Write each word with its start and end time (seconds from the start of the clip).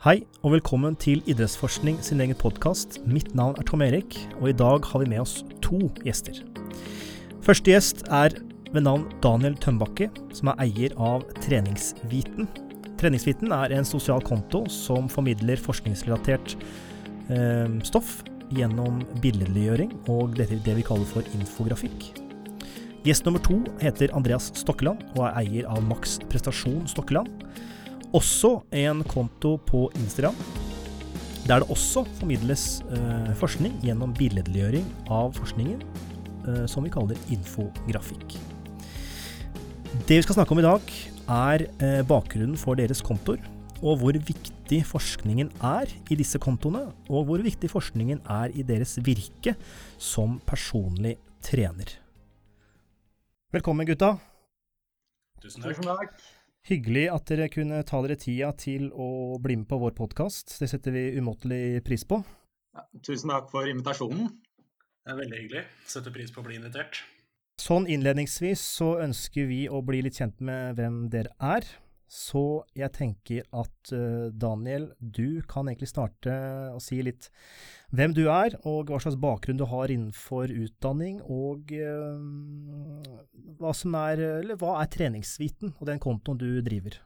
Hei, 0.00 0.22
og 0.40 0.54
velkommen 0.54 0.94
til 0.96 1.18
Idrettsforskning 1.28 1.98
sin 2.00 2.22
egen 2.24 2.38
podkast. 2.40 2.94
Mitt 3.04 3.34
navn 3.36 3.58
er 3.60 3.66
Tom 3.68 3.82
Erik, 3.84 4.14
og 4.38 4.46
i 4.48 4.54
dag 4.56 4.86
har 4.88 5.02
vi 5.02 5.08
med 5.10 5.20
oss 5.20 5.42
to 5.60 5.76
gjester. 6.06 6.38
Første 7.44 7.68
gjest 7.68 8.00
er 8.08 8.32
ved 8.72 8.86
navn 8.86 9.02
Daniel 9.20 9.58
Tømbakke, 9.60 10.06
som 10.32 10.48
er 10.54 10.62
eier 10.64 10.94
av 10.96 11.26
Treningsviten. 11.44 12.48
Treningsviten 12.96 13.52
er 13.52 13.74
en 13.76 13.84
sosial 13.84 14.24
konto 14.24 14.62
som 14.72 15.10
formidler 15.12 15.60
forskningsrelatert 15.60 16.54
eh, 17.28 17.68
stoff 17.84 18.22
gjennom 18.56 19.02
billedliggjøring 19.20 19.92
og 20.08 20.32
det, 20.38 20.48
det 20.64 20.78
vi 20.78 20.86
kaller 20.88 21.10
for 21.12 21.28
infografikk. 21.36 22.08
Gjest 23.04 23.28
nummer 23.28 23.44
to 23.44 23.60
heter 23.84 24.16
Andreas 24.16 24.48
Stokkeland 24.56 25.04
og 25.12 25.26
er 25.28 25.42
eier 25.42 25.68
av 25.68 25.84
Maks 25.84 26.22
Prestasjon 26.32 26.88
Stokkeland 26.88 27.36
også 28.16 28.60
en 28.74 29.02
konto 29.06 29.56
på 29.68 29.86
Instagram, 29.98 30.36
der 31.46 31.62
det 31.62 31.70
også 31.72 32.04
formidles 32.18 32.80
eh, 32.90 33.30
forskning 33.38 33.76
gjennom 33.84 34.12
billedliggjøring 34.18 34.86
av 35.10 35.32
forskningen, 35.38 35.82
eh, 36.46 36.66
som 36.70 36.86
vi 36.86 36.92
kaller 36.92 37.18
infografikk. 37.32 38.36
Det 40.06 40.20
vi 40.20 40.26
skal 40.26 40.38
snakke 40.38 40.54
om 40.54 40.62
i 40.62 40.66
dag, 40.66 40.92
er 41.30 41.66
eh, 41.66 42.02
bakgrunnen 42.06 42.58
for 42.58 42.78
deres 42.78 43.02
kontoer, 43.02 43.42
og 43.80 44.02
hvor 44.02 44.14
viktig 44.14 44.82
forskningen 44.86 45.52
er 45.64 45.90
i 46.10 46.18
disse 46.18 46.38
kontoene, 46.42 46.88
og 47.08 47.30
hvor 47.30 47.42
viktig 47.42 47.70
forskningen 47.72 48.20
er 48.28 48.52
i 48.54 48.66
deres 48.66 48.98
virke 49.06 49.54
som 49.98 50.38
personlig 50.46 51.16
trener. 51.46 51.96
Velkommen, 53.50 53.88
gutta. 53.88 54.16
Tusen 55.40 55.64
takk. 55.64 55.80
Tusen 55.80 55.90
takk. 55.90 56.39
Hyggelig 56.68 57.06
at 57.08 57.30
dere 57.30 57.48
kunne 57.48 57.80
ta 57.88 58.02
dere 58.04 58.18
tida 58.20 58.50
til 58.60 58.90
å 58.92 59.38
bli 59.40 59.56
med 59.62 59.68
på 59.70 59.78
vår 59.80 59.94
podkast. 59.96 60.52
Det 60.60 60.68
setter 60.68 60.92
vi 60.92 61.06
umåtelig 61.16 61.80
pris 61.86 62.04
på. 62.04 62.20
Ja, 62.76 62.84
tusen 63.00 63.32
takk 63.32 63.48
for 63.52 63.68
invitasjonen. 63.70 64.28
Det 65.00 65.14
er 65.14 65.18
veldig 65.22 65.38
hyggelig. 65.40 65.62
Setter 65.88 66.12
pris 66.14 66.32
på 66.34 66.42
å 66.42 66.46
bli 66.46 66.58
invitert. 66.60 67.00
Sånn 67.60 67.88
innledningsvis 67.88 68.60
så 68.76 68.94
ønsker 69.04 69.48
vi 69.48 69.62
å 69.72 69.80
bli 69.84 70.02
litt 70.04 70.20
kjent 70.20 70.36
med 70.44 70.76
hvem 70.76 71.06
dere 71.12 71.32
er. 71.40 71.64
Så 72.10 72.64
jeg 72.74 72.90
tenker 72.90 73.44
at 73.54 73.92
uh, 73.94 74.32
Daniel, 74.34 74.88
du 74.98 75.40
kan 75.46 75.68
egentlig 75.70 75.92
starte 75.92 76.32
å 76.74 76.80
si 76.82 76.98
litt 77.06 77.28
hvem 77.94 78.16
du 78.16 78.24
er, 78.26 78.56
og 78.66 78.90
hva 78.90 78.98
slags 79.02 79.18
bakgrunn 79.20 79.60
du 79.60 79.66
har 79.70 79.92
innenfor 79.94 80.50
utdanning, 80.50 81.20
og 81.22 81.70
uh, 81.70 82.18
hva 83.60 83.74
som 83.76 83.94
er 84.00 84.24
Eller 84.40 84.58
hva 84.58 84.80
er 84.80 84.90
treningsviten 84.90 85.76
og 85.78 85.86
den 85.86 86.02
kontoen 86.02 86.40
du 86.40 86.48
driver? 86.66 86.98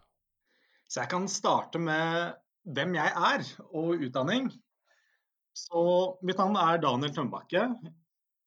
Så 0.88 1.02
jeg 1.02 1.12
kan 1.12 1.28
starte 1.28 1.80
med 1.82 2.32
hvem 2.64 2.96
jeg 2.96 3.12
er 3.28 3.44
og 3.76 4.00
utdanning. 4.06 4.48
Så 5.54 5.82
mitt 6.24 6.40
navn 6.40 6.56
er 6.58 6.80
Daniel 6.82 7.12
Tømbakke. 7.14 7.66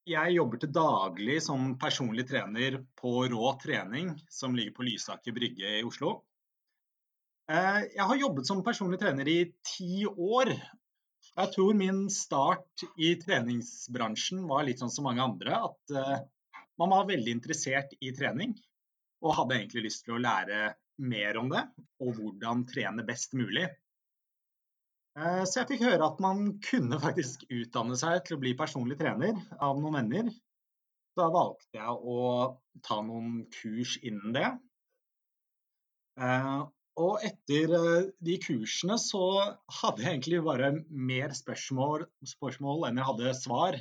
Jeg 0.07 0.33
jobber 0.37 0.61
til 0.61 0.71
daglig 0.71 1.37
som 1.43 1.73
personlig 1.79 2.25
trener 2.29 2.79
på 2.99 3.27
Rå 3.31 3.51
trening, 3.61 4.13
som 4.31 4.55
ligger 4.55 4.75
på 4.77 4.87
Lysaker 4.87 5.35
brygge 5.35 5.77
i 5.79 5.85
Oslo. 5.87 6.21
Eh, 7.47 7.83
jeg 7.95 8.03
har 8.09 8.19
jobbet 8.19 8.47
som 8.47 8.63
personlig 8.63 8.99
trener 8.99 9.27
i 9.31 9.37
ti 9.63 10.03
år. 10.07 10.51
Jeg 11.37 11.51
tror 11.53 11.77
min 11.79 12.07
start 12.11 12.83
i 12.99 13.13
treningsbransjen 13.21 14.41
var 14.49 14.65
litt 14.67 14.81
sånn 14.83 14.91
som 14.91 15.07
mange 15.07 15.23
andre. 15.23 15.61
At 15.69 15.95
eh, 15.95 16.25
man 16.81 16.91
var 16.91 17.07
veldig 17.07 17.37
interessert 17.37 17.95
i 18.03 18.11
trening. 18.15 18.57
Og 19.23 19.35
hadde 19.37 19.61
egentlig 19.61 19.87
lyst 19.87 20.03
til 20.05 20.17
å 20.17 20.21
lære 20.21 20.73
mer 21.07 21.37
om 21.39 21.49
det, 21.49 21.61
og 22.01 22.17
hvordan 22.17 22.65
trene 22.69 23.05
best 23.05 23.33
mulig. 23.37 23.65
Eh, 25.17 25.43
så 25.47 25.61
jeg 25.61 25.69
fikk 25.71 25.87
høre 25.87 26.11
at 26.11 26.19
man 26.21 26.57
kunne 26.67 26.99
faktisk 27.01 27.47
utdanne 27.47 27.97
seg 27.97 28.25
til 28.27 28.37
å 28.37 28.41
bli 28.43 28.57
personlig 28.59 28.99
trener 28.99 29.39
av 29.63 29.79
noen 29.79 30.01
venner. 30.01 30.33
Da 31.17 31.31
valgte 31.33 31.79
jeg 31.79 31.95
å 31.95 32.19
ta 32.85 32.99
noen 33.05 33.45
kurs 33.55 33.95
innen 34.05 34.35
det. 34.35 34.49
Og 36.97 37.21
etter 37.25 37.73
eh, 37.77 38.09
de 38.25 38.37
kursene 38.41 38.97
så 39.01 39.23
hadde 39.81 40.03
jeg 40.03 40.15
egentlig 40.15 40.41
bare 40.45 40.71
mer 40.89 41.35
spørsmål, 41.37 42.07
spørsmål 42.25 42.87
enn 42.87 43.01
jeg 43.01 43.09
hadde 43.11 43.33
svar. 43.37 43.77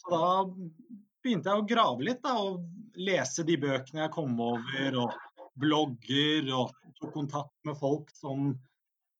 Så 0.00 0.10
da 0.14 0.30
begynte 1.22 1.52
jeg 1.52 1.62
å 1.62 1.68
grave 1.70 2.06
litt 2.08 2.22
da, 2.24 2.34
og 2.40 2.98
lese 2.98 3.44
de 3.46 3.58
bøkene 3.60 4.06
jeg 4.06 4.14
kom 4.16 4.34
over, 4.42 4.98
og 5.04 5.14
blogger, 5.60 6.50
og 6.56 6.74
tok 6.98 7.14
kontakt 7.14 7.54
med 7.68 7.78
folk 7.78 8.10
som 8.16 8.50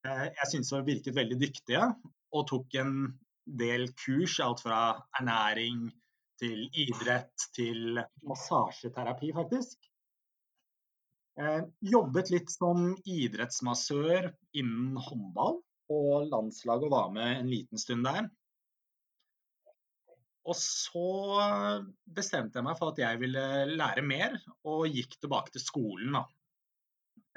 eh, 0.07 0.27
jeg 0.27 0.51
syntes 0.53 0.75
virket 0.87 1.17
veldig 1.17 1.39
dyktige, 1.45 1.87
og 2.35 2.47
tok 2.51 2.79
en 2.81 2.95
del 3.61 3.89
kurs, 3.99 4.39
alt 4.43 4.63
fra 4.65 4.81
ernæring 5.21 5.89
til 6.41 6.67
idrett 6.73 7.49
til 7.55 8.01
massasjeterapi, 8.27 9.31
faktisk. 9.37 9.79
Eh, 11.41 11.63
jobbet 11.81 12.29
litt 12.35 12.51
som 12.53 12.91
idrettsmassør 13.09 14.29
innen 14.61 14.99
håndball, 15.01 15.61
og 15.91 16.29
landslaget 16.29 16.93
var 16.93 17.09
med 17.15 17.39
en 17.39 17.49
liten 17.49 17.81
stund 17.81 18.05
der. 18.05 18.29
Og 20.51 20.57
så 20.57 21.07
bestemte 22.05 22.59
jeg 22.59 22.67
meg 22.67 22.77
for 22.77 22.93
at 22.93 23.01
jeg 23.01 23.21
ville 23.23 23.45
lære 23.73 24.05
mer, 24.05 24.37
og 24.69 24.89
gikk 24.93 25.17
tilbake 25.21 25.55
til 25.55 25.65
skolen. 25.65 26.19
Da. 26.19 26.25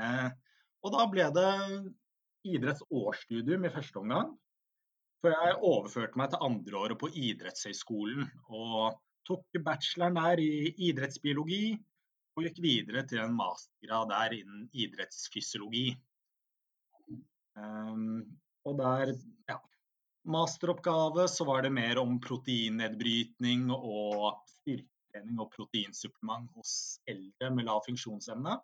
Eh, 0.03 0.29
og 0.83 0.95
da 0.95 1.07
ble 1.11 1.29
det 1.37 1.51
idrettsårsstudium 2.53 3.69
i 3.69 3.71
første 3.71 4.03
omgang. 4.03 4.33
For 5.23 5.31
jeg 5.31 5.59
overførte 5.63 6.19
meg 6.19 6.33
til 6.33 6.43
andreåret 6.43 6.99
på 6.99 7.07
idrettshøyskolen 7.07 8.27
og 8.51 8.97
tok 9.23 9.61
bacheloren 9.63 10.19
der 10.19 10.41
i 10.43 10.73
idrettsbiologi 10.89 11.77
og 12.33 12.47
gikk 12.47 12.61
videre 12.63 13.03
til 13.09 13.21
en 13.23 13.35
mastergrad 13.38 14.09
der 14.09 14.35
innen 14.39 14.66
idrettsfysiologi. 14.73 15.91
Um, 17.53 18.23
og 18.66 18.79
der, 18.79 19.13
ja, 19.51 19.59
masteroppgave 20.25 21.27
så 21.29 21.45
var 21.45 21.66
det 21.66 21.73
mer 21.75 22.01
om 22.01 22.17
proteinnedbrytning 22.23 23.67
og 23.75 24.41
styrketrening 24.49 25.41
og 25.44 25.51
proteinsupplement 25.53 26.49
hos 26.57 26.99
eldre 27.09 27.51
med 27.53 27.67
lav 27.69 27.83
funksjonsevne. 27.85 28.57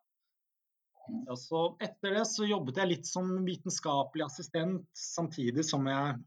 Og 1.29 1.37
så 1.41 1.61
etter 1.81 2.19
det 2.19 2.25
så 2.29 2.45
jobbet 2.45 2.77
jeg 2.79 2.91
litt 2.91 3.09
som 3.09 3.31
vitenskapelig 3.45 4.25
assistent, 4.27 4.85
samtidig 4.93 5.65
som 5.65 5.85
jeg 5.89 6.17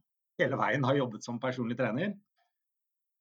hele 0.43 0.59
veien 0.59 0.85
har 0.87 0.99
jobbet 0.99 1.27
som 1.27 1.41
personlig 1.43 1.79
trener. 1.79 2.15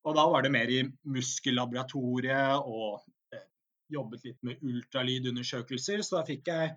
Og 0.05 0.17
da 0.17 0.25
var 0.29 0.41
det 0.41 0.53
mer 0.53 0.69
i 0.73 0.81
muskellaboratoriet 1.05 2.65
og 2.65 3.03
jobbet 3.93 4.25
litt 4.27 4.39
med 4.47 4.63
ultralydundersøkelser, 4.65 6.03
så 6.05 6.19
da 6.19 6.25
fikk 6.27 6.51
jeg 6.51 6.73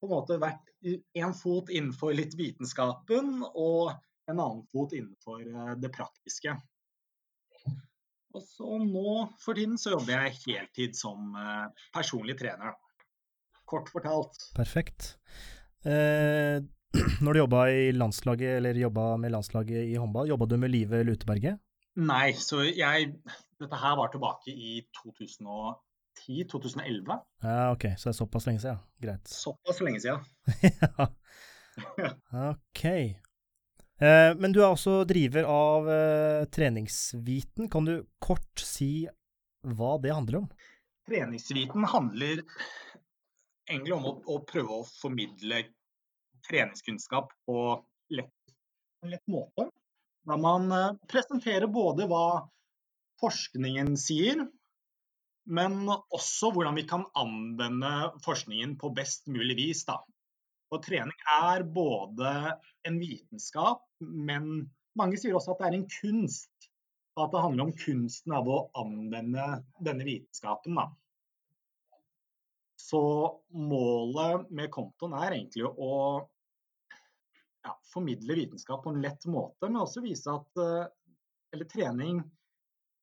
på 0.00 0.08
en 0.08 0.12
måte 0.12 0.38
vært 0.40 0.72
en 1.16 1.34
fot 1.36 1.70
innenfor 1.72 2.14
litt 2.16 2.36
vitenskapen 2.36 3.40
og 3.48 3.94
en 4.26 4.40
annen 4.40 4.64
fot 4.72 4.94
innenfor 4.96 5.42
eh, 5.46 5.74
det 5.80 5.92
praktiske. 5.94 6.56
Og 8.36 8.42
så 8.44 8.78
nå 8.82 9.12
for 9.40 9.56
tiden 9.56 9.78
så 9.80 9.94
jobber 9.94 10.26
jeg 10.26 10.40
heltid 10.44 10.98
som 10.98 11.36
eh, 11.40 11.86
personlig 11.94 12.36
trener. 12.40 12.76
Kort 13.66 13.88
fortalt. 13.90 14.50
Perfekt. 14.58 15.14
Eh, 15.86 16.60
når 17.24 17.32
du 17.32 17.40
jobba 17.40 17.62
i 17.72 17.88
landslaget, 17.94 18.58
eller 18.58 18.82
jobba 18.82 19.14
med 19.22 19.34
landslaget 19.34 19.86
i 19.86 19.96
håndball, 19.96 20.28
jobba 20.28 20.50
du 20.50 20.58
med 20.60 20.74
Live 20.74 21.02
Luteberget? 21.06 21.62
Nei, 21.96 22.34
så 22.36 22.60
jeg 22.66 23.14
Dette 23.56 23.78
her 23.80 23.94
var 23.96 24.10
tilbake 24.12 24.52
i 24.52 24.82
2010 24.98 25.78
2011. 26.50 27.18
Ja, 27.42 27.72
ok, 27.72 27.86
så 27.96 28.08
det 28.08 28.12
er 28.14 28.18
såpass 28.18 28.46
lenge 28.48 28.62
siden. 28.62 28.82
Greit. 29.02 29.30
Såpass 29.30 29.80
lenge 29.84 30.00
siden. 30.02 30.24
ja. 30.96 31.06
Ok. 32.50 32.84
Eh, 32.84 34.32
men 34.36 34.52
du 34.52 34.60
er 34.60 34.68
også 34.68 34.98
driver 35.08 35.46
av 35.48 35.88
eh, 35.92 36.42
Treningsviten. 36.52 37.70
Kan 37.72 37.88
du 37.88 37.94
kort 38.22 38.60
si 38.60 39.06
hva 39.66 39.96
det 40.02 40.12
handler 40.14 40.42
om? 40.42 40.50
Treningsviten 41.08 41.86
handler 41.88 42.42
egentlig 43.66 43.94
om 43.96 44.06
å, 44.10 44.14
å 44.36 44.40
prøve 44.46 44.80
å 44.80 44.86
formidle 45.00 45.62
treningskunnskap 46.46 47.32
på 47.46 47.62
lett, 48.14 48.34
lett 49.06 49.24
måte. 49.30 49.70
Der 50.26 50.42
man 50.42 50.68
eh, 50.74 50.92
presenterer 51.10 51.70
både 51.70 52.08
hva 52.10 52.26
forskningen 53.22 53.94
sier, 54.00 54.44
men 55.46 55.86
også 55.88 56.50
hvordan 56.54 56.76
vi 56.78 56.84
kan 56.90 57.06
anvende 57.18 57.92
forskningen 58.24 58.74
på 58.80 58.90
best 58.96 59.28
mulig 59.30 59.56
vis. 59.58 59.84
Da. 59.86 60.00
Og 60.74 60.82
trening 60.82 61.16
er 61.38 61.62
både 61.62 62.32
en 62.88 62.98
vitenskap, 62.98 63.84
men 64.00 64.66
mange 64.98 65.20
sier 65.20 65.36
også 65.38 65.54
at 65.54 65.62
det 65.62 65.68
er 65.68 65.78
en 65.78 65.90
kunst. 66.00 66.70
At 67.16 67.32
det 67.32 67.40
handler 67.40 67.68
om 67.68 67.76
kunsten 67.80 68.34
av 68.36 68.48
å 68.50 68.62
anvende 68.76 69.44
denne 69.80 70.04
vitenskapen. 70.04 70.76
Da. 70.76 70.90
Så 72.76 73.02
målet 73.56 74.50
med 74.52 74.68
kontoen 74.74 75.14
er 75.16 75.38
egentlig 75.38 75.64
å 75.64 75.94
ja, 77.64 77.72
formidle 77.88 78.36
vitenskap 78.36 78.84
på 78.84 78.92
en 78.92 79.00
lett 79.02 79.24
måte, 79.30 79.70
men 79.70 79.80
også 79.80 80.04
vise 80.04 80.28
at 80.30 80.60
uh, 80.60 80.84
eller 81.54 81.70
trening 81.70 82.20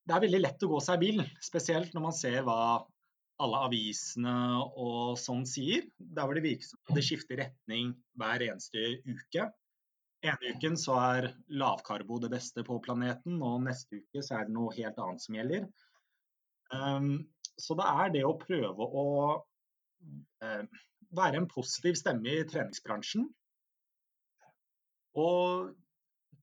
Det 0.03 0.15
er 0.15 0.23
veldig 0.25 0.41
lett 0.41 0.65
å 0.65 0.71
gå 0.73 0.79
seg 0.83 0.99
vill, 1.03 1.23
spesielt 1.43 1.93
når 1.95 2.03
man 2.09 2.15
ser 2.15 2.41
hva 2.43 2.59
alle 3.43 3.59
avisene 3.67 4.35
og 4.79 5.17
sånn 5.19 5.45
sier. 5.49 5.85
Der 5.97 6.27
hvor 6.27 6.37
det 6.37 6.43
virker 6.45 6.67
som 6.67 6.97
det 6.97 7.05
skifter 7.07 7.39
retning 7.39 7.93
hver 8.19 8.43
eneste 8.45 8.97
uke. 9.07 9.47
Ene 10.23 10.53
uken 10.55 10.77
så 10.79 10.95
er 11.01 11.29
lavkarbo 11.51 12.19
det 12.23 12.31
beste 12.31 12.63
på 12.67 12.77
planeten, 12.83 13.41
og 13.43 13.65
neste 13.65 13.99
uke 13.99 14.23
så 14.23 14.39
er 14.39 14.47
det 14.47 14.55
noe 14.55 14.75
helt 14.75 14.99
annet 15.03 15.23
som 15.23 15.35
gjelder. 15.35 15.65
Um, 16.71 17.09
så 17.59 17.75
det 17.77 17.87
er 18.03 18.13
det 18.13 18.23
å 18.27 18.37
prøve 18.39 18.87
å 18.87 19.07
uh, 19.35 20.63
være 21.13 21.41
en 21.41 21.49
positiv 21.51 21.99
stemme 21.99 22.37
i 22.39 22.45
treningsbransjen. 22.49 23.27
Og 25.19 25.73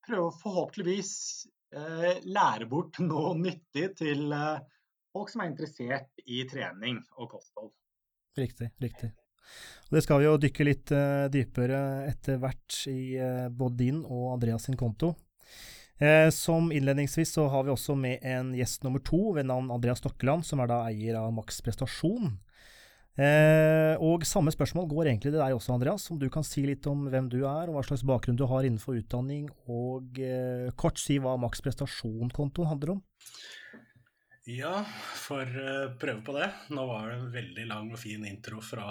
prøve 0.07 0.29
forhåpentligvis 0.43 1.15
lære 1.71 2.67
bort 2.71 2.99
noe 3.05 3.37
nyttig 3.39 3.93
til 4.01 4.33
uh, 4.35 4.59
folk 5.15 5.31
som 5.33 5.45
er 5.45 5.53
interessert 5.53 6.25
i 6.27 6.45
trening 6.51 7.01
og 7.19 7.31
kosthold. 7.37 7.73
Riktig, 8.39 8.71
riktig. 8.83 9.11
Og 9.91 9.99
det 9.99 10.05
skal 10.05 10.21
vi 10.21 10.29
jo 10.29 10.39
dykke 10.39 10.67
litt 10.67 10.93
uh, 10.95 11.27
dypere 11.33 11.81
etter 12.11 12.39
hvert 12.43 12.83
i 12.91 13.19
uh, 13.19 13.49
både 13.51 13.81
din 13.83 14.05
og 14.05 14.37
Andreas 14.37 14.69
sin 14.69 14.79
konto. 14.79 15.15
Uh, 16.01 16.31
som 16.33 16.71
innledningsvis 16.73 17.35
så 17.37 17.49
har 17.53 17.67
vi 17.67 17.75
også 17.75 17.97
med 17.99 18.23
en 18.25 18.55
gjest 18.57 18.87
nummer 18.87 19.03
to 19.05 19.35
ved 19.37 19.51
navn 19.51 19.73
Andreas 19.75 20.01
Stokkeland, 20.01 20.47
som 20.47 20.63
er 20.63 20.71
da 20.71 20.85
eier 20.89 21.19
av 21.21 21.35
Max 21.35 21.61
Prestasjon. 21.67 22.39
Eh, 23.19 23.99
og 23.99 24.23
samme 24.29 24.53
spørsmål 24.55 24.87
går 24.89 25.09
egentlig 25.11 25.33
til 25.33 25.41
deg 25.41 25.55
også, 25.57 25.75
Andreas. 25.75 26.07
Om 26.13 26.21
du 26.21 26.29
kan 26.33 26.47
si 26.47 26.63
litt 26.67 26.87
om 26.89 27.09
hvem 27.11 27.29
du 27.33 27.41
er, 27.43 27.69
og 27.69 27.77
hva 27.77 27.85
slags 27.85 28.05
bakgrunn 28.07 28.39
du 28.39 28.47
har 28.49 28.67
innenfor 28.67 29.01
utdanning, 29.01 29.49
og 29.69 30.21
eh, 30.23 30.71
kort 30.79 31.01
si 31.03 31.19
hva 31.21 31.35
Max 31.41 31.63
Prestasjon-kontoen 31.65 32.71
handler 32.71 32.95
om. 32.97 33.03
Ja, 34.49 34.81
får 35.21 35.51
å 35.53 35.73
prøve 36.01 36.25
på 36.27 36.35
det. 36.39 36.49
Nå 36.75 36.87
var 36.89 37.11
det 37.11 37.19
en 37.19 37.33
veldig 37.35 37.67
lang 37.71 37.91
og 37.93 38.01
fin 38.01 38.25
intro 38.27 38.63
fra 38.65 38.89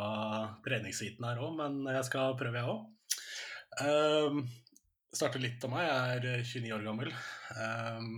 treningsheaten 0.65 1.25
her 1.25 1.41
òg, 1.41 1.55
men 1.57 1.81
jeg 1.89 2.07
skal 2.07 2.37
prøve, 2.39 2.61
jeg 2.61 2.69
òg. 2.69 2.85
Uh, 3.79 4.43
starter 5.15 5.41
litt 5.41 5.63
om 5.65 5.73
meg. 5.73 5.87
Jeg 5.87 6.19
er 6.19 6.45
29 6.45 6.75
år 6.77 6.85
gammel. 6.85 7.11
Um, 7.57 8.11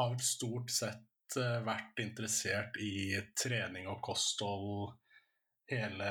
har 0.00 0.18
stort 0.24 0.72
sett 0.74 1.04
vært 1.28 2.00
interessert 2.00 2.78
i 2.80 3.12
trening 3.36 3.84
og 3.92 4.00
kosthold 4.00 4.96
hele 5.68 6.10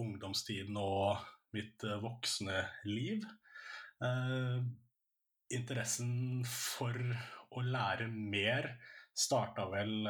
ungdomstiden 0.00 0.76
og 0.80 1.22
mitt 1.56 1.84
uh, 1.88 1.96
voksne 2.02 2.62
liv. 2.88 3.24
Eh, 3.98 4.58
interessen 5.56 6.44
for 6.46 6.94
å 7.56 7.62
lære 7.64 8.06
mer 8.12 8.68
starta 9.16 9.64
vel 9.72 10.06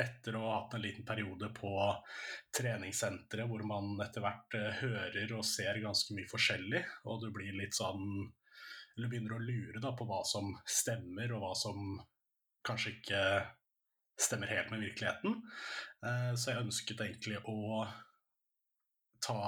etter 0.00 0.38
å 0.38 0.44
ha 0.46 0.54
hatt 0.54 0.78
en 0.78 0.84
liten 0.86 1.04
periode 1.04 1.50
på 1.52 1.72
treningssenteret 2.56 3.50
hvor 3.50 3.66
man 3.68 3.98
etter 4.00 4.24
hvert 4.24 4.56
hører 4.80 5.34
og 5.36 5.44
ser 5.44 5.82
ganske 5.82 6.16
mye 6.16 6.30
forskjellig, 6.30 6.80
og 7.04 7.20
du 7.20 7.28
blir 7.34 7.52
litt 7.58 7.76
sånn 7.76 8.30
Eller 8.96 9.10
begynner 9.10 9.36
å 9.36 9.44
lure 9.44 9.80
da 9.82 9.92
på 9.96 10.06
hva 10.08 10.22
som 10.26 10.54
stemmer, 10.64 11.30
og 11.36 11.44
hva 11.44 11.52
som 11.58 12.00
kanskje 12.66 12.96
ikke 12.96 13.20
stemmer 14.20 14.50
helt 14.52 14.70
med 14.72 14.82
virkeligheten. 14.84 15.38
Så 16.36 16.50
jeg 16.50 16.62
ønsket 16.62 17.00
egentlig 17.04 17.38
å 17.48 17.84
ta 19.24 19.44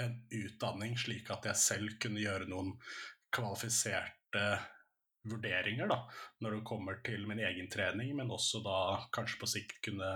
en 0.00 0.14
utdanning 0.32 0.94
slik 1.00 1.30
at 1.32 1.48
jeg 1.48 1.60
selv 1.60 1.96
kunne 2.00 2.22
gjøre 2.22 2.48
noen 2.48 2.74
kvalifiserte 3.32 4.44
vurderinger 5.28 5.86
da, 5.86 5.98
når 6.42 6.56
det 6.56 6.66
kommer 6.66 7.00
til 7.06 7.26
min 7.30 7.40
egen 7.44 7.68
trening, 7.70 8.14
men 8.18 8.32
også 8.32 8.62
da 8.64 8.78
kanskje 9.14 9.40
på 9.40 9.50
sikt 9.52 9.78
kunne 9.84 10.14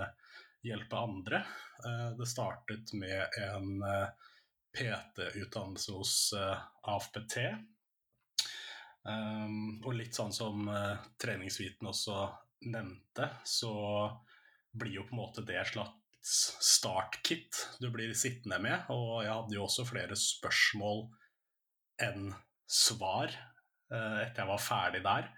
hjelpe 0.65 0.99
andre. 0.99 1.43
Eh, 1.85 2.09
det 2.17 2.27
startet 2.27 2.93
med 2.93 3.37
en 3.39 3.83
eh, 3.87 4.09
PT-utdannelse 4.77 5.95
hos 5.95 6.15
eh, 6.37 6.67
AFPT. 6.93 7.39
Og 9.07 9.93
litt 9.95 10.17
sånn 10.17 10.33
som 10.35 10.65
treningsviten 11.15 11.87
også 11.87 12.25
nevnte, 12.65 13.29
så 13.45 13.73
blir 14.77 14.99
jo 14.99 15.05
på 15.07 15.15
en 15.15 15.21
måte 15.21 15.45
det 15.45 15.59
et 15.59 15.71
slags 15.71 16.33
startkit 16.67 17.61
du 17.81 17.89
blir 17.93 18.13
sittende 18.17 18.59
med. 18.63 18.89
Og 18.93 19.23
jeg 19.25 19.33
hadde 19.33 19.57
jo 19.57 19.67
også 19.67 19.87
flere 19.87 20.17
spørsmål 20.19 21.05
enn 22.03 22.31
svar 22.67 23.31
Eh, 23.87 24.21
etter 24.25 24.43
jeg 24.43 24.49
var 24.49 24.63
ferdig 24.63 25.03
der. 25.05 25.29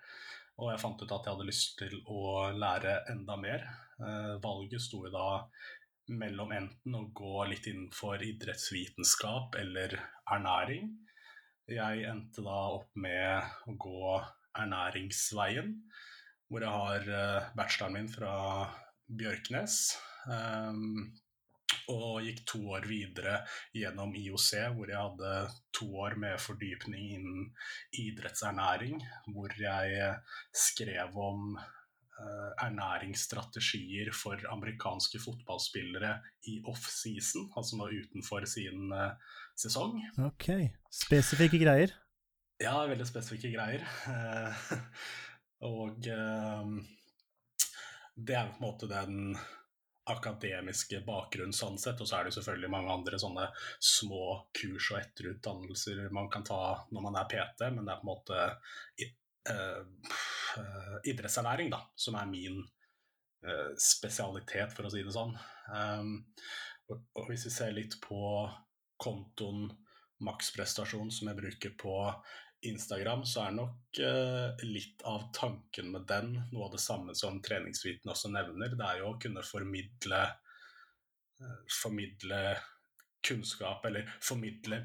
Og 0.60 0.72
jeg 0.74 0.82
fant 0.82 1.02
ut 1.02 1.12
at 1.12 1.28
jeg 1.28 1.36
hadde 1.36 1.48
lyst 1.48 1.76
til 1.80 2.00
å 2.10 2.50
lære 2.56 2.96
enda 3.14 3.38
mer. 3.40 3.68
Eh, 4.00 4.34
valget 4.44 4.82
sto 4.84 5.04
jo 5.06 5.14
da 5.14 5.28
mellom 6.20 6.52
enten 6.56 6.98
å 6.98 7.06
gå 7.14 7.46
litt 7.52 7.70
innenfor 7.70 8.24
idrettsvitenskap 8.26 9.60
eller 9.62 9.94
ernæring. 10.34 10.90
Jeg 11.70 12.06
endte 12.10 12.42
da 12.42 12.60
opp 12.80 12.90
med 12.98 13.70
å 13.70 13.76
gå 13.78 14.16
ernæringsveien, 14.58 15.76
hvor 16.50 16.66
jeg 16.66 16.74
har 16.74 17.10
eh, 17.22 17.50
bacheloren 17.58 17.98
min 18.00 18.12
fra 18.12 18.36
Bjørknes. 19.10 19.80
Og 21.90 22.22
gikk 22.26 22.44
to 22.50 22.60
år 22.76 22.86
videre 22.90 23.40
gjennom 23.74 24.14
IOC, 24.18 24.50
hvor 24.76 24.90
jeg 24.90 25.00
hadde 25.00 25.34
to 25.74 25.88
år 26.04 26.16
med 26.22 26.38
fordypning 26.42 27.12
innen 27.16 27.48
idrettsernæring. 27.98 29.02
Hvor 29.34 29.54
jeg 29.58 30.10
skrev 30.54 31.18
om 31.18 31.56
uh, 32.20 32.50
ernæringsstrategier 32.66 34.12
for 34.14 34.42
amerikanske 34.54 35.22
fotballspillere 35.24 36.14
i 36.52 36.60
off-season, 36.70 37.50
altså 37.58 37.80
nå 37.80 37.90
utenfor 38.04 38.46
sin 38.50 38.94
uh, 38.94 39.16
sesong. 39.58 39.98
Ok. 40.30 40.52
Spesifikke 40.94 41.62
greier? 41.64 41.96
Ja, 42.60 42.76
veldig 42.92 43.08
spesifikke 43.08 43.54
greier. 43.56 43.86
Uh, 44.06 44.78
og 45.68 46.08
det 48.16 48.36
er 48.36 48.52
på 48.52 48.60
en 48.60 48.64
måte 48.64 48.88
den 48.90 49.34
akademiske 50.10 51.02
bakgrunn 51.06 51.54
sånn 51.54 51.78
sett, 51.82 52.00
og 52.02 52.08
så 52.10 52.20
er 52.20 52.28
det 52.28 52.36
selvfølgelig 52.36 52.72
mange 52.74 52.94
andre 52.94 53.20
sånne 53.22 53.46
små 53.84 54.24
kurs 54.56 54.92
og 54.94 55.00
etterutdannelser 55.02 56.10
man 56.16 56.30
kan 56.34 56.46
ta 56.48 56.62
når 56.94 57.06
man 57.06 57.20
er 57.20 57.30
PT, 57.30 57.70
men 57.76 57.86
det 57.86 57.94
er 57.94 58.02
på 58.02 58.08
en 58.08 58.12
måte 58.12 58.38
uh, 59.50 60.96
idrettsernæring 61.08 61.70
da, 61.74 61.84
som 61.96 62.18
er 62.20 62.32
min 62.32 62.62
uh, 62.64 63.72
spesialitet, 63.78 64.74
for 64.76 64.88
å 64.88 64.94
si 64.94 65.06
det 65.06 65.16
sånn. 65.16 65.36
Um, 65.70 66.16
og 66.90 67.30
hvis 67.30 67.46
vi 67.46 67.54
ser 67.54 67.76
litt 67.76 68.00
på 68.02 68.22
kontoen 69.00 69.68
maksprestasjon 70.26 71.12
som 71.14 71.30
jeg 71.30 71.38
bruker 71.38 71.76
på 71.80 71.94
Instagram, 72.62 73.24
så 73.26 73.46
er 73.46 73.56
nok 73.56 74.00
eh, 74.04 74.66
litt 74.68 75.04
av 75.08 75.30
tanken 75.36 75.92
med 75.94 76.08
den 76.10 76.34
noe 76.52 76.68
av 76.68 76.74
det 76.76 76.82
samme 76.84 77.16
som 77.16 77.40
treningsviten 77.44 78.12
også 78.12 78.32
nevner. 78.34 78.76
Det 78.76 78.88
er 78.88 79.00
jo 79.00 79.14
å 79.14 79.20
kunne 79.22 79.44
formidle, 79.48 80.20
eh, 81.40 81.62
formidle 81.82 82.42
kunnskap, 83.26 83.86
eller 83.88 84.12
formidle 84.20 84.82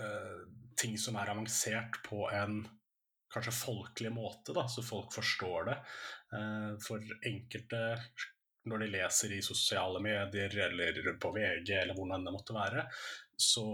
eh, 0.00 0.42
ting 0.80 0.98
som 0.98 1.18
er 1.20 1.30
avansert 1.30 2.00
på 2.06 2.26
en 2.34 2.64
kanskje 3.30 3.54
folkelig 3.54 4.10
måte, 4.10 4.54
da, 4.56 4.66
så 4.66 4.82
folk 4.82 5.12
forstår 5.14 5.68
det. 5.68 5.76
for 6.82 7.04
enkelte 7.26 7.78
når 8.68 8.82
de 8.82 8.88
leser 8.92 9.32
i 9.32 9.42
sosiale 9.42 10.00
medier 10.02 10.56
eller 10.66 10.98
på 11.20 11.30
VG 11.32 11.70
eller 11.76 11.96
hvordan 11.96 12.26
det 12.26 12.32
måtte 12.34 12.56
være, 12.56 12.84
så 13.40 13.66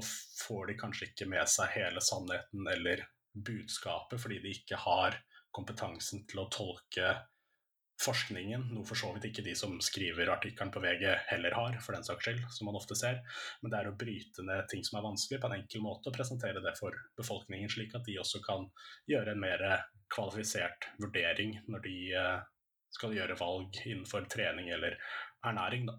får 0.46 0.70
de 0.70 0.78
kanskje 0.80 1.10
ikke 1.10 1.28
med 1.30 1.48
seg 1.50 1.72
hele 1.74 2.02
sannheten 2.04 2.68
eller 2.72 3.04
budskapet 3.36 4.20
fordi 4.22 4.40
de 4.44 4.54
ikke 4.56 4.78
har 4.80 5.18
kompetansen 5.56 6.24
til 6.28 6.44
å 6.44 6.50
tolke 6.52 7.16
forskningen, 8.02 8.66
noe 8.74 8.84
for 8.84 8.98
så 8.98 9.08
vidt 9.14 9.30
ikke 9.30 9.44
de 9.46 9.54
som 9.56 9.78
skriver 9.80 10.28
artikkelen 10.28 10.72
på 10.72 10.82
VG 10.84 11.04
heller 11.30 11.54
har, 11.56 11.78
for 11.80 11.96
den 11.96 12.04
saks 12.04 12.26
skyld, 12.26 12.42
som 12.52 12.68
man 12.68 12.76
ofte 12.76 12.96
ser. 12.98 13.22
Men 13.62 13.72
det 13.72 13.78
er 13.78 13.88
å 13.88 13.96
bryte 13.96 14.44
ned 14.44 14.68
ting 14.68 14.84
som 14.84 14.98
er 14.98 15.06
vanskelig, 15.06 15.40
på 15.40 15.48
en 15.48 15.56
enkel 15.56 15.84
måte, 15.84 16.10
og 16.10 16.18
presentere 16.18 16.60
det 16.64 16.74
for 16.76 16.96
befolkningen, 17.16 17.72
slik 17.72 17.96
at 17.96 18.04
de 18.08 18.18
også 18.20 18.42
kan 18.44 18.68
gjøre 19.08 19.32
en 19.32 19.40
mer 19.40 19.64
kvalifisert 20.12 20.90
vurdering 21.00 21.56
når 21.72 21.86
de 21.86 21.96
eh, 22.20 22.44
skal 22.96 23.16
gjøre 23.16 23.38
valg 23.40 23.80
innenfor 23.84 24.28
trening 24.32 24.68
eller 24.76 24.98
ernæring. 25.46 25.88
Da. 25.88 25.96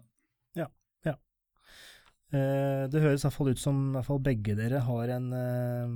Eh, 2.34 2.84
det 2.92 3.02
høres 3.02 3.22
i 3.22 3.26
hvert 3.26 3.36
fall 3.36 3.52
ut 3.52 3.60
som 3.60 3.82
hvert 3.94 4.08
fall 4.08 4.22
begge 4.24 4.56
dere 4.58 4.82
har 4.84 5.12
en, 5.16 5.28
eh, 5.32 5.92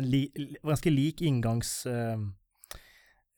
en 0.00 0.10
li, 0.10 0.26
ganske 0.62 0.92
lik 0.92 1.24
inngangs... 1.26 1.80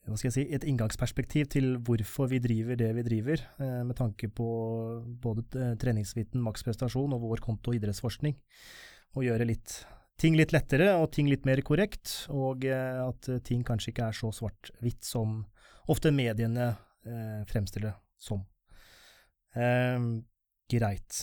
Hva 0.02 0.16
skal 0.18 0.32
jeg 0.32 0.34
si, 0.34 0.42
et 0.50 0.64
inngangsperspektiv 0.66 1.46
til 1.52 1.76
hvorfor 1.86 2.26
vi 2.26 2.40
driver 2.42 2.74
det 2.74 2.88
vi 2.96 3.04
driver, 3.06 3.38
med 3.86 3.94
tanke 3.94 4.26
på 4.34 4.46
både 5.22 5.76
treningsviten, 5.78 6.42
maksprestasjon 6.42 7.14
og 7.14 7.22
vår 7.22 7.42
konto 7.44 7.70
idrettsforskning, 7.70 8.34
og 9.14 9.28
gjøre 9.28 9.46
litt 9.46 9.76
ting 10.22 10.36
litt 10.38 10.54
lettere 10.54 10.92
og 11.00 11.10
ting 11.14 11.28
litt 11.30 11.46
mer 11.48 11.62
korrekt, 11.66 12.26
og 12.32 12.66
eh, 12.68 13.00
at 13.02 13.28
ting 13.46 13.64
kanskje 13.66 13.92
ikke 13.92 14.08
er 14.10 14.18
så 14.18 14.32
svart-hvitt 14.34 15.06
som 15.06 15.40
ofte 15.92 16.12
mediene 16.14 16.70
eh, 16.70 17.40
fremstiller 17.50 17.90
det 17.90 17.96
som. 18.22 18.44
Eh, 19.58 19.98
greit. 20.72 21.22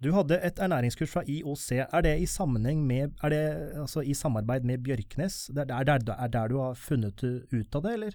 Du 0.00 0.08
hadde 0.16 0.38
et 0.40 0.60
ernæringskurs 0.64 1.10
fra 1.12 1.22
IOC. 1.28 1.66
Er 1.84 2.00
det 2.00 2.14
i 2.22 2.26
med 2.74 3.12
Er 3.22 3.28
det 3.28 3.72
altså 3.80 4.00
i 4.00 4.14
samarbeid 4.14 4.64
med 4.64 4.78
Bjørknes? 4.78 5.50
Det 5.54 5.70
er 5.70 5.84
der, 5.84 6.14
er 6.18 6.28
der 6.28 6.48
du 6.48 6.58
har 6.58 6.74
funnet 6.74 7.22
ut 7.52 7.74
av 7.74 7.82
det, 7.82 7.92
eller? 7.92 8.12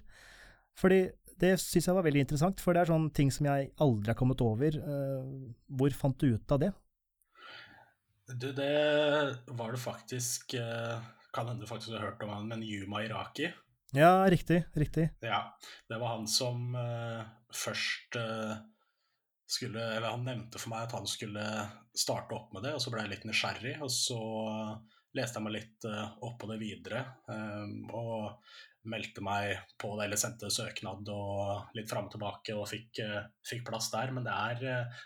Fordi 0.76 1.08
det 1.40 1.60
syns 1.60 1.86
jeg 1.86 1.94
var 1.94 2.02
veldig 2.02 2.24
interessant, 2.24 2.60
for 2.60 2.72
det 2.72 2.82
er 2.82 2.90
sånne 2.90 3.12
ting 3.14 3.30
som 3.30 3.46
jeg 3.46 3.70
aldri 3.78 4.10
har 4.10 4.18
kommet 4.18 4.40
over. 4.40 4.78
Uh, 4.82 5.52
hvor 5.68 5.94
fant 5.94 6.18
du 6.20 6.34
ut 6.34 6.52
av 6.52 6.60
det? 6.64 6.72
Du, 8.26 8.50
det 8.52 9.36
var 9.54 9.70
det 9.70 9.78
faktisk 9.78 10.56
uh, 10.58 10.98
Kan 11.30 11.46
hende 11.46 11.62
du 11.62 11.70
faktisk 11.70 11.94
har 11.94 12.08
hørt 12.08 12.22
om 12.26 12.32
han, 12.34 12.48
men 12.48 12.64
Yuma 12.66 13.04
Iraki. 13.04 13.52
Ja, 13.94 14.26
riktig. 14.26 14.64
Riktig. 14.74 15.10
Ja. 15.22 15.44
Det 15.86 16.00
var 16.00 16.16
han 16.16 16.26
som 16.26 16.74
uh, 16.74 17.22
først 17.54 18.18
skulle 19.46 19.82
Eller 19.96 20.10
han 20.10 20.24
nevnte 20.26 20.58
for 20.58 20.72
meg 20.72 20.86
at 20.86 20.94
han 20.96 21.06
skulle 21.06 21.42
starte 21.96 22.34
opp 22.34 22.52
med 22.54 22.64
det, 22.66 22.74
og 22.74 22.82
så 22.82 22.92
ble 22.92 23.04
jeg 23.04 23.12
litt 23.14 23.26
nysgjerrig. 23.28 23.76
Og 23.84 23.92
så 23.94 24.20
leste 25.16 25.38
jeg 25.38 25.46
meg 25.46 25.54
litt 25.54 25.86
opp 25.88 26.34
på 26.40 26.48
det 26.50 26.58
videre. 26.60 27.04
Um, 27.30 27.86
og 27.94 28.40
meldte 28.90 29.22
meg 29.24 29.56
på 29.80 29.92
det, 29.96 30.06
eller 30.06 30.20
sendte 30.20 30.50
søknad 30.52 31.08
og 31.12 31.76
litt 31.76 31.90
fram 31.90 32.08
og 32.08 32.12
tilbake 32.14 32.54
og 32.56 32.68
fikk, 32.70 33.00
fikk, 33.46 33.64
plass 33.68 33.90
der. 33.92 34.12
Men 34.14 34.26
det 34.26 34.34
er, 34.34 34.60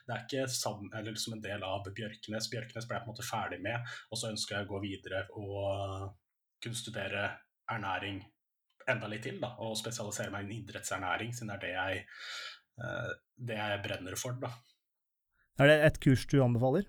det 0.07 0.15
er 0.15 0.25
ikke 0.25 0.47
sammen, 0.53 0.93
eller 0.97 1.17
som 1.21 1.37
en 1.37 1.45
del 1.45 1.65
av 1.67 1.89
Bjørknes. 1.89 2.51
Bjørknes 2.53 2.89
ble 2.89 2.99
jeg 2.99 3.05
på 3.05 3.11
en 3.11 3.15
måte 3.15 3.27
ferdig 3.27 3.61
med, 3.65 3.95
og 4.11 4.21
så 4.21 4.33
ønsker 4.33 4.59
jeg 4.59 4.69
å 4.69 4.73
gå 4.75 4.83
videre 4.85 5.25
og 5.41 6.11
kunne 6.61 6.77
studere 6.77 7.25
ernæring 7.73 8.21
enda 8.91 9.09
litt 9.11 9.25
til. 9.27 9.41
Da, 9.43 9.55
og 9.65 9.79
spesialisere 9.81 10.33
meg 10.35 10.47
innen 10.47 10.65
idrettsernæring, 10.65 11.35
siden 11.37 11.53
det 11.53 11.59
er 11.59 11.65
det 11.67 11.75
jeg, 11.75 12.07
det 13.41 13.59
jeg 13.59 13.83
brenner 13.85 14.17
for. 14.21 14.39
Da. 14.41 14.53
Er 15.61 15.71
det 15.71 15.79
et 15.87 16.01
kurs 16.03 16.27
du 16.31 16.41
anbefaler? 16.45 16.89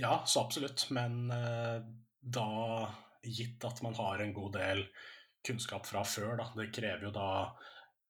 ja, 0.00 0.22
så 0.26 0.40
absolutt. 0.40 0.86
Men 0.90 1.28
da 2.20 2.48
gitt 3.22 3.64
at 3.68 3.82
man 3.84 3.94
har 3.94 4.22
en 4.22 4.32
god 4.32 4.54
del 4.56 4.86
kunnskap 5.46 5.86
fra 5.86 6.04
før. 6.04 6.36
Da. 6.40 6.48
Det 6.56 6.70
krever 6.74 7.08
jo 7.08 7.12
da 7.14 7.30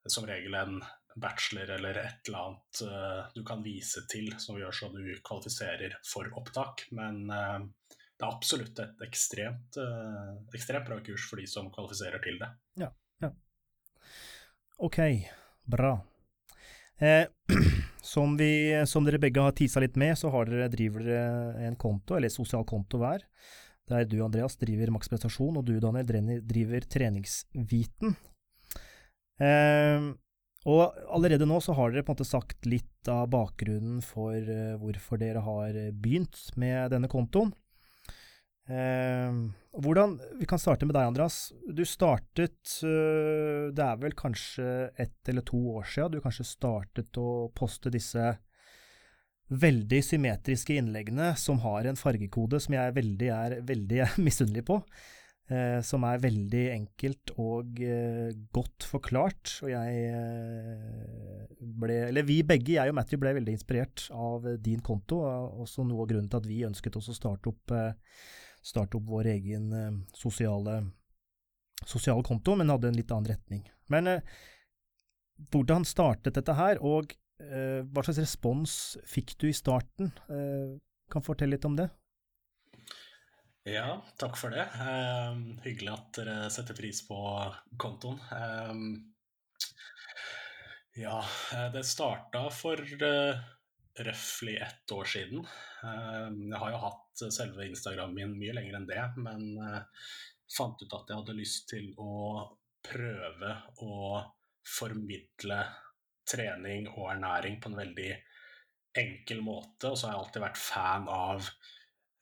som 0.09 0.27
regel 0.29 0.55
en 0.57 0.79
bachelor 1.21 1.73
eller 1.75 1.99
et 2.05 2.29
eller 2.31 2.39
annet 2.39 3.35
du 3.35 3.43
kan 3.47 3.65
vise 3.67 4.05
til 4.11 4.31
som 4.39 4.59
gjør 4.61 4.75
så 4.75 4.93
du 4.95 5.03
kvalifiserer 5.27 5.99
for 6.07 6.31
opptak. 6.39 6.87
Men 6.95 7.25
det 7.27 8.27
er 8.27 8.31
absolutt 8.31 8.79
et 8.83 9.05
ekstremt, 9.07 9.79
ekstremt 10.55 10.87
bra 10.89 11.01
kurs 11.05 11.27
for 11.31 11.43
de 11.43 11.49
som 11.51 11.71
kvalifiserer 11.75 12.23
til 12.25 12.39
det. 12.41 12.51
Ja, 12.83 12.91
ja. 13.25 13.35
Ok, 14.81 14.99
bra. 15.71 15.95
Eh, 17.01 17.25
som, 18.13 18.37
vi, 18.37 18.53
som, 18.87 19.07
dere 19.07 19.21
begge 19.23 19.43
har 19.45 19.57
tisa 19.57 19.83
litt 19.83 19.97
med, 20.01 20.19
så 20.19 20.33
dere, 20.49 20.69
driver 20.73 21.07
dere 21.07 21.67
en 21.69 21.79
konto, 21.81 22.19
eller 22.19 22.33
sosial 22.33 22.67
konto 22.69 23.01
hver 23.01 23.27
der 23.91 24.05
du, 24.07 24.21
Andreas, 24.23 24.55
driver 24.55 24.93
maksprestasjon, 24.95 25.57
og 25.59 25.65
du, 25.67 25.73
Daniel, 25.83 26.39
driver 26.47 26.85
treningsviten. 26.87 28.13
Eh, 29.43 30.11
og 30.69 30.99
allerede 31.09 31.49
nå 31.49 31.59
så 31.65 31.75
har 31.77 31.91
dere 31.91 32.05
på 32.05 32.13
en 32.13 32.19
måte 32.19 32.29
sagt 32.29 32.69
litt 32.69 33.09
av 33.09 33.31
bakgrunnen 33.33 34.03
for 34.05 34.37
uh, 34.37 34.77
hvorfor 34.77 35.17
dere 35.23 35.41
har 35.41 35.77
begynt 35.97 36.37
med 36.61 36.93
denne 36.93 37.09
kontoen. 37.09 37.55
Eh, 38.71 39.39
hvordan, 39.83 40.21
Vi 40.39 40.47
kan 40.47 40.61
starte 40.63 40.87
med 40.87 40.95
deg, 40.95 41.09
Andreas. 41.11 41.53
Du 41.67 41.83
startet 41.87 42.77
uh, 42.87 43.71
Det 43.75 43.83
er 43.87 43.99
vel 43.99 44.15
kanskje 44.19 44.91
ett 44.95 45.31
eller 45.31 45.47
to 45.47 45.59
år 45.77 45.89
siden 45.91 46.15
du 46.15 46.23
kanskje 46.23 46.47
startet 46.47 47.19
å 47.19 47.51
poste 47.57 47.91
disse 47.91 48.37
veldig 49.51 49.99
symmetriske 50.07 50.77
innleggene 50.79 51.33
som 51.35 51.59
har 51.65 51.89
en 51.91 51.99
fargekode 51.99 52.61
som 52.63 52.77
jeg 52.77 52.93
er 52.93 53.65
veldig 53.67 54.05
misunnelig 54.27 54.63
på. 54.69 54.79
Eh, 55.51 55.81
som 55.83 56.05
er 56.07 56.21
veldig 56.23 56.67
enkelt 56.77 57.33
og 57.43 57.81
eh, 57.83 58.31
godt 58.55 58.87
forklart. 58.87 59.57
Og 59.65 59.73
jeg 59.73 60.05
eh, 60.15 61.49
ble 61.59 61.97
Eller 62.07 62.27
vi 62.29 62.39
begge, 62.47 62.77
jeg 62.77 62.93
og 62.93 62.95
Matthew, 62.95 63.19
ble 63.23 63.35
veldig 63.41 63.57
inspirert 63.59 64.07
av 64.15 64.47
din 64.63 64.79
konto. 64.87 65.19
Og 65.27 65.65
også 65.67 65.87
noe 65.89 66.05
av 66.05 66.13
grunnen 66.13 66.31
til 66.31 66.39
at 66.39 66.47
vi 66.47 66.63
ønsket 66.69 67.01
oss 67.01 67.11
å 67.11 67.17
starte 67.19 67.51
opp, 67.51 67.75
eh, 67.75 68.15
starte 68.63 68.99
opp 68.99 69.09
vår 69.09 69.33
egen 69.35 69.73
eh, 69.73 69.91
sosiale, 70.17 70.83
sosiale 71.87 72.25
konto, 72.27 72.57
men 72.57 72.73
hadde 72.73 72.91
en 72.91 72.99
litt 72.99 73.13
annen 73.15 73.33
retning. 73.33 73.65
Men 73.93 74.11
eh, 74.11 74.39
hvordan 75.51 75.87
startet 75.89 76.37
dette 76.37 76.55
her? 76.59 76.81
Og 76.85 77.17
Eh, 77.41 77.81
hva 77.89 78.05
slags 78.05 78.21
respons 78.21 78.75
fikk 79.09 79.35
du 79.41 79.49
i 79.49 79.57
starten? 79.57 80.13
Kan 81.11 81.25
fortelle 81.25 81.57
litt 81.57 81.67
om 81.67 81.77
det? 81.79 81.89
Ja, 83.69 84.01
takk 84.21 84.39
for 84.41 84.53
det. 84.55 84.65
Um, 84.81 85.59
hyggelig 85.65 85.93
at 85.93 86.13
dere 86.17 86.37
setter 86.53 86.77
pris 86.77 87.03
på 87.07 87.19
kontoen. 87.81 88.21
Um, 88.33 88.85
ja, 90.97 91.21
det 91.75 91.85
starta 91.87 92.47
for 92.55 92.81
uh, 92.81 93.43
røftlig 93.99 94.57
ett 94.63 94.93
år 94.95 95.09
siden. 95.11 95.45
Um, 95.83 96.37
jeg 96.49 96.61
har 96.63 96.73
jo 96.73 96.83
hatt 96.85 97.25
selve 97.35 97.67
Instagramen 97.67 98.15
min 98.17 98.37
mye 98.39 98.55
lenger 98.57 98.79
enn 98.79 98.89
det, 98.89 99.03
men 99.21 99.47
uh, 99.59 100.09
fant 100.51 100.83
ut 100.83 100.97
at 100.97 101.11
jeg 101.11 101.21
hadde 101.21 101.39
lyst 101.39 101.69
til 101.71 101.91
å 102.01 102.11
prøve 102.87 103.55
å 103.85 104.21
formidle 104.67 105.61
trening 106.31 106.89
og 106.95 107.11
ernæring 107.15 107.59
på 107.61 107.71
en 107.71 107.81
veldig 107.81 108.11
enkel 109.01 109.43
måte. 109.45 109.91
Og 109.91 109.99
så 109.99 110.09
har 110.09 110.15
jeg 110.15 110.23
alltid 110.25 110.45
vært 110.45 110.63
fan 110.63 111.09
av 111.11 111.43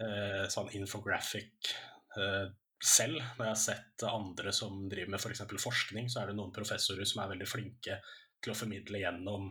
eh, 0.03 0.45
sånn 0.53 0.73
infographic 0.79 1.73
eh, 2.19 2.49
selv. 2.79 3.21
Når 3.37 3.45
jeg 3.45 3.53
har 3.53 3.63
sett 3.63 4.07
andre 4.09 4.55
som 4.57 4.87
driver 4.91 5.15
med 5.15 5.21
f.eks. 5.21 5.45
For 5.45 5.67
forskning, 5.69 6.11
så 6.11 6.23
er 6.23 6.31
det 6.31 6.39
noen 6.39 6.55
professorer 6.55 7.09
som 7.09 7.23
er 7.23 7.33
veldig 7.35 7.49
flinke 7.49 8.01
til 8.39 8.55
å 8.55 8.59
formidle 8.59 9.03
gjennom 9.03 9.51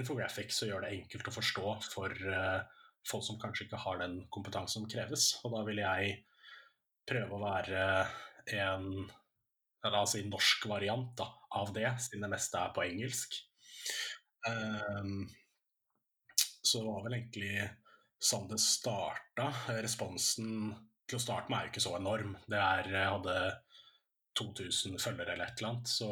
infographics 0.00 0.62
og 0.64 0.72
gjør 0.72 0.84
det 0.84 0.94
enkelt 0.96 1.30
å 1.30 1.34
forstå 1.34 1.74
for 1.92 2.14
uh, 2.30 2.60
folk 3.08 3.24
som 3.26 3.38
kanskje 3.40 3.66
ikke 3.66 3.82
har 3.84 4.00
den 4.02 4.20
kompetansen 4.34 4.82
som 4.82 4.90
kreves. 4.90 5.30
Og 5.44 5.54
da 5.54 5.64
vil 5.68 5.82
jeg 5.82 6.16
prøve 7.08 7.36
å 7.36 7.42
være 7.42 7.82
en 8.58 8.88
la 9.88 10.02
oss 10.02 10.16
si 10.16 10.24
norsk 10.26 10.66
variant 10.68 11.12
da, 11.16 11.28
av 11.60 11.70
det, 11.72 11.88
siden 12.02 12.26
det 12.26 12.32
meste 12.32 12.60
er 12.60 12.72
på 12.74 12.84
engelsk. 12.84 13.36
Um, 14.48 15.28
så 16.62 16.82
det 16.82 16.90
var 16.90 17.06
vel 17.06 17.16
egentlig 17.20 17.52
sånn 18.18 18.48
det 18.50 18.58
starta. 18.60 19.52
Responsen 19.78 20.74
til 21.08 21.16
å 21.16 21.22
starte 21.22 21.48
med 21.48 21.60
er 21.60 21.68
jo 21.68 21.72
ikke 21.72 21.86
så 21.86 21.94
enorm. 21.96 22.34
Det 22.50 22.58
er, 22.60 22.90
jeg 22.92 23.14
hadde 23.14 23.38
2000 24.38 25.00
følgere 25.02 25.34
eller 25.34 25.48
et 25.48 25.60
eller 25.60 25.72
annet 25.72 25.90
så 25.90 26.10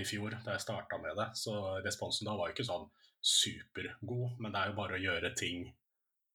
i 0.00 0.06
fjor 0.08 0.36
da 0.44 0.54
jeg 0.54 0.64
starta 0.64 1.00
med 1.02 1.18
det. 1.18 1.30
Så 1.38 1.56
responsen 1.84 2.28
da 2.28 2.36
var 2.38 2.50
jo 2.50 2.56
ikke 2.56 2.68
sånn 2.68 2.86
supergod, 3.20 4.38
men 4.40 4.52
det 4.52 4.60
er 4.60 4.70
jo 4.70 4.78
bare 4.78 4.96
å 4.96 5.02
gjøre 5.02 5.34
ting 5.38 5.66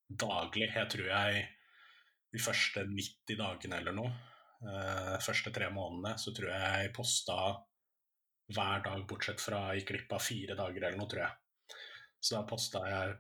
daglig. 0.08 0.70
Jeg 0.76 0.90
tror 0.92 1.10
jeg 1.12 1.44
de 2.32 2.42
første 2.42 2.86
90 2.88 3.40
dagene 3.40 3.80
eller 3.82 3.96
noe, 3.96 4.12
eh, 4.66 5.18
første 5.24 5.52
tre 5.56 5.70
månedene, 5.74 6.18
så 6.20 6.34
tror 6.36 6.54
jeg 6.54 6.86
jeg 6.86 6.96
posta 6.96 7.40
hver 8.52 8.84
dag, 8.84 9.04
bortsett 9.08 9.42
fra 9.42 9.70
jeg 9.72 9.82
gikk 9.82 9.94
glipp 9.94 10.16
av 10.18 10.24
fire 10.26 10.58
dager 10.60 10.88
eller 10.88 11.00
noe, 11.00 11.12
tror 11.12 11.26
jeg. 11.26 11.78
Så 12.22 12.36
da 12.36 12.46
posta 12.48 12.84
jeg 12.88 13.20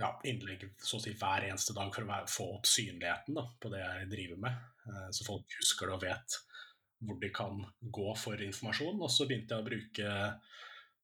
ja, 0.00 0.08
innlegg 0.24 0.64
så 0.80 0.98
å 0.98 1.02
si 1.02 1.12
hver 1.18 1.46
eneste 1.48 1.74
dag 1.76 1.92
for 1.94 2.08
å 2.08 2.22
få 2.30 2.48
opp 2.56 2.68
synligheten 2.68 3.36
da, 3.36 3.44
på 3.60 3.70
det 3.72 3.82
jeg 3.82 4.08
driver 4.12 4.42
med. 4.46 4.64
Eh, 4.88 5.08
så 5.14 5.26
folk 5.28 5.58
husker 5.60 5.90
det 5.90 5.98
og 5.98 6.06
vet 6.06 6.38
hvor 7.02 7.18
de 7.18 7.30
kan 7.34 7.64
gå 7.80 8.12
for 8.18 8.42
informasjon. 8.46 9.00
Og 9.02 9.10
så 9.10 9.26
begynte 9.28 9.56
jeg 9.56 9.64
å 9.64 9.68
bruke 9.68 10.12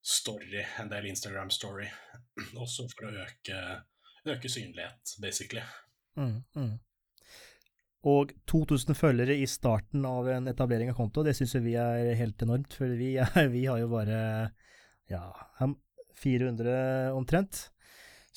story, 0.01 0.65
en 0.79 0.91
del 0.91 1.09
Instagram 1.11 1.49
story, 1.53 1.87
også 2.63 2.87
for 2.93 3.09
å 3.09 3.15
øke, 3.25 3.63
øke 4.35 4.51
synlighet, 4.51 5.15
basically. 5.21 5.63
Mm, 6.19 6.39
mm. 6.55 6.77
Og 8.07 8.31
2000 8.47 8.95
følgere 8.95 9.35
i 9.35 9.47
starten 9.49 10.05
av 10.07 10.29
en 10.31 10.47
etablering 10.47 10.91
av 10.91 10.95
konto, 10.95 11.23
det 11.25 11.35
syns 11.35 11.57
vi 11.59 11.75
er 11.75 12.13
helt 12.15 12.39
enormt. 12.45 12.71
For 12.77 12.95
vi, 12.95 13.11
vi, 13.55 13.65
har 13.67 13.81
jo 13.81 13.91
bare 13.91 14.21
ja, 15.11 15.25
400 16.21 17.11
omtrent. 17.17 17.65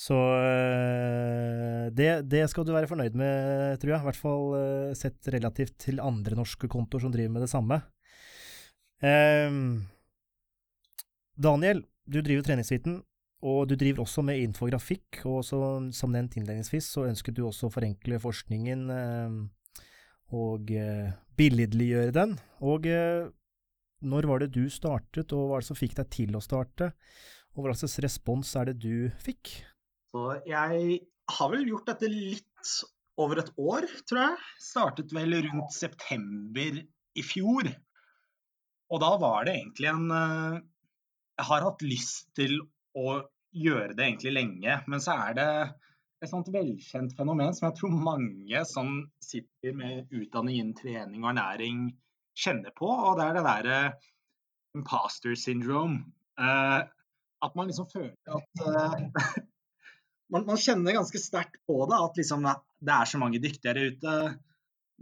Så 0.03 0.17
eh, 0.17 1.87
det, 1.95 2.11
det, 2.33 2.47
skal 2.51 2.67
du 2.67 2.73
være 2.75 2.89
fornøyd 2.91 3.15
med, 3.19 3.79
tror 3.79 3.95
jeg. 3.95 4.03
I 4.03 4.09
hvert 4.09 4.19
fall 4.19 4.47
eh, 4.59 4.95
sett 4.99 5.31
relativt 5.31 5.77
til 5.85 6.03
andre 6.03 6.39
norske 6.39 6.71
kontoer 6.71 7.05
som 7.05 7.15
driver 7.15 7.37
med 7.37 7.47
det 7.47 7.53
samme. 7.53 7.79
Um, 9.03 9.85
Daniel, 11.33 11.83
du 12.05 12.21
driver 12.21 12.45
treningsviten, 12.45 13.01
og 13.43 13.67
du 13.71 13.75
driver 13.79 14.05
også 14.05 14.23
med 14.27 14.43
infografikk, 14.43 15.23
og 15.27 15.41
så, 15.47 15.59
som 15.95 16.13
nevnt 16.15 16.37
innledningsvis, 16.39 16.93
så 16.95 17.09
ønsket 17.09 17.39
du 17.39 17.45
også 17.49 17.69
å 17.69 17.75
forenkle 17.75 18.21
forskningen 18.23 18.85
eh, 18.95 19.39
og 20.39 20.71
eh, 20.77 21.11
billedliggjøre 21.39 22.15
den. 22.15 22.37
Og 22.63 22.87
eh, 22.87 23.27
når 24.07 24.29
var 24.31 24.43
det 24.43 24.53
du 24.55 24.67
startet, 24.71 25.35
og 25.35 25.49
hva 25.49 25.59
er 25.59 25.65
det 25.65 25.71
som 25.73 25.79
fikk 25.79 25.97
deg 25.99 26.11
til 26.15 26.39
å 26.39 26.45
starte? 26.45 26.93
Og 27.57 27.67
hva 27.67 27.75
slags 27.77 27.99
respons 28.05 28.55
er 28.59 28.71
det 28.71 28.79
du 28.85 29.11
fikk? 29.23 29.57
Så 30.13 30.27
jeg 30.47 30.99
har 31.33 31.53
vel 31.53 31.67
gjort 31.69 31.89
dette 31.91 32.11
litt 32.13 32.75
over 33.21 33.43
et 33.43 33.51
år, 33.61 33.89
tror 34.09 34.23
jeg. 34.23 34.51
Startet 34.63 35.15
vel 35.17 35.35
rundt 35.49 35.75
september 35.75 36.79
i 36.83 37.25
fjor. 37.27 37.69
Og 38.93 39.03
da 39.03 39.11
var 39.21 39.49
det 39.49 39.57
egentlig 39.59 39.91
en 39.91 40.07
Jeg 41.39 41.49
har 41.49 41.65
hatt 41.67 41.85
lyst 41.85 42.29
til 42.37 42.59
å 42.99 43.23
gjøre 43.53 43.97
det 43.97 44.07
egentlig 44.07 44.35
lenge, 44.37 44.79
men 44.89 45.03
så 45.03 45.17
er 45.29 45.37
det 45.39 45.49
et 46.23 46.31
sånt 46.31 46.49
velkjent 46.55 47.15
fenomen 47.19 47.55
som 47.57 47.69
jeg 47.69 47.79
tror 47.81 47.95
mange 47.97 48.63
som 48.69 49.03
sitter 49.25 49.75
med 49.77 50.13
utdanning 50.15 50.61
innen 50.61 50.77
trening 50.79 51.25
og 51.25 51.33
ernæring 51.33 51.89
kjenner 52.39 52.75
på, 52.77 52.89
og 52.89 53.19
det 53.19 53.27
er 53.27 53.37
det 53.37 53.47
derre 53.47 53.81
imposter 54.79 55.35
syndrome. 55.37 56.05
Uh, 56.41 56.85
at 57.45 57.57
man 57.59 57.69
liksom 57.69 57.89
føler 57.91 58.15
at 58.33 58.63
uh, 58.65 58.95
man, 60.33 60.47
man, 60.47 60.57
kjenner 60.57 60.97
ganske 60.97 61.21
sterkt 61.21 61.59
på 61.69 61.83
det, 61.91 61.99
at 61.99 62.23
liksom, 62.23 62.47
det 62.81 62.95
er 62.95 63.11
så 63.11 63.21
mange 63.21 63.43
dyktigere 63.43 63.91
ute. 63.93 64.17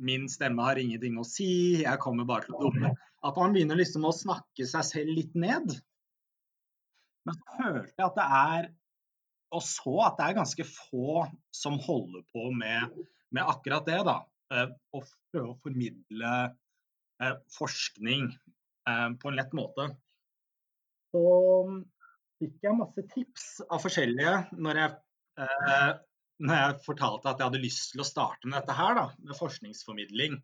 Min 0.00 0.26
stemme 0.32 0.64
har 0.64 0.80
ingenting 0.80 1.20
å 1.20 1.26
si, 1.28 1.82
jeg 1.84 2.02
kommer 2.02 2.26
bare 2.28 2.48
til 2.48 2.56
å 2.56 2.64
dumme. 2.66 2.94
At 3.26 3.36
man 3.36 3.52
begynner 3.52 3.78
liksom 3.78 4.06
å 4.08 4.16
snakke 4.16 4.64
seg 4.66 4.86
selv 4.88 5.12
litt 5.12 5.36
ned. 5.36 5.76
Men 7.28 7.36
så 7.36 7.56
følte 7.58 7.94
jeg 7.98 8.06
at 8.06 8.16
det 8.16 8.26
er 8.40 8.68
Og 9.50 9.62
så 9.66 9.94
at 10.06 10.18
det 10.18 10.26
er 10.26 10.36
ganske 10.38 10.66
få 10.70 11.24
som 11.54 11.78
holder 11.82 12.22
på 12.30 12.50
med, 12.54 13.00
med 13.34 13.48
akkurat 13.50 13.86
det, 13.88 13.98
da. 14.06 14.20
Eh, 14.50 14.70
å 14.94 15.00
prøve 15.30 15.52
å 15.52 15.58
formidle 15.62 16.30
eh, 17.22 17.34
forskning 17.54 18.28
eh, 18.30 19.08
på 19.18 19.30
en 19.30 19.38
lett 19.38 19.52
måte. 19.54 19.88
Så 21.10 21.24
fikk 22.40 22.66
jeg 22.66 22.78
masse 22.78 23.04
tips 23.12 23.48
av 23.68 23.82
forskjellige 23.82 24.36
når 24.58 24.84
jeg 24.84 24.98
når 26.40 26.58
jeg 26.58 26.80
fortalte 26.84 27.30
at 27.30 27.38
jeg 27.40 27.48
hadde 27.48 27.60
lyst 27.62 27.92
til 27.92 28.02
å 28.02 28.04
starte 28.04 28.48
med 28.48 28.58
dette 28.58 28.74
her, 28.76 28.92
da, 28.96 29.04
med 29.24 29.36
forskningsformidling. 29.38 30.34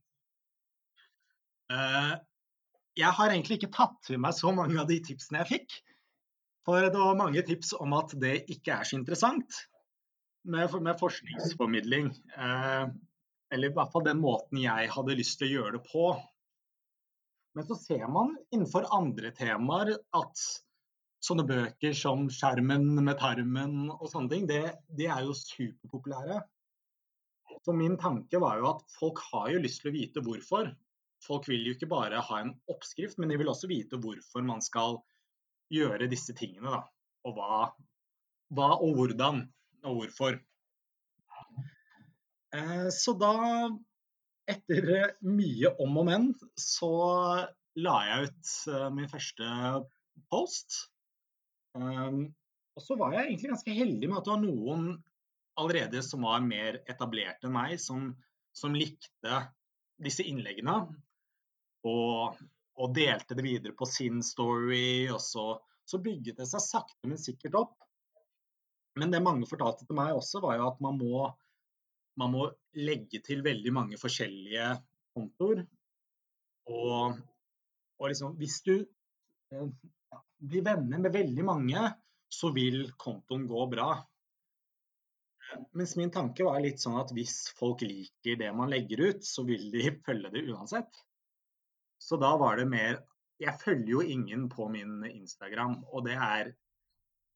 Jeg 2.97 3.11
har 3.19 3.33
egentlig 3.33 3.59
ikke 3.59 3.73
tatt 3.75 3.99
til 4.09 4.21
meg 4.23 4.37
så 4.37 4.53
mange 4.57 4.79
av 4.81 4.89
de 4.89 4.97
tipsene 5.05 5.43
jeg 5.43 5.51
fikk. 5.51 5.77
For 6.67 6.83
det 6.83 6.99
var 6.99 7.19
mange 7.19 7.43
tips 7.47 7.73
om 7.79 7.95
at 7.95 8.15
det 8.19 8.41
ikke 8.51 8.81
er 8.81 8.89
så 8.89 8.99
interessant 8.99 9.61
med, 10.51 10.73
med 10.83 10.99
forskningsformidling. 10.99 12.09
Eh, 12.35 12.87
eller 13.55 13.71
i 13.71 13.77
hvert 13.77 13.93
fall 13.93 14.07
den 14.09 14.23
måten 14.23 14.59
jeg 14.59 14.91
hadde 14.91 15.19
lyst 15.19 15.39
til 15.39 15.49
å 15.49 15.55
gjøre 15.61 15.77
det 15.79 15.85
på. 15.87 16.09
Men 17.57 17.69
så 17.69 17.79
ser 17.79 18.07
man 18.13 18.35
innenfor 18.51 18.89
andre 18.93 19.31
temaer 19.37 19.95
at 19.95 20.43
sånne 21.27 21.47
bøker 21.49 21.95
som 21.97 22.27
'Skjermen 22.29 22.99
med 22.99 23.17
tarmen' 23.23 23.89
og 23.95 24.11
sånne 24.11 24.33
ting, 24.33 24.45
det, 24.51 24.77
det, 24.99 25.07
er 25.11 25.25
jo 25.25 25.39
superpopulære. 25.39 26.43
Så 27.65 27.75
min 27.75 27.97
tanke 27.99 28.39
var 28.43 28.61
jo 28.61 28.69
at 28.75 28.83
folk 28.99 29.23
har 29.31 29.49
jo 29.55 29.63
lyst 29.63 29.83
til 29.83 29.91
å 29.91 29.97
vite 29.97 30.23
hvorfor. 30.23 30.69
Folk 31.25 31.49
vil 31.49 31.65
jo 31.67 31.75
ikke 31.75 31.89
bare 31.91 32.21
ha 32.23 32.41
en 32.43 32.53
oppskrift, 32.71 33.19
men 33.19 33.33
de 33.33 33.39
vil 33.41 33.51
også 33.51 33.71
vite 33.71 33.99
hvorfor 34.03 34.45
man 34.47 34.61
skal 34.63 35.01
gjøre 35.73 36.09
disse 36.11 36.35
tingene. 36.37 36.73
Da. 36.73 36.83
Og 37.27 37.37
hva, 37.39 37.61
hva 38.55 38.71
og 38.79 38.97
hvordan 38.99 39.45
og 39.87 40.01
hvorfor. 40.01 40.39
Eh, 42.57 42.89
så 42.95 43.15
da, 43.19 43.35
etter 44.51 45.17
mye 45.27 45.75
om 45.83 46.03
og 46.03 46.09
men, 46.09 46.29
så 46.59 46.93
la 47.77 47.97
jeg 48.09 48.31
ut 48.31 48.53
eh, 48.73 48.91
min 48.95 49.11
første 49.11 49.49
post 50.33 50.85
Um, 51.77 52.23
og 52.77 52.85
så 52.85 52.97
var 52.97 53.15
jeg 53.15 53.31
egentlig 53.31 53.53
ganske 53.53 53.77
heldig 53.77 54.09
med 54.09 54.19
at 54.19 54.27
det 54.27 54.33
var 54.33 54.43
noen 54.43 54.87
allerede 55.61 56.03
som 56.05 56.25
var 56.27 56.45
mer 56.45 56.81
etablert 56.89 57.45
enn 57.45 57.55
meg, 57.55 57.77
som, 57.81 58.11
som 58.57 58.77
likte 58.77 59.41
disse 60.03 60.25
innleggene. 60.27 60.77
Og, 61.89 62.37
og, 62.77 62.93
delte 62.97 63.37
det 63.37 63.45
videre 63.45 63.75
på 63.77 63.89
sin 63.89 64.23
story. 64.25 65.09
Og 65.13 65.21
så, 65.23 65.47
så 65.89 66.01
bygget 66.03 66.41
det 66.41 66.49
seg 66.51 66.65
sakte, 66.65 67.09
men 67.09 67.21
sikkert 67.21 67.59
opp. 67.63 67.77
Men 68.97 69.13
det 69.13 69.25
mange 69.25 69.49
fortalte 69.49 69.85
til 69.85 69.99
meg 69.99 70.17
også, 70.17 70.41
var 70.45 70.57
jo 70.61 70.69
at 70.71 70.79
man 70.85 70.97
må, 71.01 71.27
man 72.21 72.33
må 72.33 72.47
legge 72.77 73.21
til 73.25 73.43
veldig 73.45 73.73
mange 73.77 74.01
forskjellige 74.01 74.71
kontoer. 75.17 75.65
Og, 76.73 77.19
og 78.01 78.11
liksom, 78.11 78.35
hvis 78.41 78.59
du 78.67 78.75
eh, 78.79 79.69
blir 80.41 80.65
venner 80.67 81.01
med 81.01 81.15
veldig 81.15 81.45
mange, 81.47 81.89
så 82.33 82.51
vil 82.57 82.87
kontoen 82.99 83.47
gå 83.49 83.67
bra. 83.71 83.91
Mens 85.79 85.95
min 85.97 86.11
tanke 86.11 86.45
var 86.47 86.59
litt 86.63 86.83
sånn 86.83 86.99
at 86.99 87.13
hvis 87.15 87.53
folk 87.57 87.85
liker 87.87 88.39
det 88.41 88.51
man 88.57 88.73
legger 88.73 89.05
ut, 89.11 89.27
så 89.27 89.45
vil 89.47 89.69
de 89.75 89.93
følge 90.07 90.33
det 90.35 90.47
uansett. 90.51 91.05
Så 91.99 92.19
da 92.21 92.35
var 92.41 92.61
det 92.61 92.69
mer 92.71 93.03
Jeg 93.41 93.53
følger 93.61 93.91
jo 93.91 94.01
ingen 94.01 94.47
på 94.49 94.69
min 94.73 95.03
Instagram, 95.05 95.83
og 95.93 96.07
det 96.07 96.15
er 96.17 96.55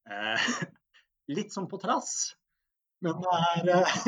eh, 0.09 0.47
litt 1.37 1.53
sånn 1.53 1.67
på 1.69 1.77
trass. 1.83 2.39
Men 3.05 3.21
det 3.21 3.35
er 3.37 3.69
eh, 3.75 3.99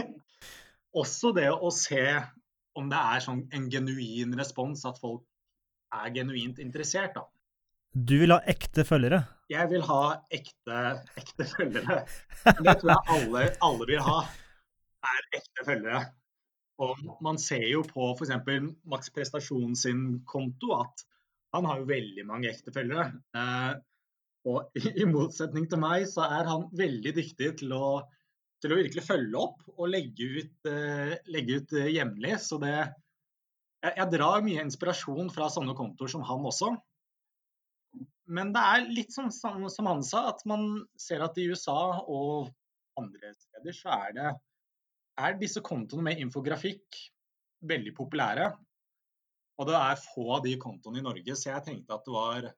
også 1.03 1.35
det 1.37 1.51
å 1.53 1.69
se 1.69 2.07
om 2.81 2.89
det 2.89 3.03
er 3.13 3.21
sånn 3.21 3.43
en 3.53 3.69
genuin 3.69 4.33
respons, 4.41 4.87
at 4.89 4.97
folk 5.03 5.27
er 5.93 6.15
genuint 6.17 6.63
interessert. 6.65 7.13
da. 7.19 7.27
Du 7.93 8.15
vil 8.23 8.33
ha 8.33 8.41
ekte 8.49 8.87
følgere? 8.89 9.21
Jeg 9.53 9.69
vil 9.69 9.83
ha 9.85 10.03
ekte, 10.33 10.77
ekte 11.21 11.45
følgere. 11.51 11.99
Det 12.49 12.77
tror 12.81 12.95
jeg 12.95 13.03
alle, 13.19 13.43
alle, 13.69 13.89
vil 13.91 14.01
ha, 14.07 14.19
er 15.13 15.27
ekte 15.37 15.67
følgere. 15.67 16.01
Og 16.83 16.99
man 17.23 17.39
ser 17.39 17.65
jo 17.69 17.85
på 17.87 18.11
f.eks. 18.17 18.33
Max 18.91 19.13
Prestasjon 19.15 19.77
sin 19.79 20.23
konto 20.29 20.75
at 20.81 21.05
han 21.53 21.69
har 21.69 21.83
jo 21.83 21.91
veldig 21.91 22.25
mange 22.27 22.51
ektefølgere. 22.51 23.11
Eh, 23.37 23.73
og 24.51 24.79
i 24.81 25.07
motsetning 25.07 25.69
til 25.71 25.83
meg, 25.83 26.09
så 26.11 26.25
er 26.27 26.49
han 26.49 26.67
veldig 26.75 27.13
dyktig 27.15 27.53
til 27.61 27.75
å, 27.77 28.01
til 28.63 28.75
å 28.75 28.79
virkelig 28.81 29.05
følge 29.07 29.39
opp 29.39 29.61
og 29.77 29.93
legge 29.93 30.31
ut, 30.41 30.57
eh, 30.71 31.15
ut 31.23 31.77
eh, 31.79 31.93
jevnlig. 31.95 32.39
Så 32.43 32.59
det 32.63 32.75
jeg, 32.75 33.93
jeg 33.99 34.09
drar 34.15 34.47
mye 34.47 34.65
inspirasjon 34.67 35.31
fra 35.35 35.51
sånne 35.53 35.77
kontoer 35.79 36.11
som 36.11 36.25
han 36.27 36.49
også. 36.49 36.73
Men 38.33 38.53
det 38.55 38.63
er 38.63 38.89
litt 38.89 39.13
som, 39.13 39.29
som, 39.35 39.89
han 39.91 40.03
sa, 40.07 40.29
at 40.31 40.43
man 40.49 40.87
ser 40.99 41.25
at 41.25 41.39
i 41.39 41.49
USA 41.51 41.99
og 42.01 42.53
andre 42.99 43.33
steder 43.35 43.77
så 43.77 43.93
er 43.97 44.15
det 44.17 44.33
er 45.21 45.39
disse 45.41 45.63
kontoene 45.65 46.07
med 46.09 46.21
infografikk 46.23 46.99
veldig 47.69 47.95
populære. 47.97 48.51
Og 49.61 49.69
det 49.69 49.79
er 49.79 50.01
få 50.01 50.27
av 50.39 50.45
de 50.47 50.57
kontoene 50.61 51.03
i 51.03 51.05
Norge, 51.05 51.37
så 51.37 51.53
jeg 51.53 51.67
tenkte 51.69 51.97
at 51.97 52.07
det 52.07 52.15
var 52.15 52.51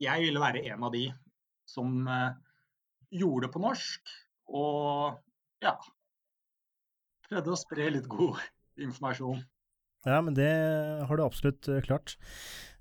Jeg 0.00 0.24
ville 0.24 0.40
være 0.40 0.64
en 0.72 0.84
av 0.86 0.94
de 0.94 1.04
som 1.68 2.06
eh, 2.08 2.32
gjorde 3.12 3.46
det 3.46 3.52
på 3.54 3.60
norsk. 3.62 4.12
Og 4.48 5.18
ja 5.62 5.76
Prøvde 7.28 7.52
å 7.52 7.58
spre 7.60 7.90
litt 7.92 8.08
god 8.10 8.40
informasjon. 8.80 9.42
Ja, 10.08 10.16
men 10.24 10.34
det 10.34 10.48
har 11.06 11.12
du 11.14 11.22
absolutt 11.22 11.68
uh, 11.68 11.76
klart. 11.84 12.16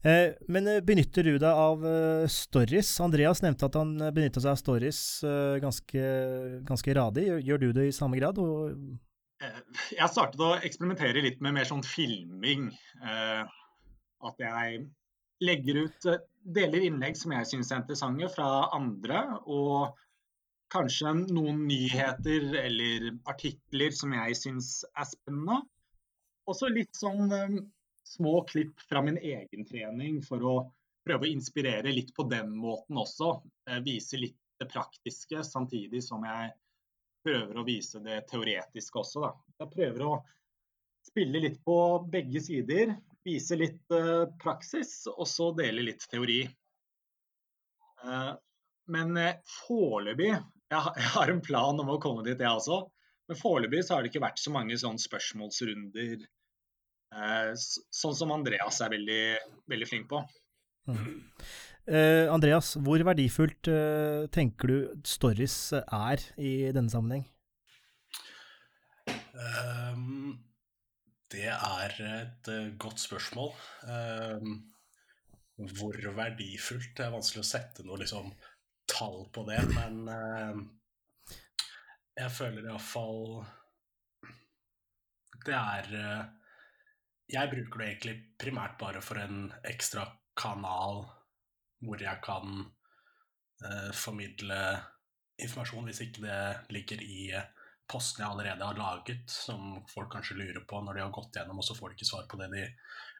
Eh, 0.01 0.31
men 0.47 0.65
benytter 0.87 1.27
du 1.27 1.35
deg 1.35 1.51
av 1.51 1.83
stories? 2.31 2.93
Andreas 3.03 3.43
nevnte 3.43 3.67
at 3.67 3.75
han 3.77 3.91
benytta 4.15 4.39
seg 4.41 4.55
av 4.55 4.61
stories 4.63 5.01
ganske, 5.61 6.07
ganske 6.65 6.95
radig. 6.97 7.27
Gjør, 7.27 7.43
gjør, 7.51 7.61
du 7.61 7.69
det 7.77 7.87
i 7.91 7.93
samme 7.99 8.17
grad? 8.17 8.39
Og... 8.41 8.97
Jeg 9.39 10.11
startet 10.11 10.41
å 10.43 10.57
eksperimentere 10.67 11.23
litt 11.23 11.39
med 11.43 11.55
mer 11.55 11.67
sånn 11.69 11.85
filming. 11.85 12.69
at 12.99 14.41
jeg 14.43 14.79
legger 15.39 15.77
ut 15.85 16.07
deler 16.43 16.83
innlegg 16.83 17.15
som 17.15 17.31
jeg 17.31 17.47
syns 17.47 17.69
er 17.71 17.79
interessante 17.79 18.27
fra 18.33 18.67
andre, 18.75 19.21
og 19.47 19.95
kanskje 20.73 21.13
noen 21.31 21.61
nyheter 21.69 22.51
eller 22.59 23.13
artikler 23.31 23.95
som 23.95 24.11
jeg 24.17 24.35
syns 24.35 24.73
er 24.91 25.07
spennende 25.07 25.61
også 26.49 26.69
litt 26.73 26.97
sånn 26.97 27.29
små 28.07 28.41
klipp 28.49 28.81
fra 28.89 29.03
min 29.05 29.19
egen 29.21 29.65
trening 29.67 30.21
for 30.25 30.45
å 30.45 30.55
prøve 31.05 31.27
å 31.27 31.31
inspirere 31.31 31.93
litt 31.93 32.13
på 32.15 32.25
den 32.29 32.51
måten 32.57 32.97
også. 32.99 33.35
Eh, 33.69 33.81
vise 33.85 34.19
litt 34.19 34.37
det 34.59 34.67
praktiske, 34.71 35.43
samtidig 35.45 36.01
som 36.03 36.25
jeg 36.27 36.51
prøver 37.29 37.59
å 37.59 37.65
vise 37.67 38.01
det 38.03 38.23
teoretiske 38.31 39.01
også. 39.01 39.23
Da. 39.23 39.31
Jeg 39.63 39.73
prøver 39.75 40.05
å 40.05 40.13
spille 41.07 41.43
litt 41.45 41.59
på 41.65 41.77
begge 42.11 42.41
sider. 42.43 42.95
Vise 43.25 43.57
litt 43.59 43.93
uh, 43.93 44.25
praksis, 44.41 45.03
og 45.11 45.27
så 45.29 45.51
dele 45.57 45.85
litt 45.89 46.05
teori. 46.11 46.41
Uh, 48.03 48.33
Men 48.89 49.13
uh, 49.17 49.35
foreløpig 49.67 50.31
jeg, 50.31 50.41
jeg 51.01 51.11
har 51.13 51.31
en 51.31 51.43
plan 51.45 51.83
om 51.83 51.93
å 51.93 51.99
komme 52.01 52.25
dit, 52.25 52.39
jeg 52.39 52.49
også. 52.49 52.81
Men 53.29 53.37
foreløpig 53.37 53.85
så 53.85 53.95
har 53.95 54.03
det 54.03 54.13
ikke 54.13 54.25
vært 54.25 54.41
så 54.41 54.53
mange 54.55 54.77
sånne 54.81 55.01
spørsmålsrunder 55.05 56.27
Uh, 57.09 57.55
sånn 57.57 58.13
som 58.13 58.29
Andreas 58.35 58.83
er 58.85 58.91
veldig, 58.93 59.23
veldig 59.71 59.87
flink 59.89 60.11
på. 60.11 60.19
Eh, 61.89 62.27
Andreas, 62.29 62.75
hvor 62.77 63.01
verdifullt 63.01 63.69
uh, 63.71 64.27
tenker 64.29 64.69
du 64.69 65.03
stories 65.07 65.57
er 65.73 66.21
i 66.37 66.69
denne 66.75 66.91
sammenheng? 66.93 67.25
Um, 69.33 70.37
det 71.33 71.47
er 71.49 71.95
et 72.05 72.51
uh, 72.53 72.67
godt 72.77 73.01
spørsmål. 73.01 73.55
Um, 73.89 74.59
hvor 75.79 75.97
verdifullt? 76.15 76.91
Det 76.97 77.07
er 77.07 77.15
vanskelig 77.15 77.41
å 77.41 77.49
sette 77.49 77.87
noe 77.87 78.03
liksom, 78.03 78.29
tall 78.89 79.25
på 79.33 79.47
det, 79.49 79.59
men 79.73 80.05
jeg 82.19 82.31
føler 82.35 82.65
iallfall 82.67 83.45
Det 85.45 85.55
er 85.55 85.93
eh, 85.99 86.25
Jeg 87.35 87.51
bruker 87.53 87.81
det 87.81 87.87
egentlig 87.87 88.15
primært 88.41 88.75
bare 88.81 89.03
for 89.05 89.21
en 89.21 89.47
ekstra 89.69 90.07
kanal 90.39 91.05
hvor 91.85 92.01
jeg 92.01 92.21
kan 92.25 92.59
eh, 93.65 93.91
formidle 93.95 94.59
informasjon 95.39 95.87
hvis 95.87 96.03
ikke 96.03 96.25
det 96.25 96.41
ligger 96.75 97.03
i 97.03 97.21
postene 97.89 98.25
jeg 98.25 98.33
allerede 98.33 98.65
har 98.65 98.77
laget, 98.77 99.23
som 99.31 99.79
folk 99.89 100.11
kanskje 100.13 100.37
lurer 100.37 100.61
på 100.69 100.81
når 100.83 100.97
de 100.97 101.03
har 101.05 101.13
gått 101.15 101.39
gjennom, 101.39 101.61
og 101.61 101.65
så 101.65 101.75
får 101.77 101.89
de 101.89 101.97
ikke 101.97 102.09
svar 102.09 102.27
på 102.29 102.37
det 102.41 102.49
de 102.53 102.65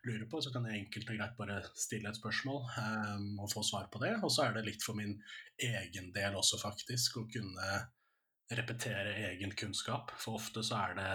lurer 0.06 0.28
på. 0.30 0.42
Så 0.42 0.54
kan 0.54 0.68
jeg 0.70 0.84
enkelt 0.84 1.10
og 1.10 1.18
greit 1.18 1.40
bare 1.40 1.58
stille 1.74 2.12
et 2.12 2.20
spørsmål 2.20 2.62
um, 2.68 3.32
og 3.44 3.50
få 3.52 3.64
svar 3.66 3.90
på 3.92 4.02
det. 4.04 4.14
Og 4.22 4.32
så 4.34 4.46
er 4.46 4.56
det 4.56 4.68
litt 4.68 4.86
for 4.86 5.00
min 5.00 5.16
egen 5.58 6.12
del 6.16 6.38
også, 6.38 6.62
faktisk, 6.62 7.18
å 7.18 7.28
kunne 7.34 7.82
repetere 8.60 9.18
egen 9.32 9.54
kunnskap. 9.58 10.14
For 10.22 10.40
ofte 10.40 10.66
så 10.66 10.86
er 10.86 10.98
det 11.02 11.12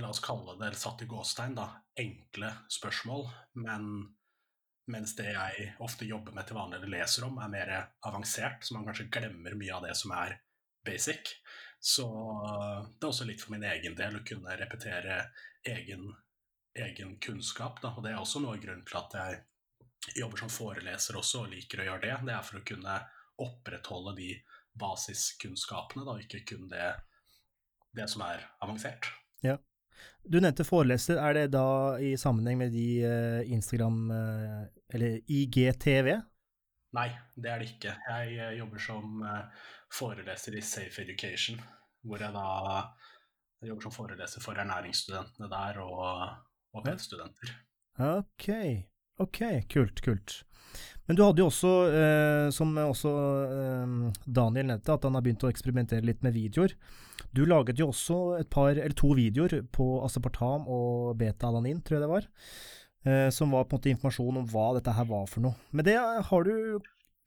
La 0.00 0.08
oss 0.10 0.18
kalle 0.24 0.56
det 0.58 0.72
satt 0.80 1.04
i 1.04 1.06
gåstegn, 1.06 1.52
da, 1.54 1.68
enkle 2.00 2.48
spørsmål, 2.72 3.28
men 3.62 3.84
mens 4.90 5.14
det 5.16 5.30
jeg 5.32 5.70
ofte 5.84 6.06
jobber 6.08 6.34
med 6.36 6.46
til 6.48 6.58
vanlig 6.58 6.78
eller 6.78 6.92
leser 6.98 7.26
om, 7.26 7.38
er 7.40 7.52
mer 7.52 7.72
avansert, 8.08 8.64
så 8.64 8.76
man 8.76 8.84
kanskje 8.88 9.08
glemmer 9.12 9.56
mye 9.58 9.76
av 9.76 9.86
det 9.86 9.94
som 9.96 10.12
er 10.16 10.36
basic. 10.84 11.32
Så 11.84 12.06
det 12.98 13.04
er 13.04 13.10
også 13.10 13.26
litt 13.28 13.42
for 13.44 13.54
min 13.54 13.66
egen 13.68 13.96
del 13.96 14.18
å 14.18 14.24
kunne 14.24 14.56
repetere 14.56 15.18
egen, 15.68 16.06
egen 16.76 17.16
kunnskap. 17.20 17.80
Da. 17.82 17.92
Og 17.96 18.04
det 18.04 18.14
er 18.14 18.20
også 18.20 18.40
noe 18.44 18.60
grunnen 18.60 18.86
til 18.88 19.00
at 19.00 19.16
jeg 19.20 20.20
jobber 20.20 20.44
som 20.44 20.52
foreleser 20.52 21.18
også, 21.20 21.44
og 21.44 21.52
liker 21.52 21.82
å 21.82 21.88
gjøre 21.90 22.04
det. 22.06 22.14
Det 22.28 22.36
er 22.36 22.46
for 22.48 22.60
å 22.60 22.66
kunne 22.72 22.98
opprettholde 23.44 24.16
de 24.16 24.30
basiskunnskapene, 24.80 26.06
da, 26.06 26.16
ikke 26.20 26.42
kun 26.48 26.68
det, 26.72 26.88
det 27.96 28.08
som 28.10 28.24
er 28.26 28.42
avansert. 28.64 29.10
Ja. 29.44 29.58
Du 30.24 30.38
nevnte 30.40 30.64
foreleser. 30.64 31.20
Er 31.20 31.36
det 31.36 31.48
da 31.54 31.66
i 32.00 32.14
sammenheng 32.20 32.58
med 32.62 32.72
de 32.72 32.86
eh, 33.04 33.52
Instagram 33.52 33.98
eh, 34.10 34.62
Eller 34.96 35.18
IGTV? 35.26 36.10
Nei, 36.94 37.08
det 37.34 37.50
er 37.50 37.60
det 37.60 37.70
ikke. 37.72 37.96
Jeg 38.08 38.38
eh, 38.38 38.56
jobber 38.60 38.82
som 38.82 39.26
foreleser 39.94 40.56
i 40.58 40.64
Safe 40.64 41.02
Education, 41.02 41.60
hvor 42.02 42.22
jeg 42.22 42.34
da 42.34 42.48
jobber 43.64 43.86
som 43.86 43.94
foreleser 43.94 44.42
for 44.44 44.58
ernæringsstudentene 44.58 45.50
der 45.50 45.78
og, 45.84 46.34
og 46.74 46.84
pedstudenter. 46.86 47.54
Ok, 48.02 48.48
ok, 49.22 49.40
kult, 49.70 50.02
kult. 50.02 50.42
Men 51.06 51.16
du 51.16 51.24
hadde 51.24 51.42
jo 51.42 51.50
også, 51.50 51.72
eh, 51.92 52.50
som 52.54 52.72
også 52.80 53.10
eh, 53.44 53.96
Daniel 54.24 54.70
nevnte, 54.72 54.94
at 54.94 55.04
han 55.04 55.16
har 55.16 55.24
begynt 55.24 55.44
å 55.44 55.50
eksperimentere 55.52 56.06
litt 56.06 56.24
med 56.24 56.34
videoer. 56.36 56.74
Du 57.34 57.42
laget 57.48 57.80
jo 57.80 57.90
også 57.90 58.18
et 58.38 58.50
par, 58.52 58.72
eller 58.72 58.94
to 58.94 59.10
videoer 59.18 59.64
på 59.74 59.88
aspartam 60.06 60.68
og 60.70 61.16
beta-alanin, 61.18 61.80
tror 61.82 61.98
jeg 61.98 62.04
det 62.04 62.10
var, 62.12 62.28
eh, 63.08 63.28
som 63.34 63.54
var 63.54 63.66
på 63.66 63.74
en 63.74 63.80
måte 63.80 63.94
informasjon 63.94 64.42
om 64.42 64.50
hva 64.52 64.68
dette 64.76 64.94
her 64.94 65.08
var 65.10 65.26
for 65.30 65.42
noe. 65.46 65.58
Men 65.74 65.88
det 65.88 65.96
har 65.98 66.46
du 66.46 66.78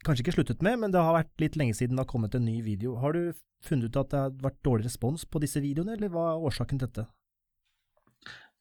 kanskje 0.05 0.23
ikke 0.23 0.37
sluttet 0.37 0.63
med, 0.63 0.79
men 0.79 0.93
det 0.93 1.03
har 1.03 1.17
vært 1.17 1.43
litt 1.43 1.57
lenge 1.59 1.75
siden 1.75 1.97
det 1.97 2.05
har 2.05 2.11
kommet 2.11 2.35
en 2.37 2.45
ny 2.47 2.61
video. 2.63 2.95
Har 3.01 3.17
du 3.17 3.33
funnet 3.65 3.89
ut 3.89 3.99
at 3.99 4.13
det 4.13 4.23
har 4.23 4.35
vært 4.45 4.63
dårlig 4.65 4.87
respons 4.87 5.25
på 5.27 5.41
disse 5.43 5.61
videoene, 5.63 5.97
eller 5.97 6.11
hva 6.13 6.29
er 6.31 6.47
årsaken 6.49 6.79
til 6.79 6.87
dette? 6.87 7.07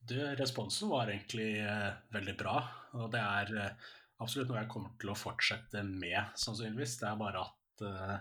Du, 0.07 0.17
responsen 0.39 0.91
var 0.91 1.11
egentlig 1.11 1.59
eh, 1.63 1.91
veldig 2.15 2.37
bra, 2.39 2.61
og 2.95 3.11
det 3.15 3.23
er 3.23 3.55
eh, 3.59 3.93
absolutt 4.23 4.53
noe 4.53 4.61
jeg 4.63 4.71
kommer 4.71 4.95
til 5.03 5.11
å 5.13 5.19
fortsette 5.19 5.83
med, 5.87 6.35
sannsynligvis. 6.39 6.99
Det 7.01 7.09
er 7.11 7.21
bare 7.21 7.43
at 7.43 7.87
eh, 7.87 8.17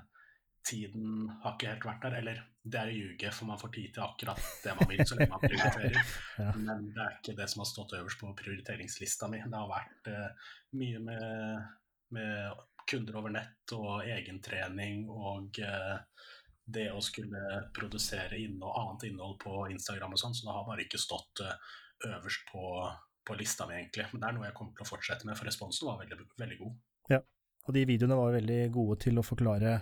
tiden 0.66 1.30
har 1.44 1.56
ikke 1.56 1.72
helt 1.72 1.88
vært 1.88 2.06
der. 2.06 2.18
Eller 2.20 2.42
det 2.66 2.80
er 2.80 2.92
å 2.92 2.96
ljuge, 2.98 3.32
for 3.38 3.50
man 3.50 3.62
får 3.62 3.74
tid 3.76 3.96
til 3.96 4.06
akkurat 4.06 4.46
det 4.64 4.76
man 4.80 4.90
vil, 4.92 5.04
så 5.06 5.18
lenge 5.18 5.34
man 5.34 5.44
prioriterer. 5.44 6.14
Ja. 6.42 6.52
Men 6.60 6.90
det 6.92 7.00
er 7.00 7.14
ikke 7.16 7.36
det 7.38 7.48
som 7.52 7.62
har 7.64 7.70
stått 7.70 7.94
øverst 7.96 8.20
på 8.20 8.32
prioriteringslista 8.36 9.30
mi. 9.32 9.40
Det 9.40 9.60
har 9.60 9.70
vært 9.72 10.10
uh, 10.12 10.50
mye 10.76 11.02
med, 11.06 11.70
med 12.18 12.64
kunder 12.90 13.20
over 13.22 13.34
nett 13.38 13.76
og 13.78 14.04
egentrening 14.04 15.06
og 15.10 15.62
uh, 15.64 15.96
det 16.66 16.90
å 16.92 17.00
skulle 17.06 17.62
produsere 17.78 18.42
innhold, 18.42 18.76
annet 18.82 19.08
innhold 19.12 19.38
på 19.46 19.68
Instagram 19.72 20.18
og 20.18 20.22
sånn, 20.22 20.36
så 20.36 20.48
det 20.48 20.58
har 20.58 20.68
bare 20.68 20.84
ikke 20.84 21.00
stått 21.02 21.46
uh, 21.46 21.56
øverst 22.10 22.50
på, 22.52 22.66
på 23.24 23.40
lista 23.40 23.70
mi, 23.70 23.78
egentlig. 23.80 24.10
Men 24.12 24.22
det 24.26 24.28
er 24.28 24.38
noe 24.40 24.50
jeg 24.50 24.58
kommer 24.58 24.76
til 24.76 24.88
å 24.88 24.92
fortsette 24.92 25.30
med, 25.30 25.38
for 25.40 25.48
responsen 25.48 25.88
var 25.88 26.02
veldig, 26.04 26.20
veldig 26.42 26.60
god. 26.66 26.76
Og 27.66 27.74
de 27.74 27.86
videoene 27.90 28.18
var 28.18 28.36
veldig 28.36 28.60
gode 28.74 29.00
til 29.06 29.18
å 29.18 29.26
forklare 29.26 29.78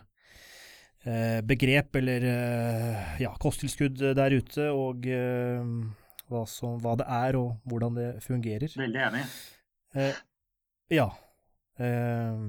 begrep 1.43 1.97
eller 1.99 2.23
eh, 2.29 3.17
ja, 3.23 3.33
kosttilskudd 3.41 3.99
der 4.15 4.37
ute, 4.39 4.69
og 4.71 5.07
eh, 5.11 5.65
hva, 6.31 6.43
som, 6.49 6.77
hva 6.81 6.95
det 6.99 7.07
er 7.11 7.37
og 7.39 7.57
hvordan 7.69 7.97
det 7.99 8.09
fungerer. 8.23 8.71
Veldig 8.79 9.01
enig. 9.09 9.23
Eh, 9.99 10.21
ja. 10.93 11.09
Eh, 11.81 12.43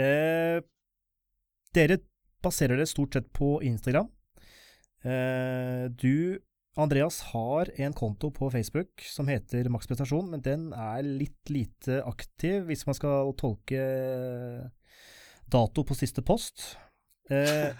eh, 0.00 0.60
dere 1.74 2.00
baserer 2.42 2.80
det 2.80 2.88
stort 2.90 3.16
sett 3.16 3.30
på 3.36 3.58
Instagram. 3.66 4.08
Eh, 5.04 5.86
du, 6.00 6.40
Andreas, 6.80 7.20
har 7.32 7.70
en 7.80 7.94
konto 7.96 8.30
på 8.34 8.50
Facebook 8.52 9.04
som 9.04 9.30
heter 9.30 9.68
Maks 9.72 9.88
prestasjon, 9.90 10.30
men 10.32 10.44
den 10.44 10.70
er 10.72 11.04
litt 11.04 11.52
lite 11.52 12.02
aktiv, 12.08 12.64
hvis 12.68 12.86
man 12.88 12.96
skal 12.98 13.34
tolke 13.40 13.80
dato 15.50 15.84
på 15.84 15.96
siste 15.98 16.22
post. 16.22 16.74
Eh, 17.30 17.70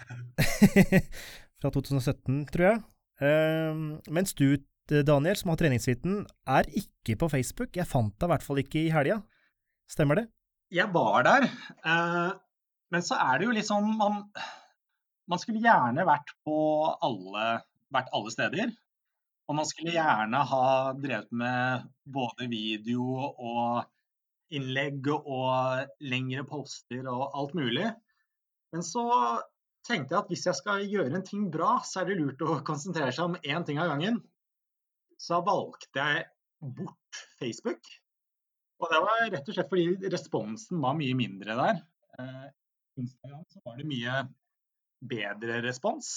fra 1.61 1.71
2017, 1.71 2.45
tror 2.53 2.67
jeg. 2.67 2.83
Eh, 3.21 3.81
mens 4.13 4.35
du, 4.37 4.55
Daniel, 4.87 5.37
som 5.39 5.51
har 5.51 5.59
treningssuiten, 5.59 6.23
er 6.47 6.69
ikke 6.71 7.17
på 7.19 7.29
Facebook. 7.31 7.75
Jeg 7.75 7.89
fant 7.89 8.15
deg 8.15 8.29
i 8.29 8.33
hvert 8.33 8.45
fall 8.47 8.61
ikke 8.63 8.85
i 8.85 8.93
helga. 8.93 9.19
Stemmer 9.91 10.21
det? 10.21 10.29
Jeg 10.71 10.87
var 10.93 11.25
der, 11.27 11.49
eh, 11.83 12.31
men 12.95 13.03
så 13.03 13.17
er 13.19 13.41
det 13.41 13.49
jo 13.49 13.63
sånn 13.67 13.89
man, 13.99 14.21
man 15.27 15.41
skulle 15.41 15.59
gjerne 15.63 16.05
vært 16.07 16.31
på 16.47 16.59
alle, 17.03 17.57
vært 17.91 18.11
alle 18.15 18.31
steder. 18.31 18.71
Og 19.51 19.57
man 19.57 19.67
skulle 19.67 19.91
gjerne 19.91 20.45
ha 20.47 20.67
drevet 20.95 21.33
med 21.35 21.89
både 22.07 22.47
video 22.47 23.03
og 23.35 23.83
innlegg 24.55 25.09
og 25.11 25.91
lengre 26.07 26.45
poster 26.47 27.03
og 27.11 27.35
alt 27.35 27.57
mulig. 27.57 27.89
Men 28.71 28.85
så 28.87 29.05
tenkte 29.87 30.15
jeg 30.15 30.23
at 30.23 30.31
hvis 30.31 30.45
jeg 30.47 30.59
skal 30.59 30.85
gjøre 30.87 31.15
en 31.17 31.25
ting 31.27 31.47
bra, 31.53 31.75
så 31.85 32.01
er 32.01 32.11
det 32.11 32.19
lurt 32.19 32.43
å 32.45 32.59
konsentrere 32.69 33.13
seg 33.15 33.31
om 33.31 33.39
én 33.41 33.67
ting 33.67 33.81
av 33.81 33.91
gangen. 33.93 34.21
Så 35.21 35.41
valgte 35.45 36.05
jeg 36.05 36.27
bort 36.77 37.23
Facebook. 37.39 37.85
Og 38.81 38.89
det 38.89 39.01
var 39.03 39.27
rett 39.29 39.49
og 39.49 39.55
slett 39.55 39.69
fordi 39.69 40.09
responsen 40.09 40.81
var 40.81 40.97
mye 40.97 41.17
mindre 41.17 41.57
der. 41.57 41.81
Eh, 42.21 42.47
Instagram 43.01 43.43
så 43.49 43.61
var 43.65 43.77
det 43.77 43.89
mye 43.89 44.15
bedre 45.11 45.59
respons. 45.65 46.09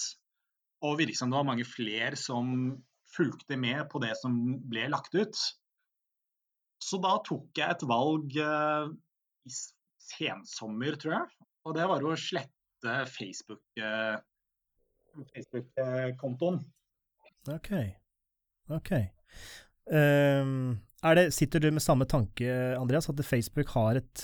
Og 0.84 0.98
virket 1.00 1.20
som 1.20 1.32
det 1.32 1.38
var 1.38 1.48
mange 1.48 1.66
flere 1.68 2.16
som 2.20 2.74
fulgte 3.14 3.58
med 3.60 3.84
på 3.92 4.00
det 4.02 4.14
som 4.20 4.36
ble 4.68 4.88
lagt 4.92 5.14
ut. 5.16 5.36
Så 6.82 6.98
da 7.00 7.16
tok 7.24 7.52
jeg 7.56 7.76
et 7.76 7.84
valg 7.88 8.36
eh, 8.40 8.88
i 9.44 9.54
sensommer, 10.04 10.96
tror 11.00 11.18
jeg. 11.18 11.43
Og 11.64 11.74
det 11.76 11.86
var 11.88 12.04
å 12.04 12.14
slette 12.20 12.94
Facebook-kontoen. 13.14 14.22
Facebook-kontoen. 15.34 16.58
Ok. 17.54 17.70
Ok. 18.72 18.90
Um, 19.90 20.80
det, 21.16 21.30
sitter 21.36 21.60
du 21.60 21.70
med 21.72 21.84
samme 21.84 22.06
tanke, 22.08 22.48
Andreas, 22.78 23.08
at 23.10 23.24
Facebook 23.24 23.68
har 23.74 24.00
et 24.00 24.22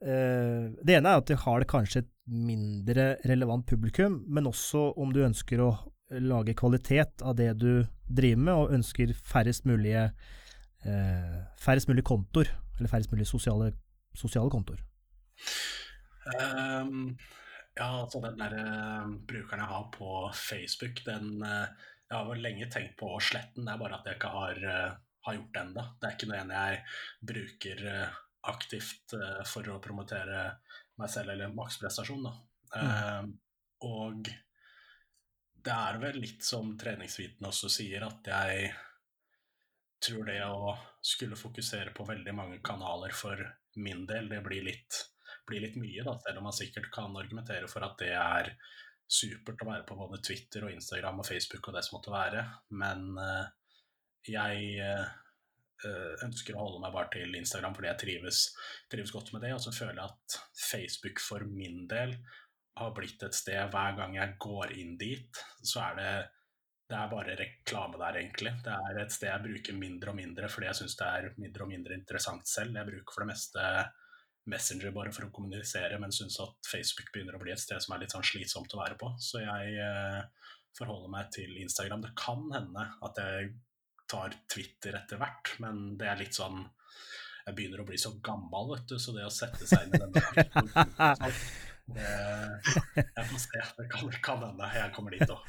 uh, 0.00 0.72
Det 0.80 0.94
ene 0.96 1.10
er 1.10 1.20
at 1.20 1.28
de 1.28 1.36
har 1.36 1.60
det 1.60 1.68
kanskje 1.68 2.00
et 2.04 2.12
mindre 2.24 3.16
relevant 3.28 3.66
publikum, 3.68 4.22
men 4.28 4.48
også 4.48 4.92
om 5.00 5.12
du 5.12 5.20
ønsker 5.24 5.60
å 5.60 5.74
lage 6.20 6.54
kvalitet 6.56 7.22
av 7.24 7.36
det 7.36 7.52
du 7.60 7.84
driver 8.08 8.42
med, 8.42 8.54
og 8.54 8.72
ønsker 8.76 9.12
færrest 9.16 9.64
mulig 9.68 9.94
eh, 10.84 11.38
færrest 11.60 11.88
mulig 11.88 12.04
kontor, 12.04 12.48
eller 12.78 12.90
færrest 12.92 13.12
mulig 13.12 13.26
sosiale, 13.26 13.72
sosiale 14.14 14.52
kontoer. 14.52 14.82
Um, 16.24 17.16
ja, 17.74 17.88
altså 18.00 18.20
den 18.24 18.38
der 18.40 18.54
uh, 18.56 19.10
brukeren 19.28 19.64
jeg 19.64 19.72
har 19.72 19.88
på 19.92 20.10
Facebook, 20.38 21.02
den 21.04 21.42
uh, 21.42 21.66
Jeg 22.08 22.16
har 22.16 22.28
vel 22.28 22.44
lenge 22.44 22.68
tenkt 22.70 22.96
på 23.00 23.08
å 23.16 23.22
slette 23.22 23.58
den, 23.58 23.66
det 23.66 23.74
er 23.74 23.80
bare 23.80 23.98
at 23.98 24.08
jeg 24.08 24.18
ikke 24.18 24.32
har, 24.34 24.60
uh, 24.64 24.96
har 25.26 25.36
gjort 25.38 25.52
det 25.54 25.62
ennå. 25.64 25.84
Det 25.98 26.08
er 26.08 26.16
ikke 26.16 26.30
noe 26.30 26.40
jeg 26.54 26.82
bruker 27.32 27.84
aktivt 28.44 29.14
for 29.48 29.68
å 29.72 29.78
promotere 29.80 30.40
meg 31.00 31.08
selv 31.08 31.32
eller 31.32 31.54
maksprestasjon. 31.56 32.26
Mm. 32.74 33.28
og 33.86 34.26
det 35.64 35.72
er 35.72 35.98
vel 36.02 36.16
litt 36.20 36.42
som 36.44 36.72
treningsviten 36.76 37.46
også 37.46 37.70
sier, 37.70 38.02
at 38.04 38.26
jeg 38.28 38.72
tror 40.04 40.26
det 40.28 40.40
å 40.44 40.74
skulle 41.04 41.38
fokusere 41.38 41.94
på 41.96 42.04
veldig 42.08 42.34
mange 42.36 42.58
kanaler 42.64 43.14
for 43.16 43.40
min 43.80 44.04
del, 44.08 44.28
det 44.28 44.42
blir 44.44 44.66
litt, 44.66 44.98
blir 45.48 45.64
litt 45.64 45.76
mye, 45.80 46.04
da, 46.06 46.16
selv 46.22 46.40
om 46.40 46.48
man 46.48 46.56
sikkert 46.56 46.90
kan 46.94 47.16
argumentere 47.20 47.68
for 47.70 47.86
at 47.86 47.98
det 48.00 48.12
er 48.16 48.54
supert 49.04 49.60
å 49.60 49.68
være 49.68 49.84
på 49.88 49.96
både 49.98 50.22
Twitter 50.24 50.64
og 50.66 50.72
Instagram 50.72 51.20
og 51.20 51.28
Facebook 51.28 51.68
og 51.68 51.76
det 51.76 51.84
som 51.86 51.98
måtte 51.98 52.14
være, 52.14 52.44
men 52.80 53.10
uh, 53.20 53.44
jeg 54.24 54.78
uh, 54.80 56.22
ønsker 56.24 56.56
å 56.56 56.62
holde 56.62 56.80
meg 56.80 56.94
bare 56.94 57.12
til 57.12 57.36
Instagram 57.36 57.76
fordi 57.76 57.90
jeg 57.90 58.00
trives, 58.00 58.46
trives 58.92 59.12
godt 59.12 59.34
med 59.34 59.44
det, 59.44 59.52
og 59.56 59.60
så 59.60 59.74
føler 59.76 60.00
jeg 60.00 60.14
at 60.14 60.38
Facebook 60.70 61.20
for 61.20 61.44
min 61.48 61.84
del 61.90 62.16
har 62.80 62.94
blitt 62.96 63.22
et 63.22 63.36
sted 63.36 63.68
hver 63.70 63.98
gang 63.98 64.16
jeg 64.16 64.38
går 64.42 64.72
inn 64.80 64.96
dit, 64.98 65.44
så 65.62 65.84
er 65.90 66.00
det 66.00 66.14
det 66.84 66.96
er 67.00 67.08
bare 67.08 67.34
reklame 67.38 67.96
der, 67.96 68.18
egentlig. 68.20 68.50
Det 68.64 68.72
er 68.72 68.98
et 69.00 69.12
sted 69.12 69.30
jeg 69.30 69.44
bruker 69.46 69.76
mindre 69.78 70.12
og 70.12 70.18
mindre 70.18 70.50
fordi 70.52 70.68
jeg 70.68 70.78
syns 70.82 70.96
det 70.98 71.06
er 71.08 71.28
mindre 71.40 71.64
og 71.64 71.70
mindre 71.70 71.96
interessant 71.96 72.50
selv. 72.50 72.76
Jeg 72.76 72.90
bruker 72.90 73.14
for 73.14 73.24
det 73.24 73.30
meste 73.30 73.62
Messenger 74.50 74.92
bare 74.92 75.12
for 75.14 75.26
å 75.26 75.32
kommunisere, 75.32 75.96
men 76.00 76.12
syns 76.12 76.36
at 76.44 76.68
Facebook 76.68 77.08
begynner 77.14 77.38
å 77.38 77.42
bli 77.42 77.52
et 77.54 77.62
sted 77.62 77.80
som 77.80 77.94
er 77.94 78.02
litt 78.02 78.12
sånn 78.12 78.26
slitsomt 78.26 78.74
å 78.76 78.80
være 78.82 78.98
på. 79.00 79.08
Så 79.22 79.40
jeg 79.40 79.76
eh, 79.80 80.20
forholder 80.76 81.12
meg 81.12 81.30
til 81.34 81.54
Instagram. 81.62 82.04
Det 82.04 82.12
kan 82.18 82.44
hende 82.52 82.84
at 83.08 83.20
jeg 83.22 83.54
tar 84.10 84.36
Twitter 84.52 84.98
etter 84.98 85.20
hvert, 85.20 85.54
men 85.64 85.94
det 86.00 86.10
er 86.10 86.20
litt 86.20 86.36
sånn 86.36 86.64
Jeg 87.44 87.56
begynner 87.56 87.82
å 87.82 87.84
bli 87.84 87.98
så 88.00 88.10
gammel, 88.24 88.70
vet 88.70 88.86
du, 88.88 88.96
så 89.00 89.12
det 89.12 89.24
å 89.26 89.32
sette 89.32 89.66
seg 89.68 89.84
inn 89.84 89.92
i 89.92 90.00
den 90.00 90.12
Jeg 91.92 93.26
får 93.28 93.40
se. 93.42 93.60
Det 93.76 93.88
kan, 93.92 94.12
kan 94.24 94.44
hende 94.46 94.70
jeg 94.72 94.92
kommer 94.96 95.12
dit 95.12 95.28
òg. 95.28 95.42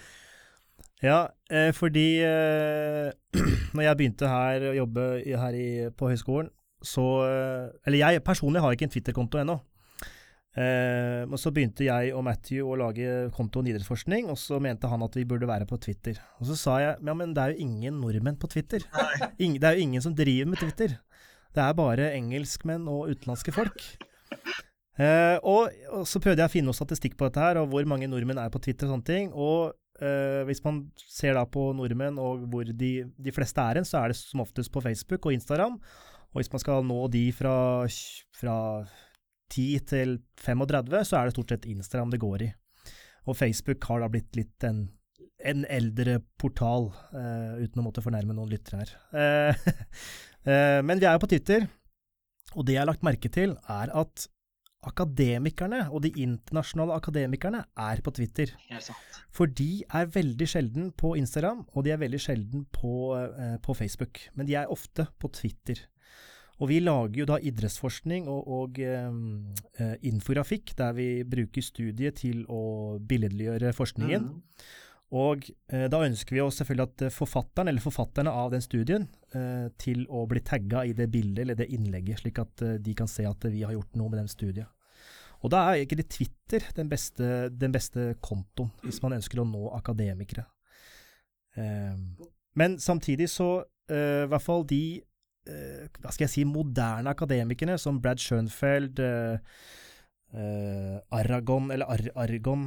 Ja, 1.03 1.29
eh, 1.51 1.71
fordi 1.75 2.19
eh, 2.23 3.11
når 3.75 3.87
jeg 3.87 3.99
begynte 3.99 4.31
her 4.31 4.67
å 4.71 4.75
jobbe 4.75 5.07
her 5.23 5.55
i, 5.55 5.67
på 5.95 6.11
høyskolen, 6.11 6.51
så 6.85 7.05
eh, 7.25 7.71
Eller 7.87 8.01
jeg 8.01 8.25
personlig 8.25 8.61
har 8.63 8.75
ikke 8.75 8.87
en 8.87 8.93
Twitter-konto 8.93 9.41
ennå. 9.41 9.57
Eh, 10.55 11.25
men 11.27 11.39
så 11.41 11.51
begynte 11.51 11.83
jeg 11.83 12.13
og 12.15 12.23
Matthew 12.23 12.69
å 12.71 12.77
lage 12.79 13.27
kontoen 13.35 13.67
Idrettsforskning, 13.67 14.29
og 14.31 14.39
så 14.39 14.61
mente 14.63 14.87
han 14.87 15.03
at 15.03 15.17
vi 15.17 15.25
burde 15.27 15.49
være 15.49 15.67
på 15.67 15.79
Twitter. 15.83 16.21
Og 16.39 16.47
så 16.51 16.59
sa 16.59 16.77
jeg 16.83 16.93
ja, 16.95 17.15
men 17.17 17.33
det 17.35 17.43
er 17.43 17.55
jo 17.55 17.65
ingen 17.67 17.99
nordmenn 17.99 18.39
på 18.39 18.49
Twitter. 18.51 18.85
Ingen, 19.35 19.59
det 19.59 19.67
er 19.67 19.79
jo 19.79 19.87
ingen 19.89 20.05
som 20.05 20.15
driver 20.15 20.53
med 20.53 20.63
Twitter. 20.63 20.95
Det 21.55 21.63
er 21.63 21.75
bare 21.75 22.13
engelskmenn 22.15 22.87
og 22.91 23.11
utenlandske 23.11 23.53
folk. 23.55 23.83
Eh, 24.95 25.37
og, 25.43 25.73
og, 25.91 26.05
så 26.07 26.21
prøvde 26.23 26.39
jeg 26.39 26.47
å 26.47 26.53
finne 26.53 26.71
noe 26.71 26.77
statistikk 26.77 27.17
på 27.19 27.27
dette 27.27 27.41
her, 27.43 27.59
og 27.59 27.67
hvor 27.73 27.87
mange 27.89 28.07
nordmenn 28.07 28.39
er 28.39 28.51
på 28.51 28.61
Twitter 28.63 28.87
og 28.87 28.95
sånne 28.95 29.07
ting. 29.09 29.31
Og 29.35 29.75
eh, 29.99 30.43
hvis 30.47 30.63
man 30.63 30.85
ser 31.03 31.35
da 31.35 31.43
på 31.47 31.67
nordmenn 31.75 32.19
og 32.21 32.45
hvor 32.51 32.67
de, 32.67 32.91
de 33.11 33.35
fleste 33.35 33.59
er 33.59 33.81
hen, 33.81 33.87
så 33.87 34.01
er 34.01 34.13
det 34.13 34.19
som 34.21 34.43
oftest 34.43 34.71
på 34.71 34.83
Facebook 34.85 35.27
og 35.27 35.35
Instagram. 35.35 35.79
Og 36.35 36.41
hvis 36.41 36.51
man 36.51 36.59
skal 36.59 36.83
nå 36.83 36.99
de 37.13 37.29
fra, 37.31 37.55
fra 38.35 38.57
10 39.55 39.85
til 39.87 40.17
35, 40.43 40.97
så 41.07 41.17
er 41.17 41.29
det 41.29 41.35
stort 41.37 41.53
sett 41.53 41.67
Instagram 41.71 42.11
det 42.11 42.19
går 42.19 42.43
i. 42.43 42.49
Og 43.25 43.37
Facebook 43.39 43.87
har 43.87 44.03
da 44.03 44.11
blitt 44.11 44.35
litt 44.35 44.67
en, 44.67 44.83
en 45.39 45.63
eldre 45.71 46.19
portal, 46.35 46.91
uh, 47.15 47.55
uten 47.55 47.79
å 47.79 47.85
måtte 47.87 48.03
fornærme 48.03 48.35
noen 48.35 48.51
lyttere 48.51 48.83
her. 48.83 48.93
men 50.85 50.99
vi 50.99 51.07
er 51.07 51.15
jo 51.15 51.23
på 51.23 51.31
Twitter, 51.31 51.69
og 52.51 52.67
det 52.67 52.75
jeg 52.75 52.83
har 52.83 52.91
lagt 52.91 53.07
merke 53.07 53.31
til, 53.31 53.55
er 53.71 53.95
at 53.95 54.27
akademikerne 54.85 55.85
og 55.87 56.03
de 56.03 56.11
internasjonale 56.21 56.99
akademikerne 56.99 57.63
er 57.79 58.03
på 58.05 58.11
Twitter. 58.19 58.51
For 59.33 59.47
de 59.49 59.85
er 59.87 60.11
veldig 60.11 60.47
sjelden 60.51 60.91
på 60.99 61.15
Instagram, 61.17 61.63
og 61.71 61.87
de 61.87 61.95
er 61.95 62.03
veldig 62.03 62.21
sjelden 62.21 62.67
på, 62.75 63.15
på, 63.63 63.77
Facebook. 63.79 64.27
Men 64.35 64.51
de 64.51 64.59
er 64.59 64.71
ofte 64.71 65.07
på 65.17 65.31
Twitter. 65.33 65.87
Og 66.63 66.69
vi 66.71 66.79
lager 66.79 67.19
jo 67.19 67.27
da 67.27 67.37
idrettsforskning 67.43 68.29
og, 68.31 68.47
og 68.47 68.79
eh, 68.79 69.95
infografikk, 70.07 70.71
der 70.79 70.95
vi 70.95 71.09
bruker 71.27 71.65
studiet 71.65 72.21
til 72.21 72.45
å 72.47 72.95
billedliggjøre 73.03 73.73
forskningen. 73.75 74.29
Mm. 74.29 74.67
Og 75.15 75.49
eh, 75.69 75.85
da 75.91 76.01
ønsker 76.07 76.37
vi 76.37 76.43
oss 76.43 76.61
selvfølgelig 76.61 76.87
at 76.87 77.13
forfatteren, 77.13 77.69
eller 77.69 77.83
forfatterne 77.83 78.31
av 78.31 78.53
den 78.55 78.63
studien, 78.63 79.09
eh, 79.35 79.67
til 79.81 80.05
å 80.07 80.23
bli 80.31 80.41
tagga 80.47 80.85
i 80.87 80.95
det 80.97 81.09
bildet 81.13 81.43
eller 81.43 81.59
det 81.59 81.69
innlegget, 81.75 82.23
slik 82.23 82.39
at 82.41 82.63
eh, 82.65 82.79
de 82.81 82.95
kan 82.97 83.11
se 83.11 83.27
at 83.27 83.47
vi 83.51 83.65
har 83.67 83.75
gjort 83.75 83.99
noe 83.99 84.13
med 84.13 84.23
den 84.23 84.31
studien. 84.31 84.71
Og 85.43 85.51
da 85.53 85.61
er 85.67 85.83
egentlig 85.83 86.07
Twitter 86.09 86.63
den 86.73 86.89
beste, 86.89 87.49
den 87.53 87.73
beste 87.75 88.13
kontoen, 88.23 88.71
hvis 88.81 89.01
man 89.03 89.17
ønsker 89.19 89.43
å 89.43 89.47
nå 89.47 89.67
akademikere. 89.77 90.47
Eh, 91.59 91.97
men 92.55 92.79
samtidig 92.81 93.29
så, 93.29 93.65
eh, 93.91 94.23
i 94.23 94.31
hvert 94.31 94.45
fall 94.45 94.65
de 94.67 94.81
eh, 94.97 95.03
hva 95.45 96.13
skal 96.13 96.25
jeg 96.25 96.33
si, 96.33 96.45
moderne 96.49 97.11
akademikerne, 97.13 97.77
som 97.81 97.99
Brad 98.01 98.21
Schoenfeld, 98.21 98.99
eh, 98.99 99.37
eh, 100.33 100.97
Aragon, 101.13 101.71
eller 101.75 101.89
Ar 101.91 102.07
Argon, 102.25 102.65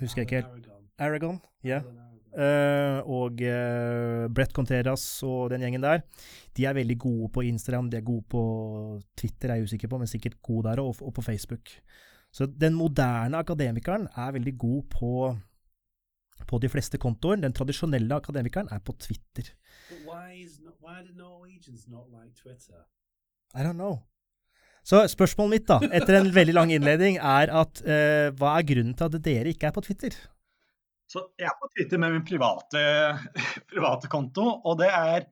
husker 0.00 0.24
jeg 0.24 0.28
ikke 0.28 0.42
helt. 0.42 0.68
Aragon, 0.98 1.40
ja. 1.62 1.82
Yeah. 1.82 2.02
Uh, 2.36 2.98
og 3.08 3.40
uh, 3.40 4.26
Brett 4.28 4.52
Conteras 4.52 5.02
og 5.24 5.54
den 5.54 5.62
gjengen 5.64 5.80
der, 5.80 6.02
de 6.52 6.66
er 6.68 6.74
veldig 6.76 6.98
gode 7.00 7.30
på 7.32 7.46
Instagram, 7.48 7.88
de 7.88 7.96
er 7.96 8.04
gode 8.04 8.26
på 8.28 8.42
Twitter, 9.16 9.48
er 9.48 9.62
jeg 9.62 9.70
usikker 9.70 9.88
på, 9.88 10.00
men 10.02 10.10
sikkert 10.10 10.36
gode 10.44 10.66
der, 10.68 10.82
og, 10.84 11.00
og 11.00 11.14
på 11.16 11.24
Facebook. 11.24 11.72
Så 12.36 12.44
den 12.44 12.76
moderne 12.76 13.40
akademikeren 13.40 14.04
er 14.12 14.34
veldig 14.36 14.52
god 14.60 14.82
på, 14.92 15.12
på 16.44 16.60
de 16.60 16.68
fleste 16.68 17.00
kontoer. 17.00 17.40
Den 17.40 17.56
tradisjonelle 17.56 18.20
akademikeren 18.20 18.68
er 18.68 18.84
på 18.84 18.92
Twitter. 19.00 19.54
I 23.54 23.64
don't 23.64 23.78
know. 23.78 23.98
Så 24.86 25.00
spørsmålet 25.10 25.50
mitt, 25.56 25.66
da, 25.66 25.80
etter 25.98 26.20
en 26.20 26.28
veldig 26.30 26.54
lang 26.54 26.70
innledning, 26.70 27.16
er 27.18 27.50
at 27.50 27.80
uh, 27.82 28.28
hva 28.38 28.52
er 28.54 28.66
grunnen 28.68 28.94
til 28.94 29.08
at 29.08 29.16
dere 29.24 29.50
ikke 29.50 29.66
er 29.66 29.74
på 29.74 29.82
Twitter? 29.82 30.14
Så 31.10 31.24
jeg 31.38 31.48
er 31.50 31.56
på 31.58 31.70
Twitter 31.74 31.98
med 32.02 32.14
min 32.14 32.26
private, 32.26 32.82
private 33.72 34.10
konto, 34.12 34.44
og 34.62 34.78
det 34.78 34.92
er 34.92 35.26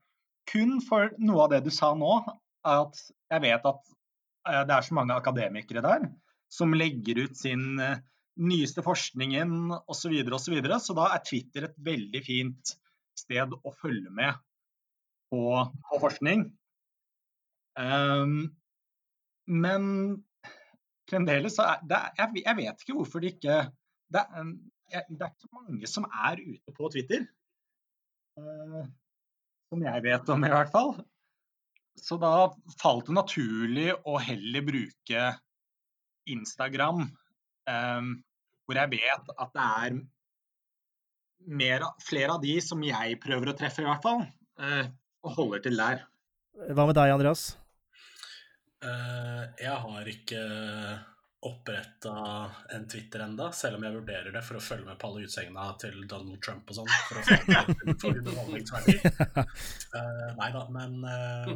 kun 0.51 0.81
for 0.83 1.15
noe 1.23 1.47
av 1.47 1.55
det 1.55 1.63
du 1.67 1.71
sa 1.75 1.93
nå, 1.99 2.17
at 2.67 2.99
jeg 3.31 3.45
vet 3.47 3.71
at 3.71 3.81
uh, 3.85 4.63
det 4.67 4.75
er 4.75 4.89
så 4.89 4.99
mange 4.99 5.21
akademikere 5.23 5.85
der 5.87 6.09
som 6.51 6.75
legger 6.75 7.23
ut 7.23 7.39
sin 7.39 7.79
uh, 7.79 8.01
nyeste 8.43 8.83
forskningen 8.83 9.71
osv. 9.77 10.01
Så, 10.01 10.11
videre, 10.11 10.35
og 10.35 10.43
så, 10.43 10.55
videre. 10.57 10.81
så 10.83 10.99
da 10.99 11.13
er 11.15 11.23
Twitter 11.31 11.69
et 11.69 11.79
veldig 11.79 12.25
fint 12.27 12.75
sted 13.15 13.55
å 13.55 13.75
følge 13.79 14.11
med 14.11 14.35
på, 15.35 15.65
på 15.91 16.01
forskning. 16.03 16.47
Um, 17.75 18.53
men 19.51 19.87
fremdeles 21.11 21.57
så 21.59 21.67
er 21.73 21.81
det 21.91 22.03
jeg, 22.21 22.45
jeg, 22.45 22.57
vet 22.61 22.85
ikke 22.85 22.95
hvorfor 22.97 23.23
det 23.25 23.35
ikke 23.35 23.57
det 24.15 24.23
det 24.95 25.01
er, 25.01 25.33
ikke 25.33 25.43
så 25.43 25.51
mange 25.57 25.89
som 25.91 26.07
er 26.07 26.39
ute 26.45 26.75
på 26.77 26.91
Twitter. 26.93 27.25
Uh, 28.39 28.85
som 29.73 29.83
jeg 29.83 30.05
vet 30.05 30.31
om, 30.31 30.47
i 30.47 30.53
hvert 30.53 30.71
fall. 30.71 30.95
Så 31.99 32.19
da 32.21 32.51
falt 32.79 33.09
det 33.09 33.17
naturlig 33.17 33.89
å 34.07 34.19
heller 34.23 34.67
bruke 34.67 35.25
Instagram, 36.31 37.07
um, 37.71 38.11
hvor 38.65 38.81
jeg 38.81 38.93
vet 38.95 39.33
at 39.35 39.55
det 39.57 39.65
er 39.65 39.99
mer, 41.59 41.89
flere 42.05 42.37
av 42.37 42.45
de 42.45 42.55
som 42.65 42.83
jeg 42.87 43.19
prøver 43.25 43.51
å 43.51 43.57
treffe, 43.59 43.83
i 43.83 43.89
hvert 43.89 44.05
fall, 44.05 44.25
uh, 44.63 44.85
og 45.25 45.39
holder 45.39 45.65
til 45.65 45.81
der. 45.81 46.05
Hva 46.71 46.87
med 46.87 46.97
deg, 46.97 47.13
Andreas? 47.15 47.43
Uh, 48.85 49.43
jeg 49.59 49.75
har 49.85 50.09
ikke 50.13 50.41
oppretta 51.45 52.13
en 52.73 52.87
Twitter 52.89 53.25
enda, 53.25 53.51
selv 53.53 53.77
om 53.77 53.85
jeg 53.85 53.97
vurderer 53.99 54.33
det 54.33 54.43
for 54.45 54.57
å 54.57 54.63
følge 54.65 54.87
med 54.89 54.97
på 55.01 55.09
alle 55.11 55.25
utsegnene 55.27 55.75
til 55.81 55.97
Donald 56.09 56.41
Trump 56.45 56.71
og 56.71 56.79
sånn. 56.79 56.93
For 57.09 57.21
å 57.21 57.23
få 57.25 57.35
uh, 59.99 60.31
nei 60.41 60.51
da, 60.55 60.63
men 60.73 60.91
uh, 61.05 61.51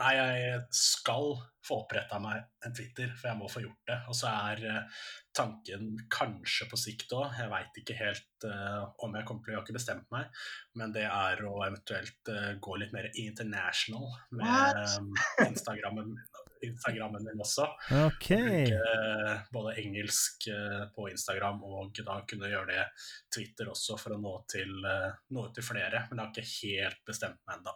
Nei, 0.00 0.12
jeg 0.16 0.60
skal 0.72 1.34
få 1.62 1.82
oppretta 1.82 2.18
meg 2.22 2.40
en 2.66 2.74
Twitter, 2.74 3.10
for 3.18 3.28
jeg 3.28 3.38
må 3.38 3.48
få 3.50 3.62
gjort 3.62 3.90
det. 3.90 3.98
Og 4.10 4.16
så 4.18 4.30
er 4.32 4.62
uh, 4.64 5.02
tanken 5.36 5.92
kanskje 6.12 6.66
på 6.70 6.78
sikt 6.80 7.12
òg, 7.14 7.28
jeg 7.38 7.50
veit 7.52 7.80
ikke 7.82 7.98
helt 7.98 8.46
uh, 8.48 8.88
om 9.04 9.14
jeg 9.18 9.26
kommer 9.28 9.44
til 9.44 9.52
å 9.52 9.54
Jeg 9.54 9.60
har 9.60 9.66
ikke 9.66 9.78
bestemt 9.78 10.08
meg, 10.14 10.44
men 10.80 10.94
det 10.96 11.04
er 11.06 11.44
å 11.46 11.54
eventuelt 11.68 12.32
uh, 12.32 12.54
gå 12.62 12.78
litt 12.80 12.94
mer 12.96 13.10
international 13.12 14.08
med 14.40 14.80
um, 14.96 15.12
Instagrammen. 15.50 16.16
Instagrammen 16.62 17.24
min 17.26 17.40
også. 17.42 17.66
Ok. 18.06 18.28
Bruke 18.38 19.38
både 19.52 19.74
engelsk 19.82 20.46
uh, 20.52 20.84
på 20.94 21.08
Instagram 21.10 21.62
og 21.66 22.02
da 22.06 22.20
kunne 22.28 22.50
gjøre 22.52 22.70
det 22.70 22.84
Twitter 23.34 23.70
også 23.72 23.98
for 24.00 24.14
å 24.14 24.20
nå 24.20 24.34
til, 24.50 24.72
eh, 24.86 25.10
nå 25.34 25.48
til 25.54 25.66
flere. 25.66 26.06
Men 26.10 26.20
jeg 26.20 26.24
har 26.24 26.32
ikke 26.32 26.52
helt 26.52 27.02
bestemt 27.08 27.40
meg 27.46 27.58
ennå. 27.58 27.74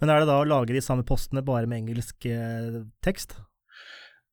Men 0.00 0.10
er 0.12 0.20
det 0.22 0.28
da 0.28 0.36
å 0.42 0.46
lage 0.48 0.74
de 0.76 0.82
samme 0.84 1.04
postene 1.06 1.42
bare 1.44 1.66
med 1.70 1.78
engelsk 1.84 2.26
eh, 2.30 2.82
tekst? 3.04 3.36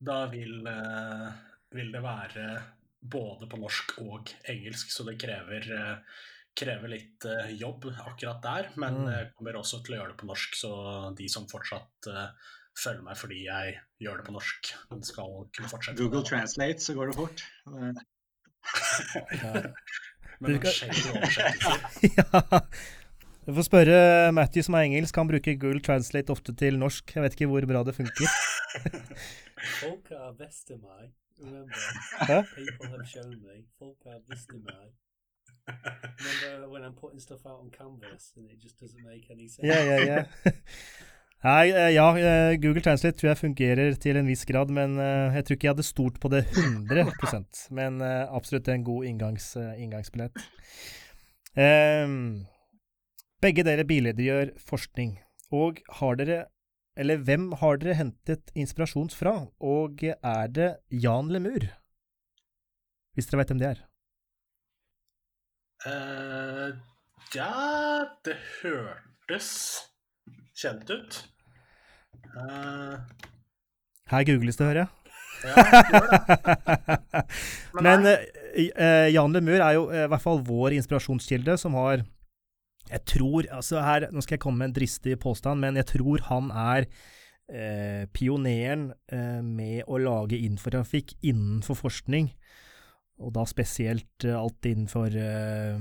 Da 0.01 0.25
vil, 0.31 0.65
eh, 0.67 1.27
vil 1.75 1.91
det 1.93 2.01
være 2.03 2.45
både 3.01 3.47
på 3.49 3.57
norsk 3.61 3.95
og 4.03 4.29
engelsk, 4.51 4.91
så 4.93 5.05
det 5.07 5.17
krever, 5.21 5.61
eh, 5.77 5.97
krever 6.57 6.91
litt 6.91 7.25
jobb 7.57 7.87
akkurat 7.93 8.41
der. 8.43 8.69
Men 8.75 8.93
Mm. 9.05 9.11
jeg 9.13 9.31
kommer 9.37 9.53
også 9.61 9.83
til 9.85 9.95
å 9.95 9.97
gjøre 10.01 10.11
det 10.13 10.17
på 10.21 10.27
norsk, 10.27 10.55
så 10.55 10.71
de 11.15 11.27
som 11.29 11.47
fortsatt 11.47 12.09
følger 12.77 13.03
meg 13.03 13.15
fordi 13.17 13.43
jeg 13.45 13.79
gjør 14.01 14.17
det 14.17 14.25
på 14.27 14.33
norsk, 14.35 14.73
skal 15.03 15.47
kunne 15.53 15.69
fortsette. 15.71 15.97
Google. 15.97 16.23
Translate, 16.23 16.79
så 16.79 16.93
går 16.95 17.11
det 17.11 17.15
fort. 17.15 17.43
Men 20.41 20.55
noen 20.55 20.65
skjer 20.73 20.89
jo 20.97 21.13
oversettelser. 21.15 21.79
Du 23.51 23.55
får 23.57 23.65
spørre 23.67 23.95
Matthew 24.31 24.63
som 24.63 24.77
er 24.79 24.85
engelsk, 24.87 25.17
han 25.19 25.27
bruker 25.27 25.57
Google 25.59 25.81
Translate 25.83 26.31
ofte 26.31 26.53
til 26.55 26.77
norsk. 26.79 27.11
Jeg 27.15 27.23
vet 27.25 27.33
ikke 27.35 27.49
hvor 27.51 27.65
bra 27.67 27.81
det 27.83 27.93
funker. 27.97 28.29
Folk 29.81 30.07
er 30.15 30.31
Remember, 31.41 31.75
Huh? 32.29 32.43
people 32.55 32.87
have 32.95 33.05
shown 33.05 33.35
me. 33.43 33.55
Folka 33.79 34.09
Vestermai. 34.29 34.87
Remember 35.67 36.69
when 36.71 36.83
I'm 36.87 36.95
putting 36.95 37.19
stuff 37.19 37.43
out 37.45 37.59
on 37.63 37.71
Canvas 37.75 38.31
and 38.37 38.47
it 38.51 38.63
just 38.63 38.79
doesn't 38.79 39.03
make 39.03 39.27
any 39.29 39.47
sense? 39.49 39.67
Ja. 39.67 40.23
Nei, 41.43 41.71
eh, 41.71 41.91
ja, 41.95 42.07
eh, 42.17 42.55
Google 42.61 42.81
Translate 42.81 43.17
tror 43.17 43.33
jeg 43.33 43.37
fungerer 43.37 43.99
til 43.99 44.15
en 44.15 44.31
viss 44.31 44.45
grad, 44.45 44.71
men 44.71 44.95
eh, 44.95 45.35
jeg 45.35 45.45
tror 45.45 45.57
ikke 45.57 45.67
jeg 45.67 45.73
hadde 45.75 45.87
stort 45.89 46.21
på 46.21 46.31
det 46.31 46.45
100% 46.55 47.67
Men 47.75 47.99
absolutt 48.01 48.71
en 48.71 48.87
god 48.87 49.05
inngangs, 49.11 49.57
inngangsbillett. 49.57 50.39
Ehm, 51.59 52.45
begge 53.41 53.65
dere 53.65 53.85
billedgjør 53.89 54.55
forskning, 54.61 55.19
og 55.51 55.81
har 55.99 56.19
dere 56.21 56.41
Eller 56.99 57.21
hvem 57.23 57.53
har 57.55 57.77
dere 57.79 57.95
hentet 57.95 58.49
inspirasjon 58.53 59.07
fra, 59.15 59.47
og 59.63 60.01
er 60.03 60.47
det 60.51 60.67
Jan 60.91 61.29
Lemur? 61.31 61.63
Hvis 63.15 63.29
dere 63.29 63.39
vet 63.39 63.53
hvem 63.53 63.61
det 63.61 63.69
er. 63.69 63.79
Eh, 65.87 66.75
ja, 67.31 67.53
det 68.27 68.35
hørtes 68.59 69.47
kjent 70.59 70.91
ut. 70.91 71.21
Uh, 72.35 72.99
Her 74.11 74.27
googles 74.27 74.59
det, 74.59 74.67
hører 74.67 74.83
jeg. 74.83 74.89
ja, 75.47 75.55
gjør. 75.95 76.07
Men 77.87 78.05
eh, 78.11 78.27
eh, 78.75 79.07
Jan 79.15 79.31
Lemur 79.31 79.63
er 79.63 79.77
jo 79.79 79.87
i 79.89 80.05
hvert 80.11 80.23
fall 80.27 80.43
vår 80.43 80.75
inspirasjonskilde, 80.75 81.55
som 81.57 81.79
har 81.79 82.03
Jeg 82.91 83.05
tror 83.07 83.47
altså 83.55 83.81
her, 83.85 84.09
Nå 84.11 84.21
skal 84.23 84.35
jeg 84.35 84.43
komme 84.43 84.61
med 84.61 84.71
en 84.71 84.77
dristig 84.81 85.17
påstand, 85.23 85.63
men 85.63 85.79
jeg 85.79 85.87
tror 85.93 86.23
han 86.27 86.51
er 86.51 86.87
eh, 87.51 88.03
pioneren 88.13 88.89
eh, 89.11 89.39
med 89.43 89.85
å 89.87 89.99
lage 90.01 90.39
infotrafikk 90.39 91.15
innenfor 91.21 91.79
forskning. 91.79 92.31
Og 93.21 93.33
da 93.35 93.45
spesielt 93.47 94.25
eh, 94.27 94.35
alt 94.37 94.67
innenfor 94.67 95.15
eh, 95.15 95.79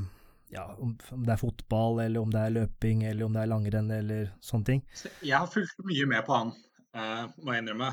ja, 0.54 0.66
om, 0.78 0.96
om 1.14 1.24
det 1.26 1.34
er 1.34 1.40
fotball, 1.42 2.00
eller 2.04 2.22
om 2.22 2.30
det 2.34 2.40
er 2.46 2.54
løping, 2.60 3.04
eller 3.06 3.26
om 3.26 3.34
det 3.36 3.42
er 3.44 3.50
langrenn, 3.52 3.90
eller 3.94 4.32
sånne 4.44 4.66
ting. 4.70 4.84
Jeg 5.22 5.36
har 5.38 5.50
fulgt 5.50 5.78
mye 5.86 6.08
med 6.10 6.26
på 6.26 6.36
han, 6.36 6.54
eh, 6.94 7.26
må 7.42 7.54
jeg 7.54 7.64
innrømme. 7.64 7.92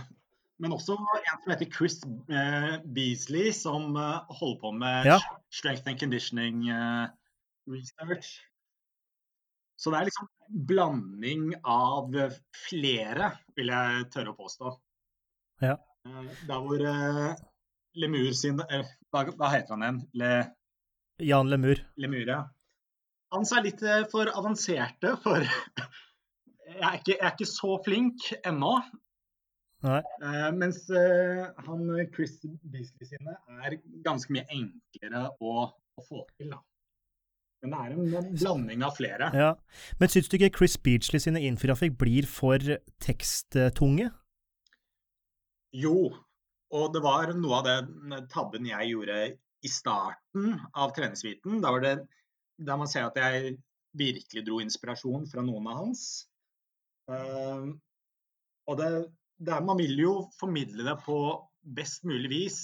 Men 0.58 0.74
også 0.74 0.96
en 0.98 1.42
som 1.44 1.52
heter 1.54 1.70
Chris 1.70 2.00
eh, 2.34 2.80
Beasley, 2.82 3.52
som 3.54 3.94
holder 3.94 4.60
på 4.64 4.72
med 4.74 5.06
Ja. 5.06 5.20
strength 5.54 5.86
and 5.86 6.00
conditioning 6.02 6.64
research. 7.70 8.40
Så 9.78 9.94
det 9.94 10.00
er 10.00 10.10
liksom 10.10 10.30
blanding 10.68 11.52
av 11.62 12.16
flere, 12.66 13.30
vil 13.58 13.70
jeg 13.70 14.08
tørre 14.14 14.34
å 14.34 14.38
påstå. 14.38 14.72
Ja. 15.62 15.76
Eh, 16.08 16.30
Der 16.50 16.64
hvor 16.64 16.82
eh, 16.82 17.34
Lemur 17.98 18.32
sin 18.38 18.62
eh, 18.62 18.90
hva, 19.14 19.50
heter 19.54 19.76
han 19.76 19.86
igjen? 19.86 20.00
Le, 20.18 20.32
Jan 21.26 21.50
Lemur. 21.50 21.82
Lemur, 21.98 22.26
ja. 22.26 22.44
Hans 23.34 23.52
er 23.54 23.66
litt 23.66 23.82
for 24.12 24.30
avanserte 24.32 25.16
for 25.20 25.44
jeg 25.46 26.80
er, 26.80 26.98
ikke, 27.00 27.14
jeg 27.14 27.26
er 27.26 27.34
ikke 27.36 27.50
så 27.50 27.78
flink 27.86 28.30
ennå. 28.40 28.78
Nei. 29.86 30.00
Mens 30.58 30.88
han 30.90 31.84
Chris 32.16 32.40
Beasley 32.64 33.10
sine 33.12 33.36
er 33.62 33.76
ganske 34.06 34.34
mye 34.34 34.48
enklere 34.54 35.28
å, 35.38 35.68
å 35.70 36.06
få 36.08 36.24
til. 36.38 36.54
Da. 36.56 36.62
Men 37.64 37.74
det 37.74 37.80
er 37.80 37.94
en, 38.22 38.30
blanding 38.38 38.84
av 38.86 38.94
flere. 39.00 39.32
Ja. 39.34 39.50
Men 40.00 40.12
syns 40.14 40.30
du 40.30 40.38
ikke 40.38 40.54
Chris 40.60 40.78
Beachley 40.78 41.22
sine 41.22 41.42
infografikk 41.48 41.98
blir 41.98 42.28
for 42.30 42.62
teksttunge? 43.04 44.12
Jo, 45.76 45.98
og 46.74 46.94
det 46.94 47.02
var 47.04 47.34
noe 47.36 47.60
av 47.62 47.68
den 47.68 48.28
tabben 48.32 48.70
jeg 48.70 48.94
gjorde 48.94 49.18
i 49.66 49.72
starten 49.72 50.54
av 50.78 50.94
treningsviten. 50.96 51.62
Da 51.64 51.74
var 51.74 51.84
det 51.84 51.96
der 52.58 52.80
man 52.80 52.90
ser 52.90 53.08
at 53.08 53.18
jeg 53.20 53.58
virkelig 53.98 54.44
dro 54.46 54.60
inspirasjon 54.62 55.28
fra 55.30 55.44
noen 55.46 55.70
av 55.70 55.82
hans. 55.82 56.04
Uh, 57.10 57.74
og 58.68 58.80
det, 58.82 58.90
det 59.40 59.60
man 59.66 59.80
vil 59.80 59.96
jo 60.02 60.14
formidle 60.38 60.86
det 60.88 60.98
på 61.06 61.18
best 61.78 62.06
mulig 62.08 62.32
vis. 62.34 62.60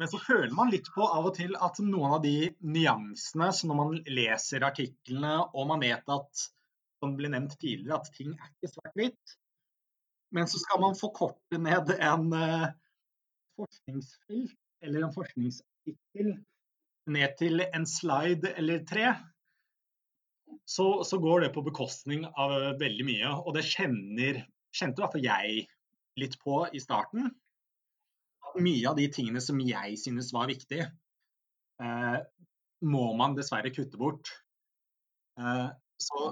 Men 0.00 0.10
så 0.10 0.18
føler 0.18 0.54
man 0.54 0.72
litt 0.72 0.88
på 0.94 1.06
av 1.06 1.28
og 1.28 1.36
til 1.36 1.54
at 1.62 1.78
noen 1.84 2.16
av 2.16 2.22
de 2.24 2.50
nyansene 2.66 3.50
som 3.54 3.70
når 3.70 3.78
man 3.78 4.00
leser 4.10 4.66
artiklene, 4.66 5.36
og 5.54 5.68
man 5.70 5.84
vet 5.84 6.08
at, 6.10 6.46
som 6.98 7.14
ble 7.18 7.30
nevnt 7.30 7.54
tidligere, 7.60 8.00
at 8.00 8.10
ting 8.16 8.32
er 8.34 8.50
ikke 8.50 8.72
svart-hvitt. 8.72 9.36
Men 10.34 10.50
så 10.50 10.58
skal 10.58 10.82
man 10.82 10.98
forkorte 10.98 11.60
ned 11.62 11.92
en 11.94 12.26
uh, 12.34 12.72
forskningsfelt 13.60 14.58
eller 14.84 15.06
en 15.06 15.14
forskningsartikkel 15.14 16.34
ned 17.14 17.36
til 17.38 17.62
en 17.66 17.86
slide 17.86 18.50
eller 18.58 18.82
tre. 18.88 19.12
Så, 20.66 21.04
så 21.06 21.20
går 21.22 21.44
det 21.44 21.52
på 21.54 21.62
bekostning 21.66 22.24
av 22.26 22.52
eh, 22.56 22.74
veldig 22.80 23.06
mye. 23.06 23.30
Og 23.44 23.54
det 23.56 23.66
kjenner, 23.68 24.42
kjente 24.74 25.00
i 25.00 25.04
hvert 25.04 25.14
fall 25.16 25.26
jeg 25.26 25.64
litt 26.20 26.36
på 26.40 26.62
i 26.72 26.80
starten. 26.82 27.30
Mye 28.62 28.86
av 28.90 28.98
de 28.98 29.08
tingene 29.10 29.42
som 29.42 29.58
jeg 29.62 29.98
synes 29.98 30.30
var 30.34 30.50
viktig, 30.50 30.84
eh, 31.82 32.18
må 32.84 33.04
man 33.18 33.34
dessverre 33.38 33.72
kutte 33.74 33.98
bort. 33.98 34.30
Eh, 35.40 35.68
så 36.04 36.28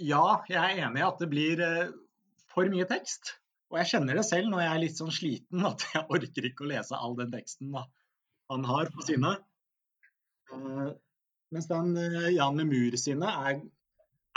ja, 0.00 0.40
jeg 0.48 0.60
er 0.60 0.86
enig 0.86 1.02
i 1.02 1.06
at 1.06 1.20
det 1.20 1.28
blir 1.32 1.60
eh, 1.64 1.92
for 2.52 2.70
mye 2.72 2.86
tekst. 2.88 3.34
Og 3.70 3.78
jeg 3.78 3.92
kjenner 3.92 4.18
det 4.18 4.26
selv 4.26 4.50
når 4.50 4.64
jeg 4.64 4.72
er 4.72 4.82
litt 4.82 4.98
sånn 4.98 5.14
sliten, 5.14 5.66
at 5.70 5.84
jeg 5.92 6.06
orker 6.16 6.48
ikke 6.48 6.66
å 6.66 6.70
lese 6.72 6.98
all 6.98 7.16
den 7.18 7.34
teksten 7.34 7.74
da, 7.76 7.84
han 8.50 8.66
har 8.66 8.90
på 8.94 9.04
sine. 9.06 9.36
Eh, 10.54 10.88
mens 11.54 11.68
den 11.70 11.92
eh, 12.00 12.32
Jan 12.34 12.58
Lemur 12.58 12.96
sine 13.00 13.34
er, 13.50 13.60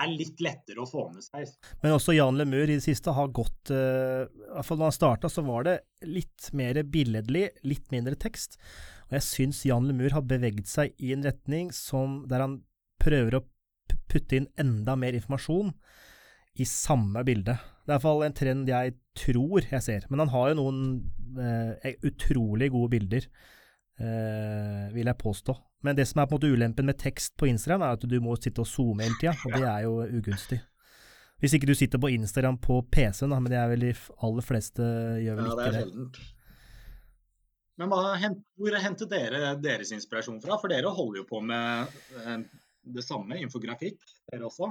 er 0.01 0.09
litt 0.09 0.41
lettere 0.41 0.81
å 0.81 0.89
få 0.89 1.05
med 1.13 1.25
seg. 1.25 1.49
Men 1.83 1.95
også 1.95 2.15
Jan 2.15 2.39
Lemur 2.39 2.65
i 2.65 2.77
det 2.77 2.85
siste 2.85 3.13
har 3.13 3.33
gått 3.35 3.71
uh, 3.73 4.25
I 4.25 4.51
hvert 4.55 4.67
fall 4.67 4.81
da 4.81 4.89
han 4.89 4.95
starta, 4.95 5.29
så 5.29 5.43
var 5.45 5.67
det 5.67 5.75
litt 6.07 6.49
mer 6.57 6.79
billedlig, 6.83 7.49
litt 7.67 7.93
mindre 7.93 8.17
tekst. 8.19 8.57
Og 9.09 9.17
jeg 9.19 9.27
syns 9.27 9.63
Jan 9.67 9.87
Lemur 9.89 10.15
har 10.15 10.25
beveget 10.25 10.69
seg 10.71 10.95
i 10.97 11.13
en 11.15 11.25
retning 11.25 11.71
som, 11.75 12.23
der 12.29 12.45
han 12.45 12.61
prøver 13.03 13.37
å 13.37 13.45
putte 14.09 14.37
inn 14.37 14.49
enda 14.59 14.95
mer 14.99 15.15
informasjon 15.17 15.73
i 16.61 16.65
samme 16.69 17.23
bilde. 17.25 17.57
Det 17.83 17.91
er 17.91 17.91
i 17.91 17.95
hvert 17.95 18.05
fall 18.05 18.23
en 18.25 18.37
trend 18.37 18.69
jeg 18.69 18.95
tror 19.17 19.65
jeg 19.65 19.83
ser. 19.83 20.07
Men 20.09 20.23
han 20.23 20.33
har 20.33 20.51
jo 20.51 20.59
noen 20.61 20.81
uh, 21.37 21.91
utrolig 22.05 22.71
gode 22.73 22.93
bilder, 22.95 23.27
vil 23.97 25.05
jeg 25.05 25.17
påstå. 25.21 25.53
Men 25.85 25.95
det 25.95 26.07
som 26.09 26.21
er 26.21 26.25
på 26.27 26.35
en 26.35 26.39
måte 26.39 26.49
ulempen 26.53 26.87
med 26.87 26.97
tekst 26.97 27.35
på 27.37 27.45
Instagram, 27.49 27.83
er 27.85 27.97
at 27.97 28.05
du 28.09 28.15
må 28.23 28.35
sitte 28.39 28.63
og 28.63 28.67
zoome 28.67 29.03
hele 29.05 29.17
tida, 29.19 29.33
og 29.45 29.53
det 29.57 29.67
er 29.69 29.81
jo 29.85 29.97
ugunstig. 30.19 30.59
Hvis 31.43 31.53
ikke 31.57 31.67
du 31.67 31.75
sitter 31.75 31.99
på 31.99 32.07
Instagram 32.13 32.57
på 32.63 32.77
PC-en, 32.93 33.33
men 33.35 33.51
det 33.51 33.57
er 33.59 33.67
vel 33.73 33.83
de 33.89 33.91
aller 34.23 34.45
fleste 34.47 34.85
gjør 35.25 35.41
vel 35.41 35.49
Ja, 35.49 35.49
det 35.49 35.57
ikke 35.57 35.65
er 35.67 35.75
det. 35.75 35.81
sjeldent. 35.83 36.19
Men 37.81 37.89
hva, 37.89 37.99
hvor 38.61 38.77
hentet 38.79 39.09
dere 39.11 39.53
deres 39.59 39.91
inspirasjon 39.95 40.39
fra? 40.43 40.59
For 40.61 40.71
dere 40.71 40.91
holder 40.93 41.23
jo 41.23 41.27
på 41.27 41.41
med 41.43 41.95
eh, 42.21 42.43
det 42.95 43.03
samme, 43.03 43.39
infografikk, 43.41 43.99
dere 44.31 44.47
også. 44.47 44.69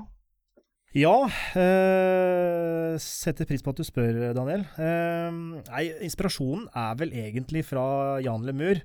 Ja, 0.93 1.25
eh, 1.57 2.99
setter 3.01 3.49
pris 3.49 3.63
på 3.65 3.73
at 3.73 3.79
du 3.81 3.85
spør, 3.87 4.35
Daniel. 4.37 4.67
Eh, 4.77 5.31
nei, 5.71 5.87
inspirasjonen 6.05 6.67
er 6.77 6.99
vel 7.01 7.15
egentlig 7.17 7.63
fra 7.65 8.21
Jan 8.21 8.45
Lemur. 8.45 8.83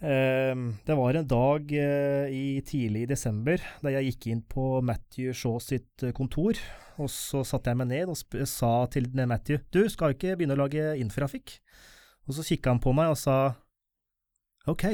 Eh, 0.00 0.54
Det 0.86 0.96
var 0.96 1.14
en 1.14 1.28
dag 1.28 1.68
eh, 1.76 2.32
i 2.32 2.62
tidlig 2.64 3.04
i 3.04 3.10
desember 3.12 3.60
da 3.82 3.92
jeg 3.92 4.14
gikk 4.14 4.26
inn 4.32 4.42
på 4.48 4.80
Matthew 4.80 5.36
Shaw 5.36 5.60
sitt 5.60 6.02
eh, 6.02 6.16
kontor. 6.16 6.56
Og 6.96 7.12
så 7.12 7.44
satte 7.44 7.68
jeg 7.68 7.82
meg 7.82 7.92
ned 7.92 8.08
og 8.08 8.16
sa 8.48 8.86
til 8.88 9.10
Matthew 9.12 9.58
Du, 9.72 9.84
skal 9.90 10.14
ikke 10.14 10.38
begynne 10.38 10.56
å 10.56 10.62
lage 10.64 10.96
infrafikk? 10.96 11.58
Og 12.24 12.32
så 12.32 12.48
kikka 12.48 12.72
han 12.72 12.80
på 12.80 12.96
meg 12.96 13.12
og 13.12 13.20
sa 13.20 13.58
OK. 14.66 14.88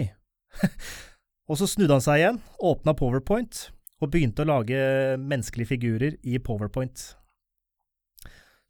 og 1.48 1.54
så 1.61 1.70
snudde 1.70 1.94
han 1.94 2.02
seg 2.02 2.18
igjen, 2.18 2.42
åpna 2.58 2.98
Powerpoint 2.98 3.70
og 4.01 4.12
begynte 4.12 4.44
å 4.44 4.48
lage 4.48 4.78
menneskelige 5.20 5.74
figurer 5.74 6.16
i 6.24 6.38
Powerpoint. 6.42 7.11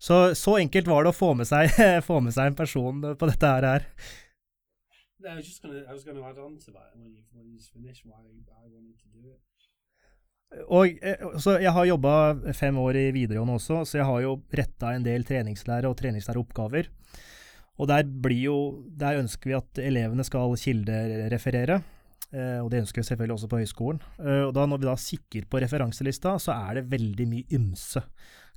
Så 0.01 0.35
så 0.35 0.57
enkelt 0.59 0.89
var 0.89 1.05
det 1.05 1.13
å 1.13 1.17
få 1.17 1.35
med 1.37 1.49
seg, 1.49 1.71
få 2.09 2.21
med 2.25 2.35
seg 2.35 2.51
en 2.51 2.59
person 2.59 3.05
på 3.15 3.31
dette 3.31 3.53
her. 3.53 3.87
No, 5.21 5.29
I 5.29 5.37
was 5.37 5.47
just 5.47 5.61
gonna. 5.63 5.85
I 5.85 5.93
was 5.93 6.05
gonna 6.05 6.25
add 6.25 6.39
on 6.41 6.57
to 6.57 6.73
that 6.73 6.97
when 6.97 7.13
you 7.13 7.23
when 7.37 7.47
you 7.53 7.59
just 7.61 8.07
why 8.07 8.17
I 8.17 8.69
wanted 8.73 8.97
to 8.97 9.09
do 9.13 9.29
it. 9.29 9.41
Og 10.67 10.97
eh, 11.05 11.21
så 11.39 11.59
Jeg 11.61 11.71
har 11.77 11.85
jobba 11.87 12.15
fem 12.57 12.79
år 12.79 12.97
i 12.97 13.11
videregående 13.15 13.59
også, 13.61 13.85
så 13.85 14.01
jeg 14.01 14.09
har 14.09 14.23
jo 14.25 14.33
retta 14.51 14.95
en 14.95 15.05
del 15.05 15.25
treningslære 15.29 15.91
og 15.91 15.99
treningslæreoppgaver. 16.01 16.89
Og 17.81 17.89
der, 17.89 18.05
blir 18.05 18.43
jo, 18.45 18.57
der 18.99 19.21
ønsker 19.21 19.53
vi 19.53 19.57
at 19.57 19.79
elevene 19.81 20.25
skal 20.27 20.57
kildereferere. 20.59 21.79
Eh, 22.31 22.61
og 22.63 22.69
det 22.71 22.85
ønsker 22.85 23.03
vi 23.03 23.09
selvfølgelig 23.09 23.37
også 23.37 23.51
på 23.51 23.61
høyskolen. 23.61 24.03
Eh, 24.23 24.45
og 24.47 24.55
da 24.55 24.67
Når 24.67 24.79
vi 24.79 24.87
da 24.87 24.97
kikker 24.97 25.49
på 25.51 25.61
referanselista, 25.63 26.37
så 26.39 26.55
er 26.55 26.79
det 26.79 26.91
veldig 26.91 27.27
mye 27.27 27.59
ymse 27.59 28.03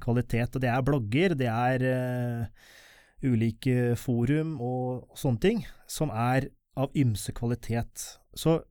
kvalitet. 0.04 0.56
Og 0.56 0.62
det 0.62 0.70
er 0.70 0.86
blogger, 0.86 1.34
det 1.34 1.50
er 1.50 1.88
eh, 1.90 2.46
ulike 3.24 3.96
forum 3.98 4.60
og, 4.62 5.10
sånne 5.18 5.40
ting, 5.42 5.66
som 5.88 6.12
er 6.12 6.52
av 6.78 6.94
ymse 6.94 7.34
kvalitet. 7.34 8.20
Så 8.36 8.62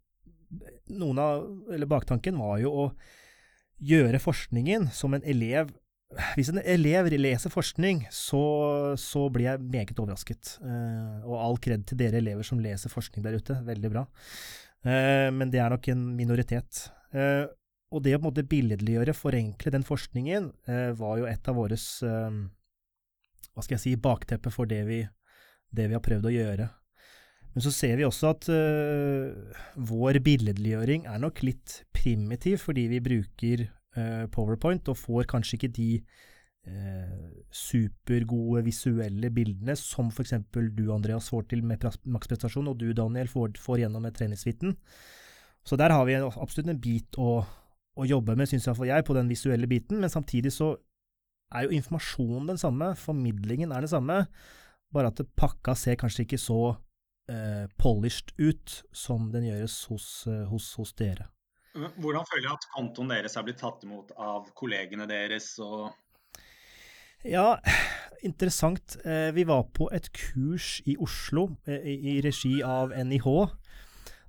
noen 0.92 1.18
av, 1.18 1.46
eller 1.72 1.88
baktanken 1.88 2.38
var 2.38 2.60
jo 2.60 2.70
å 2.70 2.88
gjøre 3.82 4.20
forskningen 4.22 4.90
som 4.94 5.14
en 5.14 5.24
elev 5.24 5.72
Hvis 6.36 6.50
en 6.52 6.60
elev 6.60 7.06
leser 7.08 7.48
forskning, 7.48 8.02
så, 8.12 8.92
så 9.00 9.30
blir 9.32 9.46
jeg 9.46 9.62
meget 9.64 9.96
overrasket. 9.96 10.58
Og 11.24 11.38
all 11.40 11.56
kred 11.56 11.86
til 11.88 11.96
dere 11.96 12.20
elever 12.20 12.44
som 12.44 12.60
leser 12.60 12.92
forskning 12.92 13.24
der 13.24 13.38
ute. 13.40 13.56
Veldig 13.64 13.90
bra. 13.94 14.02
Eh, 14.82 15.28
men 15.34 15.50
det 15.52 15.60
er 15.62 15.72
nok 15.72 15.88
en 15.92 16.04
minoritet. 16.18 16.88
Eh, 17.14 17.46
og 17.92 18.02
det 18.04 18.16
å 18.16 18.18
på 18.18 18.24
en 18.24 18.30
måte 18.30 18.46
billedliggjøre, 18.48 19.14
forenkle 19.14 19.72
den 19.74 19.86
forskningen, 19.86 20.52
eh, 20.66 20.90
var 20.98 21.18
jo 21.20 21.28
et 21.28 21.48
av 21.48 21.58
våres 21.58 21.86
Hva 22.02 23.60
skal 23.60 23.76
jeg 23.76 23.82
si 23.82 23.90
bakteppe 24.00 24.48
for 24.48 24.64
det 24.64 24.80
vi, 24.88 25.02
det 25.68 25.90
vi 25.90 25.92
har 25.92 26.00
prøvd 26.00 26.30
å 26.30 26.32
gjøre. 26.32 26.68
Men 27.52 27.64
så 27.64 27.72
ser 27.74 27.98
vi 28.00 28.06
også 28.06 28.30
at 28.32 28.48
øh, 28.48 29.56
vår 29.76 30.22
billedliggjøring 30.24 31.04
er 31.10 31.20
nok 31.20 31.42
litt 31.44 31.82
primitiv, 31.92 32.62
fordi 32.64 32.86
vi 32.94 33.02
bruker 33.04 33.66
øh, 33.66 34.24
PowerPoint 34.32 34.88
og 34.88 34.96
får 34.96 35.28
kanskje 35.34 35.58
ikke 35.58 35.72
de 35.76 35.90
øh, 36.68 37.32
supergode 37.52 38.62
visuelle 38.66 39.30
bildene 39.34 39.76
som 39.78 40.10
f.eks. 40.12 40.34
du, 40.52 40.86
Andreas, 40.94 41.30
får 41.32 41.48
til 41.50 41.64
med 41.64 41.84
maksprestasjon, 42.04 42.68
og 42.68 42.78
du, 42.80 42.92
Daniel, 42.96 43.28
får, 43.28 43.58
får 43.60 43.82
gjennom 43.84 44.02
med 44.02 44.14
treningsviten. 44.18 44.76
Så 45.64 45.78
der 45.78 45.94
har 45.94 46.04
vi 46.08 46.16
absolutt 46.18 46.70
en 46.70 46.80
bit 46.82 47.18
å, 47.18 47.42
å 47.94 48.06
jobbe 48.08 48.34
med, 48.38 48.50
syns 48.50 48.66
iallfall 48.66 48.90
jeg, 48.90 49.06
på 49.06 49.14
den 49.14 49.30
visuelle 49.30 49.68
biten. 49.70 50.00
Men 50.02 50.10
samtidig 50.10 50.54
så 50.54 50.74
er 51.52 51.66
jo 51.66 51.76
informasjonen 51.76 52.48
den 52.50 52.60
samme, 52.60 52.94
formidlingen 52.98 53.72
er 53.72 53.84
den 53.84 53.92
samme, 53.92 54.24
bare 54.92 55.12
at 55.12 55.20
pakka 55.38 55.74
ser 55.78 55.98
kanskje 56.00 56.26
ikke 56.26 56.40
så 56.40 56.62
eh, 57.30 57.68
polished 57.80 58.32
ut 58.40 58.82
som 58.96 59.30
den 59.32 59.46
gjøres 59.50 59.76
hos, 59.92 60.08
eh, 60.30 60.44
hos, 60.50 60.72
hos 60.80 60.94
dere. 60.98 61.28
Hvordan 61.72 62.26
føler 62.28 62.48
jeg 62.48 62.52
at 62.58 62.68
kontoen 62.74 63.12
deres 63.14 63.36
er 63.38 63.44
blitt 63.46 63.60
tatt 63.62 63.84
imot 63.86 64.10
av 64.20 64.50
kollegene 64.56 65.06
deres 65.08 65.54
og 65.64 65.92
Ja, 67.22 67.60
interessant. 68.26 68.96
Eh, 69.06 69.30
vi 69.34 69.44
var 69.46 69.68
på 69.74 69.86
et 69.94 70.08
kurs 70.10 70.80
i 70.90 70.96
Oslo 70.98 71.52
eh, 71.70 71.84
i, 71.86 72.16
regi 72.24 72.56
av 72.66 72.90
NIH, 72.90 73.28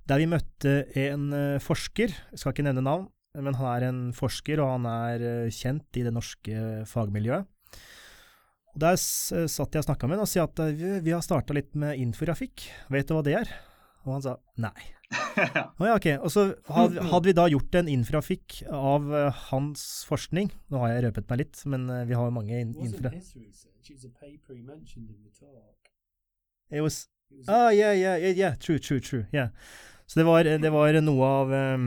der 0.06 0.22
vi 0.22 0.28
møtte 0.30 0.74
en 1.02 1.32
eh, 1.34 1.62
forsker, 1.62 2.14
jeg 2.14 2.38
skal 2.40 2.54
ikke 2.54 2.66
nevne 2.68 2.84
navn, 2.86 3.08
men 3.34 3.58
han 3.58 3.70
er 3.72 3.88
en 3.88 4.00
forsker, 4.14 4.62
og 4.62 4.76
han 4.76 4.86
er 4.86 5.50
kjent 5.50 5.98
i 5.98 6.04
det 6.06 6.14
norske 6.14 6.84
fagmiljøet. 6.86 7.50
Og 8.74 8.82
Der 8.82 8.98
satt 8.98 9.74
jeg 9.74 9.82
og 9.82 9.88
snakka 9.88 10.06
med 10.06 10.18
han 10.18 10.26
og 10.26 10.30
sa 10.30 10.46
at 10.46 10.62
vi, 10.78 10.98
vi 11.02 11.14
har 11.14 11.22
starta 11.22 11.54
litt 11.54 11.74
med 11.78 11.98
infografikk, 11.98 12.68
vet 12.94 13.10
du 13.10 13.16
hva 13.16 13.26
det 13.26 13.34
er? 13.42 13.50
Og 14.06 14.16
han 14.16 14.22
sa 14.22 14.38
nei. 14.62 14.94
Å 15.80 15.88
ja, 15.88 15.94
ok. 15.96 16.08
Og 16.20 16.30
så 16.32 16.44
hadde, 16.70 17.04
hadde 17.10 17.30
vi 17.30 17.36
da 17.36 17.46
gjort 17.52 17.78
en 17.80 17.90
infrafikk 17.90 18.60
av 18.68 19.08
uh, 19.12 19.42
hans 19.50 20.04
forskning. 20.08 20.52
Nå 20.72 20.82
har 20.82 20.94
jeg 20.94 21.06
røpet 21.08 21.30
meg 21.30 21.44
litt, 21.44 21.64
men 21.70 21.88
uh, 21.90 22.02
vi 22.08 22.16
har 22.18 22.28
jo 22.30 22.36
mange 22.36 22.60
in 22.60 22.74
infra... 22.86 23.12
It 26.70 26.80
was 26.84 27.04
Ah, 27.48 27.70
yeah, 27.74 27.92
yeah, 27.92 28.16
yeah, 28.16 28.36
yeah, 28.36 28.54
true, 28.54 28.78
true, 28.78 29.00
true. 29.00 29.26
Yeah. 29.32 29.48
Så 30.06 30.20
det 30.20 30.26
var, 30.26 30.44
det 30.44 30.70
var 30.70 31.00
noe 31.02 31.26
av 31.26 31.52
um, 31.52 31.86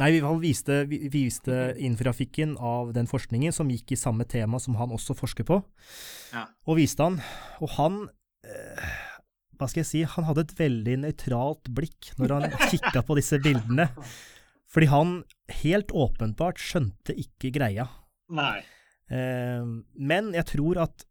Nei, 0.00 0.10
vi 0.10 0.20
viste, 0.42 0.80
vi 0.90 1.08
viste 1.08 1.74
infrafikken 1.78 2.56
av 2.58 2.90
den 2.96 3.06
forskningen 3.06 3.54
som 3.54 3.68
gikk 3.70 3.92
i 3.94 3.98
samme 3.98 4.26
tema 4.26 4.58
som 4.58 4.74
han 4.80 4.90
også 4.90 5.14
forsker 5.14 5.46
på, 5.46 5.60
Ja. 6.32 6.48
og 6.66 6.80
viste 6.80 7.06
han. 7.06 7.20
Og 7.62 7.70
han 7.76 8.00
eh, 8.42 8.88
Hva 9.58 9.68
skal 9.70 9.82
jeg 9.82 9.90
si? 9.90 10.02
Han 10.16 10.28
hadde 10.28 10.46
et 10.46 10.54
veldig 10.58 11.00
nøytralt 11.06 11.70
blikk 11.76 12.12
når 12.20 12.36
han 12.36 12.56
kikka 12.72 13.04
på 13.06 13.18
disse 13.18 13.40
bildene. 13.44 13.88
Fordi 14.74 14.90
han 14.90 15.16
helt 15.62 15.92
åpenbart 15.94 16.60
skjønte 16.62 17.14
ikke 17.20 17.52
greia. 17.54 17.86
Nei. 18.34 18.58
Eh, 19.12 19.66
men 19.94 20.32
jeg 20.34 20.48
tror 20.54 20.80
at 20.86 21.04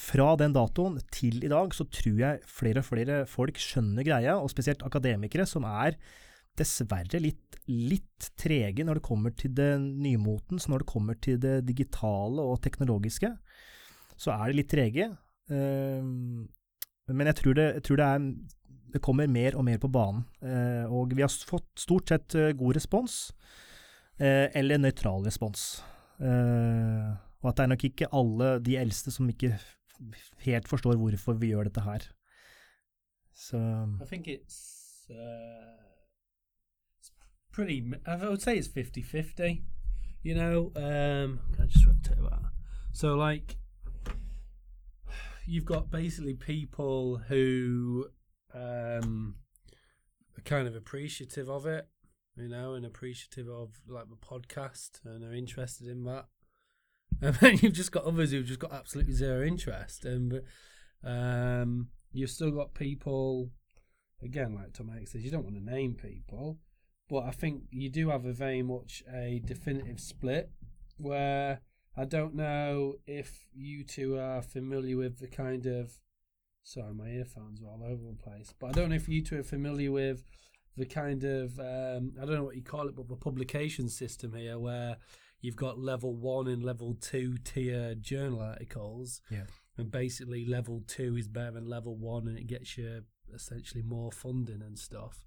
fra 0.00 0.32
den 0.40 0.54
datoen 0.56 0.98
til 1.12 1.42
i 1.44 1.50
dag, 1.52 1.72
så 1.76 1.84
tror 1.92 2.20
jeg 2.20 2.44
flere 2.48 2.80
og 2.80 2.88
flere 2.88 3.16
folk 3.28 3.58
skjønner 3.60 4.06
greia, 4.06 4.38
og 4.40 4.50
spesielt 4.52 4.84
akademikere, 4.86 5.44
som 5.48 5.66
er 5.68 5.98
dessverre 6.56 7.20
litt, 7.20 7.58
litt 7.68 8.30
trege 8.40 8.84
når 8.84 8.98
det 8.98 9.06
kommer 9.06 9.34
til 9.36 9.52
det 9.56 9.70
nymoten, 9.80 10.60
så 10.60 10.72
når 10.72 10.84
det 10.84 10.92
kommer 10.92 11.20
til 11.20 11.38
det 11.40 11.60
digitale 11.68 12.44
og 12.44 12.60
teknologiske. 12.64 13.30
Så 14.20 14.32
er 14.34 14.48
de 14.48 14.58
litt 14.60 14.72
trege. 14.72 15.10
Eh, 15.52 16.10
men 17.14 17.28
jeg 17.30 17.40
tror 17.40 17.56
det, 17.58 17.68
jeg 17.78 17.86
tror 17.86 18.00
det 18.00 18.08
er 18.08 18.26
det 18.92 19.00
kommer 19.00 19.30
mer 19.30 19.56
og 19.56 19.64
mer 19.64 19.78
på 19.80 19.88
banen. 19.88 20.24
Eh, 20.44 20.84
og 20.84 21.14
vi 21.16 21.24
har 21.24 21.32
fått 21.48 21.70
stort 21.80 22.12
sett 22.12 22.34
eh, 22.36 22.52
god 22.56 22.76
respons, 22.76 23.32
eh, 24.20 24.50
eller 24.58 24.82
nøytral 24.82 25.24
respons. 25.24 25.82
Eh, 26.20 27.12
og 27.42 27.50
at 27.50 27.56
det 27.56 27.64
er 27.64 27.72
nok 27.72 27.86
ikke 27.88 28.10
alle 28.14 28.50
de 28.62 28.76
eldste 28.78 29.14
som 29.14 29.30
ikke 29.32 29.54
helt 30.44 30.68
forstår 30.68 30.98
hvorfor 31.00 31.38
vi 31.40 31.52
gjør 31.52 31.70
dette 31.70 31.86
her. 31.86 32.04
Så 33.32 33.58
I 34.02 34.06
think 34.06 34.28
it's 34.28 35.08
uh, 35.10 35.80
it's 37.00 37.10
pretty. 37.50 37.82
I 38.06 38.16
would 38.28 38.42
say 38.42 38.58
it's 38.58 38.68
50-50. 38.68 39.62
You 40.22 40.34
know, 40.34 40.70
um, 40.76 41.40
I 41.58 41.66
just 41.66 41.86
rotate 41.86 42.22
that? 42.22 42.52
So 42.92 43.16
like, 43.16 43.56
you've 45.46 45.64
got 45.64 45.90
basically 45.90 46.34
people 46.34 47.20
who 47.28 48.06
um, 48.54 49.36
are 50.36 50.42
kind 50.44 50.68
of 50.68 50.76
appreciative 50.76 51.48
of 51.48 51.66
it, 51.66 51.88
you 52.36 52.48
know, 52.48 52.74
and 52.74 52.84
appreciative 52.86 53.48
of 53.48 53.70
like 53.88 54.06
the 54.08 54.16
podcast 54.16 55.00
and 55.04 55.24
are 55.24 55.34
interested 55.34 55.86
in 55.86 56.04
that. 56.04 56.26
And 57.20 57.36
then 57.36 57.58
you've 57.62 57.74
just 57.74 57.92
got 57.92 58.04
others 58.04 58.32
who've 58.32 58.46
just 58.46 58.58
got 58.58 58.72
absolutely 58.72 59.12
zero 59.12 59.46
interest, 59.46 60.04
and 60.04 60.40
um, 61.04 61.88
you've 62.10 62.30
still 62.30 62.50
got 62.50 62.74
people 62.74 63.50
again, 64.22 64.54
like 64.54 64.72
Tom 64.72 64.88
Hanks 64.88 65.12
says, 65.12 65.24
you 65.24 65.30
don't 65.30 65.44
want 65.44 65.56
to 65.56 65.64
name 65.64 65.94
people, 65.94 66.58
but 67.08 67.24
I 67.24 67.30
think 67.30 67.64
you 67.70 67.90
do 67.90 68.10
have 68.10 68.24
a 68.24 68.32
very 68.32 68.62
much 68.62 69.02
a 69.12 69.40
definitive 69.44 70.00
split 70.00 70.50
where 70.96 71.60
I 71.96 72.04
don't 72.04 72.34
know 72.34 72.94
if 73.06 73.46
you 73.54 73.84
two 73.84 74.18
are 74.18 74.42
familiar 74.42 74.96
with 74.96 75.18
the 75.18 75.28
kind 75.28 75.66
of. 75.66 75.92
Sorry, 76.64 76.94
my 76.94 77.08
earphones 77.08 77.60
are 77.60 77.66
all 77.66 77.82
over 77.84 78.04
the 78.04 78.22
place, 78.22 78.54
but 78.58 78.68
I 78.68 78.72
don't 78.72 78.90
know 78.90 78.96
if 78.96 79.08
you 79.08 79.22
two 79.22 79.40
are 79.40 79.44
familiar 79.44 79.90
with 79.90 80.22
the 80.76 80.86
kind 80.86 81.24
of 81.24 81.58
um, 81.58 82.12
I 82.20 82.24
don't 82.24 82.36
know 82.36 82.44
what 82.44 82.56
you 82.56 82.62
call 82.62 82.88
it, 82.88 82.96
but 82.96 83.08
the 83.08 83.16
publication 83.16 83.88
system 83.88 84.32
here 84.34 84.58
where 84.58 84.96
you've 85.40 85.56
got 85.56 85.78
level 85.78 86.14
one 86.14 86.46
and 86.48 86.62
level 86.62 86.96
two 87.00 87.36
tier 87.44 87.94
journal 87.94 88.40
articles. 88.40 89.20
Yeah. 89.30 89.44
And 89.76 89.90
basically, 89.90 90.46
level 90.46 90.82
two 90.86 91.16
is 91.16 91.28
better 91.28 91.52
than 91.52 91.66
level 91.66 91.96
one, 91.96 92.28
and 92.28 92.38
it 92.38 92.46
gets 92.46 92.78
you 92.78 93.02
essentially 93.34 93.82
more 93.82 94.12
funding 94.12 94.62
and 94.62 94.78
stuff. 94.78 95.22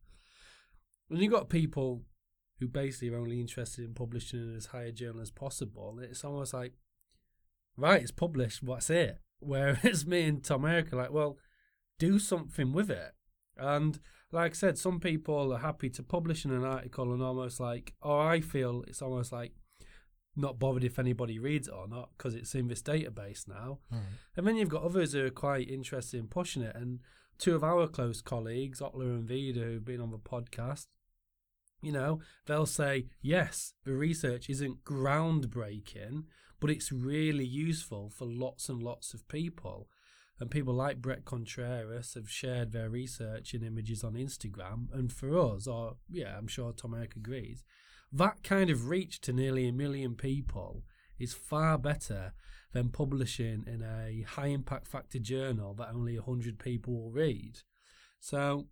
And 1.10 1.20
you've 1.20 1.34
got 1.34 1.50
people 1.50 2.04
who 2.60 2.68
basically 2.68 3.10
are 3.10 3.18
only 3.18 3.40
interested 3.40 3.84
in 3.86 3.94
publishing 3.94 4.40
in 4.40 4.56
as 4.56 4.68
high 4.68 4.84
a 4.84 4.92
journal 4.92 5.22
as 5.22 5.32
possible. 5.32 6.00
It's 6.02 6.24
almost 6.24 6.54
like, 6.54 6.74
right, 7.78 8.02
it's 8.02 8.12
published, 8.12 8.64
what's 8.64 8.90
it? 8.90 9.20
Whereas 9.40 10.06
me 10.06 10.24
and 10.24 10.44
Tom 10.44 10.66
Eric 10.66 10.94
are 10.94 10.98
like, 10.98 11.12
well, 11.12 11.38
do 12.00 12.20
something 12.20 12.72
with 12.72 12.90
it. 12.90 13.14
And 13.58 14.00
like 14.32 14.52
I 14.52 14.56
said, 14.56 14.78
some 14.78 15.00
people 15.00 15.54
are 15.54 15.60
happy 15.60 15.90
to 15.92 16.04
publish 16.04 16.46
in 16.46 16.52
an 16.52 16.64
article 16.64 17.14
and 17.14 17.22
almost 17.22 17.60
like, 17.60 17.94
or 18.02 18.22
I 18.22 18.42
feel 18.42 18.84
it's 18.88 19.02
almost 19.02 19.32
like 19.32 19.54
not 20.36 20.60
bothered 20.60 20.84
if 20.84 21.00
anybody 21.00 21.40
reads 21.40 21.68
it 21.68 21.74
or 21.74 21.88
not 21.88 22.10
because 22.18 22.36
it's 22.36 22.56
in 22.56 22.68
this 22.68 22.82
database 22.82 23.48
now. 23.48 23.80
Mm. 23.94 24.02
And 24.36 24.48
then 24.48 24.58
you've 24.58 24.70
got 24.70 24.84
others 24.84 25.14
who 25.14 25.26
are 25.26 25.30
quite 25.30 25.70
interested 25.70 26.20
in 26.20 26.28
pushing 26.28 26.64
it. 26.64 26.76
And 26.76 27.00
two 27.38 27.56
of 27.56 27.64
our 27.64 27.88
close 27.88 28.22
colleagues, 28.22 28.82
Otler 28.82 29.16
and 29.16 29.28
Vida, 29.28 29.62
who've 29.62 29.86
been 29.86 30.02
on 30.02 30.12
the 30.12 30.18
podcast, 30.18 30.88
you 31.86 31.92
know, 31.92 32.20
they'll 32.46 32.66
say, 32.66 33.06
yes, 33.22 33.74
the 33.84 33.94
research 33.94 34.50
isn't 34.50 34.84
groundbreaking, 34.84 36.24
but 36.60 36.70
it's 36.70 36.92
really 36.92 37.46
useful 37.46 38.10
for 38.10 38.26
lots 38.26 38.70
and 38.70 38.82
lots 38.82 39.14
of 39.14 39.28
people. 39.28 39.88
And 40.40 40.52
people 40.52 40.74
like 40.74 41.02
Brett 41.02 41.24
Contreras 41.24 42.16
have 42.16 42.30
shared 42.30 42.72
their 42.72 42.90
research 42.90 43.54
and 43.54 43.64
images 43.64 44.04
on 44.04 44.14
Instagram. 44.14 44.88
And 44.94 45.12
for 45.12 45.38
us, 45.38 45.68
or 45.68 45.96
yeah, 46.10 46.36
I'm 46.38 46.48
sure 46.48 46.74
Tom 46.74 46.94
Eric 46.94 47.16
agrees, 47.16 47.64
that 48.12 48.44
kind 48.44 48.70
of 48.70 48.90
reach 48.90 49.22
to 49.22 49.34
nearly 49.34 49.68
a 49.68 49.74
million 49.74 50.16
people 50.16 50.84
is 51.20 51.34
far 51.34 51.78
better 51.78 52.34
than 52.74 52.90
publishing 52.90 53.64
in 53.68 53.82
a 53.82 54.24
high 54.24 54.48
impact 54.48 54.88
factor 54.88 55.20
journal 55.20 55.74
that 55.76 55.90
only 55.94 56.20
100 56.20 56.60
people 56.60 56.94
will 56.94 57.12
read. 57.12 57.60
So, 58.20 58.68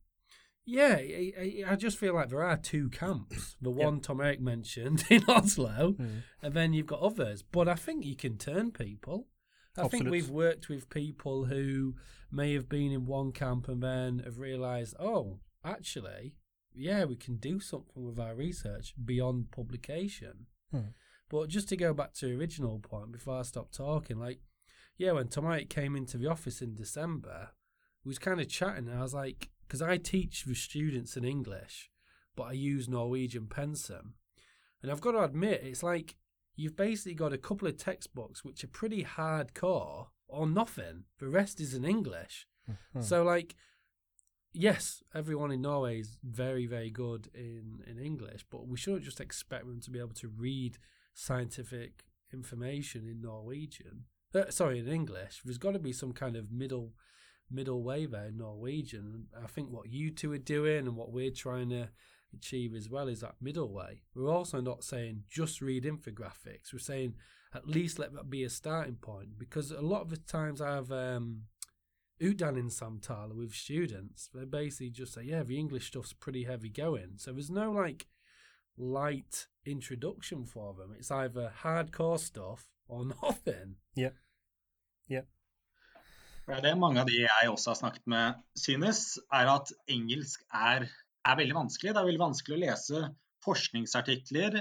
yeah, 0.66 0.96
I, 0.96 1.64
I 1.68 1.76
just 1.76 1.98
feel 1.98 2.14
like 2.16 2.30
there 2.30 2.44
are 2.44 2.58
two 2.58 2.90
camps. 2.90 3.56
The 3.62 3.70
one 3.72 4.00
Tom 4.00 4.22
Eric 4.22 4.42
mentioned 4.42 5.04
in 5.10 5.24
Oslo, 5.28 5.96
Mm. 6.00 6.22
and 6.42 6.54
then 6.54 6.74
you've 6.74 6.88
got 6.88 7.02
others. 7.02 7.42
But 7.44 7.68
I 7.68 7.76
think 7.76 8.06
you 8.06 8.16
can 8.16 8.38
turn 8.38 8.72
people. 8.72 9.28
I 9.78 9.88
think 9.88 10.08
we've 10.10 10.30
worked 10.30 10.70
with 10.70 10.90
people 10.90 11.46
who 11.46 11.96
may 12.32 12.54
have 12.54 12.70
been 12.70 12.92
in 12.92 13.06
one 13.08 13.32
camp 13.32 13.68
and 13.68 13.82
then 13.82 14.20
have 14.20 14.38
realised, 14.38 14.96
oh, 15.00 15.40
actually, 15.66 16.36
yeah, 16.76 17.06
we 17.06 17.16
can 17.16 17.38
do 17.38 17.60
something 17.60 18.04
with 18.06 18.20
our 18.20 18.36
research 18.36 18.94
beyond 19.04 19.50
publication. 19.52 20.46
Hmm. 20.72 20.90
But 21.30 21.50
just 21.50 21.70
to 21.70 21.76
go 21.78 21.92
back 21.94 22.14
to 22.16 22.28
the 22.28 22.36
original 22.38 22.78
point 22.80 23.12
before 23.12 23.40
I 23.40 23.42
stop 23.42 23.72
talking, 23.72 24.20
like, 24.20 24.40
yeah, 24.98 25.14
when 25.14 25.28
Tomite 25.28 25.70
came 25.72 25.96
into 25.96 26.18
the 26.20 26.28
office 26.30 26.62
in 26.62 26.76
December, 26.76 27.50
we 28.06 28.10
was 28.10 28.20
kind 28.20 28.40
of 28.40 28.48
chatting, 28.50 28.88
and 28.88 29.00
I 29.00 29.02
was 29.02 29.16
like, 29.16 29.50
because 29.68 29.82
I 29.82 29.98
teach 29.98 30.44
the 30.44 30.56
students 30.56 31.18
in 31.18 31.24
English, 31.24 31.90
but 32.36 32.44
I 32.44 32.54
use 32.54 32.88
Norwegian 32.88 33.48
Pensum. 33.48 34.14
And 34.82 34.92
I've 34.92 35.02
got 35.02 35.12
to 35.12 35.24
admit, 35.24 35.62
it's 35.64 35.84
like 35.84 36.16
you've 36.56 36.76
basically 36.76 37.14
got 37.14 37.34
a 37.34 37.38
couple 37.38 37.68
of 37.68 37.78
textbooks 37.78 38.44
which 38.44 38.64
are 38.64 38.68
pretty 38.68 39.04
hardcore 39.04 40.08
or 40.28 40.48
nothing. 40.48 41.06
The 41.20 41.28
rest 41.28 41.60
is 41.60 41.74
in 41.74 41.86
English. 41.86 42.48
Hmm. 42.66 43.02
So, 43.02 43.24
like, 43.24 43.56
yes, 44.52 45.04
everyone 45.14 45.52
in 45.52 45.62
Norway 45.62 46.00
is 46.00 46.18
very, 46.24 46.66
very 46.66 46.90
good 46.90 47.30
in, 47.34 47.84
in 47.88 47.98
English, 47.98 48.46
but 48.50 48.68
we 48.68 48.78
shouldn't 48.78 49.04
just 49.04 49.22
expect 49.22 49.66
them 49.66 49.82
to 49.82 49.92
be 49.92 50.00
able 50.00 50.14
to 50.16 50.28
read 50.28 50.78
scientific 51.14 52.06
information 52.32 53.08
in 53.08 53.22
Norwegian. 53.22 54.06
Uh, 54.34 54.50
sorry, 54.50 54.80
in 54.80 54.88
English. 54.88 55.42
There's 55.46 55.58
got 55.58 55.74
to 55.74 55.80
be 55.80 55.94
some 55.94 56.12
kind 56.12 56.36
of 56.36 56.52
middle 56.52 56.94
middle 57.54 57.84
way 57.84 58.06
there 58.06 58.28
in 58.28 58.38
Norwegian. 58.38 59.28
I 59.42 59.48
think 59.48 59.70
what 59.70 59.92
you 59.92 60.12
two 60.12 60.32
are 60.34 60.38
doing 60.38 60.88
and 60.88 60.96
what 60.96 61.12
we're 61.12 61.32
trying 61.32 61.70
to 61.70 61.90
achieve 62.34 62.74
as 62.74 62.90
well 62.90 63.08
is 63.08 63.22
that 63.22 63.36
middle 63.42 63.72
way. 63.72 64.02
We're 64.16 64.32
also 64.32 64.60
not 64.60 64.84
saying 64.84 65.24
just 65.30 65.62
read 65.62 65.84
infographics. 65.84 66.74
We're 66.74 66.80
saying 66.80 67.16
at 67.54 67.68
least 67.68 68.00
let 68.00 68.14
that 68.14 68.30
be 68.30 68.44
a 68.44 68.50
starting 68.50 68.96
point 68.96 69.38
because 69.38 69.72
a 69.72 69.82
lot 69.82 70.02
of 70.02 70.10
the 70.10 70.18
times 70.18 70.60
I 70.60 70.74
have 70.74 70.92
um, 70.92 71.44
Udanin 72.22 72.72
Samtala 72.72 73.36
with 73.36 73.54
students. 73.54 74.30
They 74.34 74.46
basically 74.46 74.90
just 74.90 75.14
say, 75.14 75.24
yeah, 75.24 75.44
the 75.44 75.60
English 75.60 75.88
stuff's 75.88 76.14
pretty 76.14 76.44
heavy 76.44 76.70
going. 76.70 77.14
So 77.18 77.32
there's 77.32 77.52
no 77.52 77.72
like 77.72 78.08
light 78.78 79.48
introduction 79.66 80.46
for 80.46 80.74
them. 80.74 80.94
It's 80.98 81.12
either 81.12 81.52
hardcore 81.64 82.20
stuff 82.20 82.68
or 82.88 83.06
nothing. 83.24 83.76
For 85.10 85.43
det 86.48 86.58
er 86.58 86.64
det 86.66 86.74
mange 86.80 87.02
av 87.02 87.08
de 87.08 87.22
jeg 87.22 87.50
også 87.52 87.72
har 87.72 87.80
snakket 87.80 88.08
med 88.12 88.40
synes, 88.60 89.04
er 89.32 89.52
at 89.54 89.72
engelsk 89.92 90.44
er, 90.50 90.86
er 91.24 91.40
veldig 91.40 91.56
vanskelig. 91.56 91.94
Det 91.94 92.02
er 92.02 92.10
veldig 92.10 92.24
vanskelig 92.24 92.58
å 92.58 92.64
lese 92.66 93.04
forskningsartikler, 93.44 94.58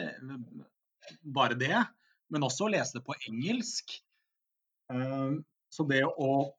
bare 1.35 1.59
det, 1.59 1.74
men 2.33 2.47
også 2.47 2.66
å 2.68 2.72
lese 2.74 2.99
det 2.99 3.05
på 3.07 3.16
engelsk. 3.28 3.97
Eh, 4.93 5.39
Så 5.72 5.87
det 5.89 6.05
å 6.05 6.53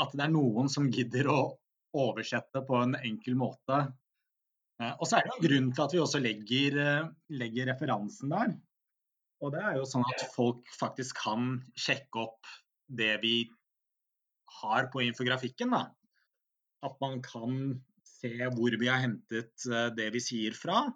At 0.00 0.14
det 0.16 0.22
er 0.24 0.32
noen 0.32 0.70
som 0.72 0.88
gidder 0.90 1.28
å 1.28 1.40
oversette 1.94 2.62
på 2.66 2.78
en 2.80 2.94
enkel 2.96 3.34
måte. 3.36 3.92
Eh, 4.80 4.94
Og 4.98 5.06
så 5.06 5.18
er 5.18 5.26
det 5.26 5.34
jo 5.34 5.48
grunn 5.48 5.72
til 5.74 5.84
at 5.84 5.92
vi 5.92 6.00
også 6.00 6.20
legger, 6.22 6.78
eh, 6.80 7.10
legger 7.30 7.68
referansen 7.68 8.32
der. 8.32 8.54
Og 9.42 9.52
det 9.52 9.60
er 9.60 9.76
jo 9.76 9.84
sånn 9.84 10.06
at 10.08 10.24
folk 10.32 10.64
faktisk 10.78 11.20
kan 11.20 11.60
sjekke 11.76 12.24
opp 12.24 12.46
det 12.88 13.20
vi 13.22 13.50
har 14.60 14.90
på 14.92 15.02
infografikken. 15.06 15.72
Da. 15.74 15.86
At 16.86 16.98
man 17.02 17.20
kan 17.24 17.80
se 18.22 18.32
hvor 18.54 18.74
vi 18.78 18.90
har 18.90 19.02
hentet 19.02 19.66
eh, 19.68 19.88
det 19.96 20.10
vi 20.14 20.22
sier 20.22 20.56
fra. 20.56 20.86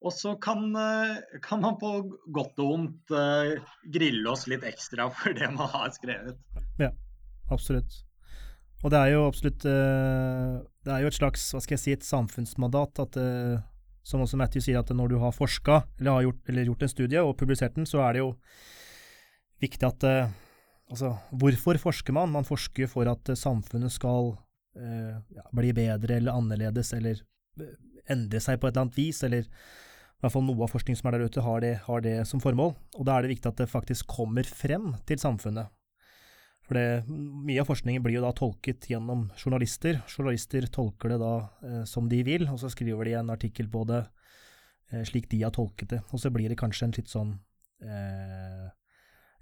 Og 0.00 0.14
så 0.16 0.34
kan, 0.40 0.70
eh, 0.80 1.40
kan 1.44 1.60
man 1.60 1.76
på 1.80 1.92
godt 2.32 2.60
og 2.62 2.70
vondt 2.72 3.14
eh, 3.16 3.58
grille 3.92 4.30
oss 4.32 4.46
litt 4.50 4.64
ekstra 4.66 5.10
for 5.16 5.36
det 5.36 5.50
man 5.56 5.72
har 5.74 5.90
skrevet. 5.96 6.40
Ja, 6.80 6.94
Absolutt. 7.50 8.04
Og 8.80 8.92
det 8.94 8.96
er 8.96 9.10
jo 9.12 9.24
absolutt 9.26 9.64
Det 9.66 10.92
er 10.94 11.02
jo 11.02 11.08
et 11.10 11.16
slags, 11.16 11.42
hva 11.52 11.58
skal 11.60 11.74
jeg 11.74 11.80
si, 11.82 11.92
et 11.92 12.06
samfunnsmandat 12.06 13.00
at 13.02 13.18
Som 14.06 14.22
også 14.24 14.38
Matthew 14.40 14.62
sier, 14.64 14.78
at 14.80 14.92
når 14.96 15.10
du 15.10 15.16
har 15.20 15.34
forska, 15.36 15.82
eller 15.98 16.22
gjort, 16.24 16.38
eller 16.48 16.64
gjort 16.70 16.86
en 16.86 16.92
studie 16.92 17.20
og 17.20 17.34
publisert 17.36 17.74
den, 17.76 17.84
så 17.84 18.00
er 18.06 18.16
det 18.16 18.22
jo 18.22 18.30
viktig 19.60 19.84
at 19.90 20.06
Altså, 20.90 21.12
hvorfor 21.30 21.78
forsker 21.78 22.14
man? 22.16 22.32
Man 22.34 22.46
forsker 22.46 22.90
for 22.90 23.08
at 23.10 23.30
eh, 23.30 23.38
samfunnet 23.38 23.94
skal 23.94 24.32
eh, 24.78 25.20
ja, 25.36 25.44
bli 25.54 25.70
bedre 25.76 26.18
eller 26.18 26.34
annerledes, 26.34 26.92
eller 26.96 27.20
eh, 27.62 27.76
endre 28.10 28.42
seg 28.42 28.58
på 28.58 28.66
et 28.66 28.74
eller 28.74 28.88
annet 28.88 28.98
vis, 28.98 29.22
eller 29.26 29.46
i 29.46 30.24
hvert 30.24 30.34
fall 30.34 30.44
noe 30.44 30.66
av 30.66 30.72
forskning 30.72 30.98
som 30.98 31.08
er 31.08 31.16
der 31.16 31.30
ute, 31.30 31.44
har 31.46 31.62
det, 31.64 31.74
har 31.86 32.02
det 32.04 32.16
som 32.28 32.42
formål. 32.42 32.74
Og 32.98 33.06
da 33.08 33.16
er 33.16 33.24
det 33.24 33.36
viktig 33.36 33.48
at 33.52 33.62
det 33.62 33.70
faktisk 33.70 34.10
kommer 34.10 34.44
frem 34.44 34.90
til 35.08 35.20
samfunnet. 35.22 35.70
For 36.66 36.76
det, 36.76 37.06
mye 37.08 37.62
av 37.62 37.66
forskningen 37.70 38.02
blir 38.04 38.18
jo 38.18 38.26
da 38.26 38.34
tolket 38.36 38.90
gjennom 38.90 39.24
journalister. 39.40 40.02
Journalister 40.10 40.68
tolker 40.70 41.14
det 41.14 41.20
da 41.22 41.34
eh, 41.66 41.80
som 41.88 42.10
de 42.10 42.20
vil, 42.26 42.44
og 42.50 42.60
så 42.62 42.70
skriver 42.70 43.08
de 43.08 43.16
en 43.18 43.32
artikkel 43.32 43.70
på 43.72 43.86
det 43.88 44.02
eh, 44.92 45.06
slik 45.08 45.30
de 45.32 45.40
har 45.46 45.54
tolket 45.56 45.94
det. 45.94 46.02
Og 46.10 46.22
så 46.22 46.30
blir 46.34 46.52
det 46.52 46.60
kanskje 46.60 46.86
en 46.86 46.94
litt 46.98 47.10
sånn 47.10 47.32
eh, 47.82 48.68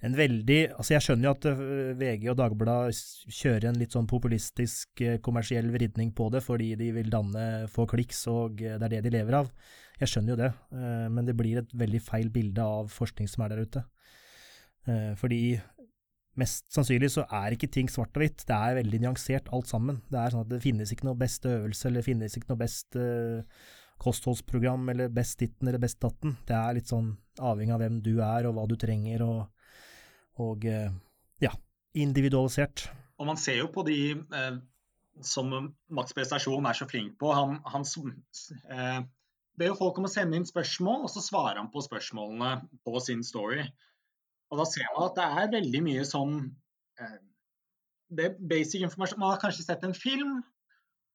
En 0.07 0.14
veldig 0.14 0.59
Altså, 0.76 0.94
jeg 0.94 1.05
skjønner 1.05 1.26
jo 1.26 1.34
at 1.34 1.46
eh, 1.51 1.62
VG 1.99 2.28
og 2.30 2.38
Dagbladet 2.38 2.99
kjører 3.34 3.68
en 3.70 3.80
litt 3.80 3.94
sånn 3.96 4.07
populistisk, 4.11 5.03
eh, 5.03 5.18
kommersiell 5.24 5.72
vridning 5.74 6.12
på 6.14 6.28
det, 6.34 6.42
fordi 6.44 6.70
de 6.78 6.92
vil 6.94 7.11
danne 7.11 7.66
få 7.72 7.86
kliks, 7.90 8.22
og 8.30 8.62
eh, 8.62 8.76
det 8.78 8.86
er 8.86 8.94
det 8.94 9.09
de 9.09 9.14
lever 9.16 9.40
av. 9.40 9.51
Jeg 9.99 10.12
skjønner 10.12 10.30
jo 10.30 10.38
det, 10.38 10.49
men 11.11 11.26
det 11.26 11.32
blir 11.34 11.59
et 11.59 11.72
veldig 11.74 11.99
feil 12.07 12.28
bilde 12.30 12.62
av 12.62 12.86
forskning 12.94 13.26
som 13.26 13.42
er 13.42 13.51
der 13.51 13.64
ute. 13.66 13.80
Fordi 15.18 15.40
mest 16.38 16.68
sannsynlig 16.70 17.09
så 17.16 17.24
er 17.34 17.57
ikke 17.57 17.66
ting 17.74 17.90
svart 17.90 18.14
og 18.14 18.22
hvitt. 18.22 18.44
Det 18.46 18.55
er 18.55 18.76
veldig 18.78 19.01
nyansert 19.03 19.51
alt 19.51 19.66
sammen. 19.66 19.99
Det 20.07 20.20
er 20.20 20.30
sånn 20.30 20.44
at 20.46 20.53
det 20.53 20.61
finnes 20.62 20.92
ikke 20.94 21.09
noe 21.09 21.18
best 21.18 21.51
øvelse, 21.51 21.88
eller 21.88 21.99
det 21.99 22.07
finnes 22.12 22.38
ikke 22.38 22.53
noe 22.53 22.61
best 22.62 23.01
kostholdsprogram, 24.07 24.86
eller 24.94 25.11
best 25.11 25.42
ditten 25.42 25.66
eller 25.66 25.82
best 25.82 25.99
datten. 26.07 26.38
Det 26.46 26.55
er 26.55 26.78
litt 26.78 26.94
sånn 26.94 27.11
avhengig 27.42 27.74
av 27.74 27.82
hvem 27.82 27.99
du 28.07 28.12
er, 28.22 28.46
og 28.46 28.55
hva 28.55 28.68
du 28.70 28.78
trenger, 28.78 29.26
og, 29.26 29.58
og 30.43 30.64
eh, 30.68 30.91
ja, 31.43 31.53
individualisert. 31.99 32.89
Og 33.18 33.26
man 33.26 33.41
ser 33.41 33.61
jo 33.62 33.70
på 33.74 33.84
de 33.86 34.01
eh, 34.14 34.59
som 35.24 35.53
Max 35.91 36.14
Prestasjon 36.14 36.66
er 36.68 36.76
så 36.78 36.86
flink 36.89 37.16
på. 37.20 37.30
Han, 37.34 37.59
han 37.66 37.86
eh, 38.72 39.01
ber 39.59 39.72
jo 39.72 39.78
folk 39.78 39.99
om 39.99 40.07
å 40.09 40.12
sende 40.12 40.39
inn 40.39 40.47
spørsmål, 40.49 41.05
og 41.07 41.12
så 41.12 41.22
svarer 41.24 41.59
han 41.61 41.70
på 41.72 41.82
spørsmålene 41.84 42.53
på 42.86 43.03
sin 43.03 43.24
story. 43.26 43.64
Og 44.53 44.62
da 44.62 44.68
ser 44.68 44.86
man 44.95 45.09
at 45.09 45.18
det 45.18 45.26
er 45.26 45.57
veldig 45.59 45.82
mye 45.84 46.05
sånn 46.09 46.39
eh, 47.01 47.18
Det 48.09 48.30
er 48.30 48.39
basic 48.39 48.86
informasjon. 48.86 49.20
Man 49.20 49.34
har 49.34 49.43
kanskje 49.43 49.66
sett 49.66 49.82
en 49.84 49.97
film, 49.97 50.39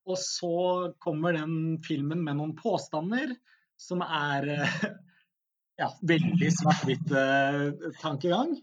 og 0.04 0.20
så 0.20 0.92
kommer 1.02 1.34
den 1.34 1.80
filmen 1.86 2.22
med 2.26 2.38
noen 2.38 2.54
påstander 2.60 3.34
som 3.80 4.04
er 4.04 4.50
eh, 4.58 4.84
ja, 5.82 5.90
veldig 6.04 6.52
svart-hvitt 6.60 7.16
eh, 7.18 7.90
tankegang 8.04 8.58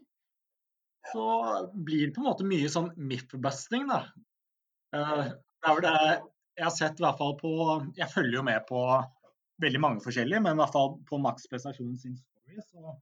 så 1.08 1.26
blir 1.74 2.06
det 2.06 2.14
på 2.16 2.22
en 2.22 2.28
måte 2.28 2.46
mye 2.46 2.68
sånn 2.70 2.90
myth-busting, 2.96 3.88
da. 3.88 4.02
Det 4.92 5.00
er 5.00 5.76
vel 5.76 5.84
det 5.86 5.96
Jeg 6.58 6.66
har 6.66 6.72
sett 6.74 6.98
i 6.98 7.04
hvert 7.04 7.18
fall 7.20 7.36
på 7.38 7.50
Jeg 7.94 8.10
følger 8.10 8.40
jo 8.40 8.42
med 8.42 8.64
på 8.68 8.80
veldig 9.62 9.80
mange 9.80 10.02
forskjellige, 10.04 10.40
men 10.44 10.56
i 10.56 10.60
hvert 10.62 10.74
fall 10.74 10.96
på 11.08 11.20
Max 11.22 11.46
Prestasjon 11.50 11.96
sin 12.00 12.16
story, 12.16 12.58
så 12.64 12.94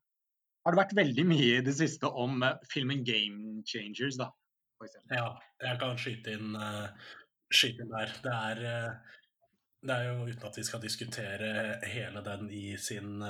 har 0.68 0.74
det 0.74 0.80
vært 0.82 0.96
veldig 0.98 1.24
mye 1.30 1.52
i 1.60 1.64
det 1.64 1.74
siste 1.78 2.10
om 2.10 2.42
eh, 2.44 2.58
filmen 2.68 3.04
Game 3.06 3.62
Changers, 3.68 4.18
da. 4.20 4.26
Ja, 5.10 5.30
jeg 5.62 5.78
kan 5.80 5.96
skyte 5.98 6.34
inn, 6.36 6.56
eh, 6.58 7.14
skyte 7.54 7.86
inn 7.86 7.94
der. 7.94 8.12
Det 8.24 8.34
er, 8.34 8.64
eh, 8.72 9.16
det 9.86 9.94
er 9.94 10.10
jo 10.10 10.26
uten 10.26 10.48
at 10.50 10.58
vi 10.58 10.66
skal 10.66 10.82
diskutere 10.82 11.52
hele 11.88 12.22
den 12.26 12.50
i 12.50 12.64
sin, 12.82 13.22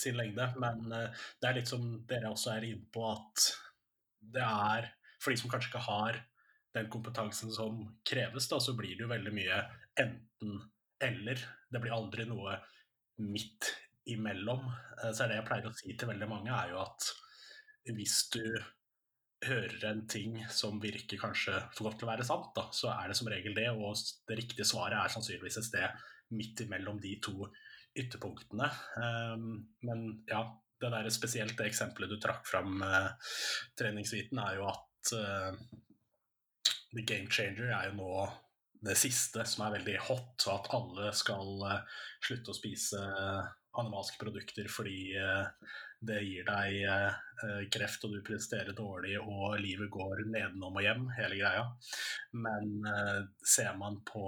sin 0.00 0.16
lengde, 0.18 0.48
men 0.62 0.86
uh, 0.92 1.26
det 1.40 1.48
er 1.48 1.58
litt 1.58 1.70
som 1.70 1.84
dere 2.08 2.32
også 2.32 2.54
er 2.54 2.68
inne 2.70 2.88
på, 2.92 3.04
at 3.10 3.48
det 4.36 4.44
er 4.44 4.92
For 5.22 5.32
de 5.32 5.40
som 5.40 5.50
kanskje 5.50 5.70
ikke 5.70 5.86
har 5.86 6.18
den 6.76 6.88
kompetansen 6.92 7.52
som 7.54 7.78
kreves, 8.06 8.48
da, 8.50 8.58
så 8.60 8.74
blir 8.76 8.92
det 8.94 9.06
jo 9.06 9.08
veldig 9.08 9.32
mye 9.32 9.60
enten-eller. 10.02 11.40
Det 11.72 11.80
blir 11.80 11.94
aldri 11.96 12.26
noe 12.28 12.58
midt 13.24 13.70
imellom. 14.12 14.66
Uh, 15.00 15.10
så 15.10 15.24
er 15.24 15.32
det 15.32 15.38
jeg 15.40 15.48
pleier 15.48 15.70
å 15.70 15.76
si 15.78 15.96
til 15.96 16.12
veldig 16.12 16.28
mange, 16.30 16.52
er 16.52 16.74
jo 16.74 16.82
at 16.84 17.08
hvis 17.96 18.18
du 18.34 18.42
hører 19.46 19.84
en 19.90 20.02
ting 20.08 20.38
som 20.50 20.78
virker 20.82 21.20
kanskje 21.20 21.54
for 21.74 21.88
godt 21.88 22.00
til 22.00 22.08
å 22.08 22.12
være 22.12 22.26
sant, 22.26 22.52
da, 22.56 22.66
så 22.74 22.90
er 22.94 23.10
det 23.10 23.16
som 23.18 23.30
regel 23.30 23.56
det. 23.56 23.68
Og 23.72 23.96
det 24.28 24.38
riktige 24.40 24.68
svaret 24.68 24.98
er 25.00 25.12
sannsynligvis 25.12 25.60
et 25.60 25.68
sted 25.68 26.04
midt 26.36 26.64
imellom 26.64 26.98
de 27.02 27.14
to 27.22 27.46
ytterpunktene. 27.98 28.68
Um, 29.00 29.50
men 29.86 30.06
ja, 30.28 30.44
det 30.80 30.92
der 30.92 31.08
spesielt 31.14 31.56
det 31.58 31.70
eksempelet 31.70 32.12
du 32.12 32.18
trakk 32.20 32.46
fram, 32.48 32.80
uh, 32.84 33.12
treningsviten, 33.78 34.40
er 34.42 34.58
jo 34.60 34.68
at 34.70 35.12
uh, 35.16 35.56
The 36.92 37.04
Game 37.04 37.30
Changer 37.32 37.72
er 37.72 37.90
jo 37.90 37.96
nå 38.00 38.26
det 38.86 38.94
siste 39.00 39.42
som 39.48 39.64
er 39.66 39.78
veldig 39.78 39.96
hot, 40.08 40.46
og 40.46 40.52
at 40.52 40.72
alle 40.76 41.12
skal 41.16 41.64
uh, 41.64 42.02
slutte 42.24 42.52
å 42.52 42.58
spise 42.58 43.02
animalske 43.76 44.16
produkter 44.20 44.70
fordi 44.72 45.12
det 46.04 46.22
gir 46.22 46.46
deg 46.46 46.82
eh, 46.84 47.66
kreft, 47.72 48.04
og 48.04 48.14
du 48.14 48.22
presterer 48.24 48.76
dårlig, 48.76 49.16
og 49.20 49.56
livet 49.60 49.90
går 49.92 50.24
nedenom 50.28 50.76
og 50.76 50.84
hjem, 50.84 51.06
hele 51.16 51.38
greia. 51.40 51.64
Men 52.36 52.74
eh, 52.90 53.22
ser 53.44 53.76
man 53.80 54.00
på 54.06 54.26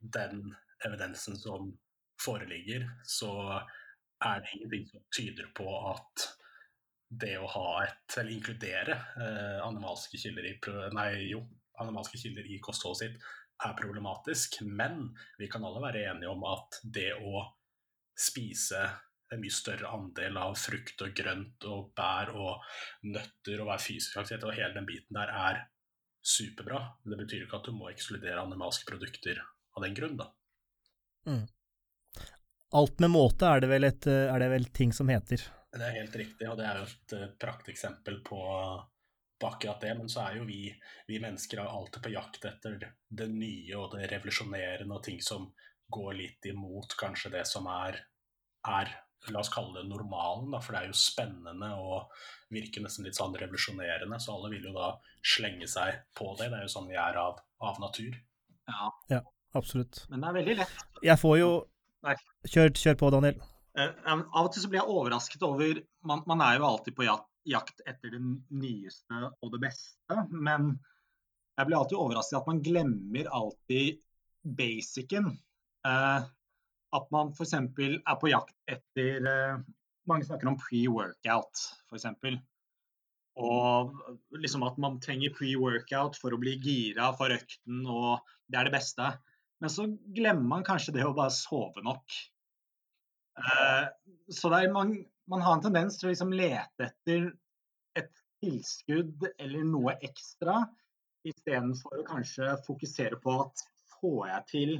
den 0.00 0.48
evidensen 0.86 1.36
som 1.40 1.72
foreligger, 2.22 2.88
så 3.04 3.30
er 4.24 4.42
det 4.42 4.54
ingenting 4.56 4.86
som 4.90 5.04
tyder 5.12 5.48
på 5.56 5.68
at 5.92 6.26
det 7.06 7.36
å 7.38 7.48
ha 7.50 7.70
et, 7.84 8.16
eller 8.18 8.34
inkludere 8.34 8.96
eh, 9.22 9.58
animalske 9.62 10.18
kilder 10.18 10.48
i 10.48 10.54
nei, 10.96 11.10
jo, 11.30 11.44
animalske 11.82 12.18
kilder 12.18 12.48
i 12.50 12.58
kostholdet 12.62 13.02
sitt 13.02 13.26
er 13.64 13.76
problematisk. 13.78 14.60
Men 14.66 15.12
vi 15.38 15.48
kan 15.52 15.64
alle 15.64 15.82
være 15.84 16.06
enige 16.10 16.32
om 16.32 16.42
at 16.48 16.80
det 16.82 17.12
å 17.16 17.44
spise 18.16 18.82
en 19.32 19.42
mye 19.42 19.54
større 19.54 19.90
andel 19.90 20.38
av 20.38 20.54
frukt 20.58 21.02
og 21.02 21.14
grønt 21.16 21.66
og 21.68 21.90
bær 21.98 22.30
og 22.36 22.66
nøtter 23.10 23.62
og 23.62 23.70
være 23.72 23.82
fysisk 23.82 24.20
aktivitet 24.20 24.46
og 24.46 24.54
hele 24.56 24.76
den 24.76 24.86
biten 24.88 25.18
der 25.18 25.32
er 25.34 25.62
superbra. 26.26 26.82
Men 27.02 27.14
det 27.14 27.20
betyr 27.24 27.46
ikke 27.46 27.60
at 27.60 27.68
du 27.68 27.74
må 27.76 27.90
ekskludere 27.90 28.42
animalske 28.42 28.88
produkter 28.88 29.42
av 29.76 29.84
den 29.84 29.96
grunn, 29.98 30.18
da. 30.20 30.30
Mm. 31.26 31.44
Alt 32.76 33.00
med 33.00 33.12
måte 33.14 33.48
er 33.48 33.62
det, 33.64 33.70
vel 33.70 33.88
et, 33.88 34.06
er 34.06 34.42
det 34.42 34.50
vel 34.52 34.66
ting 34.76 34.92
som 34.92 35.08
heter. 35.08 35.40
Det 35.76 35.84
er 35.84 35.96
helt 35.98 36.16
riktig, 36.16 36.48
og 36.50 36.58
det 36.58 36.66
er 36.68 36.80
jo 36.80 36.88
et 36.88 37.14
eh, 37.16 37.30
prakteksempel 37.40 38.18
på, 38.24 38.40
på 39.40 39.48
akkurat 39.48 39.80
det. 39.80 39.94
Men 39.98 40.10
så 40.12 40.26
er 40.26 40.38
jo 40.40 40.48
vi, 40.48 40.68
vi 41.08 41.20
mennesker 41.22 41.62
alltid 41.64 42.04
på 42.04 42.12
jakt 42.12 42.44
etter 42.48 42.76
det 43.08 43.28
nye 43.32 43.78
og 43.80 43.96
det 43.96 44.10
revolusjonerende 44.12 44.92
og 44.92 45.04
ting 45.06 45.22
som 45.24 45.48
går 45.92 46.16
litt 46.18 46.48
imot 46.50 46.96
kanskje 46.98 47.32
det 47.36 47.44
som 47.48 47.68
er, 47.70 48.00
er 48.66 48.92
la 49.32 49.40
oss 49.40 49.50
kalle 49.52 49.80
det 49.80 49.88
normalen, 49.88 50.50
da, 50.52 50.60
for 50.62 50.74
det 50.74 50.82
er 50.82 50.90
jo 50.90 50.98
spennende 50.98 51.70
og 51.80 52.10
virker 52.52 52.84
nesten 52.84 53.06
litt 53.06 53.18
sånn 53.18 53.34
revolusjonerende. 53.38 54.18
Så 54.22 54.34
alle 54.34 54.52
vil 54.52 54.68
jo 54.68 54.74
da 54.76 54.92
slenge 55.24 55.68
seg 55.70 56.02
på 56.16 56.32
det. 56.38 56.50
Det 56.52 56.60
er 56.60 56.66
jo 56.66 56.74
sånn 56.76 56.90
vi 56.90 56.98
er 57.00 57.18
av, 57.20 57.40
av 57.64 57.80
natur. 57.82 58.20
Ja. 58.66 58.90
ja. 59.10 59.22
absolutt. 59.58 60.04
Men 60.10 60.22
det 60.22 60.30
er 60.30 60.38
veldig 60.40 60.58
lett. 60.60 60.84
Jeg 61.06 61.22
får 61.22 61.40
jo 61.40 61.50
Kjør, 62.46 62.72
kjør 62.78 62.98
på, 63.00 63.12
Daniel. 63.14 63.38
Uh, 63.76 63.92
av 64.08 64.46
og 64.46 64.52
til 64.54 64.64
så 64.64 64.70
blir 64.72 64.80
jeg 64.80 64.92
overrasket 64.92 65.42
over 65.44 65.80
man, 66.08 66.22
man, 66.28 66.42
er 66.44 66.56
jo 66.56 66.68
alltid 66.70 66.96
på 66.96 67.04
jakt, 67.04 67.28
jakt 67.46 67.82
etter 67.84 68.14
det 68.14 68.20
nyeste 68.22 69.18
og 69.28 69.52
det 69.52 69.60
beste, 69.66 70.20
men 70.32 70.76
jeg 71.56 71.68
blir 71.68 71.78
alltid 71.78 72.00
overrasket 72.00 72.38
at 72.40 72.48
man 72.48 72.62
glemmer 72.64 73.30
alltid 73.36 74.00
basicen. 74.56 75.32
Uh, 75.86 76.24
at 76.96 77.08
man 77.12 77.32
f.eks. 77.34 77.54
er 77.56 78.20
på 78.20 78.30
jakt 78.32 78.54
etter 78.70 79.26
uh, 79.26 79.64
Mange 80.06 80.22
snakker 80.22 80.46
om 80.46 80.54
pre-workout, 80.60 81.62
f.eks. 81.90 82.04
Og 83.42 83.96
liksom 84.38 84.62
at 84.62 84.76
man 84.78 85.00
trenger 85.02 85.32
pre-workout 85.34 86.14
for 86.20 86.30
å 86.30 86.38
bli 86.38 86.52
gira 86.62 87.08
for 87.18 87.34
økten, 87.34 87.80
og 87.90 88.22
det 88.46 88.60
er 88.60 88.68
det 88.68 88.76
beste. 88.76 89.08
Men 89.60 89.72
så 89.72 89.86
glemmer 90.16 90.48
man 90.50 90.64
kanskje 90.66 90.94
det 90.98 91.04
å 91.06 91.14
bare 91.16 91.32
sove 91.32 91.84
nok. 91.84 92.16
Eh, 93.40 93.86
så 94.32 94.50
man, 94.72 94.92
man, 95.28 95.44
har 95.44 95.56
en 95.56 95.64
tendens 95.68 95.96
til 95.98 96.08
å 96.08 96.12
liksom 96.12 96.34
lete 96.36 96.90
etter 96.90 97.30
et 97.96 98.12
tilskudd 98.44 99.28
eller 99.38 99.64
noe 99.68 99.96
ekstra, 100.04 100.60
istedenfor 101.26 102.02
å 102.02 102.08
kanskje 102.08 102.52
fokusere 102.66 103.18
på 103.22 103.38
at 103.46 103.64
får 103.96 104.20
jeg 104.28 104.44
til, 104.52 104.76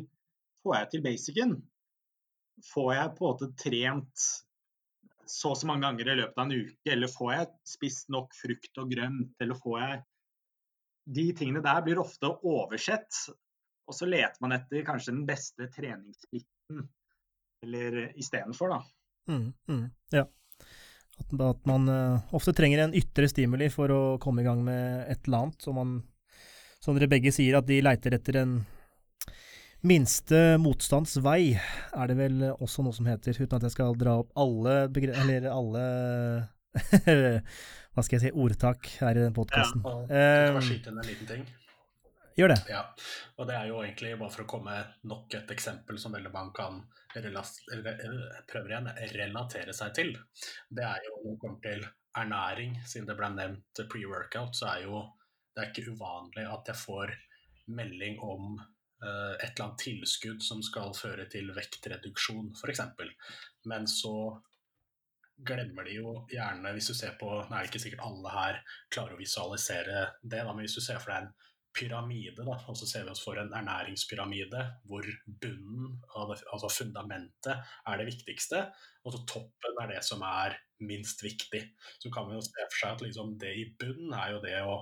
får 0.62 0.79
jeg 0.81 0.93
til 0.93 1.09
basicen, 1.09 1.57
Får 2.64 2.95
jeg 2.95 3.14
på 3.18 3.24
en 3.27 3.33
måte 3.35 3.47
trent 3.61 4.27
så 5.29 5.51
og 5.53 5.59
så 5.59 5.66
mange 5.68 5.83
ganger 5.85 6.09
i 6.09 6.18
løpet 6.20 6.39
av 6.39 6.45
en 6.47 6.66
uke, 6.66 6.93
eller 6.93 7.11
får 7.11 7.33
jeg 7.33 7.49
spist 7.68 8.12
nok 8.14 8.37
frukt 8.39 8.79
og 8.81 8.93
grønt, 8.95 9.35
eller 9.43 9.59
får 9.59 9.81
jeg? 9.83 9.99
De 11.18 11.24
tingene 11.39 11.62
der 11.64 11.83
blir 11.87 12.01
ofte 12.03 12.31
oversett, 12.47 13.18
og 13.87 13.95
så 13.95 14.09
leter 14.09 14.43
man 14.43 14.57
etter 14.57 14.84
kanskje 14.87 15.14
den 15.14 15.24
beste 15.28 15.68
treningssplitten 15.72 16.87
eller 17.66 18.18
istedenfor, 18.18 18.74
da. 18.74 18.82
Mm, 19.30 19.53
mm, 19.68 19.84
ja. 20.14 20.26
At, 21.16 21.32
at 21.41 21.66
man 21.66 21.89
uh, 21.89 22.34
ofte 22.37 22.53
trenger 22.53 22.84
en 22.84 22.95
ytre 22.95 23.28
stimuli 23.30 23.70
for 23.72 23.93
å 23.93 24.01
komme 24.22 24.43
i 24.43 24.47
gang 24.47 24.62
med 24.66 25.07
et 25.09 25.26
eller 25.26 25.47
annet. 25.47 25.68
Og 25.70 25.76
man, 25.78 25.95
som 26.82 26.99
dere 26.99 27.11
begge 27.11 27.32
sier, 27.34 27.59
at 27.59 27.68
de 27.68 27.82
leiter 27.84 28.18
etter 28.18 28.43
en 28.45 28.59
Minste 29.87 30.57
motstands 30.59 31.18
vei 31.22 31.53
er 31.53 32.09
det 32.11 32.14
vel 32.18 32.41
også 32.49 32.82
noe 32.82 32.97
som 32.97 33.07
heter, 33.07 33.37
uten 33.37 33.59
at 33.59 33.66
jeg 33.68 33.74
skal 33.74 33.93
dra 34.01 34.16
opp 34.22 34.32
alle 34.41 34.89
Eller 34.89 35.47
alle 35.53 35.82
Hva 37.93 38.03
skal 38.03 38.16
jeg 38.16 38.24
si 38.24 38.32
ordtak 38.32 38.89
her 39.05 39.20
i 39.20 39.22
den 39.22 39.37
podkasten. 39.37 39.84
Ja, 39.84 40.57
og 40.57 40.64
skyte 40.64 40.91
inn 40.91 40.99
en 41.01 41.07
liten 41.07 41.28
ting. 41.28 41.45
Gjør 42.37 42.53
det. 42.53 42.59
Ja, 42.68 42.82
og 43.41 43.47
det 43.49 43.55
er 43.57 43.70
jo 43.70 43.78
egentlig 43.80 44.12
bare 44.20 44.32
for 44.34 44.45
å 44.45 44.51
komme 44.51 44.76
nok 45.09 45.32
et 45.39 45.53
eksempel 45.55 45.97
som 46.01 46.12
veldig 46.12 46.32
mange 46.34 46.53
kan 46.59 46.82
prøver 47.16 48.72
igjen, 48.74 48.91
relatere 49.16 49.72
seg 49.76 49.95
til. 49.97 50.11
Det 50.68 50.84
er 50.84 51.07
jo 51.07 51.14
når 51.22 51.30
det 51.30 51.41
kommer 51.41 51.62
til 51.64 51.87
ernæring, 52.16 52.74
siden 52.84 53.09
det 53.09 53.16
ble 53.16 53.30
nevnt 53.32 53.82
pre-workout, 53.93 54.57
så 54.57 54.68
er 54.74 54.84
jo 54.84 55.01
det 55.57 55.62
er 55.62 55.70
ikke 55.72 55.95
uvanlig 55.97 56.45
at 56.45 56.68
jeg 56.68 56.76
får 56.82 57.14
melding 57.72 58.18
om 58.20 58.59
uh, 58.59 59.32
et 59.41 59.49
eller 59.49 59.64
annet 59.64 59.80
tilskudd 59.80 60.45
som 60.45 60.61
skal 60.64 60.93
føre 60.97 61.24
til 61.32 61.49
vektreduksjon, 61.57 62.53
f.eks. 62.61 62.84
Men 63.72 63.89
så 63.89 64.14
glemmer 65.37 65.89
de 65.89 65.97
jo 65.99 66.12
gjerne, 66.28 66.72
hvis 66.76 66.93
du 66.93 66.95
ser 66.97 67.16
på 67.20 67.28
Nå 67.28 67.49
er 67.49 67.64
det 67.64 67.72
ikke 67.72 67.82
sikkert 67.82 68.07
alle 68.07 68.32
her 68.32 68.61
klarer 68.93 69.16
å 69.16 69.20
visualisere 69.20 70.07
det, 70.22 70.41
da, 70.41 70.53
men 70.53 70.64
hvis 70.64 70.76
du 70.78 70.84
ser 70.84 71.01
for 71.01 71.12
deg 71.12 71.24
en 71.24 71.34
pyramide, 71.77 72.45
da, 72.47 72.57
og 72.68 72.79
så 72.79 72.89
ser 72.89 73.07
vi 73.07 73.12
oss 73.12 73.22
for 73.24 73.39
en 73.41 73.53
ernæringspyramide 73.55 74.62
hvor 74.89 75.07
bunnen, 75.27 75.97
altså 76.16 76.70
fundamentet, 76.72 77.64
er 77.87 78.01
det 78.01 78.09
viktigste, 78.09 78.66
og 79.05 79.14
så 79.14 79.24
toppen 79.29 79.83
er 79.83 79.95
det 79.95 80.05
som 80.07 80.24
er 80.27 80.57
minst 80.87 81.22
viktig. 81.24 81.62
Så 82.03 82.12
kan 82.12 82.29
vi 82.29 82.37
jo 82.37 82.45
se 82.45 82.68
for 82.68 82.79
seg 82.81 82.95
at 82.95 83.05
liksom 83.07 83.37
det 83.41 83.53
i 83.57 83.66
bunnen 83.81 84.14
er 84.16 84.35
jo 84.35 84.41
det 84.45 84.57
å 84.64 84.79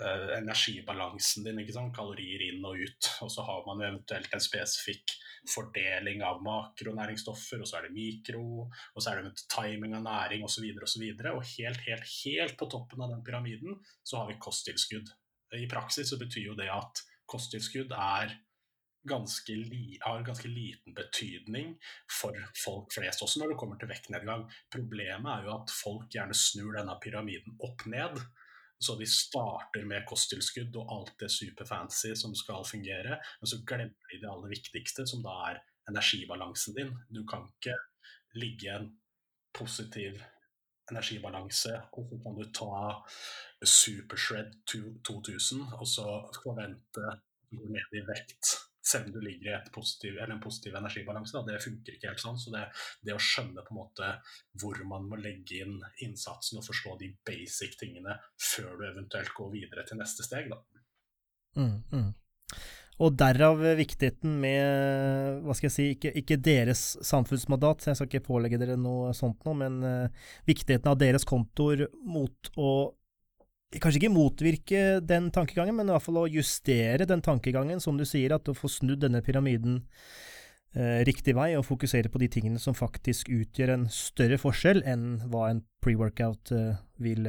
uh, 0.00 0.28
energibalansen 0.38 1.46
din, 1.46 1.60
kalorier 1.94 2.44
inn 2.48 2.64
og 2.64 2.80
ut. 2.80 3.10
Og 3.24 3.32
så 3.32 3.44
har 3.46 3.64
man 3.66 3.84
eventuelt 3.84 4.34
en 4.34 4.44
spesifikk 4.44 5.16
fordeling 5.48 6.22
av 6.26 6.42
makronæringsstoffer, 6.44 7.62
og 7.62 7.68
så 7.70 7.78
er 7.78 7.88
det 7.88 7.96
mikro, 7.96 8.68
og 8.68 9.00
så 9.02 9.12
er 9.12 9.22
det 9.22 9.46
timing 9.52 9.96
av 9.98 10.04
næring 10.06 10.44
osv. 10.46 10.66
Og, 10.74 10.88
så 10.88 11.02
videre, 11.02 11.34
og, 11.34 11.44
så 11.44 11.52
og 11.52 11.56
helt, 11.56 11.86
helt, 11.88 12.12
helt 12.24 12.58
på 12.60 12.70
toppen 12.70 13.04
av 13.04 13.14
den 13.14 13.24
pyramiden 13.26 13.80
så 14.02 14.22
har 14.22 14.30
vi 14.30 14.40
kosttilskudd. 14.42 15.12
I 15.56 15.68
praksis 15.70 16.10
så 16.10 16.18
betyr 16.20 16.50
jo 16.50 16.58
det 16.58 16.68
at 16.72 17.02
kosttilskudd 17.28 17.92
er 17.94 18.34
ganske 19.08 19.54
li, 19.54 19.98
har 20.02 20.24
ganske 20.26 20.48
liten 20.50 20.94
betydning 20.96 21.76
for 22.12 22.36
folk 22.58 22.92
flest, 22.92 23.22
også 23.24 23.40
når 23.40 23.52
det 23.52 23.60
kommer 23.60 23.78
til 23.80 23.90
vektnedgang. 23.90 24.44
Problemet 24.72 25.30
er 25.32 25.46
jo 25.46 25.54
at 25.54 25.72
folk 25.72 26.10
gjerne 26.12 26.36
snur 26.36 26.76
denne 26.76 26.98
pyramiden 27.02 27.56
opp 27.64 27.86
ned. 27.88 28.20
Så 28.78 28.94
de 28.98 29.08
starter 29.10 29.86
med 29.90 30.04
kosttilskudd 30.06 30.76
og 30.78 30.92
alt 30.94 31.16
det 31.22 31.32
superfancy 31.34 32.12
som 32.18 32.34
skal 32.38 32.66
fungere, 32.66 33.18
men 33.40 33.50
så 33.50 33.58
glemmer 33.66 34.12
de 34.12 34.20
det 34.22 34.30
aller 34.30 34.52
viktigste, 34.54 35.06
som 35.08 35.24
da 35.24 35.34
er 35.48 35.62
energibalansen 35.90 36.76
din. 36.76 36.92
Du 37.10 37.24
kan 37.26 37.48
ikke 37.48 37.74
ligge 38.38 38.68
i 38.68 38.74
en 38.76 38.92
positiv 39.56 40.20
energibalanse, 40.92 41.74
og 41.92 42.06
så 42.12 42.20
kan 42.22 42.38
du 42.38 42.44
ta 42.54 42.84
Supershred 43.64 44.54
2000 44.68 45.64
og 45.80 45.86
så 45.88 46.06
forvente 46.42 47.14
gå 47.50 47.70
ned 47.72 47.96
i 47.96 48.04
vekt 48.06 48.56
selv 48.88 49.06
om 49.06 49.12
du 49.12 49.20
ligger 49.20 49.56
i 49.56 49.70
positiv, 49.72 50.18
en 50.18 50.40
positiv 50.40 50.76
energibalanse. 50.76 51.36
Da, 51.36 51.44
det 51.44 51.62
funker 51.64 51.96
ikke 51.96 52.12
helt 52.12 52.22
sånn. 52.22 52.38
Så 52.40 52.52
det, 52.54 52.64
det, 53.04 53.16
å 53.16 53.22
skjønne 53.22 53.64
på 53.64 53.74
en 53.74 53.80
måte 53.82 54.12
hvor 54.60 54.80
man 54.88 55.08
må 55.10 55.18
legge 55.20 55.62
inn 55.64 55.76
innsatsen 56.04 56.60
og 56.60 56.66
forstå 56.68 56.96
de 57.02 57.12
basic 57.26 57.76
tingene 57.80 58.16
før 58.40 58.78
du 58.78 58.88
eventuelt 58.88 59.34
går 59.36 59.52
videre 59.54 59.84
til 59.88 60.00
neste 60.00 60.26
steg, 60.26 60.50
da. 60.52 60.62
Mm, 61.58 61.76
mm. 61.92 62.08
Og 62.98 63.14
derav 63.14 63.60
viktigheten 63.78 64.32
med, 64.42 65.44
hva 65.44 65.54
skal 65.54 65.68
jeg 65.68 65.74
si, 65.74 65.84
ikke, 65.94 66.10
ikke 66.18 66.38
deres 66.42 66.82
samfunnsmandat, 67.06 67.86
jeg 67.86 67.98
skal 67.98 68.08
ikke 68.10 68.26
pålegge 68.26 68.58
dere 68.58 68.74
noe 68.80 69.12
sånt 69.14 69.44
noe, 69.46 69.54
men 69.60 69.76
uh, 69.86 70.32
viktigheten 70.50 70.90
av 70.90 70.98
deres 70.98 71.26
kontoer 71.28 71.84
mot 72.02 72.50
å 72.58 72.72
Kanskje 73.76 74.00
ikke 74.00 74.14
motvirke 74.14 74.82
den 75.04 75.28
tankegangen, 75.34 75.76
men 75.76 75.90
i 75.90 75.92
hvert 75.92 76.06
fall 76.06 76.22
å 76.22 76.28
justere 76.32 77.04
den 77.08 77.20
tankegangen, 77.20 77.82
som 77.84 77.98
du 78.00 78.06
sier, 78.08 78.32
at 78.32 78.48
å 78.48 78.56
få 78.56 78.70
snudd 78.72 79.02
denne 79.04 79.20
pyramiden 79.24 79.82
eh, 80.72 81.04
riktig 81.04 81.34
vei, 81.36 81.50
og 81.58 81.66
fokusere 81.68 82.08
på 82.08 82.22
de 82.22 82.30
tingene 82.32 82.62
som 82.62 82.76
faktisk 82.76 83.28
utgjør 83.28 83.74
en 83.74 83.86
større 83.92 84.40
forskjell 84.40 84.80
enn 84.88 85.18
hva 85.28 85.50
en 85.52 85.62
pre-workout 85.84 86.54
eh, 86.56 86.80
vil, 87.04 87.28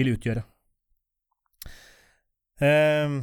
vil 0.00 0.14
utgjøre. 0.16 0.42
Uh, 2.58 3.22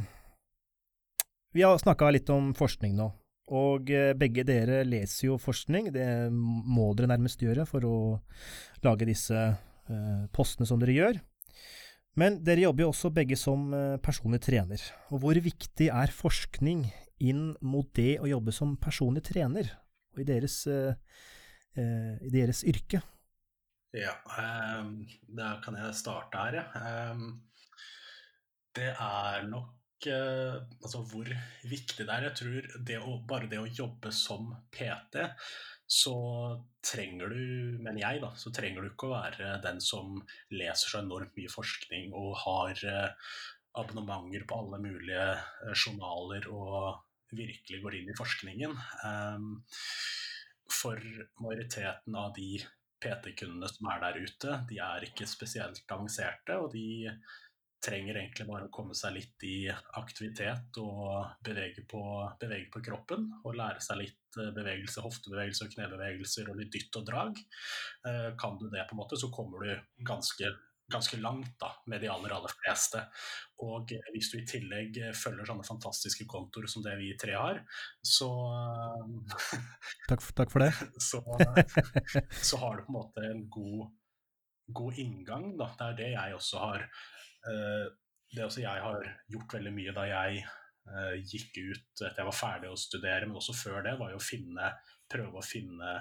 vi 1.52 1.62
har 1.64 1.76
snakka 1.76 2.08
litt 2.12 2.30
om 2.32 2.54
forskning 2.56 2.96
nå, 2.96 3.10
og 3.52 3.90
eh, 3.92 4.14
begge 4.16 4.46
dere 4.48 4.82
leser 4.88 5.30
jo 5.30 5.36
forskning. 5.40 5.92
Det 5.92 6.08
må 6.32 6.90
dere 6.96 7.12
nærmest 7.12 7.44
gjøre 7.44 7.68
for 7.68 7.84
å 7.84 7.96
lage 8.84 9.08
disse 9.08 9.36
uh, 9.36 10.22
postene 10.32 10.68
som 10.68 10.80
dere 10.80 10.96
gjør. 10.96 11.20
Men 12.16 12.38
dere 12.44 12.64
jobber 12.64 12.86
jo 12.86 12.92
også 12.94 13.10
begge 13.14 13.36
som 13.38 13.68
uh, 13.76 13.98
personlig 14.02 14.40
trener. 14.46 14.80
Og 15.12 15.20
hvor 15.22 15.36
viktig 15.36 15.90
er 15.92 16.14
forskning 16.14 16.86
inn 17.20 17.50
mot 17.64 17.88
det 17.96 18.16
å 18.20 18.28
jobbe 18.30 18.54
som 18.56 18.76
personlig 18.80 19.24
trener, 19.28 19.68
og 20.14 20.22
i 20.24 20.28
deres, 20.28 20.62
uh, 20.68 20.96
i 21.76 22.32
deres 22.32 22.62
yrke? 22.68 23.02
Ja, 23.96 24.16
um, 24.80 24.98
da 25.28 25.56
kan 25.64 25.76
jeg 25.78 25.96
starte 25.96 26.40
her, 26.40 26.60
ja. 26.60 27.12
Um, 27.12 27.42
det 28.76 28.92
er 28.92 29.48
nok 29.48 29.72
altså 30.06 31.00
hvor 31.08 31.26
viktig 31.64 32.04
det 32.04 32.12
er. 32.12 32.26
Jeg 32.28 32.36
tror 32.38 32.66
det 32.86 32.98
å, 33.00 33.14
bare 33.26 33.48
det 33.48 33.58
å 33.58 33.70
jobbe 33.78 34.10
som 34.14 34.50
PT, 34.70 35.24
så 35.86 36.16
trenger 36.82 37.30
du, 37.30 37.42
mener 37.78 38.00
jeg, 38.02 38.22
da, 38.22 38.32
så 38.38 38.50
trenger 38.54 38.82
du 38.82 38.90
ikke 38.90 39.08
å 39.08 39.14
være 39.14 39.56
den 39.62 39.78
som 39.82 40.18
leser 40.50 40.90
så 40.90 41.02
enormt 41.02 41.36
mye 41.38 41.50
forskning 41.52 42.14
og 42.18 42.32
har 42.42 42.82
uh, 42.90 43.36
abonnementer 43.78 44.46
på 44.48 44.58
alle 44.64 44.80
mulige 44.82 45.28
uh, 45.36 45.74
journaler 45.76 46.48
og 46.50 47.04
virkelig 47.36 47.82
går 47.84 48.00
inn 48.00 48.10
i 48.10 48.18
forskningen. 48.18 48.74
Um, 49.06 49.52
for 50.72 50.98
majoriteten 51.42 52.18
av 52.18 52.34
de 52.34 52.58
PT-kundene 53.02 53.70
som 53.70 53.90
er 53.92 54.02
der 54.02 54.18
ute, 54.24 54.60
de 54.70 54.80
er 54.82 55.06
ikke 55.06 55.28
spesielt 55.30 55.84
avanserte, 55.86 56.58
og 56.58 56.72
de 56.74 57.12
trenger 57.84 58.18
egentlig 58.18 58.46
bare 58.48 58.66
å 58.66 58.72
komme 58.72 58.96
seg 58.96 59.16
litt 59.16 59.46
i 59.46 59.56
aktivitet 59.98 60.78
og 60.82 61.42
bevege 61.44 61.84
på, 61.88 62.02
bevege 62.40 62.70
på 62.72 62.82
kroppen. 62.84 63.28
Og 63.44 63.58
lære 63.58 63.82
seg 63.84 64.00
litt 64.02 64.38
eh, 64.40 64.52
bevegelse, 64.56 65.04
hoftebevegelser, 65.04 65.72
knebevegelser 65.74 66.50
og 66.50 66.60
litt 66.60 66.72
dytt 66.74 67.00
og 67.00 67.08
drag. 67.08 67.42
Eh, 68.08 68.30
kan 68.40 68.56
du 68.60 68.68
det, 68.70 68.86
på 68.88 68.96
en 68.96 69.02
måte, 69.02 69.18
så 69.20 69.30
kommer 69.34 69.66
du 69.66 70.04
ganske, 70.08 70.50
ganske 70.92 71.20
langt 71.20 71.52
da, 71.62 71.72
med 71.90 72.02
de 72.02 72.10
aller, 72.12 72.34
aller 72.38 72.54
fleste. 72.62 73.02
Og 73.64 73.92
hvis 74.14 74.32
du 74.32 74.40
i 74.40 74.46
tillegg 74.48 75.00
følger 75.16 75.48
sånne 75.48 75.66
fantastiske 75.66 76.26
kontoer 76.30 76.70
som 76.70 76.84
det 76.86 76.96
vi 77.00 77.12
tre 77.20 77.36
har, 77.36 77.60
så 78.02 78.30
takk, 80.08 80.22
for, 80.22 80.32
takk 80.42 80.56
for 80.56 80.64
det. 80.64 80.72
så, 81.10 81.22
så 82.40 82.64
har 82.64 82.80
du 82.80 82.88
på 82.88 82.92
en 82.94 83.00
måte 83.02 83.30
en 83.30 83.46
god 83.52 83.86
god 84.74 84.96
inngang. 84.98 85.52
Da. 85.54 85.68
Det 85.78 85.86
er 85.86 85.98
det 86.00 86.08
jeg 86.10 86.34
også 86.34 86.58
har 86.58 86.88
Eh, 86.90 87.15
det 87.46 88.44
også 88.44 88.62
jeg 88.62 88.82
har 88.82 89.08
gjort 89.30 89.56
veldig 89.58 89.72
mye 89.74 89.94
da 89.96 90.06
jeg 90.08 90.42
uh, 90.90 91.14
gikk 91.20 91.58
ut 91.60 92.02
etter 92.02 92.22
jeg 92.22 92.28
var 92.28 92.36
ferdig 92.36 92.70
å 92.72 92.78
studere, 92.80 93.26
men 93.26 93.38
også 93.38 93.54
før 93.56 93.82
det, 93.86 93.96
var 94.00 94.12
jo 94.12 94.20
å 94.20 94.26
finne, 94.26 94.72
prøve 95.10 95.40
å 95.40 95.46
finne 95.46 95.92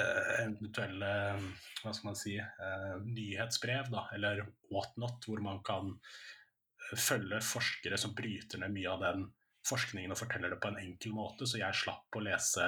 uh, 0.00 0.32
eventuelle 0.42 1.12
hva 1.80 1.94
skal 1.94 2.10
man 2.10 2.18
si, 2.18 2.34
nyhetsbrev, 3.06 3.88
da, 3.92 4.04
eller 4.16 4.42
whatnot, 4.68 5.24
hvor 5.24 5.40
man 5.44 5.62
kan 5.64 5.94
følge 6.98 7.38
forskere 7.44 7.96
som 8.00 8.12
bryter 8.16 8.60
ned 8.60 8.74
mye 8.74 8.90
av 8.90 9.04
den 9.04 9.24
forskningen 9.68 10.12
og 10.12 10.18
forteller 10.20 10.52
det 10.52 10.60
på 10.60 10.70
en 10.70 10.80
enkel 10.80 11.14
måte, 11.16 11.48
så 11.48 11.60
jeg 11.60 11.80
slapp 11.82 12.16
å 12.16 12.24
lese 12.24 12.66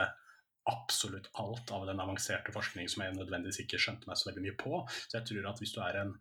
absolutt 0.70 1.30
alt 1.43 1.72
av 1.74 1.86
den 1.88 2.01
avanserte 2.01 2.55
forskningen 2.55 2.90
som 2.90 3.03
jeg 3.03 3.16
nødvendigvis 3.16 3.64
ikke 3.64 3.80
skjønte 3.82 4.09
meg 4.09 4.18
så 4.18 4.28
veldig 4.28 4.45
mye 4.45 4.59
på. 4.61 4.82
Så 5.09 5.18
jeg 5.18 5.28
tror 5.30 5.49
at 5.51 5.62
hvis 5.62 5.74
du 5.74 5.80
er 5.82 5.99
en 6.05 6.12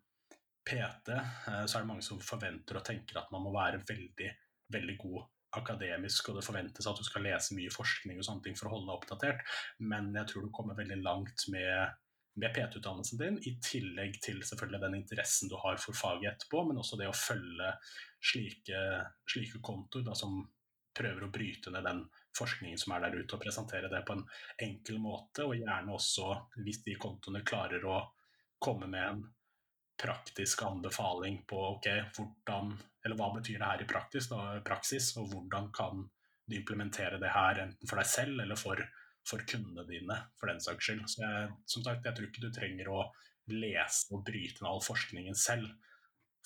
PT, 0.71 1.11
eh, 1.13 1.65
så 1.65 1.77
er 1.77 1.83
det 1.83 1.89
mange 1.89 2.05
som 2.05 2.21
forventer 2.23 2.79
og 2.79 2.87
tenker 2.87 3.19
at 3.19 3.31
man 3.33 3.43
må 3.45 3.53
være 3.55 3.83
veldig, 3.87 4.29
veldig 4.71 4.97
god 5.01 5.21
akademisk, 5.59 6.29
og 6.29 6.39
det 6.39 6.45
forventes 6.47 6.87
at 6.87 6.99
du 6.99 7.03
skal 7.03 7.25
lese 7.27 7.57
mye 7.57 7.73
forskning 7.73 8.21
og 8.21 8.27
sånne 8.27 8.45
ting 8.45 8.55
for 8.55 8.69
å 8.69 8.77
holde 8.77 8.87
deg 8.87 8.95
oppdatert, 8.95 9.43
men 9.83 10.13
jeg 10.15 10.29
tror 10.29 10.45
du 10.45 10.53
kommer 10.55 10.77
veldig 10.77 11.01
langt 11.03 11.43
med, 11.51 11.97
med 12.39 12.55
PT-utdannelsen 12.55 13.19
din, 13.19 13.41
i 13.43 13.57
tillegg 13.63 14.15
til 14.23 14.39
selvfølgelig 14.47 14.81
den 14.85 14.95
interessen 15.01 15.51
du 15.51 15.57
har 15.59 15.81
for 15.83 15.97
faget 15.97 16.31
etterpå, 16.31 16.63
men 16.69 16.79
også 16.79 17.01
det 17.01 17.11
å 17.11 17.17
følge 17.17 17.73
slike, 18.31 18.85
slike 19.27 19.59
kontoer 19.65 20.07
da, 20.07 20.15
som 20.15 20.39
prøver 20.95 21.27
å 21.27 21.31
bryte 21.31 21.71
ned 21.71 21.85
den 21.87 22.01
forskningen 22.37 22.79
som 22.79 22.95
er 22.95 23.05
der 23.05 23.19
ute, 23.19 23.35
og 23.35 23.43
presentere 23.43 23.91
det 23.91 24.01
på 24.07 24.15
en 24.15 24.23
enkel 24.63 25.03
måte, 25.03 25.43
og 25.43 25.59
gjerne 25.59 25.99
også, 25.99 26.31
hvis 26.63 26.83
de 26.87 26.95
kontoene 26.99 27.43
klarer 27.47 27.83
å 27.91 27.99
komme 28.61 28.87
med 28.87 29.03
en 29.03 29.21
praktisk 30.01 30.63
anbefaling 30.65 31.41
på 31.49 31.59
ok, 31.75 31.87
hvordan, 32.15 32.73
eller 33.05 33.19
hva 33.19 33.29
betyr 33.35 33.59
det 33.59 33.69
her 33.69 33.83
i 33.83 33.89
praksis, 33.89 34.29
da, 34.31 34.57
praksis, 34.65 35.11
og 35.21 35.29
hvordan 35.31 35.69
kan 35.75 36.03
du 36.47 36.57
implementere 36.57 37.19
det 37.21 37.31
her 37.31 37.61
enten 37.63 37.89
for 37.89 38.01
deg 38.01 38.09
selv 38.09 38.41
eller 38.43 38.59
for, 38.59 38.81
for 39.27 39.43
kundene 39.47 39.85
dine, 39.89 40.17
for 40.39 40.51
den 40.51 40.61
saks 40.63 40.87
skyld. 40.87 41.05
Så 41.07 41.23
jeg, 41.23 41.51
som 41.69 41.85
sagt, 41.85 42.05
jeg 42.05 42.17
tror 42.17 42.29
ikke 42.29 42.43
du 42.43 42.51
trenger 42.55 42.91
å 42.91 43.05
lese 43.51 44.11
og 44.15 44.25
bryte 44.27 44.61
ned 44.61 44.69
all 44.71 44.83
forskningen 44.85 45.37
selv 45.37 45.69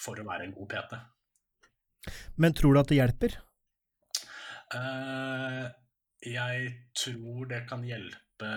for 0.02 0.20
å 0.20 0.28
være 0.28 0.48
en 0.48 0.56
god 0.56 0.72
PT. 0.74 1.00
Men 2.42 2.54
tror 2.54 2.76
du 2.76 2.82
at 2.82 2.92
det 2.92 3.00
hjelper? 3.00 3.40
Uh, 4.76 5.66
jeg 6.26 6.70
tror 6.98 7.48
det 7.50 7.64
kan 7.70 7.84
hjelpe 7.86 8.52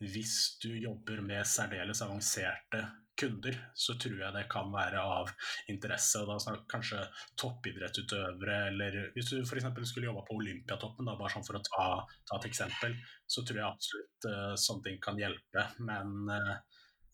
hvis 0.00 0.56
du 0.62 0.70
jobber 0.80 1.20
med 1.24 1.44
særdeles 1.48 2.00
avanserte 2.04 2.80
kunder, 3.20 3.56
så 3.74 3.94
tror 4.00 4.16
jeg 4.22 4.34
det 4.34 4.46
kan 4.52 4.70
være 4.72 5.02
av 5.02 5.30
interesse. 5.72 6.20
og 6.20 6.30
da 6.30 6.38
snakker 6.42 6.68
Kanskje 6.70 7.00
toppidrettsutøvere, 7.40 8.58
eller 8.70 8.98
hvis 9.14 9.32
du 9.32 9.40
f.eks. 9.42 9.68
skulle 9.88 10.08
jobba 10.08 10.24
på 10.26 10.36
Olympiatoppen, 10.38 11.08
da, 11.08 11.16
bare 11.18 11.32
sånn 11.34 11.46
for 11.46 11.58
å 11.58 11.62
ta, 11.66 11.86
ta, 12.28 12.38
et 12.38 12.48
eksempel, 12.50 12.96
så 13.26 13.44
tror 13.44 13.60
jeg 13.60 13.68
absolutt 13.68 14.28
uh, 14.30 14.54
sånne 14.64 14.86
ting 14.86 15.00
kan 15.02 15.20
hjelpe. 15.20 15.66
Men 15.86 16.30
uh, 16.30 16.54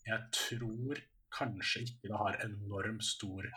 jeg 0.06 0.20
tror 0.40 1.02
kanskje 1.36 1.84
ikke 1.84 2.10
det 2.10 2.20
har 2.20 2.42
enormt 2.46 3.04
stor 3.04 3.48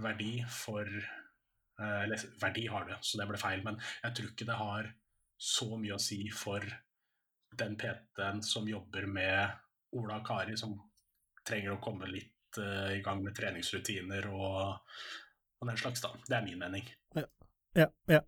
verdi 0.00 0.38
for 0.48 0.86
uh, 0.88 1.98
Eller 2.04 2.22
verdi 2.40 2.66
har 2.72 2.86
det, 2.88 3.00
så 3.04 3.20
det 3.20 3.28
ble 3.30 3.40
feil, 3.40 3.64
men 3.66 3.80
jeg 4.04 4.16
tror 4.16 4.32
ikke 4.32 4.48
det 4.48 4.60
har 4.60 4.92
så 5.40 5.72
mye 5.80 5.96
å 5.96 6.02
si 6.02 6.22
for 6.36 6.64
den 7.60 7.76
PT-en 7.80 8.42
som 8.44 8.68
jobber 8.68 9.06
med 9.10 9.96
Ola 9.96 10.20
og 10.20 10.26
Kari, 10.26 10.56
som 10.60 10.76
trenger 11.50 11.74
å 11.74 11.82
komme 11.82 12.08
litt 12.10 12.60
uh, 12.62 12.90
i 12.94 13.02
gang 13.04 13.22
med 13.24 13.36
treningsrutiner 13.36 14.30
og, 14.30 14.80
og, 15.58 15.68
den 15.68 15.80
slags, 15.80 16.02
da. 16.04 16.14
Det 16.26 16.38
er 16.38 16.46
min 16.46 16.60
mening. 16.62 16.86
Ja, 17.18 17.26
ja. 17.82 17.88
ja. 18.10 18.24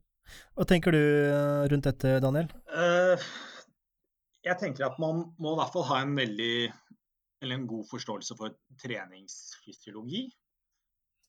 Hva 0.57 0.67
tenker 0.69 0.95
du 0.95 1.01
eh, 1.03 1.65
rundt 1.73 1.89
dette, 1.89 2.19
Daniel? 2.23 2.51
Uh, 2.71 3.19
jeg 4.47 4.59
tenker 4.61 4.87
at 4.87 5.01
man 5.03 5.25
må 5.43 5.55
i 5.55 5.59
hvert 5.59 5.75
fall 5.75 5.89
ha 5.91 5.99
en 6.05 6.15
veldig 6.19 6.55
eller 7.43 7.59
en 7.59 7.67
god 7.67 7.89
forståelse 7.91 8.37
for 8.39 8.55
treningsfysiologi. 8.83 10.29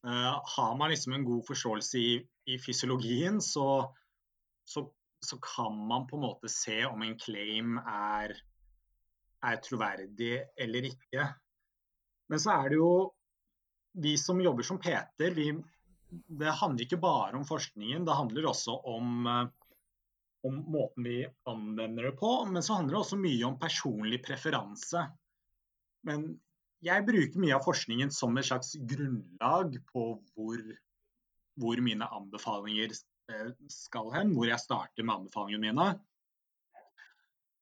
Uh, 0.06 0.38
har 0.56 0.76
man 0.78 0.92
liksom 0.92 1.16
en 1.16 1.26
god 1.26 1.46
forståelse 1.48 2.00
i, 2.00 2.14
i 2.54 2.58
fysiologien, 2.62 3.40
så, 3.42 3.68
så, 4.68 4.86
så, 5.24 5.40
kan 5.42 5.78
man 5.90 6.08
på 6.10 6.20
en 6.20 6.26
måte 6.28 6.52
se 6.52 6.84
om 6.86 7.02
en 7.02 7.16
claim 7.20 7.78
er, 7.80 8.36
er 9.48 9.62
troverdig 9.64 10.36
eller 10.60 10.90
ikke. 10.92 11.30
Men 12.34 12.42
så 12.42 12.50
er 12.50 12.72
det 12.72 12.78
jo 12.80 12.94
vi 14.02 14.16
som 14.18 14.40
jobber 14.42 14.66
som 14.66 14.80
Peter, 14.82 15.36
vi, 15.38 15.52
det 16.10 16.54
handler 16.58 16.88
ikke 16.88 16.98
bare 16.98 17.38
om 17.38 17.44
forskningen. 17.46 18.08
Det 18.08 18.16
handler 18.18 18.48
også 18.50 18.74
om, 18.90 19.28
eh, 19.30 19.52
om, 20.50 20.56
måten 20.74 21.06
vi 21.06 21.20
anvender 21.46 22.10
det 22.10 22.16
på. 22.18 22.32
Men 22.50 22.66
så 22.66 22.80
handler 22.80 22.96
det 22.96 23.02
også 23.04 23.20
mye 23.22 23.46
om 23.46 23.60
personlig 23.62 24.24
preferanse. 24.26 25.06
Men 26.10 26.26
jeg 26.82 27.06
bruker 27.06 27.46
mye 27.46 27.54
av 27.60 27.68
forskningen 27.68 28.10
som 28.10 28.42
et 28.42 28.50
slags 28.50 28.74
grunnlag 28.82 29.78
på 29.94 30.10
hvor, 30.34 30.66
hvor 31.62 31.86
mine 31.86 32.10
anbefalinger 32.18 32.98
eh, 33.30 33.54
skal 33.70 34.10
hen, 34.18 34.34
hvor 34.34 34.50
jeg 34.50 34.66
starter 34.66 35.06
med 35.06 35.20
anbefalingene 35.20 35.70
mine. 35.70 35.90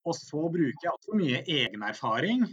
Og 0.08 0.16
så 0.16 0.48
bruker 0.48 0.88
jeg 0.88 0.96
også 0.96 1.24
mye 1.26 1.44
egenerfaring 1.44 2.48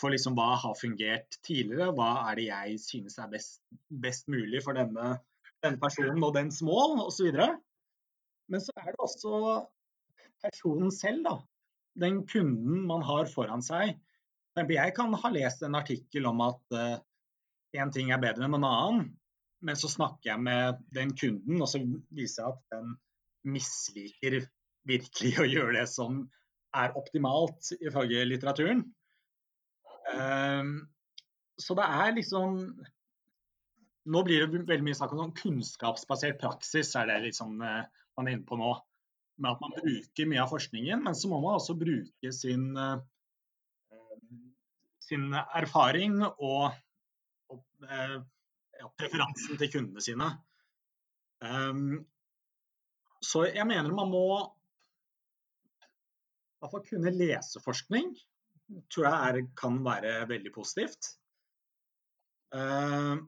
for 0.00 0.12
liksom 0.12 0.36
hva 0.38 0.54
har 0.62 0.78
fungert 0.78 1.38
tidligere. 1.46 1.92
Hva 1.96 2.10
er 2.30 2.38
det 2.38 2.46
jeg 2.48 2.78
synes 2.82 3.18
er 3.20 3.30
best, 3.32 3.60
best 4.02 4.30
mulig 4.32 4.62
for 4.64 4.76
denne, 4.78 5.18
denne 5.64 5.80
personen 5.82 6.24
og 6.26 6.34
dens 6.36 6.60
mål, 6.66 6.98
osv. 7.04 7.30
Men 8.50 8.64
så 8.64 8.74
er 8.80 8.90
det 8.90 9.04
også 9.04 9.34
personen 10.42 10.92
selv, 10.94 11.24
da. 11.26 11.36
Den 12.00 12.22
kunden 12.28 12.86
man 12.88 13.04
har 13.06 13.28
foran 13.30 13.62
seg. 13.64 13.96
Jeg 14.56 14.94
kan 14.96 15.14
ha 15.14 15.30
lest 15.32 15.62
en 15.64 15.78
artikkel 15.78 16.26
om 16.28 16.42
at 16.44 16.76
én 16.76 17.88
uh, 17.88 17.94
ting 17.94 18.10
er 18.10 18.22
bedre 18.22 18.46
enn 18.46 18.56
en 18.58 18.66
annen, 18.66 19.04
men 19.64 19.78
så 19.78 19.90
snakker 19.92 20.32
jeg 20.32 20.42
med 20.42 20.80
den 20.96 21.12
kunden, 21.16 21.60
og 21.60 21.68
så 21.70 21.80
viser 22.16 22.42
jeg 22.42 22.54
at 22.56 22.74
den 22.74 22.94
misliker 23.54 24.40
virkelig 24.88 25.34
å 25.40 25.48
gjøre 25.48 25.76
det 25.78 25.86
som 25.92 26.24
er 26.76 26.96
optimalt 26.98 27.72
ifølge 27.80 28.26
litteraturen. 28.28 28.84
Um, 30.10 30.72
så 31.60 31.76
det 31.78 31.84
er 31.86 32.14
liksom 32.16 32.56
Nå 34.10 34.22
blir 34.26 34.42
det 34.42 34.62
veldig 34.66 34.84
mye 34.86 34.96
snakk 34.96 35.12
om 35.14 35.20
sånn 35.20 35.36
kunnskapsbasert 35.36 36.38
praksis, 36.40 36.94
er 36.96 37.10
det 37.10 37.18
liksom 37.26 37.58
man 37.60 38.28
er 38.28 38.36
inne 38.36 38.48
på 38.48 38.58
nå. 38.58 38.72
Med 39.40 39.54
at 39.54 39.62
man 39.62 39.74
bruker 39.76 40.28
mye 40.28 40.42
av 40.42 40.50
forskningen, 40.52 41.04
men 41.04 41.16
så 41.16 41.30
må 41.30 41.38
man 41.40 41.56
også 41.56 41.76
bruke 41.78 42.32
sin, 42.34 42.76
uh, 42.76 43.00
sin 45.04 45.30
erfaring 45.36 46.18
og, 46.26 46.72
og 47.52 47.60
uh, 47.86 48.18
ja, 48.80 48.88
preferansen 49.00 49.60
til 49.60 49.72
kundene 49.72 50.04
sine. 50.04 50.28
Um, 51.40 52.02
så 53.24 53.46
jeg 53.48 53.68
mener 53.68 53.92
man 53.96 54.12
må 54.12 54.26
i 56.60 56.60
hvert 56.60 56.74
fall 56.74 56.84
kunne 56.88 57.16
lese 57.16 57.60
forskning. 57.64 58.12
Tror 58.92 59.06
jeg 59.08 59.30
er, 59.30 59.40
kan 59.58 59.80
være 59.84 60.14
veldig 60.30 60.52
positivt. 60.54 61.14
Uh, 62.54 63.18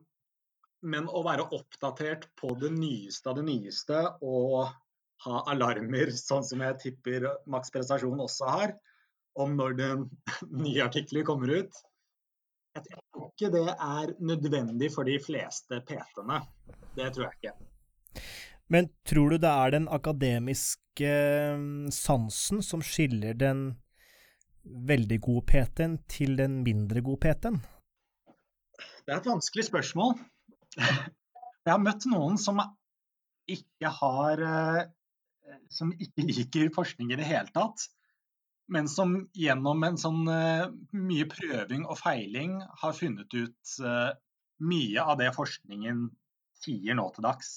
men 0.83 1.07
å 1.07 1.23
være 1.23 1.47
oppdatert 1.55 2.27
på 2.39 2.53
det 2.59 2.73
nyeste 2.75 3.31
av 3.31 3.37
det 3.39 3.45
nyeste 3.47 3.99
og 4.27 4.73
ha 5.23 5.43
alarmer, 5.53 6.11
sånn 6.11 6.43
som 6.43 6.63
jeg 6.65 6.79
tipper 6.81 7.29
Maks 7.47 7.71
Prestasjon 7.71 8.19
også 8.19 8.49
har, 8.51 8.73
om 9.39 9.55
når 9.57 9.77
den 9.79 10.05
nye 10.65 10.83
artikler 10.83 11.25
kommer 11.27 11.53
ut. 11.61 11.83
Jeg 12.73 12.87
tror 12.89 13.29
ikke 13.29 13.51
det 13.53 13.67
er 13.71 14.15
nødvendig 14.19 14.89
for 14.93 15.07
de 15.07 15.19
fleste 15.21 15.79
PT-ene. 15.87 16.41
Det 16.97 17.11
tror 17.13 17.27
jeg 17.29 17.39
ikke. 17.39 17.53
Men 18.73 18.89
tror 19.05 19.33
du 19.33 19.37
det 19.41 19.51
er 19.51 19.73
den 19.75 19.85
akademiske 19.91 21.13
mm, 21.59 21.91
sansen 21.93 22.63
som 22.65 22.81
skiller 22.85 23.37
den 23.37 23.65
veldig 24.63 25.19
god 25.23 25.45
PT-en 25.49 25.97
til 26.09 26.37
den 26.39 26.61
mindre 26.65 27.03
gode 27.05 27.21
PT-en? 27.25 27.59
Det 29.03 29.11
er 29.11 29.19
et 29.19 29.27
vanskelig 29.27 29.67
spørsmål. 29.67 30.15
Jeg 30.77 31.71
har 31.71 31.81
møtt 31.83 32.07
noen 32.11 32.39
som 32.39 32.61
ikke 33.51 33.89
har 33.91 34.41
eh, 34.43 34.83
Som 35.71 35.91
ikke 35.91 36.23
liker 36.23 36.71
forskning 36.75 37.11
i 37.11 37.19
det 37.19 37.27
hele 37.27 37.51
tatt. 37.55 37.83
Men 38.71 38.87
som 38.87 39.15
gjennom 39.35 39.83
en 39.83 39.99
sånn 39.99 40.21
eh, 40.31 40.69
mye 40.95 41.27
prøving 41.29 41.83
og 41.83 41.99
feiling 41.99 42.61
har 42.81 42.95
funnet 42.95 43.35
ut 43.35 43.73
eh, 43.83 44.11
mye 44.63 45.03
av 45.03 45.19
det 45.19 45.33
forskningen 45.35 46.07
sier 46.63 46.95
nå 46.95 47.09
til 47.15 47.27
dags. 47.27 47.51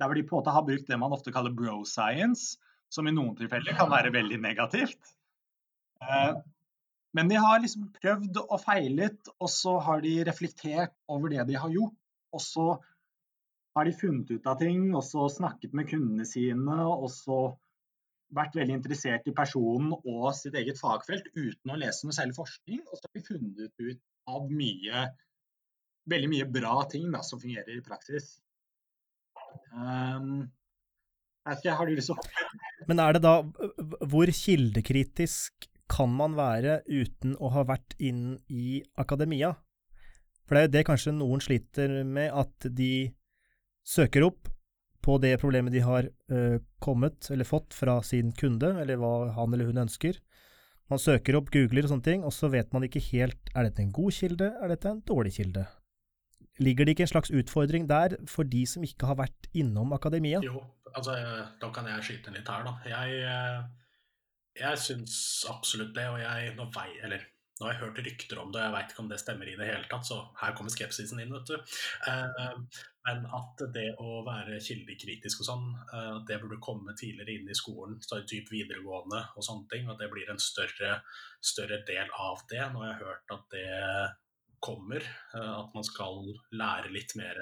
Der 0.00 0.08
hvor 0.08 0.16
de 0.16 0.24
på 0.24 0.36
en 0.36 0.40
måte 0.40 0.54
har 0.56 0.64
brukt 0.64 0.88
det 0.88 0.98
man 1.00 1.12
ofte 1.12 1.32
kaller 1.34 1.52
bro 1.56 1.82
science, 1.88 2.56
som 2.92 3.08
i 3.08 3.14
noen 3.14 3.36
tilfeller 3.36 3.76
kan 3.76 3.92
være 3.92 4.14
veldig 4.14 4.40
negativt. 4.40 5.15
Men 7.16 7.30
de 7.30 7.38
har 7.40 7.62
liksom 7.62 7.86
prøvd 7.96 8.42
og 8.42 8.58
feilet, 8.60 9.30
og 9.40 9.48
så 9.52 9.78
har 9.80 10.02
de 10.04 10.18
reflektert 10.28 10.92
over 11.08 11.32
det 11.32 11.46
de 11.48 11.56
har 11.56 11.72
gjort, 11.72 11.96
og 12.36 12.42
så 12.44 12.66
har 13.76 13.88
de 13.88 13.94
funnet 13.96 14.32
ut 14.32 14.48
av 14.48 14.58
ting, 14.60 14.90
og 14.96 15.04
så 15.04 15.28
snakket 15.32 15.76
med 15.76 15.88
kundene 15.90 16.26
sine, 16.28 16.76
og 16.84 17.08
så 17.12 17.38
vært 18.36 18.56
veldig 18.58 18.74
interessert 18.80 19.28
i 19.30 19.34
personen 19.36 19.92
og 19.96 20.30
sitt 20.34 20.56
eget 20.58 20.80
fagfelt 20.80 21.28
uten 21.36 21.72
å 21.72 21.78
lese 21.78 22.06
noe 22.06 22.16
særlig 22.16 22.36
forskning. 22.38 22.82
Og 22.88 22.98
så 22.98 23.06
har 23.06 23.14
de 23.14 23.24
funnet 23.26 23.84
ut 23.84 24.00
av 24.32 24.48
mye, 24.50 25.04
veldig 26.10 26.30
mye 26.32 26.48
bra 26.56 26.80
ting 26.90 27.06
da, 27.14 27.22
som 27.26 27.40
fungerer 27.42 27.76
i 27.76 27.84
praksis. 27.86 28.34
Um, 29.70 30.48
jeg 31.46 31.60
ikke, 31.60 31.76
har 31.78 31.86
du 31.86 31.94
lyst 31.94 32.10
til 32.10 32.88
Men 32.90 33.00
er 33.00 33.14
det 33.16 33.22
da 33.24 33.38
Hvor 34.10 34.30
kildekritisk 34.34 35.68
kan 35.90 36.10
man 36.12 36.34
være 36.38 36.80
uten 36.88 37.36
å 37.38 37.50
ha 37.54 37.64
vært 37.68 37.96
inn 38.02 38.36
i 38.50 38.82
akademia? 38.98 39.54
For 40.46 40.54
det 40.54 40.60
er 40.60 40.68
jo 40.68 40.74
det 40.76 40.84
kanskje 40.88 41.14
noen 41.16 41.42
sliter 41.42 42.02
med, 42.06 42.30
at 42.30 42.68
de 42.78 43.10
søker 43.86 44.26
opp 44.26 44.50
på 45.06 45.18
det 45.22 45.36
problemet 45.38 45.74
de 45.74 45.82
har 45.86 46.08
ø, 46.10 46.58
kommet 46.82 47.28
eller 47.30 47.46
fått 47.46 47.74
fra 47.74 48.00
sin 48.02 48.32
kunde, 48.34 48.72
eller 48.82 48.98
hva 48.98 49.30
han 49.36 49.54
eller 49.54 49.70
hun 49.70 49.84
ønsker. 49.86 50.18
Man 50.90 51.02
søker 51.02 51.38
opp, 51.38 51.50
googler 51.54 51.86
og 51.86 51.92
sånne 51.92 52.06
ting, 52.06 52.24
og 52.26 52.34
så 52.34 52.50
vet 52.50 52.72
man 52.74 52.86
ikke 52.86 53.02
helt 53.12 53.50
er 53.54 53.66
dette 53.66 53.82
en 53.82 53.94
god 53.94 54.14
kilde, 54.14 54.52
er 54.54 54.70
dette 54.70 54.90
en 54.90 55.02
dårlig 55.06 55.34
kilde. 55.38 55.66
Ligger 56.62 56.86
det 56.86 56.94
ikke 56.94 57.04
en 57.06 57.12
slags 57.12 57.32
utfordring 57.34 57.88
der 57.90 58.16
for 58.30 58.46
de 58.48 58.62
som 58.70 58.84
ikke 58.86 59.08
har 59.10 59.18
vært 59.18 59.50
innom 59.54 59.92
akademia? 59.94 60.40
Jo, 60.46 60.62
altså 60.94 61.16
da 61.60 61.70
kan 61.74 61.90
jeg 61.90 62.06
skyte 62.06 62.34
litt 62.34 62.48
her, 62.48 62.64
da. 62.66 62.76
Jeg, 62.86 63.18
eh, 63.26 63.66
jeg 64.60 64.82
syns 64.82 65.16
absolutt 65.50 65.94
det, 65.96 66.06
og 66.12 66.20
jeg 66.20 66.54
nå 66.56 66.68
vei, 66.74 66.90
eller 67.04 67.24
nå 67.56 67.64
har 67.64 67.72
jeg 67.72 67.80
hørt 67.86 68.00
rykter 68.04 68.40
om 68.40 68.50
det, 68.52 68.60
og 68.60 68.66
jeg 68.66 68.74
veit 68.74 68.90
ikke 68.92 69.02
om 69.02 69.06
det 69.08 69.18
stemmer 69.22 69.48
i 69.48 69.54
det 69.56 69.68
hele 69.70 69.88
tatt, 69.88 70.04
så 70.04 70.18
her 70.42 70.52
kommer 70.56 70.72
skepsisen 70.74 71.22
inn, 71.22 71.32
vet 71.32 71.48
du. 71.48 71.78
Eh, 72.10 72.82
men 73.06 73.22
at 73.38 73.62
det 73.72 73.86
å 74.02 74.18
være 74.26 74.58
kildekritisk 74.60 75.40
og 75.40 75.48
sånn, 75.48 75.64
eh, 75.86 76.18
det 76.28 76.36
burde 76.42 76.60
komme 76.60 76.92
tidligere 76.98 77.38
inn 77.38 77.48
i 77.48 77.56
skolen, 77.56 77.96
så 78.04 78.20
typ 78.28 78.52
videregående 78.52 79.22
og 79.32 79.46
sånne 79.46 79.70
ting, 79.72 79.88
at 79.88 80.02
det 80.02 80.10
blir 80.12 80.28
en 80.28 80.42
større, 80.42 80.98
større 81.40 81.80
del 81.88 82.12
av 82.12 82.44
det. 82.50 82.60
Nå 82.60 82.84
har 82.84 82.92
jeg 82.92 83.04
hørt 83.06 83.36
at 83.38 83.48
det 83.56 83.70
kommer, 84.66 85.00
eh, 85.00 85.52
at 85.56 85.72
man 85.72 85.86
skal 85.86 86.28
lære 86.60 86.92
litt 86.92 87.16
mer 87.16 87.40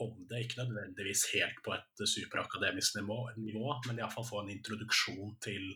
om 0.00 0.14
det. 0.30 0.46
Ikke 0.46 0.62
nødvendigvis 0.62 1.26
helt 1.34 1.60
på 1.66 1.76
et 1.76 2.06
superakademisk 2.08 2.96
nivå, 2.96 3.26
nivå 3.36 3.76
men 3.90 4.00
iallfall 4.00 4.24
få 4.24 4.40
en 4.46 4.54
introduksjon 4.56 5.36
til 5.44 5.74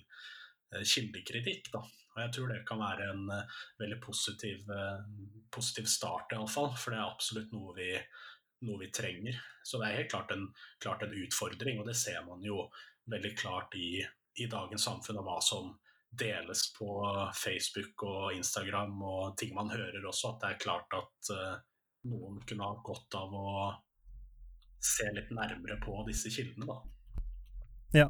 kildekritikk. 0.83 1.71
da. 1.73 1.83
Og 2.15 2.21
jeg 2.23 2.33
tror 2.35 2.51
det 2.51 2.63
kan 2.69 2.83
være 2.83 3.09
en 3.11 3.25
uh, 3.31 3.61
veldig 3.81 3.99
positiv, 4.03 4.69
uh, 4.71 5.03
positiv 5.55 5.89
start, 5.91 6.35
iallfall. 6.35 6.73
For 6.79 6.95
det 6.95 7.01
er 7.01 7.07
absolutt 7.09 7.55
noe 7.55 7.75
vi, 7.79 7.91
noe 8.69 8.83
vi, 8.83 8.91
trenger. 8.95 9.39
Så 9.67 9.81
det 9.81 9.89
er 9.89 10.03
helt 10.03 10.13
klart 10.13 10.35
en, 10.35 10.49
klart 10.83 11.03
en, 11.07 11.17
utfordring, 11.25 11.81
og 11.81 11.89
det 11.91 11.97
ser 11.99 12.21
man 12.27 12.45
jo 12.47 12.69
veldig 13.11 13.33
klart 13.39 13.75
i, 13.79 13.99
i 14.41 14.49
dagens 14.51 14.87
samfunn, 14.87 15.21
og 15.21 15.29
hva 15.29 15.39
som 15.45 15.73
deles 16.15 16.69
på 16.77 16.89
Facebook 17.35 18.05
og 18.07 18.37
Instagram 18.37 19.01
og 19.03 19.33
ting 19.37 19.51
man 19.57 19.73
hører 19.73 20.05
også, 20.07 20.31
at 20.31 20.45
det 20.45 20.51
er 20.53 20.61
klart 20.63 20.95
at 20.95 21.31
noen 22.07 22.37
kunne 22.47 22.69
ha 22.69 22.77
godt 22.87 23.17
av 23.19 23.35
å 23.35 23.49
se 24.79 25.09
litt 25.17 25.33
nærmere 25.35 25.81
på 25.83 25.97
disse 26.07 26.31
kildene, 26.31 26.69
da. 26.71 26.79
Ja, 27.99 28.07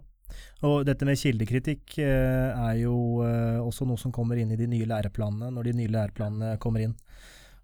og 0.64 0.84
dette 0.88 1.06
med 1.06 1.18
kildekritikk 1.20 1.98
eh, 2.00 2.50
er 2.54 2.78
jo 2.80 2.96
eh, 3.26 3.58
også 3.60 3.86
noe 3.88 4.00
som 4.00 4.12
kommer 4.14 4.40
inn 4.40 4.54
i 4.54 4.58
de 4.58 4.68
nye 4.70 4.88
læreplanene, 4.88 5.50
når 5.52 5.68
de 5.68 5.76
nye 5.80 5.92
læreplanene 5.92 6.54
kommer 6.62 6.86
inn. 6.86 6.94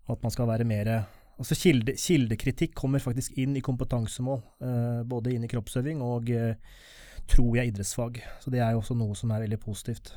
Og 0.06 0.16
at 0.16 0.26
man 0.26 0.34
skal 0.34 0.50
være 0.50 0.68
mer 0.68 0.94
Altså 1.40 1.56
kilde, 1.56 1.94
kildekritikk 1.96 2.74
kommer 2.76 3.00
faktisk 3.00 3.38
inn 3.40 3.54
i 3.56 3.62
kompetansemål, 3.64 4.42
eh, 4.61 4.98
både 5.08 5.32
inn 5.32 5.46
i 5.46 5.48
kroppsøving 5.48 6.02
og 6.04 6.28
tror 7.32 7.56
jeg 7.56 7.70
idrettsfag. 7.70 8.20
Så 8.44 8.52
det 8.52 8.61
er 8.61 8.74
jo 8.74 8.82
også 8.82 8.96
noe 9.00 9.16
som 9.16 9.32
er 9.32 9.46
veldig 9.46 9.56
positivt. 9.62 10.11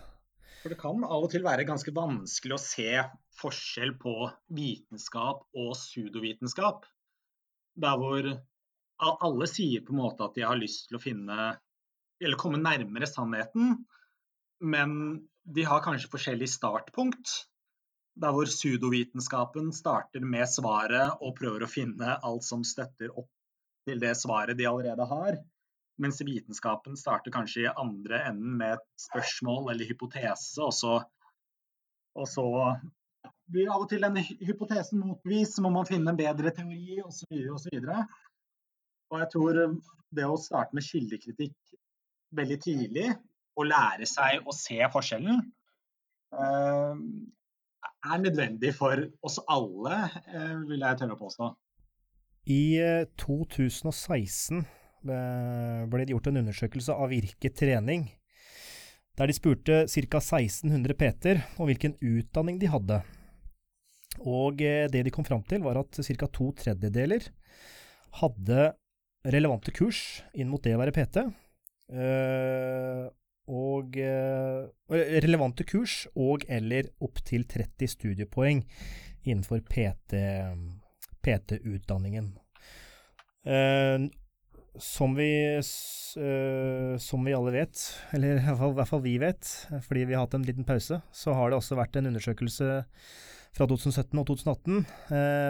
For 0.60 0.74
det 0.74 0.82
kan 0.82 1.00
av 1.08 1.24
og 1.24 1.32
til 1.32 1.46
være 1.46 1.64
ganske 1.70 1.94
vanskelig 1.96 2.58
å 2.58 2.60
se 2.60 3.06
forskjell 3.40 3.96
på 4.04 4.18
vitenskap 4.52 5.48
og 5.48 5.72
pseudovitenskap. 5.80 6.84
Der 7.80 7.96
hvor 8.04 8.28
alle 9.00 9.48
sier 9.48 9.88
på 9.88 9.96
en 9.96 10.04
måte 10.04 10.28
at 10.28 10.36
de 10.36 10.44
har 10.44 10.60
lyst 10.60 10.90
til 10.90 11.00
å 11.00 11.04
finne 11.08 11.54
eller 12.24 12.40
komme 12.40 12.62
nærmere 12.62 13.08
sannheten, 13.10 13.78
men 14.64 14.94
de 15.44 15.66
har 15.68 15.84
kanskje 15.84 16.12
forskjellig 16.12 16.50
startpunkt. 16.52 17.32
Der 18.22 18.34
hvor 18.36 18.46
pseudovitenskapen 18.46 19.72
starter 19.74 20.22
med 20.22 20.46
svaret 20.50 21.18
og 21.20 21.36
prøver 21.40 21.66
å 21.66 21.72
finne 21.72 22.18
alt 22.22 22.46
som 22.46 22.62
støtter 22.68 23.10
opp 23.12 23.32
til 23.88 24.00
det 24.00 24.14
svaret 24.20 24.60
de 24.60 24.68
allerede 24.70 25.08
har. 25.10 25.40
Mens 26.02 26.22
vitenskapen 26.26 26.96
starter 26.98 27.34
kanskje 27.34 27.66
i 27.66 27.74
andre 27.74 28.22
enden 28.30 28.56
med 28.62 28.78
et 28.78 28.86
spørsmål 29.02 29.74
eller 29.74 29.90
hypotese, 29.90 30.62
og 30.64 30.74
så, 30.74 30.94
og 32.18 32.30
så 32.30 32.46
blir 33.52 33.70
av 33.70 33.84
og 33.84 33.90
til 33.92 34.06
den 34.06 34.18
hypotesen 34.22 35.04
motvist, 35.04 35.58
så 35.58 35.66
må 35.66 35.74
man 35.74 35.90
finne 35.90 36.14
en 36.14 36.20
bedre 36.20 36.54
teori 36.56 37.02
osv. 37.04 37.44
osv. 37.54 37.78
Og 39.12 39.20
jeg 39.22 39.30
tror 39.36 39.62
det 40.14 40.26
å 40.30 40.40
starte 40.40 40.78
med 40.78 40.86
kildekritikk 40.88 41.78
veldig 42.36 42.60
tidlig, 42.64 43.10
å 43.54 43.66
lære 43.68 44.08
seg 44.10 44.48
å 44.50 44.56
se 44.56 44.80
forskjellen, 44.94 45.42
eh, 46.34 47.04
er 48.04 48.24
nødvendig 48.24 48.74
for 48.76 49.06
oss 49.24 49.40
alle, 49.48 50.00
eh, 50.28 50.56
vil 50.70 50.82
jeg 50.82 51.00
tørre 51.00 51.16
å 51.18 51.22
påstå. 51.22 51.52
I 52.50 52.64
2016 53.16 54.66
ble 55.04 56.04
det 56.04 56.12
gjort 56.12 56.28
en 56.28 56.42
undersøkelse 56.42 56.96
av 56.96 57.10
Virke 57.12 57.52
trening, 57.56 58.10
der 59.16 59.28
de 59.28 59.36
spurte 59.36 59.84
ca. 59.88 60.20
1600 60.20 60.96
PT-er 61.00 61.44
om 61.60 61.68
hvilken 61.68 61.96
utdanning 62.02 62.60
de 62.60 62.68
hadde. 62.68 63.04
Og 64.20 64.58
det 64.58 65.04
de 65.06 65.12
kom 65.12 65.24
fram 65.24 65.44
til, 65.44 65.64
var 65.64 65.80
at 65.80 65.96
ca. 65.96 66.28
to 66.28 66.52
tredjedeler 66.52 67.30
hadde 68.20 68.74
relevante 69.24 69.72
kurs 69.72 70.24
inn 70.36 70.52
mot 70.52 70.64
det 70.64 70.76
å 70.76 70.82
være 70.82 70.96
PT. 70.96 71.24
Og 73.54 73.98
relevante 74.88 75.64
kurs 75.68 76.08
og 76.16 76.46
eller 76.48 76.88
opptil 77.04 77.44
30 77.50 77.88
studiepoeng 77.98 78.64
innenfor 79.24 79.60
PT-utdanningen. 79.68 82.34
PT 82.34 82.40
som 84.82 85.12
vi, 85.14 85.62
som 87.00 87.26
vi 87.26 87.34
alle 87.38 87.52
vet, 87.54 87.78
eller 88.18 88.40
i 88.42 88.72
hvert 88.74 88.90
fall 88.90 89.04
vi 89.04 89.20
vet, 89.22 89.46
fordi 89.86 90.06
vi 90.10 90.16
har 90.16 90.24
hatt 90.26 90.34
en 90.34 90.48
liten 90.48 90.66
pause, 90.66 90.98
så 91.14 91.34
har 91.38 91.52
det 91.52 91.60
også 91.60 91.78
vært 91.78 92.00
en 92.00 92.10
undersøkelse 92.10 92.66
fra 93.54 93.68
2017 93.70 94.18
og 94.18 94.26
2018, 94.32 94.82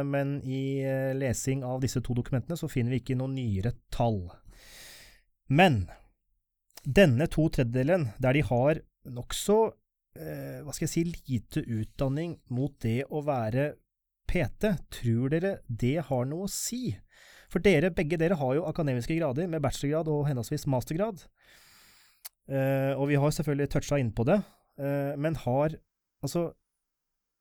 men 0.09 0.43
i 0.43 0.83
lesing 1.15 1.63
av 1.63 1.79
disse 1.85 2.03
to 2.03 2.11
dokumentene 2.17 2.57
så 2.59 2.67
finner 2.67 2.91
vi 2.91 2.99
ikke 2.99 3.15
noen 3.15 3.31
nyere 3.37 3.71
tall. 3.95 4.27
Men 5.47 5.87
denne 6.83 7.29
to 7.31 7.47
tredjedelen, 7.53 8.09
der 8.21 8.35
de 8.35 8.43
har 8.47 8.81
nokså, 9.13 9.57
hva 10.13 10.73
skal 10.75 10.85
jeg 10.85 10.91
si, 10.91 11.03
lite 11.09 11.63
utdanning 11.65 12.35
mot 12.53 12.75
det 12.83 12.99
å 13.09 13.23
være 13.25 13.71
PT, 14.29 14.69
tror 14.93 15.31
dere 15.33 15.53
det 15.67 15.95
har 16.09 16.27
noe 16.29 16.45
å 16.45 16.51
si? 16.51 16.93
For 17.53 17.61
dere, 17.61 17.93
begge 17.93 18.17
dere 18.17 18.37
har 18.39 18.55
jo 18.57 18.65
akademiske 18.65 19.15
grader 19.19 19.49
med 19.49 19.61
bachelorgrad 19.61 20.09
og 20.09 20.25
henholdsvis 20.29 20.65
mastergrad. 20.71 21.21
Uh, 22.49 22.97
og 22.97 23.07
vi 23.11 23.19
har 23.21 23.31
selvfølgelig 23.31 23.69
toucha 23.71 23.99
innpå 24.01 24.25
det, 24.27 24.41
uh, 24.81 25.13
men 25.17 25.39
har 25.45 25.79
Altså, 26.23 26.53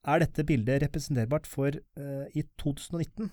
er 0.02 0.18
dette 0.18 0.42
bildet 0.42 0.80
representerbart 0.82 1.44
for 1.46 1.70
uh, 1.70 2.24
i 2.34 2.42
2019? 2.58 3.28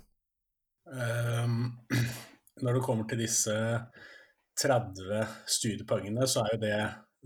Um, 0.85 1.79
når 2.61 2.77
det 2.77 2.83
kommer 2.85 3.07
til 3.09 3.23
disse 3.23 3.55
30 4.61 5.35
studiepoengene, 5.47 6.27
så 6.27 6.43
er 6.43 6.55
jo 6.55 6.61
det 6.63 6.79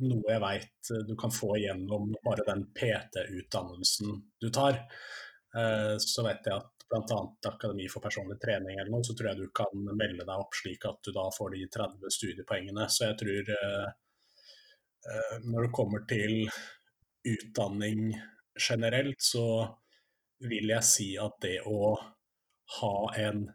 noe 0.04 0.32
jeg 0.32 0.42
veit 0.42 0.92
du 1.08 1.14
kan 1.20 1.34
få 1.34 1.56
gjennom 1.62 2.14
bare 2.26 2.46
den 2.48 2.64
PT-utdannelsen 2.74 4.16
du 4.42 4.48
tar. 4.54 4.80
Så 6.02 6.24
vet 6.26 6.48
jeg 6.50 6.56
at 6.56 6.74
bl.a. 6.94 7.38
Akademi 7.50 7.90
for 7.90 8.02
personlig 8.02 8.40
trening 8.42 8.78
eller 8.78 8.92
noe, 8.94 9.06
så 9.06 9.16
tror 9.18 9.32
jeg 9.32 9.42
du 9.42 9.50
kan 9.56 9.86
melde 9.98 10.26
deg 10.26 10.34
opp 10.36 10.58
slik 10.58 10.86
at 10.90 11.00
du 11.06 11.14
da 11.16 11.26
får 11.34 11.56
de 11.56 11.66
30 11.76 12.16
studiepoengene. 12.18 12.88
Så 12.90 13.10
jeg 13.10 13.20
tror 13.22 13.52
eh, 13.58 13.88
eh, 15.10 15.36
når 15.46 15.68
det 15.68 15.74
kommer 15.76 16.06
til 16.10 16.36
utdanning 17.34 18.14
generelt, 18.60 19.22
så 19.24 19.48
vil 20.44 20.74
jeg 20.74 20.86
si 20.86 21.10
at 21.22 21.40
det 21.42 21.60
å 21.70 21.96
ha 22.80 22.96
en, 23.24 23.46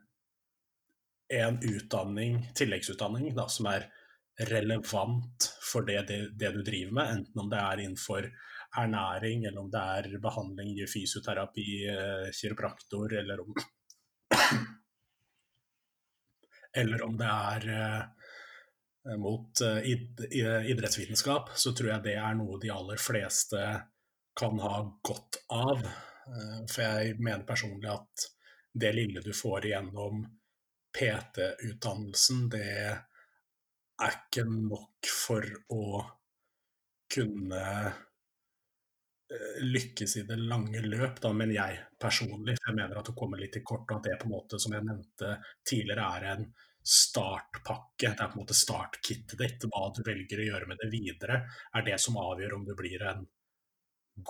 en 1.28 1.58
utdanning, 1.62 2.50
tilleggsutdanning 2.54 3.34
da, 3.36 3.48
som 3.48 3.66
er 3.70 3.88
relevant 4.48 5.48
for 5.72 5.82
det, 5.82 6.02
det, 6.08 6.18
det, 6.38 6.52
du 6.54 6.62
driver 6.62 6.92
med, 6.92 7.10
enten 7.16 7.40
om 7.42 7.50
det 7.50 7.58
er 7.58 7.82
innenfor 7.82 8.28
ernæring, 8.78 9.44
eller 9.44 9.60
om 9.60 9.70
det 9.72 9.82
er 9.98 10.18
behandling 10.22 10.70
i 10.76 10.86
fysioterapi, 10.86 11.68
eh, 11.90 12.30
kiropraktor, 12.32 13.14
eller 13.20 13.40
om 13.40 13.54
Eller 16.78 17.02
om 17.02 17.16
det 17.16 17.26
er 17.26 17.68
eh, 17.74 18.02
mot 19.18 19.60
eh, 19.64 19.78
id 19.90 20.20
idrettsvitenskap, 20.68 21.50
så 21.56 21.72
tror 21.72 21.90
jeg 21.94 22.04
det 22.04 22.16
er 22.20 22.34
noe 22.38 22.60
de 22.62 22.70
aller 22.70 23.00
fleste 23.00 23.62
kan 24.38 24.60
ha 24.62 24.82
godt 25.02 25.40
av. 25.50 25.80
For 26.68 26.82
jeg 26.84 27.16
mener 27.18 27.46
personlig 27.48 27.88
at 27.90 28.26
det 28.78 28.92
lille 28.94 29.22
du 29.24 29.32
får 29.34 29.64
igjennom 29.66 30.20
PT-utdannelsen, 30.98 32.48
det 32.52 32.66
er 32.88 34.18
ikke 34.18 34.44
nok 34.50 35.08
for 35.10 35.46
å 35.74 36.02
kunne 37.08 37.64
Eh, 39.30 39.62
lykkes 39.62 40.16
i 40.16 40.22
det 40.22 40.36
lange 40.36 40.80
løp, 40.80 41.20
da, 41.20 41.32
men 41.36 41.50
jeg 41.52 41.76
personlig. 42.00 42.54
For 42.56 42.70
jeg 42.70 42.78
mener 42.78 42.96
at 43.00 43.10
du 43.10 43.16
kommer 43.16 43.40
litt 43.40 43.52
til 43.58 43.64
kort, 43.66 43.90
og 43.90 43.98
at 43.98 44.08
det 44.08 44.16
på 44.22 44.28
en 44.28 44.32
måte, 44.32 44.60
som 44.62 44.72
jeg 44.72 44.86
nevnte 44.86 45.34
tidligere, 45.68 46.06
er 46.16 46.28
en 46.30 46.46
startpakke. 46.80 48.14
Det 48.14 48.14
er 48.14 48.30
på 48.30 48.38
en 48.38 48.40
måte 48.40 48.56
startkittet 48.56 49.36
ditt. 49.42 49.66
Hva 49.68 49.90
du 49.92 50.00
velger 50.06 50.40
å 50.40 50.46
gjøre 50.46 50.70
med 50.70 50.80
det 50.80 50.88
videre, 50.94 51.42
er 51.76 51.84
det 51.84 51.98
som 52.00 52.16
avgjør 52.22 52.56
om 52.56 52.64
du 52.64 52.72
blir 52.78 53.04
en 53.10 53.26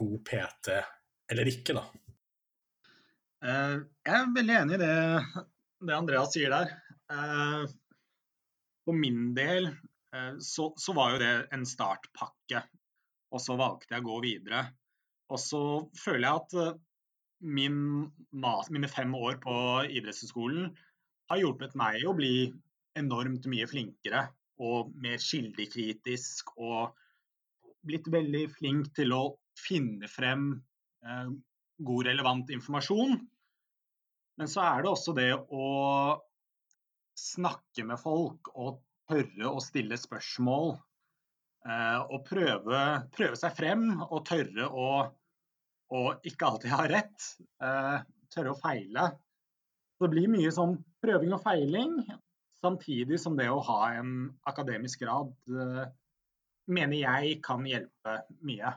god 0.01 0.19
PT 0.27 0.75
eller 1.31 1.53
ikke, 1.53 1.77
da. 1.79 1.85
Eh, 3.45 3.77
jeg 4.03 4.19
er 4.19 4.35
veldig 4.35 4.59
enig 4.65 4.79
i 4.81 4.83
det, 4.83 4.93
det 5.85 5.95
Andreas 5.95 6.35
sier 6.35 6.53
der. 6.55 6.75
Eh, 7.13 7.69
for 8.87 8.97
min 8.97 9.33
del 9.37 9.71
så, 10.41 10.71
så 10.81 10.95
var 10.97 11.11
jo 11.13 11.19
det 11.21 11.33
en 11.53 11.67
startpakke, 11.69 12.63
og 13.29 13.43
så 13.45 13.59
valgte 13.61 13.93
jeg 13.93 14.01
å 14.01 14.07
gå 14.07 14.15
videre. 14.25 14.63
Og 15.29 15.41
så 15.41 15.63
føler 15.99 16.25
jeg 16.25 16.43
at 16.43 16.55
eh, 16.63 16.77
min, 17.45 17.81
mine 18.33 18.91
fem 18.91 19.13
år 19.15 19.39
på 19.43 19.57
idrettshøyskolen 19.87 20.71
har 21.29 21.43
hjulpet 21.43 21.77
meg 21.79 22.07
å 22.09 22.17
bli 22.17 22.49
enormt 22.99 23.47
mye 23.51 23.69
flinkere 23.69 24.25
og 24.65 24.95
mer 24.99 25.21
kildekritisk 25.23 26.51
og 26.57 26.97
blitt 27.87 28.09
veldig 28.11 28.49
flink 28.57 28.89
til 28.97 29.15
å 29.15 29.23
finne 29.61 30.09
frem 30.11 30.51
eh, 31.05 31.29
god, 31.79 32.09
relevant 32.09 32.51
informasjon. 32.55 33.21
Men 34.39 34.51
så 34.51 34.63
er 34.63 34.85
det 34.85 34.91
også 34.93 35.15
det 35.17 35.31
å 35.35 35.69
snakke 37.19 37.85
med 37.89 37.99
folk 38.01 38.53
og 38.55 38.79
tørre 39.11 39.51
å 39.51 39.63
stille 39.63 39.99
spørsmål. 39.99 40.77
Eh, 41.69 42.01
og 42.07 42.23
prøve, 42.29 42.83
prøve, 43.15 43.39
seg 43.39 43.57
frem 43.57 43.89
og 44.07 44.23
tørre 44.29 44.69
å 44.71 44.91
og 45.89 46.27
ikke 46.29 46.49
alltid 46.49 46.73
ha 46.75 46.85
rett. 46.91 47.29
Eh, 47.65 47.99
tørre 48.33 48.53
å 48.53 48.61
feile. 48.61 49.07
Det 49.99 50.11
blir 50.13 50.29
mye 50.31 50.51
sånn 50.55 50.77
prøving 51.03 51.33
og 51.35 51.41
feiling, 51.43 51.95
samtidig 52.61 53.19
som 53.23 53.39
det 53.39 53.49
å 53.51 53.63
ha 53.65 53.95
en 53.97 54.29
akademisk 54.51 55.03
grad 55.05 55.33
eh, 55.49 55.87
mener 56.69 57.01
jeg 57.01 57.39
kan 57.45 57.65
hjelpe 57.67 58.19
mye. 58.45 58.75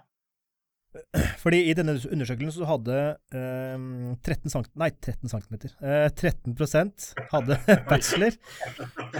Fordi 1.40 1.62
i 1.70 1.76
denne 1.78 1.96
undersøkelsen 1.96 2.54
så 2.58 2.68
hadde 2.68 2.96
eh, 3.32 3.84
13 4.28 4.52
cm 4.52 4.66
Nei, 4.82 4.90
13 5.00 5.32
cm. 5.32 5.56
Eh, 5.80 6.08
13% 6.12 7.08
hadde 7.32 7.60
bachelor. 7.92 8.36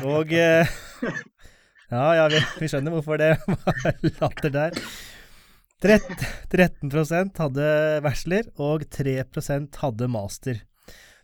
Og 0.04 0.34
eh, 0.36 0.76
Ja, 1.92 2.06
ja, 2.16 2.28
vi, 2.32 2.40
vi, 2.62 2.68
skjønner 2.72 2.94
hvorfor 2.96 3.20
det 3.20 3.34
var 3.46 3.98
latter 4.22 4.54
der. 4.54 4.78
13%, 5.82 7.42
hadde 7.42 7.66
bachelor, 8.06 8.48
og 8.62 8.86
3% 8.96 9.80
hadde 9.82 10.08
master. 10.14 10.62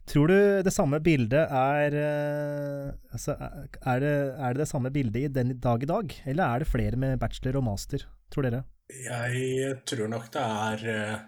Tror 0.07 0.31
du 0.31 0.37
det 0.63 0.73
samme 0.75 0.99
bildet 1.03 1.51
er 1.51 1.95
eh, 1.99 2.91
altså, 3.15 3.35
er, 3.37 4.03
det, 4.03 4.13
er 4.35 4.55
det 4.55 4.63
det 4.63 4.69
samme 4.69 4.91
bildet 4.91 5.23
i 5.23 5.31
den 5.31 5.55
dag 5.63 5.83
i 5.83 5.89
dag, 5.89 6.17
eller 6.25 6.43
er 6.43 6.63
det 6.63 6.71
flere 6.71 6.99
med 6.99 7.19
bachelor 7.21 7.61
og 7.61 7.67
master, 7.67 8.03
tror 8.31 8.47
dere? 8.47 8.63
Jeg 8.87 9.81
tror 9.87 10.07
nok 10.07 10.29
det 10.31 10.41
er 10.41 10.83
eh, 10.87 11.23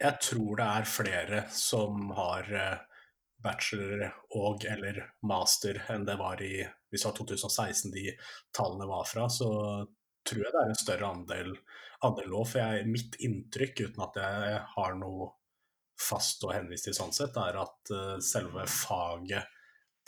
Jeg 0.00 0.18
tror 0.22 0.60
det 0.60 0.66
er 0.66 0.86
flere 0.86 1.40
som 1.50 2.12
har 2.14 2.46
eh, 2.46 2.76
bachelor 3.42 4.04
og 4.38 4.66
eller 4.68 5.00
master 5.26 5.80
enn 5.90 6.04
det 6.06 6.14
var 6.20 6.42
i 6.44 6.60
hvis 6.90 7.02
det 7.02 7.08
var 7.08 7.16
2016 7.16 7.92
de 7.94 8.04
tallene 8.54 8.86
var 8.90 9.06
fra. 9.06 9.26
Så 9.30 9.48
tror 10.26 10.42
jeg 10.44 10.54
det 10.54 10.62
er 10.62 10.72
en 10.72 10.78
større 10.78 11.10
andel 11.10 11.52
andel 12.06 12.30
nå. 12.32 12.42
For 12.46 12.60
jeg, 12.60 12.88
mitt 12.90 13.18
inntrykk, 13.22 13.84
uten 13.86 14.04
at 14.06 14.18
jeg 14.18 14.58
har 14.74 14.96
noe 14.98 15.30
fast 16.00 16.42
å 16.46 16.52
henvise 16.54 16.88
til 16.88 16.96
sånn 16.96 17.14
sett, 17.14 17.38
er 17.38 17.60
at 17.60 17.92
uh, 17.94 18.16
selve 18.24 18.64
faget 18.66 19.46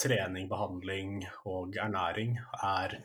trening, 0.03 0.49
behandling 0.51 1.21
og 1.47 1.77
ernæring 1.79 2.35
er 2.59 2.97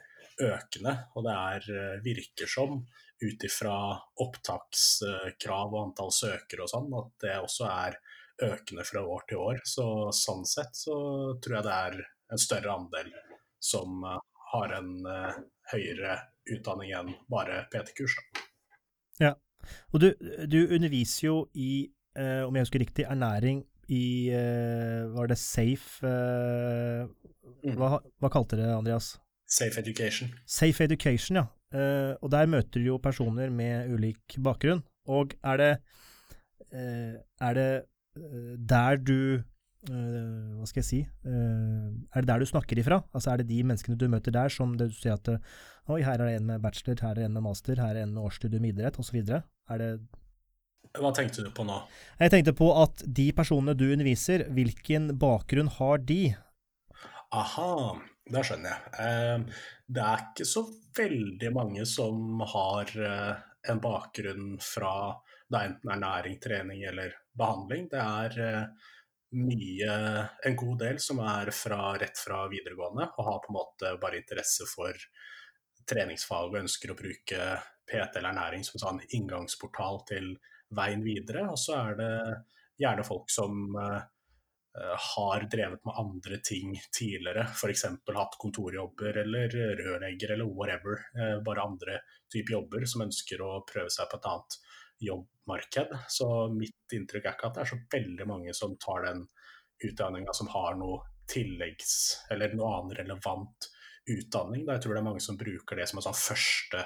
økende. 0.41 0.95
Og 1.14 1.28
det 1.28 1.36
er, 1.36 1.70
virker 2.05 2.49
som, 2.49 2.80
ut 3.24 3.43
ifra 3.43 3.78
opptakskrav 4.22 5.74
og 5.74 5.82
antall 5.82 6.11
søkere 6.13 6.65
og 6.65 6.72
sånn, 6.72 6.91
at 6.99 7.13
det 7.24 7.38
også 7.41 7.70
er 7.72 7.97
økende 8.43 8.86
fra 8.86 9.01
år 9.01 9.26
til 9.30 9.41
år. 9.41 9.61
Så 9.65 9.86
sånn 10.15 10.45
sett 10.47 10.78
så 10.78 10.97
tror 11.41 11.59
jeg 11.59 11.68
det 11.68 11.78
er 11.78 11.99
en 12.34 12.41
større 12.41 12.76
andel 12.76 13.11
som 13.63 14.03
uh, 14.05 14.20
har 14.53 14.76
en 14.78 14.91
uh, 15.07 15.39
høyere 15.72 16.20
utdanning 16.53 16.93
enn 16.95 17.13
bare 17.32 17.65
PT-kurs. 17.74 18.15
Ja, 19.22 19.34
og 19.91 20.03
du, 20.03 20.11
du, 20.45 20.59
underviser 20.76 21.28
jo 21.28 21.38
i, 21.57 21.88
uh, 22.20 22.45
om 22.47 22.55
jeg 22.55 22.68
husker 22.68 22.86
riktig, 22.86 23.07
ernæring 23.09 23.65
i 23.88 24.28
Var 25.15 25.30
det 25.32 25.38
Safe 25.39 26.03
mm. 26.03 27.78
hva, 27.80 28.01
hva, 28.20 28.30
kalte 28.34 28.57
det, 28.59 28.65
Andreas? 28.68 29.13
Safe 29.47 29.80
Education. 29.80 30.34
Safe 30.43 30.84
Education, 30.84 31.39
ja. 31.39 31.45
Og 31.76 32.30
der 32.32 32.47
møter 32.47 32.80
du 32.80 32.86
jo 32.93 32.97
personer 33.03 33.51
med 33.51 33.91
ulik 33.91 34.38
bakgrunn. 34.43 34.84
Og 35.07 35.34
er 35.43 35.59
det, 35.61 35.72
er 36.72 37.57
det 37.57 37.72
der 38.72 38.99
du 39.03 39.20
Uh, 39.88 40.57
hva 40.57 40.65
skal 40.68 40.82
jeg 40.82 40.88
si 40.88 40.97
uh, 41.05 41.89
Er 42.11 42.24
det 42.24 42.28
der 42.28 42.41
du 42.41 42.47
snakker 42.49 42.80
ifra? 42.82 42.97
Altså 43.13 43.30
Er 43.32 43.39
det 43.39 43.47
de 43.51 43.59
menneskene 43.63 43.95
du 43.95 44.07
møter 44.11 44.34
der 44.36 44.49
som 44.51 44.74
du 44.76 44.88
sier 44.89 45.13
at 45.15 45.30
Oi, 45.88 46.01
her 46.03 46.18
er 46.18 46.26
det 46.26 46.39
en 46.41 46.47
med 46.49 46.63
bachelor, 46.63 46.97
her 46.99 47.13
er 47.13 47.22
det 47.22 47.28
en 47.30 47.36
med 47.38 47.45
master, 47.45 47.80
her 47.80 47.93
er 47.93 47.99
det 47.99 48.01
en 48.03 48.15
med 48.18 48.26
årsstudium 48.28 48.65
i 48.68 48.74
idrett, 48.74 48.97
osv. 48.99 49.22
Er 49.24 49.80
det 49.80 49.91
Hva 50.99 51.13
tenkte 51.15 51.45
du 51.45 51.51
på 51.55 51.63
nå? 51.63 51.78
Jeg 52.20 52.34
tenkte 52.34 52.53
på 52.57 52.68
at 52.82 53.05
de 53.05 53.30
personene 53.38 53.78
du 53.78 53.86
underviser, 53.93 54.43
hvilken 54.51 55.13
bakgrunn 55.22 55.72
har 55.78 56.03
de? 56.03 56.34
Aha, 57.32 57.72
da 58.34 58.44
skjønner 58.44 58.74
jeg. 58.74 58.92
Uh, 58.98 59.64
det 59.88 60.04
er 60.04 60.26
ikke 60.26 60.50
så 60.50 60.66
veldig 60.98 61.54
mange 61.56 61.86
som 61.88 62.42
har 62.54 62.92
en 62.98 63.80
bakgrunn 63.84 64.56
fra 64.64 64.94
det 65.48 65.60
enten 65.64 65.92
er 65.94 66.00
næring, 66.02 66.40
trening 66.44 66.82
eller 66.90 67.14
behandling. 67.38 67.86
Det 67.92 68.02
er 68.02 68.72
mye, 69.38 69.94
en 70.46 70.58
god 70.60 70.80
del 70.82 71.00
som 71.04 71.22
er 71.24 71.52
fra, 71.56 71.94
rett 72.00 72.20
fra 72.20 72.46
videregående 72.52 73.10
og 73.14 73.30
har 73.30 73.40
på 73.44 73.52
en 73.52 73.58
måte 73.60 73.94
bare 74.02 74.20
interesse 74.22 74.68
for 74.72 74.96
treningsfag 75.88 76.52
og 76.52 76.62
ønsker 76.64 76.92
å 76.92 76.98
bruke 77.00 77.50
PT 77.88 78.20
eller 78.20 78.32
ernæring 78.32 78.66
som 78.68 78.82
sånn 78.82 79.02
inngangsportal 79.16 80.02
til 80.10 80.34
veien 80.76 81.04
videre. 81.06 81.48
Og 81.52 81.60
så 81.60 81.78
er 81.80 82.00
det 82.00 82.14
gjerne 82.82 83.06
folk 83.08 83.32
som 83.34 83.76
uh, 83.76 84.02
har 85.14 85.48
drevet 85.52 85.86
med 85.86 85.98
andre 85.98 86.38
ting 86.46 86.76
tidligere, 86.94 87.48
f.eks. 87.50 87.86
hatt 88.16 88.38
kontorjobber 88.42 89.18
eller 89.24 89.54
rørlegger 89.80 90.36
eller 90.36 90.52
whatever. 90.52 91.02
Uh, 91.18 91.38
bare 91.46 91.66
andre 91.66 92.00
typer 92.34 92.58
jobber 92.58 92.86
som 92.86 93.06
ønsker 93.08 93.42
å 93.42 93.62
prøve 93.68 93.94
seg 93.94 94.10
på 94.12 94.20
et 94.20 94.30
annet 94.32 94.60
jobbmarked. 95.08 95.98
Så 96.10 96.30
mitt 96.54 96.94
inntrykk 96.94 97.26
er 97.26 97.38
ikke 97.38 97.50
at 97.50 97.58
det 97.58 97.66
er 97.66 97.72
så 97.74 97.80
veldig 97.98 98.30
mange 98.30 98.54
som 98.58 98.76
tar 98.82 99.06
den 99.08 99.26
utdanninga 99.88 100.34
som 100.34 100.50
har 100.54 100.78
noe 100.78 101.04
tilleggs, 101.28 102.24
eller 102.32 102.54
noe 102.56 102.72
annen 102.78 102.96
relevant 102.98 103.70
utdanning. 104.08 104.66
Da. 104.66 104.78
Jeg 104.78 104.86
tror 104.86 104.96
det 104.96 105.02
er 105.02 105.10
mange 105.10 105.24
som 105.24 105.40
bruker 105.40 105.80
det 105.80 105.88
som 105.90 106.00
en 106.00 106.08
sånn 106.08 106.18
første, 106.18 106.84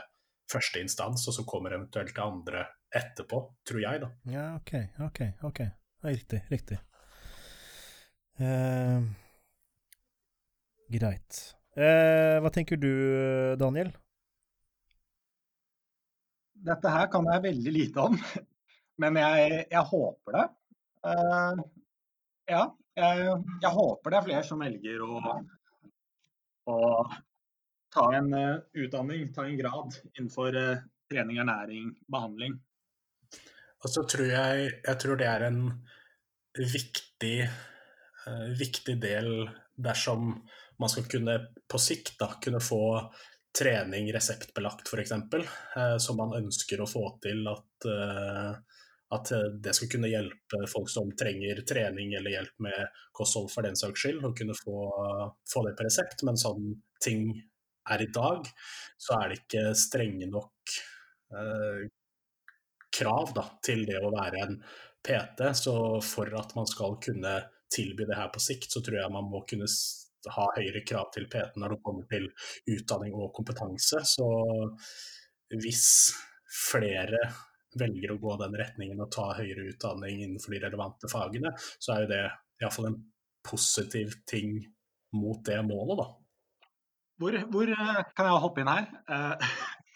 første 0.52 0.82
instans, 0.82 1.28
og 1.30 1.38
så 1.38 1.46
kommer 1.48 1.78
eventuelt 1.78 2.16
det 2.16 2.26
andre 2.26 2.66
etterpå, 2.92 3.44
tror 3.68 3.84
jeg, 3.84 4.02
da. 4.04 4.10
Ja, 4.32 4.48
OK, 4.58 4.74
OK. 5.08 5.22
ok. 5.48 5.62
Riktig, 6.02 6.42
riktig. 6.50 6.80
Uh, 8.40 9.02
greit. 10.92 11.42
Uh, 11.76 12.40
hva 12.44 12.52
tenker 12.54 12.80
du, 12.80 12.92
Daniel? 13.60 13.92
Dette 16.62 16.94
her 16.94 17.10
kan 17.10 17.26
jeg 17.32 17.46
veldig 17.48 17.74
lite 17.74 18.06
om, 18.06 18.18
men 19.02 19.18
jeg, 19.22 19.66
jeg 19.72 19.86
håper 19.92 20.38
det. 20.38 20.48
Uh, 21.02 21.62
ja, 22.52 22.66
jeg, 23.00 23.36
jeg, 23.64 23.72
håper 23.74 24.14
det 24.14 24.20
er 24.20 24.28
flere 24.28 24.46
som 24.46 24.62
velger 24.62 25.02
å, 25.02 25.38
å 26.70 26.78
ta 27.94 28.06
en 28.18 28.30
uh, 28.36 28.60
utdanning, 28.78 29.32
ta 29.34 29.48
en 29.48 29.58
grad 29.58 29.98
innenfor 30.14 30.58
uh, 30.60 30.84
trening, 31.12 31.42
ernæring, 31.42 31.90
behandling. 32.12 32.60
Og 33.82 33.90
så 33.90 34.06
tror 34.06 34.30
jeg, 34.30 34.70
jeg 34.86 35.02
tror 35.02 35.18
det 35.18 35.28
er 35.28 35.48
en 35.48 35.62
viktig, 36.60 37.36
viktig 38.60 38.98
del 39.02 39.50
dersom 39.82 40.34
man 40.82 40.90
skal 40.90 41.06
kunne 41.10 41.38
på 41.72 41.80
sikt 41.82 42.16
da, 42.20 42.28
kunne 42.42 42.62
få 42.64 42.84
trening 43.58 44.14
reseptbelagt 44.14 44.88
f.eks., 44.94 45.12
eh, 45.12 45.98
som 45.98 46.18
man 46.18 46.36
ønsker 46.38 46.82
å 46.82 46.90
få 46.90 47.04
til 47.24 47.44
at, 47.52 47.88
eh, 47.92 48.52
at 49.18 49.32
det 49.64 49.76
skal 49.76 49.92
kunne 49.92 50.12
hjelpe 50.12 50.62
folk 50.72 50.90
som 50.90 51.12
trenger 51.20 51.64
trening 51.68 52.16
eller 52.18 52.38
hjelp 52.38 52.66
med 52.68 53.02
kosthold 53.18 53.52
for 53.52 53.68
den 53.68 53.78
saks 53.80 54.06
skyld, 54.06 54.24
å 54.24 54.34
kunne 54.38 54.56
få, 54.58 54.78
få, 55.54 55.66
det 55.68 55.76
på 55.78 55.88
resept. 55.88 56.24
Men 56.28 56.40
sånn 56.40 56.78
ting 57.04 57.28
er 57.92 58.06
i 58.06 58.12
dag, 58.14 58.48
så 58.98 59.20
er 59.20 59.30
det 59.30 59.42
ikke 59.42 59.66
strenge 59.78 60.30
nok 60.32 60.78
eh, 61.36 61.90
krav 62.92 63.36
da, 63.36 63.46
til 63.64 63.84
det 63.90 64.00
å 64.00 64.14
være 64.14 64.46
en 64.46 64.62
PT. 65.04 65.52
Så 65.60 65.76
for 66.06 66.32
at 66.40 66.56
man 66.56 66.70
skal 66.70 66.96
kunne 67.04 67.42
tilby 67.72 68.08
det 68.10 68.18
her 68.18 68.32
på 68.34 68.42
sikt, 68.44 68.70
så 68.72 68.84
tror 68.84 69.00
jeg 69.00 69.14
man 69.14 69.30
må 69.32 69.44
kunne 69.50 69.70
ha 70.36 70.48
høyere 70.56 70.84
krav 70.86 71.10
til 71.14 71.26
PT 71.32 71.58
når 71.62 71.76
det 71.76 71.84
kommer 71.86 72.10
til 72.12 72.28
utdanning 72.70 73.16
og 73.18 73.32
kompetanse. 73.38 74.04
Så 74.06 74.28
hvis 75.56 75.86
flere 76.52 77.22
velger 77.80 78.14
å 78.14 78.20
gå 78.20 78.36
den 78.42 78.58
retningen 78.60 79.02
og 79.02 79.12
ta 79.16 79.32
høyere 79.38 79.70
utdanning 79.72 80.26
innenfor 80.26 80.54
de 80.54 80.62
relevante 80.66 81.10
fagene, 81.12 81.54
så 81.80 81.96
er 81.96 82.04
jo 82.04 82.12
det 82.12 82.24
iallfall 82.62 82.90
en 82.92 83.00
positiv 83.48 84.20
ting 84.30 84.60
mot 85.18 85.40
det 85.46 85.58
målet, 85.66 86.00
da. 86.00 86.10
Hvor, 87.22 87.38
hvor 87.54 87.70
eh, 87.70 88.02
kan 88.18 88.28
jeg 88.28 88.44
hoppe 88.44 88.64
inn 88.64 88.72
her? 88.72 88.88
Eh, 89.14 89.48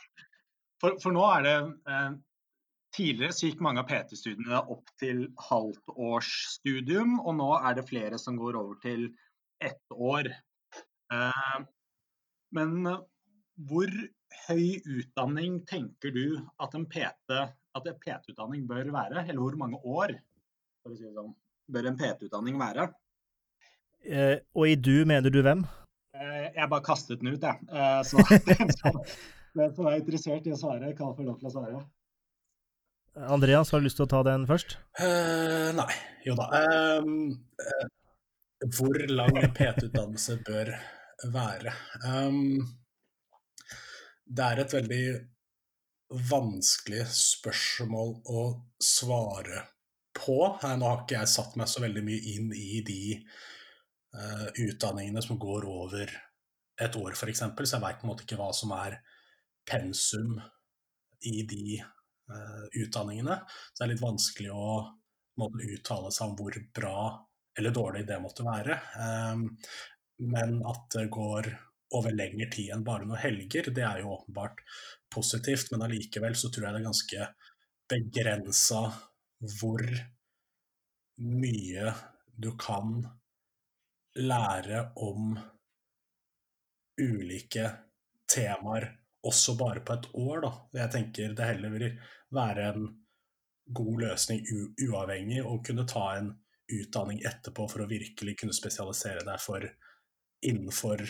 for, 0.82 0.97
for 1.01 1.15
nå 1.15 1.23
er 1.32 1.45
det 1.45 1.55
eh, 1.89 2.09
Tidligere 2.96 3.36
så 3.36 3.50
gikk 3.50 3.64
mange 3.66 3.82
av 3.84 3.89
PT-studiene 3.89 4.62
opp 4.72 4.91
til 5.02 5.26
halvt 5.50 5.96
års 5.96 6.30
studium, 6.54 7.18
og 7.20 7.36
nå 7.41 7.50
er 7.58 7.76
det 7.76 7.88
flere 7.89 8.20
som 8.22 8.38
går 8.39 8.56
over 8.60 8.78
til 8.84 9.10
ett 9.64 9.96
år. 9.96 10.30
Eh, 11.12 11.58
men 12.56 12.78
eh, 12.88 13.02
hvor 13.68 13.91
høy 14.48 14.68
utdanning 14.84 15.62
tenker 15.68 16.14
du 16.16 16.38
at 16.64 16.76
en 16.76 16.88
PT-utdanning 16.91 18.64
PT 18.64 18.70
bør 18.70 18.93
være? 18.96 19.26
Eller 19.26 19.41
hvor 19.41 19.60
mange 19.60 19.82
år 19.84 20.16
si 20.93 21.08
sånn, 21.10 21.34
bør 21.72 21.89
en 21.89 21.98
PT-utdanning 22.00 22.60
være? 22.62 22.89
Eh, 24.06 24.38
og 24.54 24.70
i 24.70 24.76
du 24.78 25.02
mener 25.10 25.34
du 25.34 25.41
hvem? 25.41 25.64
Eh, 26.16 26.52
jeg 26.54 26.70
bare 26.72 26.86
kastet 26.86 27.22
den 27.22 27.34
ut, 27.34 27.43
jeg. 27.43 27.58
Eh, 27.72 28.02
så 28.06 28.22
den 29.56 29.74
som 29.76 29.88
er 29.89 30.00
interessert 30.00 30.46
i 30.48 30.54
å 30.54 30.60
svare, 30.60 30.93
kan 30.98 31.16
få 31.18 31.26
lov 31.26 31.39
til 31.41 31.50
å 31.50 31.54
svare. 31.56 31.82
Andreas, 33.16 33.72
har 33.72 33.80
du 33.80 33.88
lyst 33.88 33.95
til 33.99 34.07
å 34.07 34.11
ta 34.11 34.22
den 34.28 34.43
først? 34.49 34.76
Uh, 34.99 35.72
nei. 35.78 35.91
Jo 36.26 36.36
da. 36.36 36.49
Um, 36.99 37.32
uh, 37.62 37.86
hvor 38.75 39.00
lang 39.08 39.37
PT-utdannelse 39.55 40.39
bør 40.43 40.74
være. 41.32 41.71
Um, 42.04 42.59
det 44.25 44.50
er 44.50 44.62
et 44.63 44.75
veldig 44.75 45.05
vanskelig 46.28 47.05
spørsmål 47.16 48.13
å 48.32 48.43
svare 48.83 49.63
på. 50.16 50.37
Nå 50.59 50.89
har 50.89 51.04
ikke 51.04 51.20
jeg 51.20 51.32
satt 51.32 51.55
meg 51.59 51.71
så 51.71 51.83
veldig 51.86 52.04
mye 52.05 52.36
inn 52.36 52.51
i 52.55 52.82
de 52.86 53.01
uh, 53.16 54.47
utdanningene 54.51 55.24
som 55.24 55.39
går 55.39 55.67
over 55.71 56.12
et 56.83 57.00
år, 57.00 57.16
f.eks., 57.16 57.46
så 57.46 57.78
jeg 57.78 57.83
veit 57.86 58.01
på 58.01 58.08
en 58.08 58.12
måte 58.12 58.28
ikke 58.28 58.39
hva 58.39 58.51
som 58.55 58.75
er 58.75 59.00
pensum 59.66 60.36
i 61.25 61.46
de 61.47 61.79
utdanningene. 62.26 63.36
Så 63.46 63.78
det 63.78 63.86
er 63.86 63.92
litt 63.93 64.04
vanskelig 64.04 64.52
å 64.54 64.70
måtte 65.39 65.68
uttale 65.76 66.12
seg 66.14 66.32
om 66.32 66.36
hvor 66.39 66.58
bra 66.76 67.00
eller 67.60 67.76
dårlig 67.76 68.04
det 68.08 68.20
måtte 68.24 68.46
være. 68.46 68.80
Ehm, 69.00 69.47
men 70.26 70.58
at 70.68 70.88
det 70.96 71.08
går 71.14 71.50
over 71.96 72.16
lengre 72.16 72.47
tid 72.52 72.74
enn 72.74 72.84
bare 72.88 73.08
noen 73.08 73.22
helger, 73.22 73.70
det 73.72 73.84
er 73.86 74.02
jo 74.02 74.16
åpenbart 74.16 74.64
positivt. 75.14 75.72
Men 75.72 75.86
allikevel 75.88 76.36
så 76.39 76.52
tror 76.52 76.68
jeg 76.68 76.76
det 76.76 76.82
er 76.82 76.89
ganske 76.89 77.28
begrensa 77.92 78.82
hvor 79.60 79.86
mye 81.22 81.93
du 82.36 82.50
kan 82.60 82.97
lære 84.20 84.82
om 85.04 85.36
ulike 87.00 87.70
temaer 88.32 88.89
også 89.26 89.56
bare 89.60 89.82
på 89.86 89.97
et 89.97 90.08
år, 90.14 90.42
da. 90.46 90.52
Jeg 90.82 90.93
tenker 90.93 91.36
det 91.38 91.50
heller 91.50 91.74
vil 91.74 91.88
være 92.36 92.70
en 92.72 92.88
god 93.76 94.02
løsning 94.04 94.43
uavhengig 94.86 95.42
å 95.42 95.58
kunne 95.66 95.88
ta 95.89 96.08
en 96.20 96.32
utdanning 96.76 97.22
etterpå 97.26 97.68
for 97.70 97.84
å 97.84 97.89
virkelig 97.89 98.36
kunne 98.42 98.56
spesialisere 98.58 99.26
deg 99.26 99.42
for 99.42 99.66
innenfor 100.46 101.02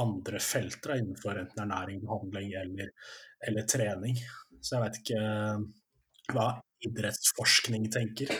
andre 0.00 0.40
felter, 0.40 0.96
innenfor 0.96 1.40
enten 1.42 1.64
ernæring, 1.64 2.00
behandling 2.04 2.52
eller, 2.60 2.92
eller 3.48 3.68
trening. 3.68 4.20
Så 4.60 4.76
jeg 4.76 4.84
vet 4.84 5.00
ikke 5.02 5.20
eh, 5.20 5.64
hva 6.32 6.46
idrettsforskning 6.86 7.88
tenker. 7.92 8.32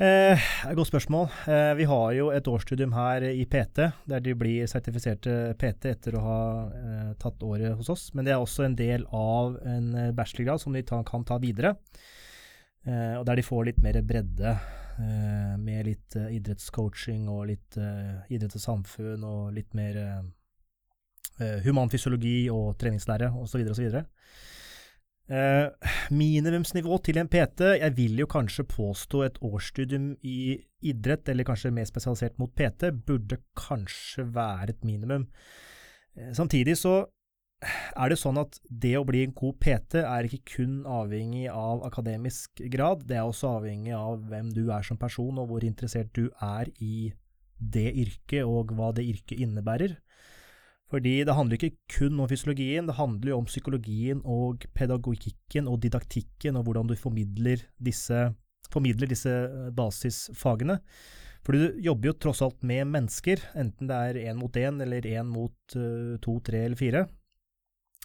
Eh, 0.00 0.40
godt 0.72 0.88
spørsmål. 0.88 1.26
Eh, 1.52 1.74
vi 1.76 1.84
har 1.84 2.12
jo 2.16 2.30
et 2.32 2.46
årsstudium 2.48 2.94
her 2.96 3.20
i 3.28 3.42
PT, 3.44 3.84
der 4.08 4.22
de 4.24 4.32
blir 4.32 4.68
sertifiserte 4.70 5.52
PT 5.60 5.90
etter 5.90 6.14
å 6.16 6.22
ha 6.24 6.38
eh, 6.72 7.10
tatt 7.20 7.42
året 7.44 7.76
hos 7.76 7.90
oss. 7.92 8.06
Men 8.16 8.24
det 8.24 8.32
er 8.32 8.40
også 8.40 8.64
en 8.64 8.78
del 8.78 9.04
av 9.12 9.58
en 9.68 9.90
eh, 9.92 10.14
bachelorgrad 10.16 10.62
som 10.62 10.72
de 10.72 10.80
ta, 10.88 11.02
kan 11.04 11.26
ta 11.28 11.36
videre. 11.42 11.74
Eh, 12.88 13.18
og 13.18 13.26
der 13.28 13.36
de 13.36 13.44
får 13.44 13.66
litt 13.68 13.82
mer 13.84 14.00
bredde, 14.00 14.54
eh, 15.04 15.52
med 15.60 15.84
litt 15.90 16.16
idrettscoaching 16.16 17.28
og 17.28 17.50
litt 17.52 17.76
idrett 18.32 18.56
og 18.56 18.64
samfunn 18.64 19.26
og 19.28 19.52
litt 19.52 19.76
mer 19.76 20.00
humanfysiologi 21.64 22.48
og 22.52 22.72
treningslære 22.80 23.34
osv. 23.36 23.68
osv. 23.68 24.00
Uh, 25.30 25.70
minimumsnivå 26.10 26.96
til 27.06 27.20
en 27.20 27.28
PT 27.30 27.62
Jeg 27.78 27.94
vil 27.94 28.18
jo 28.18 28.26
kanskje 28.26 28.64
påstå 28.66 29.20
et 29.28 29.36
årsstudium 29.46 30.16
i 30.26 30.58
idrett, 30.82 31.28
eller 31.30 31.46
kanskje 31.46 31.70
mer 31.70 31.86
spesialisert 31.86 32.34
mot 32.40 32.50
PT, 32.50 32.90
burde 33.06 33.38
kanskje 33.54 34.24
være 34.34 34.72
et 34.72 34.84
minimum. 34.84 35.28
Eh, 36.16 36.32
samtidig 36.34 36.74
så 36.80 37.04
er 37.60 38.10
det 38.10 38.18
sånn 38.18 38.40
at 38.40 38.56
det 38.64 38.94
å 38.98 39.04
bli 39.06 39.22
en 39.26 39.34
god 39.36 39.58
PT 39.60 40.00
er 40.00 40.26
ikke 40.26 40.56
kun 40.56 40.78
avhengig 40.88 41.46
av 41.52 41.84
akademisk 41.86 42.62
grad, 42.72 43.04
det 43.06 43.20
er 43.20 43.28
også 43.28 43.58
avhengig 43.60 43.94
av 43.94 44.24
hvem 44.30 44.50
du 44.56 44.64
er 44.72 44.86
som 44.86 44.98
person, 44.98 45.38
og 45.38 45.52
hvor 45.52 45.66
interessert 45.68 46.10
du 46.16 46.30
er 46.40 46.72
i 46.80 47.12
det 47.60 47.90
yrket, 47.92 48.42
og 48.48 48.72
hva 48.74 48.90
det 48.96 49.04
yrket 49.12 49.44
innebærer. 49.44 49.98
Fordi 50.90 51.20
det 51.26 51.36
handler 51.36 51.54
ikke 51.56 51.76
kun 51.94 52.18
om 52.18 52.28
fysiologien, 52.30 52.88
det 52.88 52.98
handler 52.98 53.32
jo 53.32 53.38
om 53.38 53.46
psykologien 53.46 54.20
og 54.26 54.64
pedagogikken 54.74 55.68
og 55.70 55.78
didaktikken 55.84 56.58
og 56.58 56.66
hvordan 56.66 56.90
du 56.90 56.96
formidler 56.98 57.62
disse, 57.78 58.24
formidler 58.72 59.10
disse 59.10 59.30
eh, 59.30 59.70
basisfagene. 59.76 60.80
Fordi 61.46 61.60
du 61.62 61.78
jobber 61.86 62.10
jo 62.10 62.16
tross 62.18 62.42
alt 62.44 62.66
med 62.66 62.90
mennesker, 62.90 63.40
enten 63.56 63.88
det 63.88 63.96
er 63.96 64.18
én 64.28 64.36
mot 64.40 64.58
én 64.60 64.82
eller 64.82 65.06
én 65.08 65.30
mot 65.30 65.76
uh, 65.78 66.18
to, 66.20 66.34
tre 66.44 66.66
eller 66.66 66.76
fire. 66.76 67.06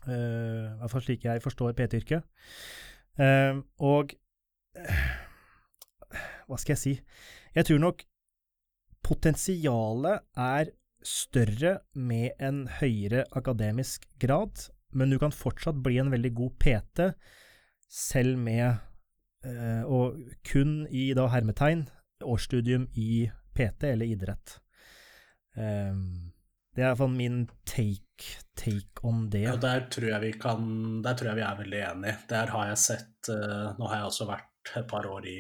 Uh, 0.06 0.72
I 0.72 0.78
hvert 0.80 0.94
fall 0.94 1.04
slik 1.04 1.26
jeg 1.28 1.44
forstår 1.44 1.76
PT-yrket. 1.76 2.24
Uh, 3.20 3.60
og 3.84 4.16
hva 6.48 6.60
skal 6.62 6.76
jeg 6.76 6.82
si? 6.82 6.96
Jeg 7.58 7.68
tror 7.68 7.82
nok 7.84 8.06
potensialet 9.06 10.24
er 10.40 10.72
større 11.06 11.78
med 11.94 12.34
en 12.44 12.66
høyere 12.80 13.26
akademisk 13.38 14.08
grad, 14.22 14.68
men 14.96 15.12
du 15.12 15.20
kan 15.22 15.34
fortsatt 15.36 15.80
bli 15.86 16.00
en 16.02 16.12
veldig 16.14 16.34
god 16.38 16.56
PT 16.62 17.10
selv 17.92 18.40
med 18.42 18.66
eh, 19.46 19.84
Og 19.86 20.18
kun 20.48 20.86
i 20.90 21.12
da 21.18 21.28
hermetegn 21.32 21.86
årsstudium 22.26 22.88
i 22.96 23.28
PT 23.56 23.92
eller 23.92 24.06
idrett. 24.10 24.58
Um, 25.56 26.32
det 26.76 26.84
er 26.84 26.90
iallfall 26.90 27.14
min 27.16 27.46
take, 27.68 28.42
take 28.60 29.04
on 29.08 29.30
det. 29.32 29.46
Ja, 29.46 29.56
der 29.60 29.86
tror 29.92 30.10
jeg 30.10 30.24
vi 30.26 30.32
kan 30.40 30.66
Der 31.06 31.16
tror 31.16 31.30
jeg 31.32 31.40
vi 31.40 31.46
er 31.48 31.60
veldig 31.62 31.84
enige. 31.92 32.16
Der 32.32 32.52
har 32.52 32.72
jeg 32.72 32.82
sett 32.82 33.30
uh, 33.32 33.76
Nå 33.78 33.88
har 33.88 34.02
jeg 34.02 34.10
også 34.10 34.28
vært 34.28 34.74
et 34.82 34.90
par 34.90 35.08
år 35.08 35.28
i 35.30 35.38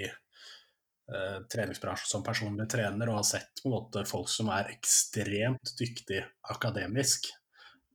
eh, 1.11 1.39
treningsbransjen 1.51 2.11
som 2.11 2.25
personlig 2.25 2.67
trener 2.71 3.11
og 3.11 3.21
har 3.21 3.27
sett 3.27 3.61
på 3.61 3.69
en 3.69 3.75
måte 3.77 4.05
folk 4.09 4.29
som 4.31 4.51
er 4.53 4.71
ekstremt 4.73 5.75
dyktig 5.79 6.21
akademisk, 6.53 7.29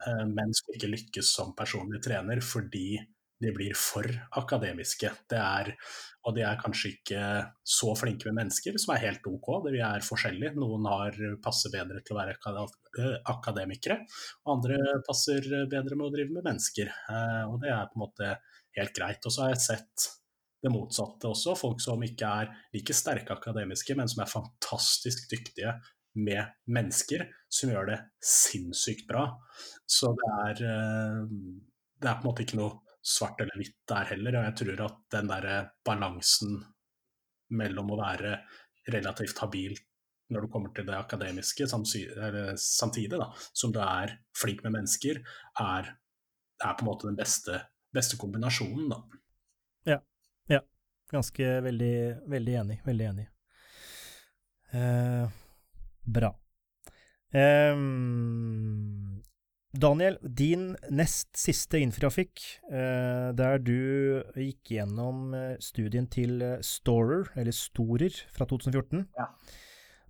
eh, 0.07 0.27
men 0.29 0.55
som 0.57 0.75
ikke 0.75 0.93
lykkes 0.95 1.33
som 1.39 1.55
personlig 1.59 2.03
trener 2.07 2.43
fordi 2.45 3.01
de 3.41 3.55
blir 3.57 3.73
for 3.79 4.05
akademiske. 4.37 5.09
Er, 5.33 5.71
og 6.29 6.35
de 6.37 6.43
er 6.45 6.59
kanskje 6.61 6.91
ikke 6.93 7.23
så 7.65 7.95
flinke 7.97 8.29
med 8.29 8.37
mennesker, 8.43 8.77
som 8.77 8.93
er 8.93 9.07
helt 9.07 9.25
ok. 9.31 9.49
Vi 9.65 9.81
er 9.81 10.05
forskjellige. 10.05 10.53
Noen 10.61 10.85
har, 10.91 11.17
passer 11.41 11.73
bedre 11.73 12.03
til 12.05 12.19
å 12.19 12.21
være 12.21 12.37
eh, 12.37 13.17
akademikere, 13.33 14.03
og 14.45 14.59
andre 14.59 15.01
passer 15.09 15.41
bedre 15.73 15.97
med 15.97 16.11
å 16.11 16.13
drive 16.13 16.37
med 16.37 16.51
mennesker. 16.51 16.93
Og 17.49 17.57
det 17.65 17.73
er 17.73 17.89
på 17.89 17.97
en 17.97 18.05
måte 18.05 18.35
helt 18.77 18.97
greit. 18.97 19.25
Og 19.25 19.33
så 19.33 19.47
har 19.47 19.55
jeg 19.55 19.65
sett 19.71 20.11
det 20.61 20.73
motsatte 20.73 21.31
også. 21.31 21.57
Folk 21.59 21.81
som 21.83 22.03
ikke 22.05 22.29
er 22.43 22.53
like 22.75 22.97
sterke 22.97 23.35
akademiske, 23.37 23.97
men 23.99 24.11
som 24.11 24.25
er 24.25 24.33
fantastisk 24.33 25.31
dyktige 25.33 25.75
med 26.21 26.43
mennesker, 26.75 27.27
som 27.49 27.73
gjør 27.73 27.93
det 27.93 27.99
sinnssykt 28.25 29.07
bra. 29.09 29.27
Så 29.87 30.13
det 30.19 30.31
er, 30.45 30.65
eh, 30.73 31.21
det 32.01 32.09
er 32.11 32.19
på 32.19 32.27
en 32.27 32.31
måte 32.31 32.47
ikke 32.47 32.59
noe 32.61 32.81
svart 33.01 33.41
eller 33.41 33.57
hvitt 33.57 33.79
der 33.89 34.11
heller. 34.13 34.41
Og 34.41 34.49
jeg 34.49 34.59
tror 34.63 34.85
at 34.89 34.99
den 35.17 35.31
der 35.31 35.71
balansen 35.87 36.59
mellom 37.57 37.95
å 37.95 38.01
være 38.01 38.35
relativt 38.91 39.39
habil 39.43 39.79
når 40.31 40.45
du 40.45 40.51
kommer 40.53 40.71
til 40.75 40.87
det 40.87 40.95
akademiske, 40.95 41.67
samtidig 41.67 43.19
da, 43.19 43.27
som 43.53 43.73
du 43.75 43.81
er 43.83 44.13
flink 44.39 44.63
med 44.63 44.77
mennesker, 44.77 45.19
er, 45.59 45.89
er 46.63 46.77
på 46.79 46.85
en 46.85 46.87
måte 46.87 47.09
den 47.09 47.19
beste, 47.19 47.59
beste 47.91 48.19
kombinasjonen. 48.21 48.93
da. 48.93 49.01
Ja. 49.91 49.99
Ganske 51.11 51.61
veldig, 51.67 51.95
veldig 52.31 52.55
enig. 52.63 52.79
Veldig 52.87 53.07
enig. 53.13 53.27
Eh, 54.73 55.27
bra. 56.07 56.31
Eh, 57.35 57.75
Daniel, 59.71 60.17
din 60.23 60.73
nest 60.91 61.31
siste 61.39 61.79
Infotrafikk, 61.79 62.43
eh, 62.73 63.31
der 63.39 63.59
du 63.63 64.23
gikk 64.35 64.73
gjennom 64.75 65.35
eh, 65.35 65.57
studien 65.63 66.09
til 66.11 66.41
eh, 66.43 66.57
Storer, 66.67 67.29
eller 67.39 67.55
Storer, 67.55 68.17
fra 68.35 68.49
2014. 68.51 69.05
Ja. 69.19 69.29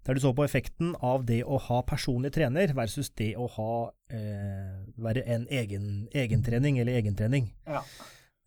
Der 0.08 0.16
du 0.16 0.22
så 0.24 0.32
på 0.32 0.46
effekten 0.46 0.94
av 1.04 1.26
det 1.28 1.42
å 1.44 1.58
ha 1.60 1.82
personlig 1.84 2.32
trener 2.32 2.72
versus 2.72 3.12
det 3.20 3.34
å 3.36 3.50
ha, 3.52 3.74
eh, 4.08 4.80
være 4.96 5.26
en 5.28 5.44
egen, 5.52 6.08
egentrening 6.16 6.80
eller 6.80 6.96
egentrening. 7.02 7.52
Ja. 7.68 7.84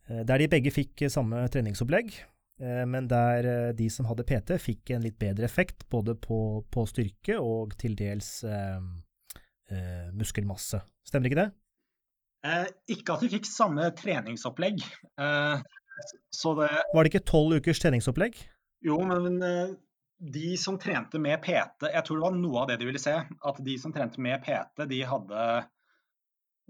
Eh, 0.10 0.24
der 0.26 0.42
de 0.42 0.50
begge 0.50 0.74
fikk 0.74 1.06
samme 1.14 1.46
treningsopplegg, 1.54 2.10
men 2.88 3.08
der 3.12 3.48
eh, 3.50 3.72
de 3.76 3.90
som 3.92 4.08
hadde 4.08 4.26
PT, 4.28 4.56
fikk 4.62 4.94
en 4.96 5.04
litt 5.04 5.18
bedre 5.20 5.48
effekt 5.48 5.86
både 5.92 6.16
på, 6.20 6.38
på 6.72 6.86
styrke 6.90 7.36
og 7.42 7.76
til 7.82 7.98
dels 8.00 8.44
eh, 8.48 8.80
eh, 9.74 10.10
muskelmasse. 10.16 10.80
Stemmer 11.08 11.32
ikke 11.32 11.42
det? 11.42 11.50
Eh, 12.48 12.68
ikke 12.96 13.16
at 13.16 13.26
de 13.26 13.32
fikk 13.34 13.50
samme 13.50 13.90
treningsopplegg. 14.00 14.84
det 14.84 16.70
Var 16.96 17.04
det 17.04 17.12
ikke 17.12 17.26
tolv 17.28 17.60
ukers 17.60 17.84
treningsopplegg? 17.84 18.40
Jo, 18.84 19.00
men 19.08 19.40
de 20.24 20.50
som 20.60 20.76
trente 20.80 21.20
med 21.20 21.40
PT 21.44 21.88
Jeg 21.88 22.04
tror 22.04 22.18
det 22.18 22.24
var 22.26 22.36
noe 22.36 22.64
av 22.64 22.68
det 22.68 22.76
de 22.82 22.88
ville 22.88 23.00
se. 23.00 23.14
At 23.20 23.62
de 23.64 23.78
som 23.80 23.94
trente 23.96 24.20
med 24.24 24.44
PT, 24.44 24.88
de 24.92 25.00
hadde 25.08 25.46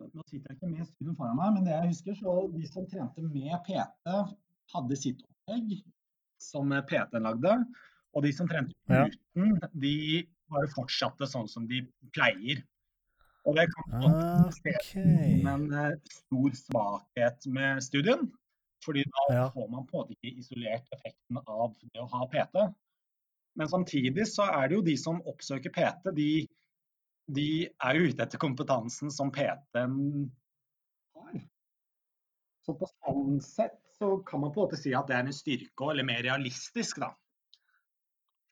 nå 0.01 0.23
sitter 0.25 0.49
jeg 0.49 0.57
ikke 0.57 0.71
med 0.71 0.87
studien 0.89 1.17
foran 1.17 1.37
meg, 1.37 1.51
men 1.53 1.67
det 1.67 1.73
jeg 1.75 1.91
husker, 1.91 2.15
så 2.17 2.31
de 2.53 2.63
som 2.69 2.87
trente 2.89 3.21
med 3.27 3.53
PT, 3.67 4.15
hadde 4.73 4.99
sitt 4.99 5.23
opplegg 5.23 5.79
som 6.41 6.73
PT-en 6.89 7.25
lagde. 7.25 7.55
Og 8.13 8.25
de 8.25 8.33
som 8.35 8.49
trente 8.49 8.75
uten, 8.89 9.55
ja. 9.57 9.69
de 9.73 9.95
bare 10.53 10.69
fortsatte 10.75 11.27
sånn 11.29 11.49
som 11.49 11.65
de 11.69 11.81
pleier. 12.13 12.61
Og 13.49 13.57
det 13.57 13.65
kan 13.73 14.05
ah, 14.07 14.45
okay. 14.47 15.41
en 15.41 15.65
eh, 15.75 15.95
stor 16.13 16.53
svakhet 16.55 17.47
med 17.51 17.81
studien. 17.83 18.29
Fordi 18.85 19.03
da 19.07 19.25
ja. 19.31 19.45
får 19.55 19.67
man 19.71 19.87
på 19.87 19.97
en 19.97 20.03
måte 20.03 20.15
ikke 20.15 20.43
isolert 20.43 20.95
effekten 20.95 21.39
av 21.41 21.73
det 21.81 22.03
å 22.03 22.09
ha 22.11 22.27
PT. 22.31 22.59
Men 23.59 23.69
samtidig 23.71 24.27
så 24.29 24.45
er 24.51 24.69
det 24.69 24.77
jo 24.77 24.85
de 24.85 24.95
som 24.99 25.21
oppsøker 25.29 25.73
PT, 25.73 26.13
de 26.17 26.29
de 27.31 27.47
er 27.67 27.97
jo 27.97 28.09
ute 28.11 28.25
etter 28.25 28.41
kompetansen 28.41 29.11
som 29.13 29.31
PT-en 29.31 29.95
har. 31.15 31.37
Så 32.63 32.75
på 32.79 32.89
sånn 32.89 33.39
sett 33.43 33.79
så 34.03 34.17
kan 34.27 34.41
man 34.43 34.51
på 34.51 34.59
en 34.59 34.67
måte 34.67 34.79
si 34.79 34.93
at 34.97 35.07
det 35.09 35.15
er 35.17 35.27
en 35.27 35.35
styrke, 35.35 35.89
eller 35.91 36.07
mer 36.07 36.23
realistisk, 36.25 36.99
da. 37.03 37.13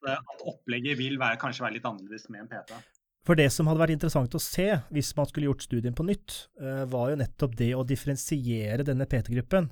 At 0.08 0.46
opplegget 0.48 0.98
vil 0.98 1.18
være, 1.20 1.38
kanskje 1.40 1.66
være 1.66 1.76
litt 1.76 1.88
annerledes 1.88 2.28
med 2.32 2.44
en 2.44 2.50
PT. 2.50 2.78
For 3.22 3.38
det 3.38 3.52
som 3.54 3.68
hadde 3.70 3.82
vært 3.84 3.94
interessant 3.94 4.32
å 4.34 4.42
se 4.42 4.66
hvis 4.90 5.12
man 5.14 5.28
skulle 5.30 5.46
gjort 5.46 5.62
studien 5.62 5.94
på 5.94 6.06
nytt, 6.08 6.38
eh, 6.58 6.84
var 6.90 7.12
jo 7.12 7.18
nettopp 7.20 7.52
det 7.60 7.70
å 7.78 7.84
differensiere 7.86 8.86
denne 8.88 9.06
PT-gruppen. 9.06 9.68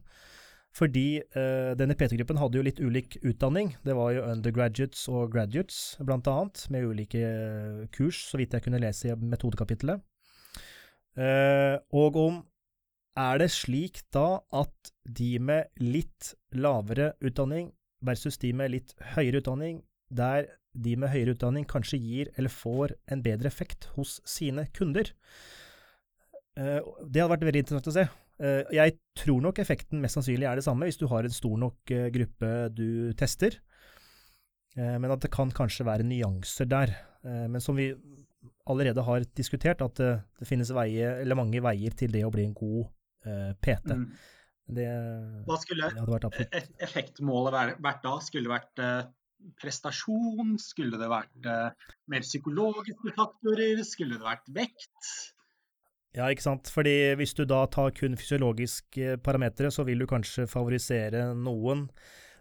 Fordi 0.70 1.18
uh, 1.34 1.72
denne 1.74 1.96
PT-gruppen 1.98 2.38
hadde 2.38 2.60
jo 2.60 2.62
litt 2.62 2.78
ulik 2.78 3.16
utdanning. 3.26 3.72
Det 3.82 3.96
var 3.98 4.12
jo 4.14 4.20
undergraduates 4.22 5.00
og 5.10 5.32
graduates, 5.32 5.96
blant 6.06 6.30
annet, 6.30 6.62
med 6.70 6.86
ulike 6.86 7.24
kurs, 7.90 8.20
så 8.28 8.38
vidt 8.38 8.54
jeg 8.54 8.62
kunne 8.68 8.78
lese 8.78 9.10
i 9.10 9.16
metodekapitlet. 9.18 9.98
Og 11.90 12.20
om 12.22 12.38
er 13.18 13.40
det 13.42 13.50
slik 13.52 14.02
da 14.14 14.40
at 14.54 14.92
de 15.04 15.34
med 15.42 15.82
litt 15.82 16.34
lavere 16.54 17.12
utdanning 17.20 17.72
versus 18.06 18.38
de 18.40 18.52
med 18.56 18.72
litt 18.72 18.94
høyere 19.16 19.42
utdanning, 19.42 19.82
der 20.08 20.48
de 20.72 20.94
med 20.96 21.10
høyere 21.12 21.34
utdanning 21.34 21.66
kanskje 21.68 21.98
gir 21.98 22.30
eller 22.36 22.52
får 22.52 22.94
en 23.10 23.22
bedre 23.24 23.50
effekt 23.50 23.90
hos 23.96 24.20
sine 24.28 24.68
kunder? 24.76 25.10
Uh, 26.58 26.80
det 27.06 27.22
hadde 27.22 27.32
vært 27.34 27.46
veldig 27.48 27.64
interessant 27.64 27.90
å 27.90 27.96
se. 27.98 28.06
Eh, 28.40 28.62
jeg 28.72 28.96
tror 29.20 29.42
nok 29.44 29.58
effekten 29.60 30.00
mest 30.00 30.16
sannsynlig 30.16 30.46
er 30.48 30.56
det 30.56 30.64
samme 30.64 30.86
hvis 30.88 30.98
du 31.00 31.04
har 31.10 31.26
en 31.26 31.34
stor 31.34 31.58
nok 31.60 31.92
eh, 31.92 32.08
gruppe 32.14 32.52
du 32.72 33.12
tester. 33.20 33.58
Eh, 34.78 34.96
men 34.96 35.12
at 35.12 35.20
det 35.24 35.32
kan 35.34 35.52
kanskje 35.52 35.86
være 35.88 36.06
nyanser 36.08 36.68
der. 36.70 36.94
Eh, 37.24 37.46
men 37.52 37.60
som 37.60 37.76
vi 37.76 37.90
allerede 38.70 39.04
har 39.04 39.26
diskutert, 39.36 39.82
at 39.84 40.00
det, 40.00 40.46
finnes 40.48 40.72
veier, 40.72 41.20
mange 41.36 41.60
veier 41.64 41.96
til 41.96 42.12
det 42.14 42.24
å 42.24 42.32
bli 42.32 42.46
en 42.48 42.56
god 42.56 42.88
eh, 43.26 43.50
PT. 43.60 43.96
Mm. 43.96 44.06
Det, 44.70 44.86
Hva 45.48 45.56
skulle 45.58 45.88
det 45.90 46.04
vært 46.06 46.38
e- 46.38 46.62
effektmålet 46.86 47.54
vært, 47.56 47.82
vært 47.82 48.04
da? 48.04 48.14
Skulle 48.22 48.46
det 48.46 48.54
vært 48.54 48.82
eh, 48.84 49.10
prestasjon? 49.60 50.54
Skulle 50.62 51.00
det 51.00 51.10
vært 51.10 51.50
eh, 51.50 51.90
mer 52.12 52.24
psykologiske 52.26 53.14
faktorer? 53.16 53.82
Skulle 53.88 54.20
det 54.20 54.26
vært 54.28 54.50
vekt? 54.54 55.12
Ja, 56.16 56.26
ikke 56.30 56.46
sant. 56.46 56.70
Fordi 56.72 57.14
hvis 57.18 57.34
du 57.38 57.44
da 57.46 57.64
tar 57.70 57.92
kun 57.94 58.18
fysiologiske 58.18 59.18
parametere, 59.24 59.70
så 59.74 59.86
vil 59.86 60.02
du 60.02 60.08
kanskje 60.10 60.48
favorisere 60.50 61.30
noen. 61.38 61.88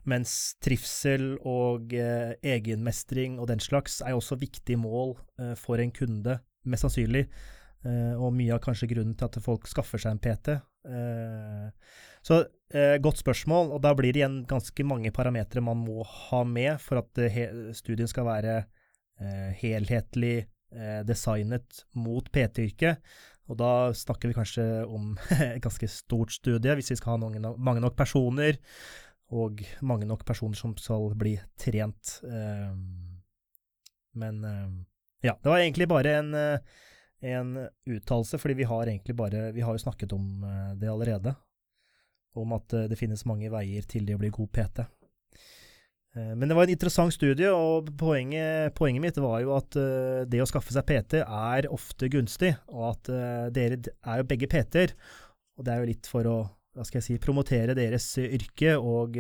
Mens 0.10 0.56
trivsel 0.64 1.36
og 1.46 1.94
eh, 1.94 2.34
egenmestring 2.56 3.38
og 3.38 3.50
den 3.52 3.62
slags 3.62 4.00
er 4.02 4.16
også 4.18 4.40
viktige 4.42 4.80
mål 4.80 5.18
eh, 5.42 5.56
for 5.60 5.82
en 5.82 5.92
kunde, 5.94 6.40
mest 6.66 6.88
sannsynlig. 6.88 7.28
Eh, 7.88 8.16
og 8.20 8.34
mye 8.36 8.52
av 8.58 8.60
kanskje 8.64 8.90
grunnen 8.92 9.16
til 9.16 9.30
at 9.30 9.40
folk 9.44 9.68
skaffer 9.72 10.02
seg 10.02 10.16
en 10.16 10.22
PT. 10.24 10.58
Eh, 10.92 11.96
så 12.26 12.42
eh, 12.76 12.98
godt 13.00 13.22
spørsmål, 13.22 13.72
og 13.76 13.82
da 13.86 13.94
blir 13.96 14.12
det 14.12 14.24
igjen 14.24 14.42
ganske 14.50 14.86
mange 14.88 15.14
parametere 15.16 15.64
man 15.64 15.80
må 15.86 16.04
ha 16.04 16.44
med 16.44 16.76
for 16.84 17.04
at 17.04 17.24
studien 17.78 18.10
skal 18.10 18.28
være 18.28 18.62
helhetlig 19.60 20.48
designet 21.04 21.82
mot 22.00 22.24
PT-yrket. 22.32 23.02
Og 23.52 23.58
da 23.60 23.90
snakker 23.98 24.32
vi 24.32 24.38
kanskje 24.38 24.64
om 24.88 25.10
et 25.36 25.60
ganske 25.64 25.90
stort 25.92 26.32
studie, 26.32 26.76
hvis 26.78 26.94
vi 26.94 26.98
skal 27.00 27.18
ha 27.18 27.24
mange, 27.26 27.42
mange 27.60 27.84
nok 27.84 27.98
personer, 28.00 28.56
og 29.36 29.60
mange 29.84 30.08
nok 30.08 30.24
personer 30.28 30.56
som 30.56 30.72
skal 30.80 31.12
bli 31.20 31.34
trent. 31.60 32.14
Men 34.24 34.40
ja, 35.20 35.36
det 35.36 35.52
var 35.52 35.60
egentlig 35.60 35.90
bare 35.92 36.16
en, 36.22 36.32
en 37.22 37.68
uttalelse, 37.86 38.38
fordi 38.40 38.54
vi 38.54 38.68
har 38.68 38.88
egentlig 38.88 39.16
bare 39.16 39.52
Vi 39.52 39.62
har 39.62 39.74
jo 39.74 39.84
snakket 39.84 40.14
om 40.14 40.44
eh, 40.44 40.76
det 40.76 40.90
allerede. 40.90 41.36
Om 42.36 42.54
at 42.54 42.74
eh, 42.74 42.88
det 42.88 43.00
finnes 43.00 43.26
mange 43.26 43.50
veier 43.52 43.88
til 43.88 44.06
det 44.08 44.16
å 44.16 44.22
bli 44.22 44.32
god 44.34 44.52
PT. 44.56 44.86
Eh, 46.16 46.36
Men 46.36 46.48
det 46.48 46.56
var 46.56 46.68
en 46.68 46.76
interessant 46.76 47.14
studie, 47.14 47.50
og 47.52 47.92
poenget, 48.00 48.76
poenget 48.76 49.04
mitt 49.04 49.18
var 49.18 49.42
jo 49.44 49.56
at 49.58 49.76
det 50.30 50.42
å 50.42 50.48
skaffe 50.48 50.74
seg 50.74 50.88
PT 50.88 51.24
er 51.24 51.70
ofte 51.72 52.10
gunstig, 52.12 52.56
og 52.72 52.94
at 52.94 53.12
dere 53.56 53.82
er 53.82 54.22
jo 54.22 54.30
begge 54.30 54.48
PT-er. 54.48 54.96
Og 55.60 55.66
det 55.66 55.74
er 55.74 55.84
jo 55.84 55.92
litt 55.92 56.08
for 56.08 56.30
å 56.30 56.40
hva 56.78 56.86
skal 56.86 57.02
jeg 57.02 57.08
si, 57.08 57.16
promotere 57.20 57.74
deres 57.76 58.06
yrke, 58.22 58.78
og, 58.78 59.18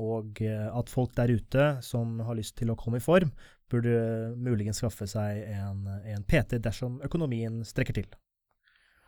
og 0.00 0.38
at 0.40 0.88
folk 0.88 1.12
der 1.18 1.34
ute 1.34 1.64
som 1.84 2.22
har 2.24 2.38
lyst 2.38 2.54
til 2.56 2.70
å 2.72 2.76
komme 2.78 3.02
i 3.02 3.04
form, 3.04 3.34
burde 3.72 3.98
muligens 4.40 4.80
skaffe 4.82 5.06
seg 5.10 5.42
en, 5.52 5.84
en 5.86 6.24
PT 6.28 6.60
dersom 6.64 7.00
økonomien 7.04 7.60
strekker 7.66 8.00
til. 8.00 8.08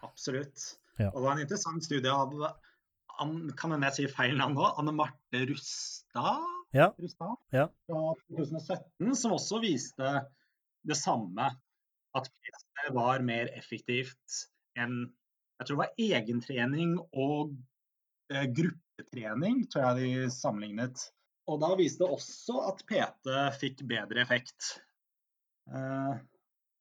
Absolutt. 0.06 0.66
Ja. 1.00 1.10
Og 1.12 1.20
det 1.20 1.26
var 1.26 1.36
en 1.36 1.44
interessant 1.44 1.86
studie 1.86 2.12
av 2.12 2.34
kan 3.20 3.74
hende 3.74 3.88
jeg 3.90 3.96
sier 3.96 4.12
feil 4.14 4.36
navn 4.38 4.54
nå, 4.56 4.64
Anne 4.80 4.94
Marte 4.96 5.42
Rustad? 5.50 6.44
Ja. 6.72 6.88
Rustad? 6.96 7.34
Ja. 7.52 7.66
Fra 7.88 8.14
2017, 8.30 9.10
som 9.18 9.34
også 9.36 9.60
viste 9.60 10.12
det 10.88 10.96
samme. 10.96 11.50
At 12.16 12.26
PT 12.26 12.88
var 12.96 13.22
mer 13.22 13.52
effektivt 13.54 14.40
enn 14.78 15.10
jeg 15.60 15.68
tror 15.68 15.76
det 15.76 15.82
var 15.82 15.98
egentrening 16.00 16.92
og 17.12 17.50
eh, 18.32 18.46
gruppetrening, 18.56 19.66
tror 19.68 19.90
jeg 19.90 19.98
de 19.98 20.30
sammenlignet. 20.32 21.02
Og 21.50 21.58
da 21.58 21.72
viste 21.78 22.04
det 22.04 22.14
også 22.14 22.60
at 22.68 22.82
PT 22.86 23.30
fikk 23.58 23.82
bedre 23.90 24.22
effekt. 24.22 24.76
Eh, 25.70 26.12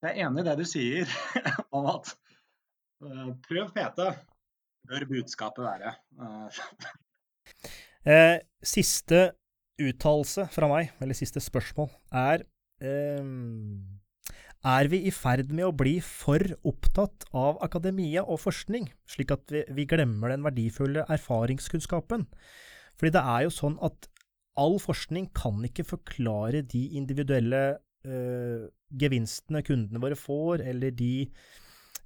jeg 0.03 0.11
er 0.11 0.27
enig 0.27 0.43
i 0.43 0.47
det 0.47 0.57
du 0.59 0.65
sier 0.67 1.09
om 1.75 1.89
at 1.95 2.11
eh, 3.03 3.31
prøv 3.47 3.71
PT, 3.73 4.05
bør 4.89 5.05
budskapet 5.09 5.65
være. 5.65 5.95
Eh, 8.05 8.37
siste 8.63 9.23
uttalelse 9.79 10.45
fra 10.53 10.69
meg, 10.71 10.93
eller 11.01 11.17
siste 11.17 11.41
spørsmål, 11.43 11.89
er 12.13 12.45
Er 14.69 14.87
vi 14.91 15.01
i 15.07 15.11
ferd 15.11 15.51
med 15.51 15.65
å 15.67 15.75
bli 15.75 15.97
for 16.03 16.43
opptatt 16.67 17.25
av 17.35 17.59
akademia 17.63 18.23
og 18.23 18.39
forskning, 18.43 18.87
slik 19.07 19.31
at 19.35 19.51
vi, 19.51 19.65
vi 19.75 19.85
glemmer 19.87 20.31
den 20.31 20.45
verdifulle 20.45 21.03
erfaringskunnskapen? 21.11 22.27
Fordi 22.99 23.11
det 23.15 23.23
er 23.23 23.45
jo 23.45 23.51
sånn 23.55 23.77
at 23.83 24.07
all 24.60 24.77
forskning 24.81 25.30
kan 25.38 25.61
ikke 25.68 25.88
forklare 25.88 26.64
de 26.68 26.84
individuelle 26.99 27.64
eh, 28.06 28.68
gevinstene 28.99 29.64
kundene 29.65 30.02
våre 30.03 30.18
får, 30.19 30.64
eller 30.72 30.94
de 30.95 31.30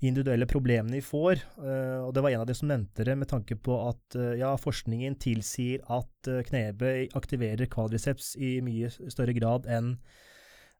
individuelle 0.03 0.47
problemene 0.49 0.97
de 0.97 1.05
får. 1.05 1.41
eh, 1.63 1.99
og 2.03 2.11
det 2.13 2.23
var 2.25 2.33
en 2.33 2.43
av 2.43 2.49
de 2.49 2.57
som 2.57 2.69
nevnte 2.69 3.05
det, 3.07 3.15
med 3.17 3.31
tanke 3.31 3.57
på 3.57 3.77
at 3.87 4.19
eh, 4.19 4.35
ja, 4.41 4.53
forskningen 4.59 5.17
tilsier 5.23 5.83
at 5.91 6.33
knebøy 6.49 7.09
aktiverer 7.17 7.71
quadriceps 7.71 8.35
i 8.37 8.59
mye 8.65 8.91
større 8.91 9.35
grad 9.37 9.67
enn 9.69 9.95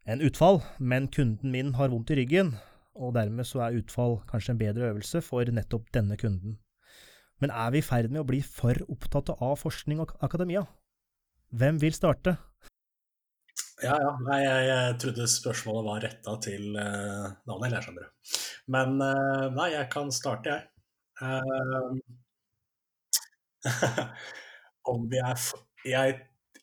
en 0.04 0.20
utfall, 0.20 0.60
men 0.80 1.08
kunden 1.08 1.52
min 1.54 1.74
har 1.80 1.92
vondt 1.94 2.12
i 2.12 2.20
ryggen, 2.20 2.58
og 3.00 3.16
dermed 3.16 3.48
så 3.48 3.64
er 3.64 3.80
utfall 3.80 4.20
kanskje 4.30 4.54
en 4.54 4.60
bedre 4.60 4.90
øvelse 4.92 5.22
for 5.24 5.48
nettopp 5.48 5.88
denne 5.96 6.18
kunden. 6.20 6.58
Men 7.42 7.54
er 7.56 7.72
vi 7.74 7.80
i 7.80 7.86
ferd 7.86 8.12
med 8.12 8.22
å 8.22 8.28
bli 8.28 8.42
for 8.44 8.78
opptatt 8.92 9.32
av 9.34 9.56
forskning 9.64 10.04
og 10.04 10.14
akademia? 10.24 10.66
Hvem 11.54 11.78
vil 11.78 11.94
starte? 11.94 12.32
Ja, 13.84 13.94
ja. 14.02 14.14
Nei, 14.26 14.40
jeg, 14.42 14.62
jeg 14.70 14.94
trodde 15.04 15.28
spørsmålet 15.30 15.86
var 15.86 16.00
retta 16.08 16.34
til 16.42 16.64
uh, 16.74 17.28
Daniel, 17.46 17.76
jeg 17.76 17.86
skjønner 17.86 18.06
det. 18.08 18.12
Men 18.74 18.96
uh, 18.98 19.48
nei, 19.54 19.68
jeg 19.76 19.90
kan 19.94 20.10
starte, 20.16 20.56
jeg. 20.56 20.64
Uh, 21.22 21.94
om 24.92 25.06
vi 25.12 25.20
er 25.22 25.38
jeg, 25.86 26.16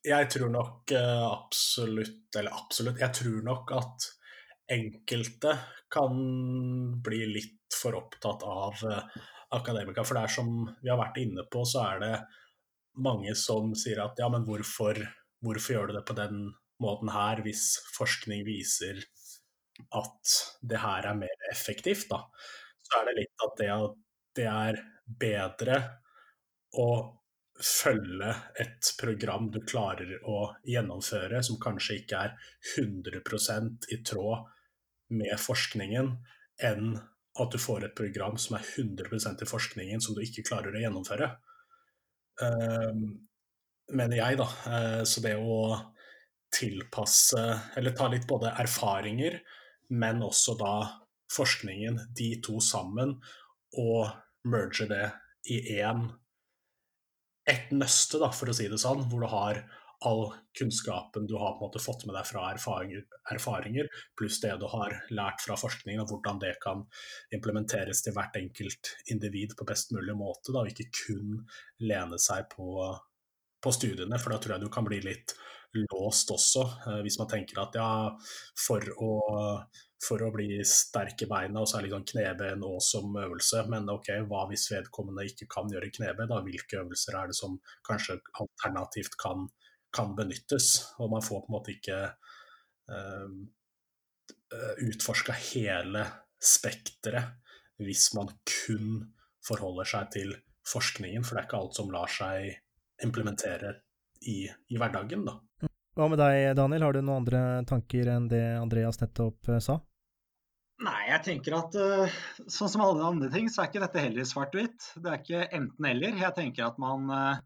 jeg 0.04 0.30
tror 0.34 0.50
nok 0.52 0.92
uh, 0.92 1.22
absolutt 1.30 2.36
Eller 2.36 2.52
absolutt, 2.58 2.98
jeg 3.00 3.14
tror 3.16 3.38
nok 3.46 3.70
at 3.78 4.08
enkelte 4.74 5.54
kan 5.90 6.18
bli 7.04 7.22
litt 7.30 7.78
for 7.78 7.94
opptatt 7.98 8.42
av 8.46 8.82
akademika. 9.54 10.04
For 10.06 10.18
det 10.18 10.26
er 10.26 10.34
som 10.34 10.50
vi 10.82 10.90
har 10.90 10.98
vært 11.00 11.18
inne 11.22 11.42
på, 11.50 11.64
så 11.66 11.82
er 11.88 12.02
det 12.04 12.14
mange 13.02 13.35
som 13.39 13.74
sier 13.78 14.02
at 14.05 14.18
ja, 14.20 14.28
men 14.32 14.47
hvorfor, 14.48 14.98
hvorfor 15.44 15.77
gjør 15.77 15.90
du 15.90 15.97
det 15.98 16.06
på 16.09 16.16
den 16.18 16.51
måten 16.81 17.12
her, 17.12 17.43
hvis 17.44 17.74
forskning 17.97 18.44
viser 18.47 19.02
at 19.97 20.35
det 20.66 20.81
her 20.81 21.09
er 21.09 21.18
mer 21.18 21.48
effektivt, 21.52 22.09
da. 22.10 22.24
Så 22.85 23.01
er 23.01 23.09
det 23.09 23.16
litt 23.20 23.47
at 23.47 23.56
det, 23.60 23.70
det 24.36 24.48
er 24.51 24.81
bedre 25.20 25.81
å 26.81 26.90
følge 27.60 28.32
et 28.60 28.90
program 29.01 29.51
du 29.52 29.60
klarer 29.68 30.16
å 30.28 30.55
gjennomføre, 30.68 31.43
som 31.44 31.60
kanskje 31.60 32.01
ikke 32.01 32.24
er 32.24 32.35
100% 32.78 33.90
i 33.93 34.01
tråd 34.06 34.48
med 35.20 35.36
forskningen, 35.40 36.12
enn 36.70 36.94
at 37.40 37.52
du 37.52 37.60
får 37.62 37.86
et 37.86 37.97
program 37.97 38.36
som 38.40 38.56
er 38.59 38.64
100% 38.64 39.44
i 39.44 39.48
forskningen, 39.48 40.02
som 40.02 40.16
du 40.16 40.22
ikke 40.24 40.47
klarer 40.48 40.74
å 40.74 40.82
gjennomføre. 40.82 41.31
Uh, 42.40 42.94
mener 43.92 44.20
jeg, 44.20 44.38
da. 44.40 44.48
Uh, 44.66 45.02
så 45.08 45.22
det 45.24 45.36
å 45.38 45.60
tilpasse, 46.54 47.42
eller 47.78 47.94
ta 47.94 48.08
litt 48.10 48.26
både 48.30 48.54
erfaringer, 48.58 49.38
men 49.94 50.22
også 50.26 50.56
da 50.58 50.74
forskningen, 51.30 52.00
de 52.16 52.32
to 52.42 52.58
sammen, 52.64 53.14
og 53.78 54.10
merge 54.50 54.88
det 54.90 55.04
i 55.50 55.60
én 55.78 56.08
et 57.50 57.70
nøste, 57.74 58.18
da, 58.22 58.30
for 58.34 58.50
å 58.50 58.54
si 58.54 58.68
det 58.70 58.78
sånn, 58.82 59.06
hvor 59.10 59.24
du 59.24 59.30
har 59.30 59.62
all 60.06 60.32
kunnskapen 60.59 61.27
du 61.27 61.35
har 61.36 61.52
på 61.52 61.64
en 61.64 61.68
måte 61.68 61.82
fått 61.82 62.06
med 62.09 62.16
deg 62.16 62.27
fra 62.28 62.47
erfaringer, 62.55 63.05
erfaringer 63.35 63.90
pluss 64.18 64.40
det 64.40 64.55
du 64.60 64.66
har 64.72 64.97
lært 65.12 65.44
fra 65.44 65.59
forskningen, 65.60 66.02
og 66.02 66.14
hvordan 66.14 66.40
det 66.43 66.55
kan 66.64 66.86
implementeres 67.36 68.02
til 68.05 68.16
hvert 68.16 68.39
enkelt 68.40 68.94
individ 69.12 69.56
på 69.59 69.68
best 69.68 69.93
mulig 69.97 70.16
måte. 70.16 70.55
Da, 70.55 70.64
og 70.64 70.72
ikke 70.72 70.89
kun 71.05 71.44
lene 71.85 72.20
seg 72.22 72.48
på, 72.55 72.81
på 73.60 73.74
studiene, 73.77 74.20
for 74.20 74.32
da 74.32 74.40
tror 74.40 74.56
jeg 74.56 74.64
du 74.64 74.72
kan 74.72 74.89
bli 74.89 75.02
litt 75.05 75.36
låst 75.93 76.32
også, 76.35 76.64
hvis 77.05 77.18
man 77.20 77.28
tenker 77.31 77.60
at 77.62 77.77
ja, 77.78 77.90
for 78.59 78.82
å, 79.05 79.12
for 80.02 80.24
å 80.27 80.32
bli 80.35 80.59
sterk 80.66 81.22
i 81.22 81.28
beina, 81.31 81.60
og 81.60 81.68
så 81.70 81.78
er 81.78 81.86
liksom 81.86 82.06
kneben 82.10 82.64
òg 82.66 82.81
som 82.82 83.14
øvelse, 83.14 83.62
men 83.70 83.86
ok, 83.93 84.10
hva 84.31 84.47
hvis 84.51 84.66
vedkommende 84.72 85.28
ikke 85.31 85.47
kan 85.52 85.70
gjøre 85.70 85.93
knebøy, 85.94 86.27
da 86.31 86.40
hvilke 86.47 86.81
øvelser 86.82 87.20
er 87.20 87.31
det 87.31 87.39
som 87.39 87.60
kanskje 87.86 88.18
alternativt 88.43 89.14
kan, 89.20 89.47
kan 89.94 90.14
benyttes? 90.18 90.72
Og 90.98 91.10
man 91.12 91.24
får 91.24 91.44
på 91.44 91.50
en 91.50 91.56
måte 91.56 91.74
ikke 91.74 92.00
uh, 92.90 93.38
utforska 94.86 95.36
hele 95.52 96.04
spekteret 96.40 97.36
hvis 97.80 98.10
man 98.16 98.28
kun 98.44 99.04
forholder 99.46 99.88
seg 99.88 100.10
til 100.14 100.34
forskningen, 100.68 101.24
for 101.24 101.36
det 101.36 101.42
er 101.42 101.48
ikke 101.48 101.60
alt 101.60 101.78
som 101.78 101.92
lar 101.92 102.10
seg 102.12 102.50
implementere 103.04 103.78
i, 104.28 104.44
i 104.44 104.80
hverdagen, 104.80 105.24
da. 105.24 105.38
Hva 105.96 106.08
med 106.12 106.20
deg, 106.20 106.52
Daniel? 106.56 106.84
Har 106.86 106.96
du 106.96 107.00
noen 107.02 107.22
andre 107.22 107.40
tanker 107.68 108.10
enn 108.12 108.28
det 108.30 108.42
Andreas 108.60 109.00
nettopp 109.00 109.48
eh, 109.50 109.62
sa? 109.64 109.80
Nei, 110.80 111.00
jeg 111.10 111.24
tenker 111.26 111.56
at 111.58 111.74
uh, 111.76 112.20
sånn 112.48 112.70
som 112.72 112.84
alle 112.84 113.04
andre 113.04 113.28
ting, 113.32 113.50
så 113.52 113.62
er 113.62 113.68
ikke 113.68 113.82
dette 113.82 114.04
heller 114.04 114.28
svart-hvitt. 114.28 114.92
Det 114.96 115.10
er 115.10 115.18
ikke 115.18 115.42
enten-eller. 115.58 116.16
Jeg 116.22 116.36
tenker 116.38 116.70
at 116.70 116.78
man 116.80 117.10
uh, 117.12 117.42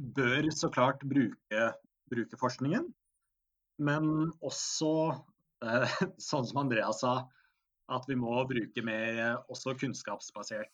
bør 0.00 0.48
så 0.54 0.70
klart 0.72 1.02
bruke, 1.06 1.66
bruke 2.10 2.38
forskningen, 2.40 2.88
men 3.80 4.30
også, 4.44 4.92
eh, 5.64 5.98
sånn 6.30 6.48
som 6.48 6.62
Andreas 6.64 7.02
sa, 7.04 7.14
at 7.90 8.06
vi 8.06 8.16
må 8.18 8.36
bruke 8.46 8.84
mer 8.86 9.40
også 9.50 9.74
kunnskapsbasert 9.80 10.70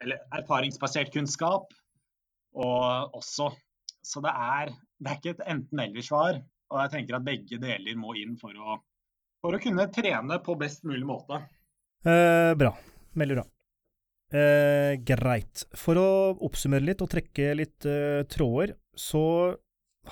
Eller 0.00 0.22
erfaringsbasert 0.32 1.10
kunnskap. 1.12 1.74
Og 2.56 3.12
også 3.18 3.50
Så 4.00 4.22
det 4.24 4.30
er, 4.32 4.70
det 5.02 5.10
er 5.10 5.18
ikke 5.18 5.34
et 5.34 5.42
enten-eller-svar. 5.52 6.38
Og 6.70 6.80
jeg 6.80 6.92
tenker 6.94 7.18
at 7.18 7.26
begge 7.26 7.58
deler 7.60 7.98
må 7.98 8.14
inn 8.16 8.38
for 8.40 8.56
å 8.56 8.78
for 9.42 9.54
å 9.54 9.60
kunne 9.62 9.86
trene 9.94 10.40
på 10.42 10.56
best 10.58 10.86
mulig 10.88 11.06
måte. 11.06 11.40
Eh, 12.06 12.54
bra. 12.58 12.72
Veldig 13.18 13.38
bra. 13.38 13.44
Eh, 14.28 14.98
greit. 15.08 15.64
For 15.72 15.96
å 15.96 16.08
oppsummere 16.44 16.84
litt 16.84 17.00
og 17.00 17.08
trekke 17.14 17.54
litt 17.56 17.86
eh, 17.88 18.26
tråder, 18.28 18.74
så 18.92 19.56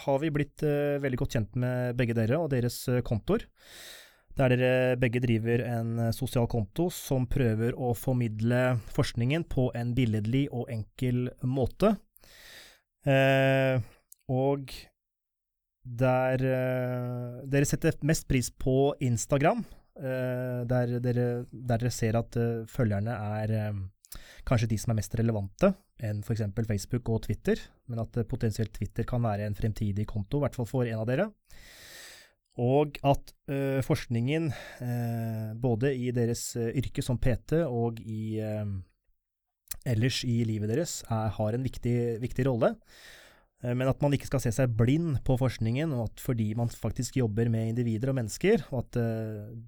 har 0.04 0.18
vi 0.22 0.32
blitt 0.32 0.64
eh, 0.66 0.96
veldig 1.02 1.20
godt 1.20 1.36
kjent 1.36 1.56
med 1.60 1.96
begge 1.98 2.16
dere 2.16 2.40
og 2.40 2.50
deres 2.52 2.78
eh, 2.92 3.02
kontoer. 3.06 3.46
Der 4.36 4.52
dere 4.52 4.96
begge 5.00 5.22
driver 5.24 5.62
en 5.64 5.94
eh, 6.06 6.12
sosial 6.16 6.48
konto 6.50 6.88
som 6.92 7.28
prøver 7.30 7.76
å 7.76 7.94
formidle 7.96 8.78
forskningen 8.96 9.46
på 9.52 9.70
en 9.78 9.94
billedlig 9.96 10.46
og 10.52 10.70
enkel 10.72 11.30
måte. 11.42 11.96
og 14.26 14.72
der 15.86 16.42
dere 17.46 17.66
setter 17.70 17.94
mest 18.02 18.26
pris 18.26 18.48
på 18.50 18.96
Instagram, 18.98 19.60
der, 19.94 20.96
dere, 20.98 21.26
der, 21.52 21.78
dere, 21.78 21.92
ser 21.94 22.18
at 22.18 22.34
følgerne 22.66 23.14
er 23.14 23.54
kanskje 24.46 24.70
de 24.70 24.78
som 24.80 24.92
er 24.92 25.00
mest 25.00 25.16
relevante, 25.18 25.72
enn 26.06 26.22
f.eks. 26.22 26.44
Facebook 26.68 27.10
og 27.12 27.24
Twitter, 27.26 27.60
men 27.90 28.02
at 28.04 28.20
potensielt 28.30 28.74
Twitter 28.76 29.06
kan 29.08 29.24
være 29.24 29.48
en 29.48 29.58
fremtidig 29.58 30.06
konto, 30.08 30.38
i 30.38 30.46
hvert 30.46 30.58
fall 30.58 30.70
for 30.70 30.86
en 30.86 31.02
av 31.02 31.08
dere. 31.10 31.30
Og 32.62 32.96
at 33.04 33.34
forskningen, 33.84 34.46
både 35.60 35.90
i 35.92 36.06
deres 36.16 36.54
yrke 36.56 37.04
som 37.04 37.18
PT 37.20 37.58
og 37.66 38.00
i 38.00 38.38
ellers 39.86 40.22
i 40.26 40.40
livet 40.46 40.70
deres, 40.72 41.00
er, 41.10 41.30
har 41.36 41.56
en 41.56 41.66
viktig, 41.66 41.96
viktig 42.22 42.46
rolle. 42.48 42.72
Eh, 43.62 43.74
men 43.74 43.90
at 43.90 44.02
man 44.04 44.14
ikke 44.16 44.28
skal 44.28 44.42
se 44.42 44.52
seg 44.54 44.74
blind 44.78 45.20
på 45.26 45.38
forskningen, 45.40 45.94
og 45.96 46.10
at 46.10 46.24
fordi 46.24 46.50
man 46.58 46.72
faktisk 46.72 47.20
jobber 47.20 47.50
med 47.52 47.72
individer 47.72 48.12
og 48.12 48.18
mennesker, 48.20 48.66
og 48.72 48.84
at 48.84 49.00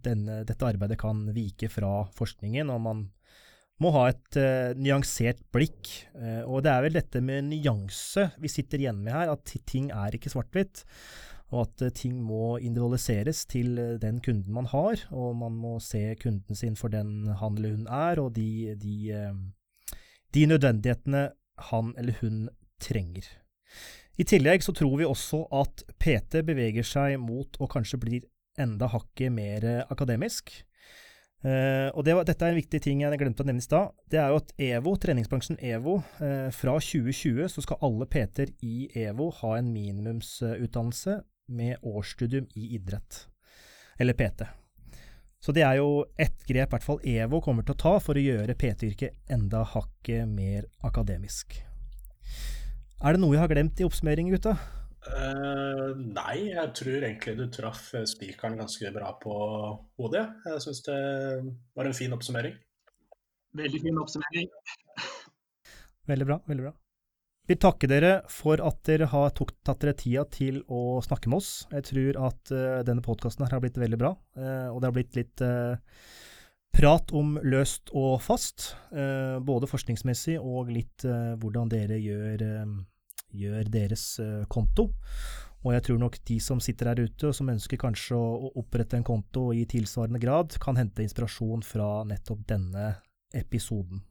denne, 0.09 0.42
dette 0.48 0.68
arbeidet 0.68 0.98
kan 1.00 1.26
vike 1.36 1.70
fra 1.72 2.02
forskningen, 2.18 2.72
og 2.74 2.82
man 2.84 3.06
må 3.82 3.92
ha 3.94 4.09
et 4.10 4.38
uh, 4.40 4.74
nyansert 4.78 5.40
blikk. 5.55 5.90
Uh, 6.16 6.42
og 6.48 6.64
det 6.66 6.72
er 6.72 6.84
vel 6.86 6.98
dette 6.98 7.22
med 7.24 7.48
nyanse 7.52 8.28
vi 8.42 8.50
sitter 8.52 8.82
igjen 8.82 9.00
med 9.05 9.14
her, 9.14 9.32
at 9.34 9.56
ting 9.68 9.90
er 9.94 10.16
ikke 10.16 10.32
svart-hvitt. 10.32 10.84
Og 11.48 11.64
at 11.64 11.94
ting 11.96 12.18
må 12.20 12.59
individualiseres 12.60 13.46
til 13.48 13.78
den 14.02 14.18
kunden 14.20 14.52
man 14.52 14.66
har, 14.68 15.00
og 15.09 15.30
man 15.40 15.55
må 15.56 15.78
se 15.80 16.02
kunden 16.20 16.59
sin 16.59 16.76
for 16.76 16.92
den 16.92 17.30
han 17.40 17.56
eller 17.56 17.72
hun 17.72 17.86
er, 17.88 18.20
og 18.20 18.34
de, 18.36 18.74
de, 18.76 19.22
de 20.36 20.42
nødvendighetene 20.50 21.22
han 21.70 21.94
eller 21.96 22.18
hun 22.20 22.50
trenger. 22.84 23.24
I 24.20 24.28
tillegg 24.28 24.60
så 24.66 24.74
tror 24.76 24.98
vi 25.00 25.09
også 25.09 25.46
at 25.56 25.86
PT 25.96 26.42
beveger 26.44 26.84
seg 26.84 27.16
mot 27.22 27.56
å 27.64 27.70
kanskje 27.72 28.02
bli 28.02 28.20
enda 28.60 28.90
hakket 28.92 29.32
mer 29.32 29.64
akademisk. 29.88 30.52
Uh, 31.39 31.94
og 31.94 32.02
det 32.02 32.16
var, 32.19 32.27
dette 32.27 32.43
er 32.43 32.51
en 32.51 32.59
viktig 32.59 32.81
ting 32.82 33.02
jeg 33.05 33.19
glemte 33.20 33.44
å 33.44 33.47
nevne 33.47 33.62
i 33.62 33.66
stad. 33.66 33.93
Det 34.10 34.19
er 34.19 34.32
jo 34.32 34.40
at 34.40 34.55
EVO, 34.59 34.94
treningsbransjen 34.98 35.60
EVO, 35.62 35.98
uh, 36.19 36.48
fra 36.55 36.74
2020 36.82 37.52
så 37.52 37.62
skal 37.62 37.82
alle 37.86 38.09
PT-er 38.10 38.55
i 38.66 38.89
EVO 39.06 39.31
ha 39.43 39.52
en 39.59 39.69
minimumsutdannelse 39.74 41.20
med 41.55 41.85
årsstudium 41.86 42.48
i 42.59 42.73
idrett. 42.74 43.27
Eller 44.02 44.19
PT. 44.19 44.48
Så 45.39 45.55
det 45.55 45.62
er 45.62 45.78
jo 45.78 46.02
ett 46.19 46.43
grep 46.48 46.74
hvert 46.74 46.86
fall 46.86 46.98
EVO 47.06 47.39
kommer 47.44 47.62
til 47.62 47.77
å 47.77 47.82
ta 47.85 47.94
for 48.02 48.19
å 48.19 48.24
gjøre 48.24 48.59
PT-yrket 48.59 49.31
enda 49.31 49.62
hakket 49.62 50.27
mer 50.27 50.66
akademisk. 50.86 51.60
Er 52.98 53.15
det 53.15 53.23
noe 53.23 53.36
jeg 53.36 53.44
har 53.44 53.52
glemt 53.52 53.78
i 53.78 53.86
oppsummeringen, 53.86 54.35
gutta? 54.35 54.56
Uh, 55.07 55.95
nei, 55.95 56.51
jeg 56.51 56.73
tror 56.77 57.07
egentlig 57.07 57.37
du 57.39 57.45
traff 57.55 57.93
spikeren 58.11 58.59
ganske 58.59 58.91
bra 58.95 59.12
på 59.23 59.37
hodet. 60.01 60.27
Jeg 60.49 60.65
syns 60.65 60.83
det 60.89 60.99
var 61.79 61.89
en 61.89 61.97
fin 61.97 62.16
oppsummering. 62.16 62.59
Veldig 63.59 63.81
fin 63.87 64.03
oppsummering. 64.03 64.51
veldig 66.11 66.29
bra. 66.29 66.41
veldig 66.51 66.69
bra. 66.69 66.75
Vi 67.49 67.57
takker 67.57 67.89
dere 67.89 68.12
for 68.29 68.61
at 68.61 68.83
dere 68.85 69.07
har 69.09 69.31
tatt 69.33 69.79
dere 69.81 69.97
tida 69.97 70.27
til 70.29 70.61
å 70.69 71.01
snakke 71.05 71.31
med 71.33 71.41
oss. 71.41 71.53
Jeg 71.73 71.87
tror 71.93 72.23
at 72.29 72.53
uh, 72.53 72.81
denne 72.85 73.05
podkasten 73.05 73.49
har 73.49 73.62
blitt 73.65 73.81
veldig 73.81 74.01
bra, 74.01 74.12
uh, 74.37 74.69
og 74.75 74.83
det 74.83 74.91
har 74.91 74.99
blitt 74.99 75.16
litt 75.16 75.47
prat 76.79 77.11
om 77.16 77.37
løst 77.43 77.91
og 77.97 78.20
fast, 78.23 78.73
eh, 78.93 79.39
både 79.43 79.69
forskningsmessig 79.70 80.39
og 80.39 80.70
litt 80.73 81.05
eh, 81.09 81.35
hvordan 81.41 81.70
dere 81.73 81.99
gjør, 81.99 82.45
eh, 82.45 82.77
gjør 83.34 83.68
deres 83.72 84.05
konto. 84.48 84.88
Og 85.66 85.74
jeg 85.74 85.84
tror 85.88 85.98
nok 86.00 86.18
de 86.28 86.38
som 86.40 86.60
sitter 86.62 86.92
her 86.92 87.00
ute 87.02 87.30
og 87.30 87.34
som 87.34 87.50
ønsker 87.50 87.80
kanskje 87.80 88.16
å 88.16 88.52
opprette 88.60 88.98
en 88.98 89.06
konto 89.06 89.48
i 89.52 89.64
tilsvarende 89.68 90.20
grad, 90.22 90.55
kan 90.62 90.78
hente 90.78 91.02
inspirasjon 91.02 91.64
fra 91.66 92.05
nettopp 92.09 92.44
denne 92.48 92.92
episoden. 93.34 94.05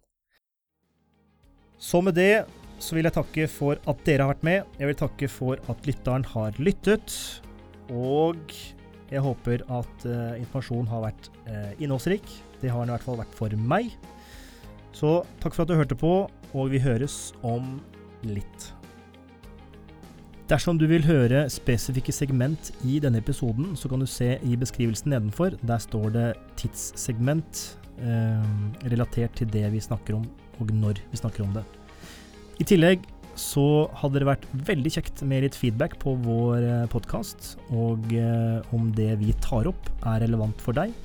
Så 1.77 2.01
med 2.01 2.17
det 2.17 2.45
så 2.81 2.97
vil 2.97 3.07
jeg 3.07 3.15
takke 3.15 3.47
for 3.49 3.79
at 3.89 4.01
dere 4.05 4.25
har 4.25 4.33
vært 4.35 4.45
med. 4.45 4.77
Jeg 4.77 4.89
vil 4.91 4.99
takke 4.99 5.29
for 5.31 5.61
at 5.71 5.87
lytteren 5.89 6.25
har 6.33 6.57
lyttet. 6.61 7.13
Og 7.89 8.53
jeg 9.07 9.23
håper 9.23 9.63
at 9.71 10.05
uh, 10.05 10.35
informasjonen 10.37 10.89
har 10.91 11.05
vært 11.07 11.29
uh, 11.47 11.71
innholdsrik. 11.79 12.25
Det 12.61 12.73
har 12.73 12.83
den 12.83 12.91
i 12.91 12.97
hvert 12.97 13.07
fall 13.07 13.21
vært 13.21 13.37
for 13.37 13.53
meg. 13.73 13.93
Så 14.97 15.21
takk 15.41 15.55
for 15.55 15.63
at 15.63 15.71
du 15.71 15.77
hørte 15.77 15.97
på, 15.97 16.13
og 16.27 16.73
vi 16.73 16.81
høres 16.81 17.31
om 17.45 17.77
litt. 18.25 18.71
Dersom 20.47 20.77
du 20.79 20.85
vil 20.87 21.03
høre 21.03 21.41
spesifikke 21.51 22.13
segment 22.15 22.69
i 22.87 23.01
denne 23.03 23.19
episoden, 23.19 23.73
så 23.75 23.89
kan 23.91 23.99
du 23.99 24.07
se 24.07 24.37
i 24.47 24.55
beskrivelsen 24.55 25.11
nedenfor. 25.11 25.57
Der 25.59 25.81
står 25.83 26.07
det 26.15 26.27
tidssegment 26.59 27.63
eh, 27.99 28.45
relatert 28.87 29.35
til 29.35 29.51
det 29.51 29.65
vi 29.73 29.83
snakker 29.83 30.15
om, 30.15 30.23
og 30.59 30.71
når 30.71 31.01
vi 31.11 31.19
snakker 31.19 31.43
om 31.43 31.51
det. 31.57 31.65
I 32.63 32.67
tillegg 32.71 33.03
så 33.37 33.89
hadde 33.99 34.23
det 34.23 34.29
vært 34.29 34.47
veldig 34.69 34.93
kjekt 34.95 35.21
med 35.27 35.43
litt 35.43 35.57
feedback 35.59 35.99
på 35.99 36.15
vår 36.23 36.63
eh, 36.63 36.87
podkast, 36.95 37.57
og 37.75 38.07
eh, 38.15 38.63
om 38.71 38.87
det 38.95 39.17
vi 39.19 39.35
tar 39.43 39.67
opp 39.67 39.91
er 40.07 40.23
relevant 40.23 40.63
for 40.63 40.79
deg 40.79 40.95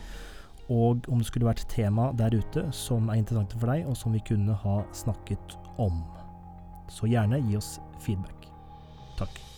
og 0.73 1.09
om 1.11 1.21
det 1.21 1.29
skulle 1.29 1.49
vært 1.49 1.67
tema 1.69 2.11
der 2.17 2.37
ute 2.39 2.65
som 2.77 3.11
er 3.11 3.21
interessante 3.21 3.59
for 3.59 3.73
deg, 3.73 3.85
og 3.89 3.99
som 3.99 4.15
vi 4.15 4.23
kunne 4.25 4.57
ha 4.65 4.77
snakket 4.97 5.59
om. 5.83 6.01
Så 6.93 7.11
gjerne 7.11 7.43
gi 7.49 7.59
oss 7.59 7.75
feedback. 8.05 8.42
Takk. 9.17 9.52